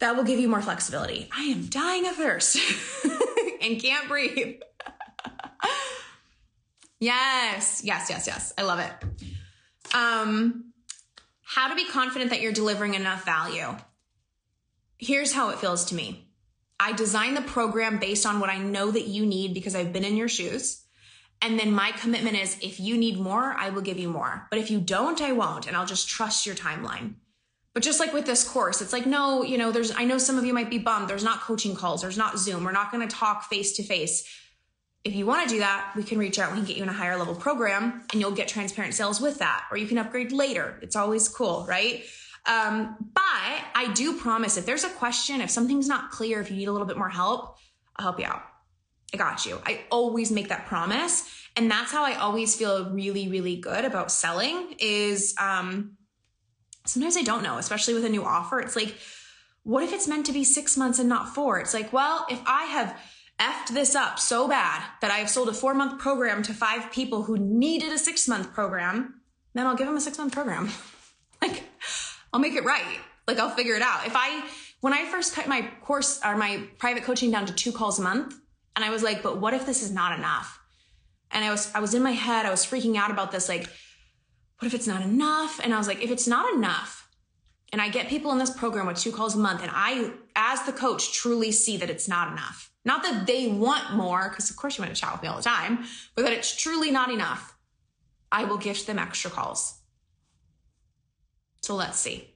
that 0.01 0.15
will 0.15 0.23
give 0.23 0.39
you 0.39 0.49
more 0.49 0.61
flexibility. 0.61 1.29
I 1.35 1.43
am 1.43 1.67
dying 1.67 2.07
of 2.07 2.15
thirst 2.15 2.57
and 3.61 3.79
can't 3.79 4.07
breathe. 4.07 4.59
yes, 6.99 7.81
yes, 7.83 8.09
yes, 8.09 8.27
yes. 8.27 8.53
I 8.57 8.63
love 8.63 8.79
it. 8.79 8.91
Um, 9.95 10.73
how 11.43 11.69
to 11.69 11.75
be 11.75 11.85
confident 11.85 12.31
that 12.31 12.41
you're 12.41 12.51
delivering 12.51 12.95
enough 12.95 13.25
value. 13.25 13.75
Here's 14.97 15.33
how 15.33 15.49
it 15.49 15.59
feels 15.59 15.85
to 15.85 15.95
me. 15.95 16.27
I 16.79 16.93
design 16.93 17.35
the 17.35 17.41
program 17.41 17.99
based 17.99 18.25
on 18.25 18.39
what 18.39 18.49
I 18.49 18.57
know 18.57 18.89
that 18.89 19.07
you 19.07 19.25
need 19.25 19.53
because 19.53 19.75
I've 19.75 19.93
been 19.93 20.03
in 20.03 20.17
your 20.17 20.27
shoes. 20.27 20.83
And 21.43 21.59
then 21.59 21.71
my 21.71 21.91
commitment 21.91 22.37
is 22.37 22.57
if 22.61 22.79
you 22.79 22.97
need 22.97 23.19
more, 23.19 23.53
I 23.53 23.69
will 23.69 23.81
give 23.81 23.99
you 23.99 24.09
more. 24.09 24.47
But 24.49 24.59
if 24.59 24.71
you 24.71 24.79
don't, 24.79 25.21
I 25.21 25.31
won't. 25.31 25.67
And 25.67 25.75
I'll 25.75 25.85
just 25.85 26.09
trust 26.09 26.45
your 26.45 26.55
timeline. 26.55 27.15
But 27.73 27.83
just 27.83 27.99
like 27.99 28.13
with 28.13 28.25
this 28.25 28.43
course, 28.43 28.81
it's 28.81 28.91
like, 28.91 29.05
no, 29.05 29.43
you 29.43 29.57
know, 29.57 29.71
there's, 29.71 29.91
I 29.95 30.03
know 30.03 30.17
some 30.17 30.37
of 30.37 30.45
you 30.45 30.53
might 30.53 30.69
be 30.69 30.77
bummed. 30.77 31.09
There's 31.09 31.23
not 31.23 31.39
coaching 31.39 31.73
calls. 31.73 32.01
There's 32.01 32.17
not 32.17 32.37
Zoom. 32.37 32.65
We're 32.65 32.73
not 32.73 32.91
going 32.91 33.07
to 33.07 33.15
talk 33.15 33.45
face 33.45 33.73
to 33.77 33.83
face. 33.83 34.27
If 35.03 35.15
you 35.15 35.25
want 35.25 35.47
to 35.47 35.55
do 35.55 35.59
that, 35.59 35.93
we 35.95 36.03
can 36.03 36.19
reach 36.19 36.37
out. 36.37 36.51
We 36.51 36.57
can 36.57 36.65
get 36.65 36.77
you 36.77 36.83
in 36.83 36.89
a 36.89 36.93
higher 36.93 37.17
level 37.17 37.33
program 37.33 38.03
and 38.11 38.21
you'll 38.21 38.31
get 38.31 38.47
transparent 38.47 38.93
sales 38.93 39.21
with 39.21 39.39
that, 39.39 39.65
or 39.71 39.77
you 39.77 39.87
can 39.87 39.97
upgrade 39.97 40.31
later. 40.31 40.77
It's 40.81 40.95
always 40.95 41.27
cool, 41.29 41.65
right? 41.67 42.03
Um, 42.45 42.97
but 43.13 43.23
I 43.23 43.91
do 43.93 44.17
promise 44.17 44.57
if 44.57 44.65
there's 44.65 44.83
a 44.83 44.89
question, 44.89 45.41
if 45.41 45.49
something's 45.49 45.87
not 45.87 46.11
clear, 46.11 46.41
if 46.41 46.51
you 46.51 46.57
need 46.57 46.67
a 46.67 46.71
little 46.71 46.87
bit 46.87 46.97
more 46.97 47.09
help, 47.09 47.57
I'll 47.95 48.03
help 48.03 48.19
you 48.19 48.25
out. 48.25 48.43
I 49.13 49.17
got 49.17 49.45
you. 49.45 49.61
I 49.65 49.81
always 49.91 50.31
make 50.31 50.49
that 50.49 50.65
promise. 50.65 51.29
And 51.55 51.69
that's 51.69 51.91
how 51.91 52.03
I 52.03 52.15
always 52.15 52.55
feel 52.55 52.89
really, 52.91 53.27
really 53.27 53.57
good 53.57 53.85
about 53.85 54.11
selling 54.11 54.75
is 54.79 55.35
um, 55.39 55.97
sometimes 56.85 57.17
I 57.17 57.21
don't 57.21 57.43
know, 57.43 57.57
especially 57.57 57.93
with 57.93 58.05
a 58.05 58.09
new 58.09 58.23
offer. 58.23 58.59
It's 58.59 58.75
like, 58.75 58.95
what 59.63 59.83
if 59.83 59.93
it's 59.93 60.07
meant 60.07 60.25
to 60.25 60.33
be 60.33 60.43
six 60.43 60.77
months 60.77 60.99
and 60.99 61.07
not 61.07 61.33
four? 61.35 61.59
It's 61.59 61.73
like, 61.73 61.93
well, 61.93 62.25
if 62.29 62.41
I 62.45 62.65
have 62.65 62.99
effed 63.39 63.73
this 63.73 63.95
up 63.95 64.19
so 64.19 64.47
bad 64.47 64.83
that 65.01 65.11
I 65.11 65.17
have 65.17 65.29
sold 65.29 65.49
a 65.49 65.53
four 65.53 65.73
month 65.73 65.99
program 65.99 66.43
to 66.43 66.53
five 66.53 66.91
people 66.91 67.23
who 67.23 67.37
needed 67.37 67.91
a 67.91 67.97
six 67.97 68.27
month 68.27 68.53
program, 68.53 69.21
then 69.53 69.67
I'll 69.67 69.75
give 69.75 69.87
them 69.87 69.97
a 69.97 70.01
six 70.01 70.17
month 70.17 70.33
program. 70.33 70.69
like, 71.41 71.63
I'll 72.33 72.39
make 72.39 72.53
it 72.53 72.63
right. 72.63 72.99
Like, 73.27 73.39
I'll 73.39 73.49
figure 73.49 73.75
it 73.75 73.81
out. 73.81 74.05
If 74.05 74.13
I, 74.15 74.43
when 74.81 74.93
I 74.93 75.05
first 75.05 75.33
cut 75.35 75.47
my 75.47 75.69
course 75.81 76.19
or 76.25 76.35
my 76.37 76.63
private 76.77 77.03
coaching 77.03 77.31
down 77.31 77.45
to 77.45 77.53
two 77.53 77.71
calls 77.71 77.99
a 77.99 78.01
month, 78.01 78.35
and 78.75 78.85
I 78.85 78.89
was 78.89 79.03
like, 79.03 79.21
but 79.21 79.39
what 79.39 79.53
if 79.53 79.65
this 79.65 79.83
is 79.83 79.91
not 79.91 80.17
enough? 80.17 80.59
And 81.31 81.43
I 81.43 81.51
was, 81.51 81.71
I 81.73 81.79
was 81.79 81.93
in 81.93 82.03
my 82.03 82.11
head, 82.11 82.45
I 82.45 82.51
was 82.51 82.65
freaking 82.65 82.95
out 82.95 83.11
about 83.11 83.31
this, 83.31 83.47
like, 83.47 83.69
what 84.61 84.67
if 84.67 84.75
it's 84.75 84.85
not 84.85 85.01
enough? 85.01 85.59
And 85.63 85.73
I 85.73 85.79
was 85.79 85.87
like, 85.87 86.03
if 86.03 86.11
it's 86.11 86.27
not 86.27 86.53
enough, 86.53 87.09
and 87.73 87.81
I 87.81 87.89
get 87.89 88.07
people 88.07 88.31
in 88.31 88.37
this 88.37 88.55
program 88.55 88.85
with 88.85 88.99
two 88.99 89.11
calls 89.11 89.33
a 89.33 89.39
month, 89.39 89.63
and 89.63 89.71
I, 89.73 90.11
as 90.35 90.61
the 90.63 90.71
coach, 90.71 91.13
truly 91.13 91.51
see 91.51 91.77
that 91.77 91.89
it's 91.89 92.07
not 92.07 92.31
enough. 92.31 92.71
Not 92.85 93.01
that 93.01 93.25
they 93.25 93.47
want 93.47 93.95
more, 93.95 94.29
because 94.29 94.51
of 94.51 94.57
course 94.57 94.77
you 94.77 94.83
want 94.83 94.93
to 94.93 95.01
chat 95.01 95.13
with 95.13 95.23
me 95.23 95.29
all 95.29 95.37
the 95.37 95.41
time, 95.41 95.85
but 96.15 96.25
that 96.25 96.33
it's 96.33 96.55
truly 96.55 96.91
not 96.91 97.09
enough. 97.09 97.57
I 98.31 98.43
will 98.43 98.59
gift 98.59 98.85
them 98.85 98.99
extra 98.99 99.31
calls. 99.31 99.79
So 101.63 101.73
let's 101.73 101.97
see. 101.97 102.27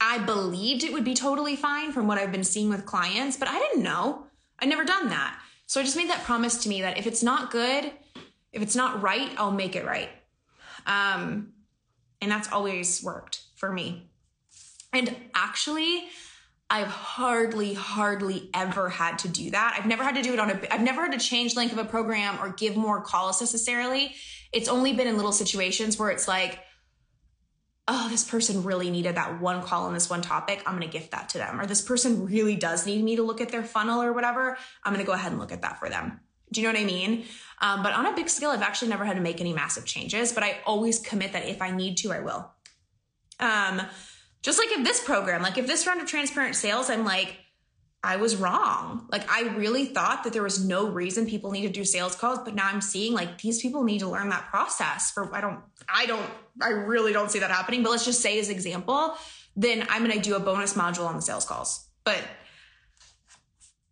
I 0.00 0.20
believed 0.20 0.82
it 0.82 0.94
would 0.94 1.04
be 1.04 1.14
totally 1.14 1.56
fine 1.56 1.92
from 1.92 2.06
what 2.06 2.16
I've 2.16 2.32
been 2.32 2.42
seeing 2.42 2.70
with 2.70 2.86
clients, 2.86 3.36
but 3.36 3.48
I 3.48 3.58
didn't 3.58 3.82
know. 3.82 4.28
I'd 4.60 4.70
never 4.70 4.84
done 4.84 5.10
that. 5.10 5.38
So 5.66 5.78
I 5.78 5.84
just 5.84 5.96
made 5.96 6.08
that 6.08 6.24
promise 6.24 6.62
to 6.62 6.70
me 6.70 6.80
that 6.80 6.96
if 6.96 7.06
it's 7.06 7.22
not 7.22 7.50
good, 7.50 7.92
if 8.50 8.62
it's 8.62 8.76
not 8.76 9.02
right, 9.02 9.30
I'll 9.36 9.50
make 9.50 9.76
it 9.76 9.84
right. 9.84 10.08
Um, 10.86 11.52
and 12.20 12.30
that's 12.30 12.50
always 12.52 13.02
worked 13.02 13.42
for 13.56 13.70
me. 13.70 14.10
And 14.92 15.14
actually, 15.34 16.04
I've 16.70 16.86
hardly, 16.86 17.74
hardly 17.74 18.50
ever 18.54 18.88
had 18.88 19.18
to 19.20 19.28
do 19.28 19.50
that. 19.50 19.76
I've 19.78 19.86
never 19.86 20.02
had 20.02 20.14
to 20.14 20.22
do 20.22 20.32
it 20.32 20.38
on 20.38 20.50
a, 20.50 20.60
I've 20.70 20.80
never 20.80 21.02
had 21.02 21.12
to 21.12 21.18
change 21.18 21.56
length 21.56 21.72
of 21.72 21.78
a 21.78 21.84
program 21.84 22.38
or 22.40 22.50
give 22.50 22.76
more 22.76 23.02
calls 23.02 23.40
necessarily. 23.40 24.14
It's 24.52 24.68
only 24.68 24.92
been 24.92 25.06
in 25.06 25.16
little 25.16 25.32
situations 25.32 25.98
where 25.98 26.10
it's 26.10 26.26
like, 26.26 26.60
oh, 27.86 28.08
this 28.08 28.24
person 28.24 28.62
really 28.62 28.90
needed 28.90 29.16
that 29.16 29.40
one 29.40 29.62
call 29.62 29.84
on 29.84 29.92
this 29.92 30.08
one 30.08 30.22
topic. 30.22 30.62
I'm 30.64 30.78
going 30.78 30.88
to 30.88 30.98
gift 30.98 31.10
that 31.10 31.28
to 31.30 31.38
them. 31.38 31.60
Or 31.60 31.66
this 31.66 31.82
person 31.82 32.24
really 32.26 32.56
does 32.56 32.86
need 32.86 33.04
me 33.04 33.16
to 33.16 33.22
look 33.22 33.40
at 33.40 33.50
their 33.50 33.62
funnel 33.62 34.02
or 34.02 34.12
whatever. 34.12 34.56
I'm 34.82 34.94
going 34.94 35.04
to 35.04 35.06
go 35.06 35.12
ahead 35.12 35.32
and 35.32 35.40
look 35.40 35.52
at 35.52 35.62
that 35.62 35.78
for 35.78 35.90
them. 35.90 36.20
Do 36.54 36.60
you 36.60 36.66
know 36.66 36.72
what 36.72 36.80
I 36.80 36.86
mean? 36.86 37.24
Um, 37.60 37.82
but 37.82 37.92
on 37.92 38.06
a 38.06 38.14
big 38.14 38.28
scale, 38.28 38.50
I've 38.50 38.62
actually 38.62 38.88
never 38.88 39.04
had 39.04 39.16
to 39.16 39.22
make 39.22 39.40
any 39.40 39.52
massive 39.52 39.84
changes, 39.84 40.32
but 40.32 40.42
I 40.42 40.60
always 40.66 40.98
commit 40.98 41.32
that 41.32 41.46
if 41.46 41.62
I 41.62 41.70
need 41.70 41.96
to, 41.98 42.12
I 42.12 42.20
will. 42.20 42.50
Um, 43.40 43.82
just 44.42 44.58
like 44.58 44.68
if 44.70 44.84
this 44.84 45.02
program, 45.02 45.42
like 45.42 45.56
if 45.56 45.66
this 45.66 45.86
round 45.86 46.00
of 46.00 46.06
transparent 46.06 46.56
sales, 46.56 46.90
I'm 46.90 47.04
like, 47.04 47.36
I 48.04 48.16
was 48.16 48.36
wrong. 48.36 49.06
Like 49.10 49.28
I 49.30 49.54
really 49.56 49.86
thought 49.86 50.24
that 50.24 50.34
there 50.34 50.42
was 50.42 50.62
no 50.62 50.86
reason 50.86 51.26
people 51.26 51.50
need 51.50 51.62
to 51.62 51.70
do 51.70 51.84
sales 51.84 52.14
calls, 52.14 52.40
but 52.44 52.54
now 52.54 52.68
I'm 52.68 52.82
seeing 52.82 53.14
like 53.14 53.40
these 53.40 53.62
people 53.62 53.82
need 53.82 54.00
to 54.00 54.08
learn 54.08 54.28
that 54.28 54.50
process 54.50 55.10
for 55.10 55.34
I 55.34 55.40
don't 55.40 55.60
I 55.88 56.04
don't 56.04 56.30
I 56.60 56.68
really 56.68 57.14
don't 57.14 57.30
see 57.30 57.38
that 57.38 57.50
happening, 57.50 57.82
but 57.82 57.90
let's 57.90 58.04
just 58.04 58.20
say 58.20 58.38
as 58.38 58.50
example, 58.50 59.14
then 59.56 59.86
I'm 59.88 60.04
going 60.04 60.14
to 60.14 60.20
do 60.20 60.36
a 60.36 60.40
bonus 60.40 60.74
module 60.74 61.06
on 61.06 61.16
the 61.16 61.22
sales 61.22 61.46
calls. 61.46 61.88
But 62.04 62.22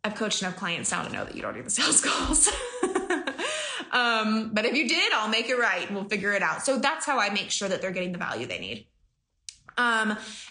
I've 0.04 0.16
coached 0.16 0.42
enough 0.42 0.56
clients 0.56 0.90
now 0.90 1.02
to 1.02 1.12
know 1.12 1.24
that 1.24 1.36
you 1.36 1.42
don't 1.42 1.54
do 1.54 1.62
the 1.62 1.70
sales 1.70 2.00
calls. 2.04 2.48
um, 3.92 4.50
but 4.52 4.64
if 4.64 4.74
you 4.74 4.88
did, 4.88 5.12
I'll 5.12 5.28
make 5.28 5.48
it 5.48 5.56
right. 5.56 5.90
We'll 5.92 6.04
figure 6.04 6.32
it 6.32 6.42
out. 6.42 6.64
So 6.64 6.78
that's 6.78 7.06
how 7.06 7.18
I 7.18 7.30
make 7.30 7.50
sure 7.50 7.68
that 7.68 7.80
they're 7.80 7.92
getting 7.92 8.12
the 8.12 8.18
value 8.18 8.46
they 8.46 8.58
need. 8.58 8.86
Um, 9.78 10.10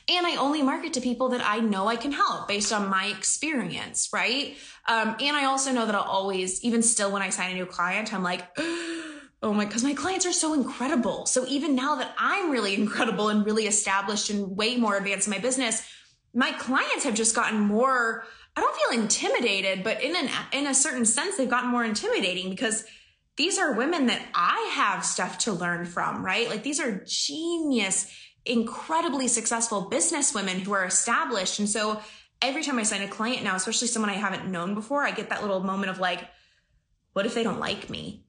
and 0.10 0.26
I 0.26 0.36
only 0.38 0.62
market 0.62 0.94
to 0.94 1.02
people 1.02 1.30
that 1.30 1.42
I 1.46 1.60
know 1.60 1.88
I 1.88 1.96
can 1.96 2.12
help 2.12 2.48
based 2.48 2.74
on 2.74 2.90
my 2.90 3.06
experience, 3.08 4.10
right? 4.12 4.58
Um, 4.88 5.16
and 5.20 5.38
I 5.38 5.46
also 5.46 5.72
know 5.72 5.86
that 5.86 5.94
I'll 5.94 6.02
always, 6.02 6.64
even 6.64 6.82
still 6.82 7.12
when 7.12 7.22
I 7.22 7.30
sign 7.30 7.52
a 7.52 7.54
new 7.54 7.66
client, 7.66 8.14
I'm 8.14 8.24
like, 8.24 8.48
oh 8.58 9.54
my, 9.54 9.66
because 9.66 9.84
my 9.84 9.94
clients 9.94 10.26
are 10.26 10.34
so 10.34 10.54
incredible. 10.54 11.26
So 11.26 11.46
even 11.48 11.76
now 11.76 11.96
that 11.96 12.16
I'm 12.18 12.50
really 12.50 12.74
incredible 12.82 13.30
and 13.30 13.46
really 13.46 13.68
established 13.68 14.30
and 14.30 14.56
way 14.56 14.78
more 14.78 14.98
advanced 14.98 15.28
in 15.28 15.32
my 15.32 15.40
business, 15.40 15.88
my 16.34 16.52
clients 16.54 17.04
have 17.04 17.14
just 17.14 17.36
gotten 17.36 17.60
more, 17.60 18.24
I 18.56 18.62
don't 18.62 18.76
feel 18.76 19.02
intimidated, 19.02 19.84
but 19.84 20.04
in 20.04 20.16
an, 20.16 20.30
in 20.52 20.68
a 20.68 20.74
certain 20.74 21.06
sense, 21.06 21.38
they've 21.38 21.50
gotten 21.50 21.70
more 21.70 21.86
intimidating 21.86 22.50
because 22.50 22.84
these 23.38 23.58
are 23.58 23.74
women 23.74 24.08
that 24.08 24.22
I 24.36 24.72
have 24.74 25.06
stuff 25.06 25.38
to 25.40 25.54
learn 25.54 25.86
from, 25.86 26.24
right? 26.24 26.50
Like 26.50 26.64
these 26.64 26.80
are 26.80 27.04
genius 27.06 28.12
incredibly 28.46 29.28
successful 29.28 29.82
business 29.82 30.34
women 30.34 30.60
who 30.60 30.74
are 30.74 30.86
established. 30.86 31.60
And 31.60 31.70
so 31.70 32.02
every 32.42 32.64
time 32.64 32.80
I 32.80 32.84
sign 32.84 33.02
a 33.02 33.08
client 33.08 33.44
now, 33.44 33.56
especially 33.56 33.88
someone 33.88 34.10
I 34.10 34.16
haven't 34.16 34.50
known 34.50 34.74
before, 34.74 35.04
I 35.04 35.12
get 35.12 35.30
that 35.30 35.42
little 35.42 35.62
moment 35.62 35.92
of 35.92 36.00
like, 36.00 36.28
what 37.14 37.26
if 37.26 37.34
they 37.34 37.44
don't 37.44 37.60
like 37.60 37.90
me? 37.90 38.26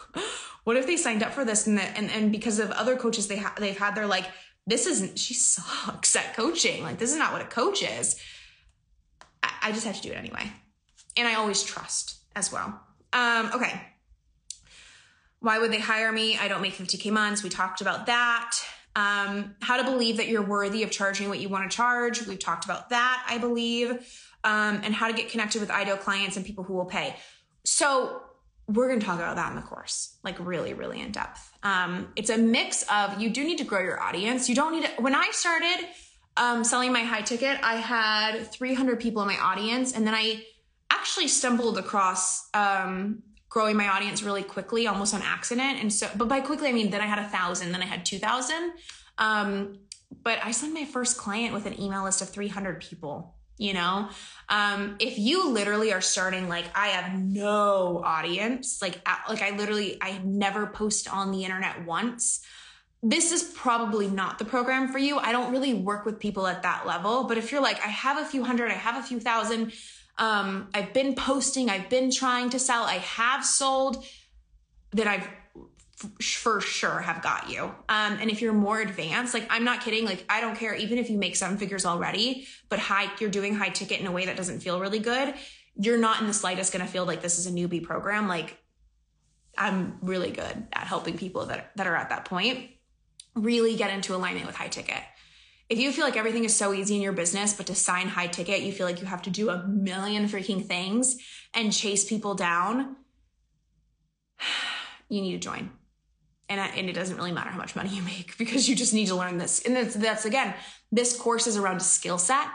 what 0.64 0.76
if 0.76 0.86
they 0.86 0.96
signed 0.96 1.22
up 1.22 1.32
for 1.32 1.44
this 1.44 1.66
and, 1.66 1.80
and, 1.80 2.10
and 2.10 2.32
because 2.32 2.58
of 2.58 2.70
other 2.72 2.96
coaches 2.96 3.28
they 3.28 3.38
ha- 3.38 3.54
they've 3.58 3.78
had, 3.78 3.94
they're 3.94 4.06
like, 4.06 4.26
this 4.66 4.86
isn't, 4.86 5.18
she 5.18 5.32
sucks 5.32 6.16
at 6.16 6.34
coaching. 6.34 6.82
Like, 6.82 6.98
this 6.98 7.12
is 7.12 7.18
not 7.18 7.32
what 7.32 7.40
a 7.40 7.46
coach 7.46 7.82
is. 7.82 8.20
I, 9.42 9.72
just 9.72 9.86
have 9.86 9.96
to 9.96 10.02
do 10.02 10.10
it 10.10 10.16
anyway. 10.16 10.50
And 11.16 11.26
I 11.26 11.34
always 11.34 11.62
trust 11.62 12.16
as 12.34 12.52
well. 12.52 12.80
Um, 13.12 13.50
okay. 13.54 13.80
Why 15.40 15.58
would 15.58 15.72
they 15.72 15.80
hire 15.80 16.12
me? 16.12 16.36
I 16.36 16.48
don't 16.48 16.62
make 16.62 16.74
50K 16.74 17.10
months. 17.12 17.42
We 17.42 17.50
talked 17.50 17.80
about 17.80 18.06
that. 18.06 18.56
Um, 18.94 19.54
how 19.60 19.76
to 19.76 19.84
believe 19.84 20.16
that 20.16 20.28
you're 20.28 20.42
worthy 20.42 20.82
of 20.82 20.90
charging 20.90 21.28
what 21.28 21.38
you 21.38 21.48
want 21.48 21.70
to 21.70 21.76
charge. 21.76 22.26
We've 22.26 22.38
talked 22.38 22.64
about 22.64 22.90
that, 22.90 23.24
I 23.28 23.38
believe. 23.38 23.90
Um, 24.44 24.80
and 24.82 24.94
how 24.94 25.08
to 25.08 25.12
get 25.12 25.28
connected 25.28 25.60
with 25.60 25.70
ideal 25.70 25.96
clients 25.96 26.36
and 26.36 26.46
people 26.46 26.64
who 26.64 26.74
will 26.74 26.86
pay. 26.86 27.16
So 27.64 28.22
we're 28.68 28.88
going 28.88 29.00
to 29.00 29.06
talk 29.06 29.18
about 29.18 29.36
that 29.36 29.50
in 29.50 29.56
the 29.56 29.62
course, 29.62 30.16
like 30.24 30.36
really, 30.40 30.74
really 30.74 31.00
in 31.00 31.12
depth. 31.12 31.52
Um, 31.62 32.12
it's 32.16 32.30
a 32.30 32.38
mix 32.38 32.84
of 32.90 33.20
you 33.20 33.30
do 33.30 33.44
need 33.44 33.58
to 33.58 33.64
grow 33.64 33.80
your 33.80 34.00
audience. 34.00 34.48
You 34.48 34.54
don't 34.54 34.72
need 34.72 34.84
to, 34.84 34.90
when 35.02 35.14
I 35.14 35.30
started 35.32 35.86
um, 36.36 36.64
selling 36.64 36.92
my 36.92 37.02
high 37.02 37.22
ticket, 37.22 37.58
I 37.62 37.76
had 37.76 38.50
300 38.52 39.00
people 39.00 39.22
in 39.22 39.28
my 39.28 39.38
audience. 39.38 39.94
And 39.94 40.06
then 40.06 40.14
I 40.14 40.44
actually 40.90 41.28
stumbled 41.28 41.78
across 41.78 42.48
um, 42.54 43.22
growing 43.48 43.76
my 43.76 43.88
audience 43.88 44.22
really 44.22 44.42
quickly, 44.42 44.86
almost 44.86 45.14
on 45.14 45.22
accident. 45.22 45.80
And 45.80 45.92
so, 45.92 46.08
but 46.16 46.28
by 46.28 46.40
quickly, 46.40 46.68
I 46.68 46.72
mean, 46.72 46.90
then 46.90 47.00
I 47.00 47.06
had 47.06 47.18
a 47.18 47.28
thousand, 47.28 47.72
then 47.72 47.82
I 47.82 47.86
had 47.86 48.04
2000. 48.04 48.72
Um, 49.18 49.78
but 50.22 50.38
I 50.42 50.50
signed 50.50 50.74
my 50.74 50.84
first 50.84 51.16
client 51.16 51.54
with 51.54 51.66
an 51.66 51.80
email 51.80 52.04
list 52.04 52.22
of 52.22 52.28
300 52.28 52.80
people. 52.80 53.34
You 53.58 53.72
know, 53.72 54.10
um, 54.50 54.96
if 54.98 55.18
you 55.18 55.48
literally 55.48 55.90
are 55.90 56.02
starting 56.02 56.46
like 56.46 56.66
I 56.74 56.88
have 56.88 57.18
no 57.18 58.02
audience, 58.04 58.82
like 58.82 59.00
like 59.30 59.40
I 59.40 59.56
literally 59.56 59.96
I 60.02 60.20
never 60.22 60.66
post 60.66 61.10
on 61.10 61.32
the 61.32 61.42
internet 61.42 61.86
once. 61.86 62.44
This 63.02 63.30
is 63.30 63.44
probably 63.54 64.08
not 64.08 64.38
the 64.38 64.44
program 64.44 64.88
for 64.88 64.98
you. 64.98 65.18
I 65.18 65.32
don't 65.32 65.52
really 65.52 65.74
work 65.74 66.04
with 66.06 66.18
people 66.18 66.46
at 66.46 66.62
that 66.62 66.86
level, 66.86 67.24
but 67.24 67.38
if 67.38 67.52
you're 67.52 67.60
like 67.60 67.78
I 67.84 67.88
have 67.88 68.18
a 68.18 68.24
few 68.24 68.42
hundred, 68.42 68.70
I 68.70 68.74
have 68.74 68.96
a 68.96 69.06
few 69.06 69.20
thousand, 69.20 69.72
um, 70.18 70.68
I've 70.72 70.92
been 70.92 71.14
posting, 71.14 71.68
I've 71.68 71.90
been 71.90 72.10
trying 72.10 72.50
to 72.50 72.58
sell, 72.58 72.84
I 72.84 72.94
have 72.94 73.44
sold, 73.44 74.04
that 74.92 75.06
I've 75.06 75.28
for 76.20 76.60
sure 76.60 76.98
have 77.00 77.22
got 77.22 77.50
you. 77.50 77.64
Um, 77.88 78.18
and 78.20 78.30
if 78.30 78.42
you're 78.42 78.52
more 78.52 78.80
advanced, 78.80 79.34
like 79.34 79.46
I'm 79.50 79.64
not 79.64 79.80
kidding, 79.80 80.04
like 80.04 80.24
I 80.28 80.40
don't 80.40 80.56
care, 80.56 80.74
even 80.74 80.98
if 80.98 81.08
you 81.10 81.18
make 81.18 81.36
seven 81.36 81.56
figures 81.56 81.86
already, 81.86 82.46
but 82.68 82.78
high, 82.78 83.10
you're 83.18 83.30
doing 83.30 83.54
high 83.54 83.70
ticket 83.70 84.00
in 84.00 84.06
a 84.06 84.12
way 84.12 84.26
that 84.26 84.36
doesn't 84.36 84.60
feel 84.60 84.80
really 84.80 84.98
good, 84.98 85.34
you're 85.74 85.98
not 85.98 86.20
in 86.20 86.26
the 86.26 86.34
slightest 86.34 86.72
gonna 86.72 86.86
feel 86.86 87.04
like 87.04 87.22
this 87.22 87.38
is 87.38 87.46
a 87.46 87.50
newbie 87.50 87.82
program. 87.82 88.28
Like 88.28 88.58
I'm 89.56 89.98
really 90.02 90.30
good 90.30 90.66
at 90.72 90.86
helping 90.86 91.16
people 91.16 91.46
that, 91.46 91.72
that 91.76 91.86
are 91.86 91.96
at 91.96 92.10
that 92.10 92.26
point 92.26 92.70
really 93.36 93.76
get 93.76 93.90
into 93.90 94.14
alignment 94.14 94.46
with 94.46 94.56
high 94.56 94.68
ticket. 94.68 95.02
If 95.68 95.78
you 95.78 95.92
feel 95.92 96.04
like 96.04 96.16
everything 96.16 96.44
is 96.44 96.54
so 96.54 96.72
easy 96.72 96.94
in 96.94 97.02
your 97.02 97.12
business, 97.12 97.52
but 97.52 97.66
to 97.66 97.74
sign 97.74 98.08
high 98.08 98.28
ticket, 98.28 98.62
you 98.62 98.72
feel 98.72 98.86
like 98.86 99.00
you 99.00 99.06
have 99.06 99.22
to 99.22 99.30
do 99.30 99.50
a 99.50 99.66
million 99.66 100.26
freaking 100.28 100.64
things 100.64 101.16
and 101.54 101.72
chase 101.72 102.04
people 102.04 102.34
down, 102.34 102.96
you 105.08 105.20
need 105.20 105.32
to 105.32 105.38
join. 105.38 105.70
And, 106.48 106.60
and 106.60 106.88
it 106.88 106.92
doesn't 106.92 107.16
really 107.16 107.32
matter 107.32 107.50
how 107.50 107.58
much 107.58 107.74
money 107.74 107.90
you 107.90 108.02
make 108.02 108.36
because 108.38 108.68
you 108.68 108.76
just 108.76 108.94
need 108.94 109.08
to 109.08 109.16
learn 109.16 109.38
this. 109.38 109.62
And 109.62 109.76
that's, 109.76 109.94
that's 109.94 110.24
again, 110.24 110.54
this 110.92 111.16
course 111.16 111.46
is 111.46 111.56
around 111.56 111.76
a 111.76 111.80
skill 111.80 112.18
set 112.18 112.46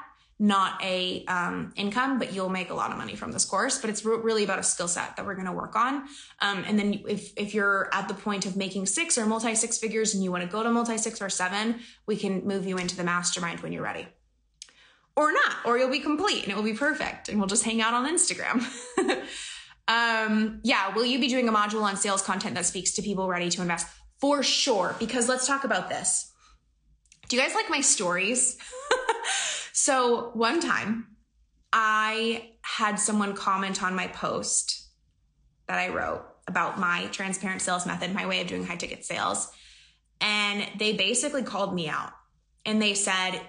not 0.42 0.84
a 0.84 1.24
um, 1.26 1.72
income, 1.76 2.18
but 2.18 2.34
you'll 2.34 2.50
make 2.50 2.72
a 2.72 2.74
lot 2.74 2.92
of 2.92 2.98
money 2.98 3.16
from 3.16 3.32
this 3.32 3.46
course. 3.46 3.78
But 3.78 3.92
it's 3.92 4.04
re- 4.04 4.18
really 4.18 4.44
about 4.44 4.58
a 4.58 4.64
skill 4.64 4.88
set 4.88 5.16
that 5.16 5.26
we're 5.26 5.36
going 5.36 5.46
to 5.46 5.52
work 5.52 5.76
on. 5.76 6.08
Um, 6.40 6.64
and 6.68 6.80
then 6.80 7.04
if 7.08 7.32
if 7.38 7.54
you're 7.54 7.90
at 7.94 8.08
the 8.08 8.16
point 8.16 8.48
of 8.48 8.56
making 8.58 8.88
six 8.88 9.20
or 9.20 9.28
multi 9.28 9.54
six 9.54 9.78
figures 9.78 10.16
and 10.16 10.24
you 10.24 10.32
want 10.32 10.44
to 10.44 10.50
go 10.50 10.64
to 10.64 10.72
multi 10.72 10.98
six 10.98 11.22
or 11.22 11.30
seven, 11.30 11.80
we 12.08 12.18
can 12.18 12.46
move 12.48 12.66
you 12.66 12.78
into 12.78 12.98
the 12.98 13.04
mastermind 13.04 13.60
when 13.60 13.72
you're 13.72 13.84
ready. 13.84 14.08
Or 15.16 15.32
not, 15.32 15.58
or 15.66 15.78
you'll 15.78 15.92
be 15.92 16.00
complete 16.00 16.44
and 16.44 16.52
it 16.52 16.56
will 16.56 16.64
be 16.64 16.74
perfect, 16.74 17.30
and 17.30 17.38
we'll 17.38 17.48
just 17.48 17.64
hang 17.64 17.80
out 17.80 17.94
on 17.94 18.12
Instagram. 18.12 18.66
Um, 19.88 20.62
yeah, 20.64 20.94
will 20.96 21.06
you 21.06 21.20
be 21.20 21.28
doing 21.28 21.50
a 21.50 21.52
module 21.52 21.82
on 21.82 21.98
sales 21.98 22.22
content 22.22 22.56
that 22.56 22.66
speaks 22.66 22.92
to 22.94 23.02
people 23.02 23.28
ready 23.28 23.50
to 23.50 23.62
invest? 23.62 23.88
For 24.20 24.42
sure, 24.42 24.96
because 25.00 25.28
let's 25.28 25.46
talk 25.46 25.64
about 25.64 25.90
this. 25.90 26.32
Do 27.28 27.36
you 27.36 27.42
guys 27.42 27.56
like 27.56 27.70
my 27.70 27.82
stories? 27.82 28.58
so, 29.74 30.32
one 30.34 30.60
time 30.60 31.08
I 31.74 32.52
had 32.62 33.00
someone 33.00 33.34
comment 33.34 33.82
on 33.82 33.96
my 33.96 34.08
post 34.08 34.90
that 35.68 35.80
I 35.80 35.90
wrote 35.90 36.26
about 36.48 36.80
my 36.80 37.06
transparent 37.08 37.62
sales 37.62 37.86
method, 37.86 38.14
my 38.14 38.28
way 38.28 38.42
of 38.42 38.48
doing 38.48 38.66
high 38.66 38.76
ticket 38.76 39.06
sales. 39.06 39.52
And 40.20 40.68
they 40.78 40.94
basically 40.94 41.44
called 41.44 41.74
me 41.74 41.88
out 41.88 42.12
and 42.66 42.82
they 42.82 42.94
said, 42.94 43.42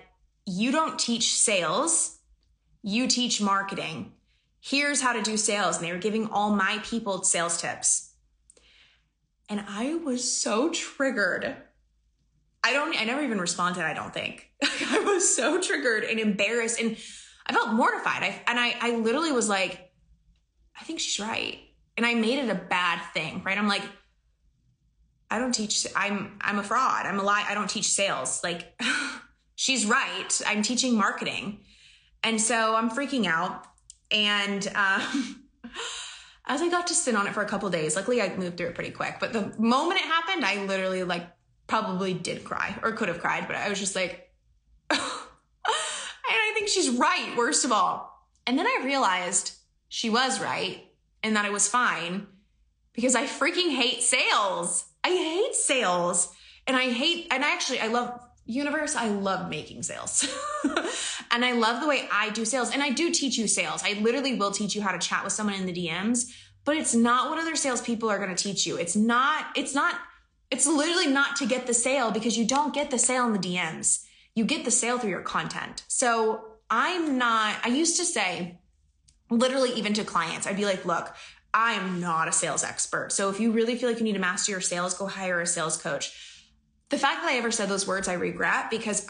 You 0.47 0.71
don't 0.73 0.99
teach 0.99 1.35
sales, 1.35 2.19
you 2.83 3.09
teach 3.09 3.41
marketing. 3.41 4.13
Here's 4.61 5.01
how 5.01 5.13
to 5.13 5.23
do 5.23 5.37
sales. 5.37 5.77
And 5.77 5.85
they 5.85 5.93
were 5.93 5.99
giving 5.99 6.29
all 6.29 6.55
my 6.55 6.79
people 6.85 7.25
sales 7.25 7.61
tips. 7.61 8.13
And 9.49 9.65
I 9.69 9.97
was 9.97 10.37
so 10.37 10.71
triggered. 10.71 11.57
I 12.65 12.73
don't, 12.73 12.99
I 12.99 13.05
never 13.05 13.23
even 13.23 13.39
responded, 13.39 13.85
I 13.85 13.93
don't 13.93 14.15
think. 14.15 14.51
I 14.63 15.01
was 15.01 15.35
so 15.35 15.61
triggered 15.61 16.05
and 16.05 16.21
embarrassed 16.21 16.81
and 16.81 16.97
I 17.47 17.53
felt 17.53 17.73
mortified. 17.73 18.23
I, 18.23 18.43
and 18.47 18.59
I, 18.59 18.75
I 18.81 18.97
literally 18.97 19.33
was 19.33 19.49
like, 19.49 19.93
I 20.81 20.85
think 20.85 21.01
she's 21.01 21.19
right. 21.25 21.59
And 21.97 22.07
I 22.07 22.15
made 22.15 22.39
it 22.39 22.49
a 22.49 22.55
bad 22.55 23.01
thing, 23.13 23.43
right? 23.45 23.59
I'm 23.59 23.69
like, 23.69 23.83
I 25.31 25.39
don't 25.39 25.53
teach, 25.53 25.87
I'm, 25.97 26.39
I'm 26.41 26.59
a 26.59 26.63
fraud. 26.63 27.07
I'm 27.07 27.19
a 27.19 27.23
lie. 27.23 27.45
I 27.49 27.55
don't 27.55 27.69
teach 27.69 27.91
sales. 27.91 28.43
Like, 28.45 28.81
she's 29.57 29.87
right. 29.87 30.41
I'm 30.47 30.63
teaching 30.63 30.97
marketing. 30.97 31.61
And 32.23 32.41
so 32.41 32.77
I'm 32.77 32.91
freaking 32.91 33.27
out. 33.27 33.67
And, 34.11 34.67
um, 34.75 35.43
as 36.47 36.61
I 36.61 36.69
got 36.69 36.87
to 36.89 36.95
sit 36.95 37.15
on 37.15 37.27
it 37.27 37.35
for 37.35 37.43
a 37.43 37.47
couple 37.49 37.69
days, 37.71 37.97
luckily 37.97 38.21
I 38.21 38.35
moved 38.37 38.57
through 38.57 38.69
it 38.69 38.75
pretty 38.75 38.91
quick. 38.91 39.17
But 39.21 39.33
the 39.33 39.55
moment 39.59 40.01
it 40.01 40.07
happened, 40.07 40.45
I 40.45 40.65
literally 40.65 41.03
like 41.03 41.27
probably 41.73 42.13
did 42.13 42.45
cry 42.45 42.79
or 42.83 42.93
could 42.93 43.09
have 43.09 43.19
cried, 43.19 43.47
but 43.47 43.57
I 43.57 43.71
was 43.71 43.81
just 43.81 43.97
like, 43.97 44.31
and 44.91 45.01
I 45.01 46.53
think 46.53 46.69
she's 46.69 46.91
right, 46.91 47.33
worst 47.35 47.65
of 47.65 47.73
all. 47.73 48.29
And 48.47 48.59
then 48.59 48.67
I 48.67 48.83
realized 48.85 49.57
she 49.89 50.11
was 50.11 50.39
right 50.39 50.85
and 51.23 51.35
that 51.35 51.47
it 51.47 51.53
was 51.53 51.67
fine 51.67 52.27
because 52.93 53.15
I 53.15 53.25
freaking 53.25 53.75
hate 53.75 54.03
sales. 54.03 54.85
I 55.03 55.09
hate 55.09 55.55
sales. 55.55 56.35
And 56.67 56.77
I 56.77 56.91
hate, 56.91 57.29
and 57.31 57.43
I 57.43 57.55
actually, 57.55 57.81
I 57.81 57.87
love 57.87 58.21
universe, 58.45 58.95
I 58.95 59.09
love 59.09 59.49
making 59.49 59.83
sales. 59.83 60.29
and 61.31 61.43
I 61.43 61.53
love 61.53 61.81
the 61.81 61.89
way 61.89 62.07
I 62.13 62.29
do 62.29 62.45
sales. 62.45 62.71
And 62.71 62.83
I 62.83 62.91
do 62.91 63.11
teach 63.11 63.39
you 63.39 63.49
sales. 63.49 63.83
I 63.83 63.95
literally 63.95 64.35
will 64.35 64.51
teach 64.51 64.75
you 64.75 64.83
how 64.83 64.93
to 64.93 64.99
chat 64.99 65.25
with 65.25 65.33
someone 65.33 65.55
in 65.55 65.65
the 65.65 65.73
DMs, 65.73 66.35
but 66.67 66.77
it's 66.77 66.95
not 66.95 67.31
what 67.31 67.39
other 67.39 67.57
salespeople 67.57 68.11
are 68.11 68.19
going 68.19 68.35
to 68.35 68.43
teach 68.43 68.67
you. 68.67 68.77
It's 68.77 68.95
not, 68.95 69.47
it's 69.57 69.75
not, 69.75 69.99
it's 70.53 70.67
literally 70.67 71.09
not 71.09 71.37
to 71.37 71.47
get 71.47 71.67
the 71.67 71.75
sale 71.75 72.13
because 72.13 72.39
you 72.39 72.47
don't 72.47 72.73
get 72.73 72.91
the 72.91 72.99
sale 72.99 73.27
in 73.27 73.33
the 73.33 73.39
DMs. 73.39 74.05
You 74.35 74.45
get 74.45 74.65
the 74.65 74.71
sale 74.71 74.99
through 74.99 75.11
your 75.11 75.23
content. 75.23 75.83
So 75.89 76.45
I'm 76.71 77.19
not, 77.19 77.57
I 77.65 77.69
used 77.69 77.97
to 77.97 78.05
say, 78.05 78.61
literally 79.31 79.73
even 79.73 79.95
to 79.95 80.05
clients, 80.05 80.47
I'd 80.47 80.57
be 80.57 80.65
like, 80.65 80.85
look, 80.85 81.15
I 81.53 81.73
am 81.73 82.01
not 82.01 82.29
a 82.29 82.33
sales 82.33 82.63
expert. 82.65 83.13
So 83.13 83.29
if 83.29 83.41
you 83.41 83.51
really 83.51 83.77
feel 83.77 83.89
like 83.89 83.99
you 83.99 84.05
need 84.05 84.13
to 84.13 84.19
master 84.19 84.53
your 84.53 84.61
sales, 84.61 84.95
go 84.95 85.07
hire 85.07 85.41
a 85.41 85.47
sales 85.47 85.77
coach 85.77 86.13
the 86.93 86.99
fact 86.99 87.23
that 87.23 87.31
I 87.33 87.39
ever 87.39 87.51
said 87.51 87.71
those 87.71 87.89
words, 87.89 88.07
I 88.07 88.13
regret 88.13 88.71
because 88.71 89.09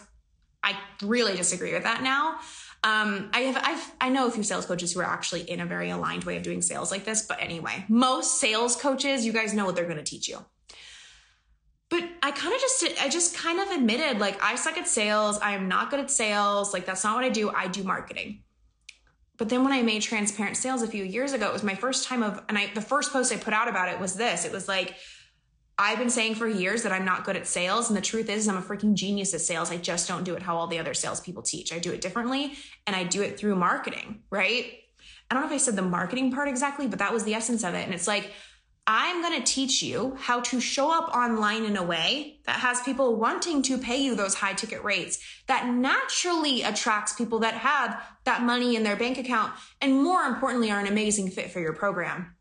I 0.63 0.79
really 1.03 1.37
disagree 1.37 1.75
with 1.75 1.83
that 1.83 2.03
now. 2.03 2.39
Um, 2.85 3.29
I 3.35 3.41
have 3.41 3.61
I've, 3.63 3.93
I 4.01 4.09
know 4.09 4.29
a 4.29 4.31
few 4.31 4.45
sales 4.45 4.67
coaches 4.67 4.93
who 4.93 5.01
are 5.01 5.05
actually 5.05 5.43
in 5.43 5.59
a 5.59 5.67
very 5.67 5.91
aligned 5.91 6.23
way 6.23 6.37
of 6.37 6.45
doing 6.45 6.63
sales 6.63 6.93
like 6.93 7.05
this, 7.05 7.23
but 7.27 7.39
anyway, 7.41 7.85
most 7.89 8.39
sales 8.39 8.77
coaches, 8.77 9.27
you 9.27 9.33
guys 9.33 9.53
know 9.53 9.67
what 9.67 9.75
they're 9.75 9.85
going 9.85 9.97
to 9.97 10.05
teach 10.05 10.29
you. 10.29 10.39
But 11.93 12.09
I 12.23 12.31
kind 12.31 12.55
of 12.55 12.59
just 12.59 13.03
I 13.03 13.11
just 13.11 13.37
kind 13.37 13.61
of 13.61 13.69
admitted 13.69 14.19
like 14.19 14.43
I 14.43 14.55
suck 14.55 14.79
at 14.79 14.89
sales. 14.89 15.39
I 15.41 15.51
am 15.51 15.69
not 15.69 15.91
good 15.91 16.01
at 16.01 16.11
sales. 16.11 16.73
Like 16.73 16.87
that's 16.87 17.05
not 17.05 17.15
what 17.17 17.23
I 17.23 17.29
do. 17.29 17.51
I 17.51 17.69
do 17.69 17.85
marketing. 17.85 18.45
But 19.37 19.51
then 19.51 19.63
when 19.63 19.75
I 19.75 19.83
made 19.83 20.01
transparent 20.01 20.57
sales 20.57 20.81
a 20.81 20.87
few 20.87 21.05
years 21.05 21.35
ago, 21.35 21.49
it 21.49 21.53
was 21.53 21.63
my 21.63 21.75
first 21.75 22.09
time 22.09 22.23
of 22.23 22.43
and 22.49 22.57
I 22.57 22.73
the 22.73 22.81
first 22.81 23.13
post 23.13 23.31
I 23.31 23.37
put 23.37 23.53
out 23.53 23.69
about 23.69 23.91
it 23.91 24.01
was 24.01 24.15
this. 24.15 24.47
It 24.47 24.53
was 24.53 24.69
like 24.69 24.95
I've 25.77 25.99
been 25.99 26.09
saying 26.09 26.37
for 26.37 26.49
years 26.49 26.83
that 26.85 26.93
I'm 26.93 27.05
not 27.05 27.27
good 27.27 27.37
at 27.37 27.47
sales. 27.47 27.91
And 27.91 27.97
the 27.97 28.01
truth 28.01 28.31
is, 28.31 28.49
I'm 28.49 28.57
a 28.57 28.63
freaking 28.63 28.95
genius 28.95 29.35
at 29.35 29.43
sales. 29.43 29.71
I 29.71 29.77
just 29.77 30.09
don't 30.09 30.25
do 30.25 30.35
it 30.35 30.43
how 30.43 30.57
all 30.57 30.69
the 30.69 30.79
other 30.79 30.95
salespeople 30.95 31.43
teach. 31.43 31.75
I 31.75 31.79
do 31.79 31.93
it 31.93 32.01
differently 32.01 32.55
and 32.87 32.97
I 32.97 33.05
do 33.05 33.21
it 33.21 33.39
through 33.39 33.57
marketing, 33.57 34.23
right? 34.31 34.79
I 35.31 35.35
don't 35.35 35.43
know 35.43 35.49
if 35.49 35.53
I 35.53 35.59
said 35.59 35.77
the 35.77 35.83
marketing 35.83 36.33
part 36.33 36.49
exactly, 36.49 36.87
but 36.87 37.01
that 37.01 37.13
was 37.13 37.25
the 37.25 37.35
essence 37.35 37.65
of 37.65 37.75
it. 37.75 37.85
And 37.85 37.93
it's 37.93 38.09
like, 38.09 38.31
I'm 38.87 39.23
going 39.23 39.41
to 39.41 39.53
teach 39.53 39.83
you 39.83 40.17
how 40.19 40.41
to 40.41 40.61
show 40.61 40.91
up 40.91 41.15
online 41.15 41.65
in 41.65 41.77
a 41.77 41.85
way 41.85 42.41
that 42.47 42.57
has 42.57 42.81
people 42.81 43.15
wanting 43.17 43.63
to 43.63 43.79
pay 43.79 44.03
you 44.03 44.17
those 44.17 44.35
high 44.35 44.55
ticket 44.55 44.83
rates 44.83 45.21
that 45.47 45.69
naturally 45.69 46.63
attracts 46.63 47.13
people 47.13 47.39
that 47.41 47.55
have 47.55 48.03
that 48.25 48.43
money 48.43 48.75
in 48.75 48.83
their 48.83 48.97
bank 48.97 49.19
account 49.19 49.53
and 49.81 50.03
more 50.03 50.23
importantly 50.23 50.71
are 50.73 50.81
an 50.81 50.89
amazing 50.89 51.31
fit 51.31 51.53
for 51.53 51.61
your 51.61 51.73
program 51.73 52.35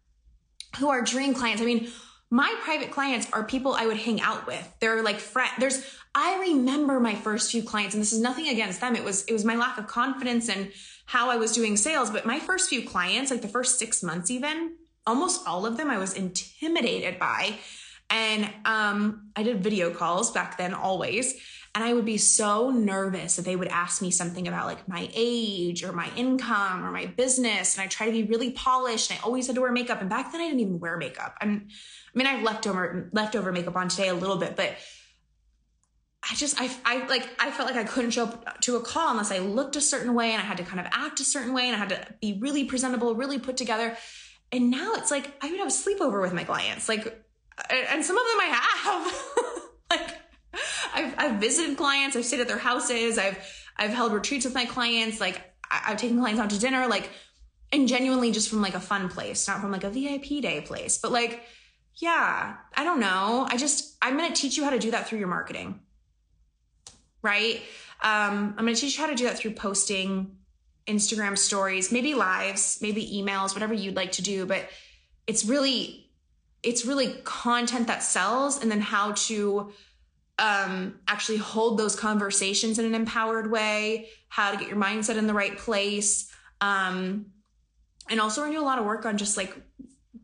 who 0.79 0.89
are 0.89 1.01
dream 1.03 1.35
clients. 1.35 1.61
I 1.61 1.65
mean, 1.65 1.89
my 2.31 2.55
private 2.63 2.91
clients 2.91 3.27
are 3.33 3.43
people 3.43 3.73
I 3.73 3.85
would 3.85 3.97
hang 3.97 4.21
out 4.21 4.47
with. 4.47 4.67
They're 4.79 5.03
like 5.03 5.19
friends. 5.19 5.51
There's 5.59 5.85
I 6.15 6.39
remember 6.39 6.99
my 6.99 7.15
first 7.15 7.51
few 7.51 7.61
clients, 7.61 7.93
and 7.93 8.01
this 8.01 8.13
is 8.13 8.21
nothing 8.21 8.47
against 8.47 8.81
them. 8.81 8.95
It 8.95 9.03
was 9.03 9.25
it 9.25 9.33
was 9.33 9.45
my 9.45 9.55
lack 9.55 9.77
of 9.77 9.87
confidence 9.87 10.49
and 10.49 10.71
how 11.05 11.29
I 11.29 11.35
was 11.35 11.51
doing 11.51 11.75
sales. 11.75 12.09
But 12.09 12.25
my 12.25 12.39
first 12.39 12.69
few 12.69 12.87
clients, 12.87 13.31
like 13.31 13.41
the 13.41 13.49
first 13.49 13.77
six 13.77 14.01
months, 14.01 14.31
even 14.31 14.75
almost 15.05 15.47
all 15.47 15.65
of 15.65 15.77
them, 15.77 15.89
I 15.89 15.97
was 15.97 16.13
intimidated 16.13 17.19
by. 17.19 17.57
And 18.09 18.49
um, 18.65 19.29
I 19.35 19.43
did 19.43 19.63
video 19.63 19.89
calls 19.91 20.31
back 20.31 20.57
then, 20.57 20.73
always. 20.73 21.33
And 21.73 21.83
I 21.83 21.93
would 21.93 22.03
be 22.03 22.17
so 22.17 22.69
nervous 22.69 23.37
that 23.37 23.45
they 23.45 23.55
would 23.55 23.69
ask 23.69 24.01
me 24.01 24.11
something 24.11 24.49
about 24.49 24.65
like 24.65 24.89
my 24.89 25.09
age 25.13 25.85
or 25.85 25.93
my 25.93 26.09
income 26.17 26.83
or 26.83 26.91
my 26.91 27.05
business. 27.05 27.77
And 27.77 27.83
I 27.83 27.87
try 27.87 28.07
to 28.07 28.11
be 28.11 28.23
really 28.23 28.51
polished. 28.51 29.09
And 29.09 29.19
I 29.19 29.23
always 29.23 29.47
had 29.47 29.55
to 29.55 29.61
wear 29.61 29.71
makeup. 29.71 30.01
And 30.01 30.09
back 30.09 30.33
then 30.33 30.41
I 30.41 30.45
didn't 30.45 30.59
even 30.59 30.79
wear 30.81 30.97
makeup. 30.97 31.37
I'm, 31.39 31.67
I 32.13 32.17
mean, 32.17 32.27
I 32.27 32.31
have 32.31 32.43
leftover 32.43 33.09
leftover 33.13 33.53
makeup 33.53 33.77
on 33.77 33.87
today 33.87 34.09
a 34.09 34.13
little 34.13 34.35
bit, 34.37 34.57
but 34.57 34.75
I 36.29 36.35
just 36.35 36.59
I 36.59 36.69
I 36.85 37.07
like 37.07 37.27
I 37.39 37.51
felt 37.51 37.69
like 37.69 37.77
I 37.77 37.85
couldn't 37.85 38.11
show 38.11 38.25
up 38.25 38.59
to 38.61 38.75
a 38.75 38.81
call 38.81 39.11
unless 39.11 39.31
I 39.31 39.39
looked 39.39 39.77
a 39.77 39.81
certain 39.81 40.13
way 40.13 40.31
and 40.33 40.41
I 40.41 40.45
had 40.45 40.57
to 40.57 40.63
kind 40.63 40.79
of 40.79 40.87
act 40.91 41.21
a 41.21 41.23
certain 41.23 41.53
way 41.53 41.67
and 41.67 41.75
I 41.75 41.79
had 41.79 41.89
to 41.89 42.07
be 42.21 42.37
really 42.39 42.65
presentable, 42.65 43.15
really 43.15 43.39
put 43.39 43.55
together. 43.55 43.97
And 44.51 44.69
now 44.69 44.93
it's 44.95 45.11
like 45.11 45.31
I 45.41 45.49
would 45.49 45.59
have 45.59 45.69
a 45.69 45.71
sleepover 45.71 46.21
with 46.21 46.33
my 46.33 46.43
clients, 46.43 46.89
like, 46.89 47.05
and 47.69 48.03
some 48.03 48.17
of 48.17 48.23
them 48.23 48.39
I 48.39 48.49
have, 48.83 49.59
like 49.99 50.17
I've, 50.93 51.13
I've 51.17 51.39
visited 51.39 51.77
clients, 51.77 52.15
I've 52.15 52.25
stayed 52.25 52.41
at 52.41 52.47
their 52.47 52.57
houses, 52.57 53.17
I've, 53.17 53.37
I've 53.77 53.91
held 53.91 54.11
retreats 54.11 54.45
with 54.45 54.53
my 54.53 54.65
clients, 54.65 55.21
like 55.21 55.41
I've 55.69 55.97
taken 55.97 56.19
clients 56.19 56.41
out 56.41 56.49
to 56.49 56.59
dinner, 56.59 56.87
like, 56.87 57.09
and 57.71 57.87
genuinely 57.87 58.31
just 58.31 58.49
from 58.49 58.61
like 58.61 58.75
a 58.75 58.79
fun 58.79 59.07
place, 59.07 59.47
not 59.47 59.61
from 59.61 59.71
like 59.71 59.85
a 59.85 59.89
VIP 59.89 60.41
day 60.41 60.61
place, 60.61 60.97
but 60.97 61.11
like, 61.11 61.43
yeah, 61.95 62.55
I 62.75 62.83
don't 62.83 62.99
know. 62.99 63.45
I 63.49 63.57
just, 63.57 63.95
I'm 64.01 64.17
to 64.17 64.33
teach 64.33 64.57
you 64.57 64.63
how 64.63 64.71
to 64.71 64.79
do 64.79 64.91
that 64.91 65.07
through 65.07 65.19
your 65.19 65.27
marketing. 65.27 65.79
Right? 67.21 67.61
Um, 68.01 68.55
I'm 68.57 68.65
to 68.65 68.75
teach 68.75 68.97
you 68.97 69.03
how 69.03 69.09
to 69.09 69.15
do 69.15 69.25
that 69.25 69.37
through 69.37 69.51
posting 69.51 70.37
Instagram 70.87 71.37
stories, 71.37 71.91
maybe 71.91 72.13
lives, 72.13 72.79
maybe 72.81 73.05
emails, 73.05 73.53
whatever 73.53 73.73
you'd 73.73 73.95
like 73.95 74.13
to 74.13 74.21
do, 74.21 74.45
but 74.45 74.67
it's 75.27 75.45
really, 75.45 76.09
it's 76.63 76.85
really 76.85 77.13
content 77.23 77.87
that 77.87 78.03
sells 78.03 78.61
and 78.61 78.71
then 78.71 78.81
how 78.81 79.13
to 79.13 79.71
um, 80.39 80.99
actually 81.07 81.37
hold 81.37 81.77
those 81.77 81.95
conversations 81.95 82.79
in 82.79 82.85
an 82.85 82.95
empowered 82.95 83.51
way, 83.51 84.09
how 84.27 84.51
to 84.51 84.57
get 84.57 84.67
your 84.67 84.77
mindset 84.77 85.17
in 85.17 85.27
the 85.27 85.33
right 85.33 85.57
place. 85.57 86.31
Um, 86.59 87.27
and 88.09 88.19
also, 88.19 88.41
gonna 88.41 88.53
do 88.53 88.59
a 88.59 88.65
lot 88.65 88.79
of 88.79 88.85
work 88.85 89.05
on 89.05 89.17
just 89.17 89.37
like 89.37 89.55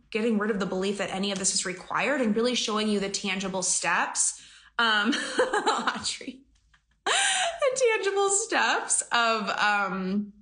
getting 0.09 0.39
rid 0.39 0.49
of 0.49 0.59
the 0.59 0.65
belief 0.65 0.97
that 0.97 1.13
any 1.13 1.31
of 1.31 1.37
this 1.37 1.53
is 1.53 1.65
required 1.65 2.21
and 2.21 2.35
really 2.35 2.55
showing 2.55 2.87
you 2.87 2.99
the 2.99 3.09
tangible 3.09 3.61
steps. 3.61 4.41
Um, 4.79 5.09
Audrey, 5.39 6.41
the 7.05 7.81
tangible 7.95 8.29
steps 8.29 9.01
of, 9.11 9.49
um, 9.49 10.33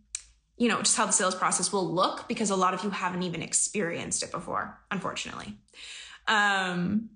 you 0.58 0.70
know, 0.70 0.80
just 0.80 0.96
how 0.96 1.06
the 1.06 1.12
sales 1.12 1.36
process 1.36 1.72
will 1.72 1.92
look 1.92 2.28
because 2.28 2.50
a 2.50 2.56
lot 2.56 2.74
of 2.74 2.84
you 2.84 2.90
haven't 2.90 3.24
even 3.24 3.42
experienced 3.42 4.24
it 4.24 4.32
before, 4.32 4.80
unfortunately. 4.90 5.58
Um, 6.28 7.10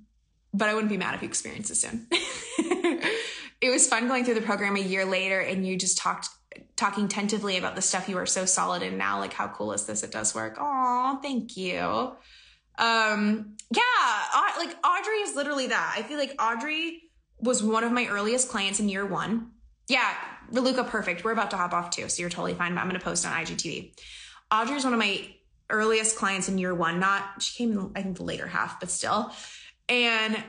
but 0.54 0.68
I 0.68 0.74
wouldn't 0.74 0.90
be 0.90 0.98
mad 0.98 1.16
if 1.16 1.22
you 1.22 1.28
experience 1.28 1.70
it 1.70 1.76
soon. 1.76 2.08
it 3.62 3.70
was 3.70 3.88
fun 3.88 4.08
going 4.08 4.26
through 4.26 4.34
the 4.36 4.42
program 4.42 4.76
a 4.76 4.82
year 4.82 5.06
later 5.06 5.40
and 5.40 5.66
you 5.66 5.78
just 5.78 5.98
talked 5.98 6.30
talking 6.76 7.08
tentatively 7.08 7.58
about 7.58 7.76
the 7.76 7.82
stuff 7.82 8.10
you 8.10 8.18
are 8.18 8.26
so 8.26 8.46
solid 8.46 8.82
in 8.82 8.98
now 8.98 9.20
like 9.20 9.34
how 9.34 9.48
cool 9.48 9.72
is 9.74 9.86
this? 9.86 10.04
It 10.04 10.12
does 10.12 10.34
work. 10.34 10.58
Oh 10.60 11.20
thank 11.22 11.56
you. 11.56 12.14
Um 12.78 13.56
yeah 13.74 13.82
like 14.58 14.76
audrey 14.86 15.18
is 15.18 15.36
literally 15.36 15.68
that. 15.68 15.96
I 15.98 16.04
feel 16.04 16.18
like 16.18 16.36
audrey 16.40 17.04
was 17.40 17.64
one 17.64 17.84
of 17.84 17.92
my 17.92 18.08
earliest 18.08 18.50
clients 18.50 18.80
in 18.80 18.90
year 18.90 19.06
one. 19.06 19.52
Yeah 19.88 20.14
Reluca 20.52 20.88
perfect 20.88 21.24
we're 21.24 21.32
about 21.32 21.52
to 21.52 21.58
hop 21.58 21.74
off 21.74 21.90
too 21.90 22.10
so 22.10 22.22
you're 22.22 22.30
totally 22.30 22.54
fine 22.54 22.74
but 22.74 22.82
i'm 22.82 22.88
gonna 22.88 23.00
post 23.00 23.26
on 23.26 23.34
igtv 23.34 23.92
audrey 24.52 24.76
is 24.76 24.84
one 24.84 24.94
of 24.94 25.00
my 25.00 25.28
earliest 25.70 26.18
clients 26.18 26.50
in 26.50 26.58
year 26.58 26.74
one. 26.74 27.00
Not 27.00 27.42
she 27.42 27.56
came 27.58 27.72
in 27.72 27.92
I 27.96 28.02
think 28.02 28.18
the 28.18 28.24
later 28.24 28.48
half, 28.48 28.80
but 28.80 28.90
still. 28.90 29.32
And 29.88 30.42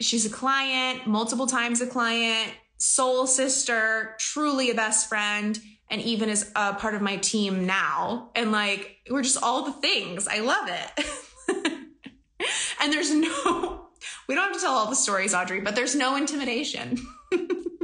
she's 0.00 0.26
a 0.26 0.30
client, 0.30 1.06
multiple 1.06 1.46
times 1.46 1.80
a 1.80 1.86
client, 1.86 2.52
soul 2.78 3.26
sister, 3.26 4.16
truly 4.18 4.70
a 4.70 4.74
best 4.74 5.08
friend, 5.08 5.58
and 5.88 6.00
even 6.02 6.28
is 6.28 6.50
a 6.56 6.74
part 6.74 6.94
of 6.94 7.02
my 7.02 7.16
team 7.16 7.66
now. 7.66 8.30
And 8.34 8.52
like 8.52 8.96
we're 9.10 9.22
just 9.22 9.42
all 9.42 9.64
the 9.64 9.72
things. 9.72 10.28
I 10.28 10.40
love 10.40 10.68
it. 10.68 11.06
and 12.80 12.92
there's 12.92 13.12
no 13.12 13.82
we 14.28 14.34
don't 14.34 14.44
have 14.44 14.54
to 14.54 14.60
tell 14.60 14.72
all 14.72 14.90
the 14.90 14.96
stories, 14.96 15.34
Audrey, 15.34 15.60
but 15.60 15.76
there's 15.76 15.94
no 15.94 16.16
intimidation. 16.16 16.98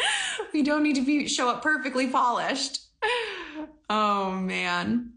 we 0.52 0.62
don't 0.62 0.82
need 0.82 0.96
to 0.96 1.04
be 1.04 1.26
show 1.28 1.48
up 1.48 1.62
perfectly 1.62 2.08
polished. 2.08 2.80
Oh 3.90 4.32
man. 4.32 5.12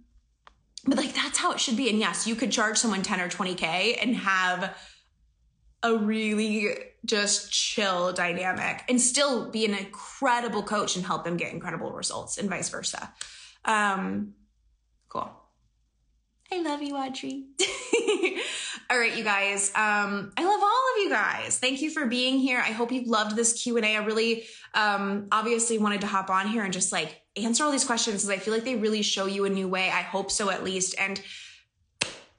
But 0.85 0.97
like 0.97 1.13
that's 1.13 1.37
how 1.37 1.51
it 1.51 1.59
should 1.59 1.77
be. 1.77 1.89
And 1.89 1.99
yes, 1.99 2.25
you 2.25 2.35
could 2.35 2.51
charge 2.51 2.77
someone 2.77 3.01
10 3.03 3.21
or 3.21 3.29
20K 3.29 3.97
and 4.01 4.15
have 4.15 4.75
a 5.83 5.95
really 5.95 6.75
just 7.05 7.51
chill 7.51 8.13
dynamic 8.13 8.83
and 8.87 9.01
still 9.01 9.49
be 9.49 9.65
an 9.65 9.73
incredible 9.73 10.61
coach 10.61 10.95
and 10.95 11.05
help 11.05 11.23
them 11.23 11.37
get 11.37 11.51
incredible 11.51 11.91
results 11.91 12.37
and 12.37 12.49
vice 12.49 12.69
versa. 12.69 13.11
Um, 13.65 14.33
cool. 15.09 15.29
I 16.51 16.61
love 16.61 16.81
you, 16.81 16.95
Audrey. 16.95 17.45
all 18.89 18.99
right, 18.99 19.15
you 19.15 19.23
guys. 19.23 19.69
Um, 19.69 20.33
I 20.35 20.43
love 20.43 20.60
of 20.95 21.03
you 21.03 21.09
guys. 21.09 21.59
Thank 21.59 21.81
you 21.81 21.89
for 21.89 22.05
being 22.05 22.39
here. 22.39 22.59
I 22.59 22.71
hope 22.71 22.91
you've 22.91 23.07
loved 23.07 23.35
this 23.35 23.61
Q 23.61 23.77
and 23.77 23.85
A. 23.85 23.95
I 23.95 24.05
really, 24.05 24.45
um, 24.73 25.27
obviously 25.31 25.77
wanted 25.77 26.01
to 26.01 26.07
hop 26.07 26.29
on 26.29 26.47
here 26.47 26.63
and 26.63 26.73
just 26.73 26.91
like 26.91 27.21
answer 27.35 27.63
all 27.63 27.71
these 27.71 27.85
questions 27.85 28.23
because 28.23 28.29
I 28.29 28.37
feel 28.37 28.53
like 28.53 28.63
they 28.63 28.75
really 28.75 29.01
show 29.01 29.25
you 29.25 29.45
a 29.45 29.49
new 29.49 29.67
way. 29.67 29.89
I 29.89 30.01
hope 30.01 30.31
so, 30.31 30.49
at 30.49 30.63
least. 30.63 30.95
And 30.99 31.21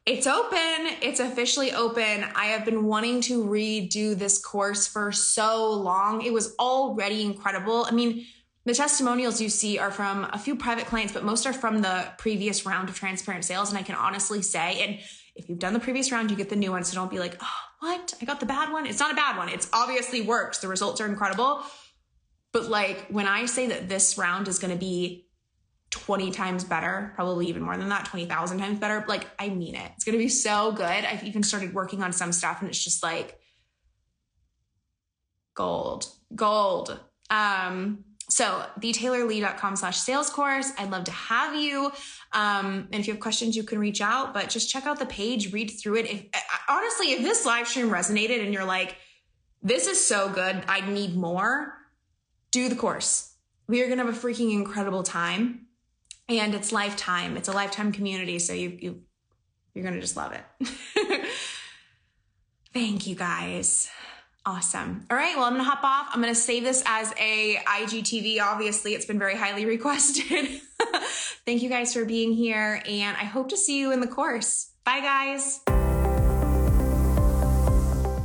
it's 0.04 0.26
open. 0.26 0.96
It's 1.00 1.20
officially 1.20 1.72
open. 1.72 2.24
I 2.34 2.46
have 2.46 2.64
been 2.64 2.84
wanting 2.84 3.20
to 3.22 3.44
redo 3.44 4.18
this 4.18 4.44
course 4.44 4.86
for 4.86 5.12
so 5.12 5.70
long. 5.72 6.22
It 6.22 6.32
was 6.32 6.56
already 6.58 7.22
incredible. 7.22 7.86
I 7.88 7.92
mean, 7.92 8.26
the 8.64 8.74
testimonials 8.74 9.40
you 9.40 9.48
see 9.48 9.78
are 9.78 9.90
from 9.90 10.28
a 10.32 10.38
few 10.38 10.56
private 10.56 10.86
clients, 10.86 11.12
but 11.12 11.24
most 11.24 11.46
are 11.46 11.52
from 11.52 11.82
the 11.82 12.06
previous 12.18 12.66
round 12.66 12.88
of 12.88 12.96
transparent 12.96 13.44
sales. 13.44 13.70
And 13.70 13.78
I 13.78 13.82
can 13.82 13.94
honestly 13.94 14.42
say, 14.42 14.82
and 14.82 14.98
if 15.36 15.48
you've 15.48 15.58
done 15.58 15.72
the 15.72 15.80
previous 15.80 16.10
round, 16.10 16.30
you 16.30 16.36
get 16.36 16.48
the 16.50 16.56
new 16.56 16.72
one. 16.72 16.82
So 16.84 16.94
don't 16.94 17.10
be 17.10 17.18
like, 17.18 17.36
oh, 17.40 17.60
what? 17.82 18.14
I 18.22 18.24
got 18.24 18.38
the 18.38 18.46
bad 18.46 18.72
one. 18.72 18.86
It's 18.86 19.00
not 19.00 19.10
a 19.10 19.16
bad 19.16 19.36
one. 19.36 19.48
It's 19.48 19.68
obviously 19.72 20.20
works. 20.20 20.58
The 20.58 20.68
results 20.68 21.00
are 21.00 21.06
incredible. 21.06 21.64
But 22.52 22.68
like 22.68 23.08
when 23.08 23.26
I 23.26 23.46
say 23.46 23.66
that 23.66 23.88
this 23.88 24.16
round 24.16 24.46
is 24.46 24.60
going 24.60 24.72
to 24.72 24.78
be 24.78 25.26
20 25.90 26.30
times 26.30 26.62
better, 26.62 27.12
probably 27.16 27.48
even 27.48 27.62
more 27.62 27.76
than 27.76 27.88
that, 27.88 28.04
20,000 28.04 28.58
times 28.58 28.78
better, 28.78 29.04
like 29.08 29.26
I 29.36 29.48
mean 29.48 29.74
it. 29.74 29.90
It's 29.96 30.04
going 30.04 30.16
to 30.16 30.22
be 30.22 30.28
so 30.28 30.70
good. 30.70 30.86
I've 30.86 31.24
even 31.24 31.42
started 31.42 31.74
working 31.74 32.04
on 32.04 32.12
some 32.12 32.30
stuff 32.30 32.60
and 32.60 32.68
it's 32.68 32.82
just 32.82 33.02
like 33.02 33.40
gold, 35.54 36.06
gold. 36.36 37.00
Um, 37.30 38.04
so 38.28 38.64
thetaylorlee.com 38.78 39.74
slash 39.74 39.98
sales 39.98 40.30
course. 40.30 40.70
I'd 40.78 40.92
love 40.92 41.04
to 41.04 41.10
have 41.10 41.56
you. 41.56 41.90
Um, 42.34 42.88
and 42.92 43.00
if 43.00 43.06
you 43.06 43.12
have 43.12 43.20
questions, 43.20 43.56
you 43.56 43.62
can 43.62 43.78
reach 43.78 44.00
out, 44.00 44.32
but 44.32 44.48
just 44.48 44.70
check 44.70 44.86
out 44.86 44.98
the 44.98 45.06
page, 45.06 45.52
read 45.52 45.68
through 45.70 45.96
it. 45.96 46.10
If 46.10 46.24
honestly, 46.68 47.12
if 47.12 47.22
this 47.22 47.44
live 47.44 47.68
stream 47.68 47.90
resonated 47.90 48.42
and 48.42 48.52
you're 48.52 48.64
like, 48.64 48.96
this 49.62 49.86
is 49.86 50.04
so 50.04 50.28
good, 50.28 50.64
I 50.66 50.80
need 50.80 51.16
more, 51.16 51.74
do 52.50 52.68
the 52.68 52.74
course. 52.74 53.34
We 53.68 53.82
are 53.82 53.86
going 53.86 53.98
to 53.98 54.04
have 54.04 54.14
a 54.14 54.18
freaking 54.18 54.52
incredible 54.52 55.02
time 55.02 55.66
and 56.28 56.54
it's 56.54 56.72
lifetime. 56.72 57.36
It's 57.36 57.48
a 57.48 57.52
lifetime 57.52 57.92
community. 57.92 58.38
So 58.38 58.52
you, 58.52 58.78
you, 58.80 59.02
you're 59.74 59.84
going 59.84 59.94
to 59.94 60.00
just 60.00 60.16
love 60.16 60.32
it. 60.32 61.26
Thank 62.72 63.06
you 63.06 63.14
guys. 63.14 63.90
Awesome. 64.44 65.06
All 65.10 65.16
right. 65.16 65.36
Well, 65.36 65.44
I'm 65.44 65.52
going 65.52 65.64
to 65.64 65.70
hop 65.70 65.84
off. 65.84 66.08
I'm 66.12 66.20
going 66.20 66.34
to 66.34 66.40
save 66.40 66.64
this 66.64 66.82
as 66.86 67.12
a 67.18 67.56
IGTV. 67.56 68.40
Obviously, 68.40 68.94
it's 68.94 69.06
been 69.06 69.18
very 69.18 69.36
highly 69.36 69.64
requested. 69.76 70.60
Thank 71.46 71.62
you 71.62 71.68
guys 71.68 71.94
for 71.94 72.04
being 72.04 72.32
here. 72.32 72.82
And 72.86 73.16
I 73.16 73.24
hope 73.24 73.50
to 73.50 73.56
see 73.56 73.78
you 73.78 73.92
in 73.92 74.00
the 74.00 74.08
course. 74.08 74.72
Bye, 74.84 75.00
guys. 75.00 75.60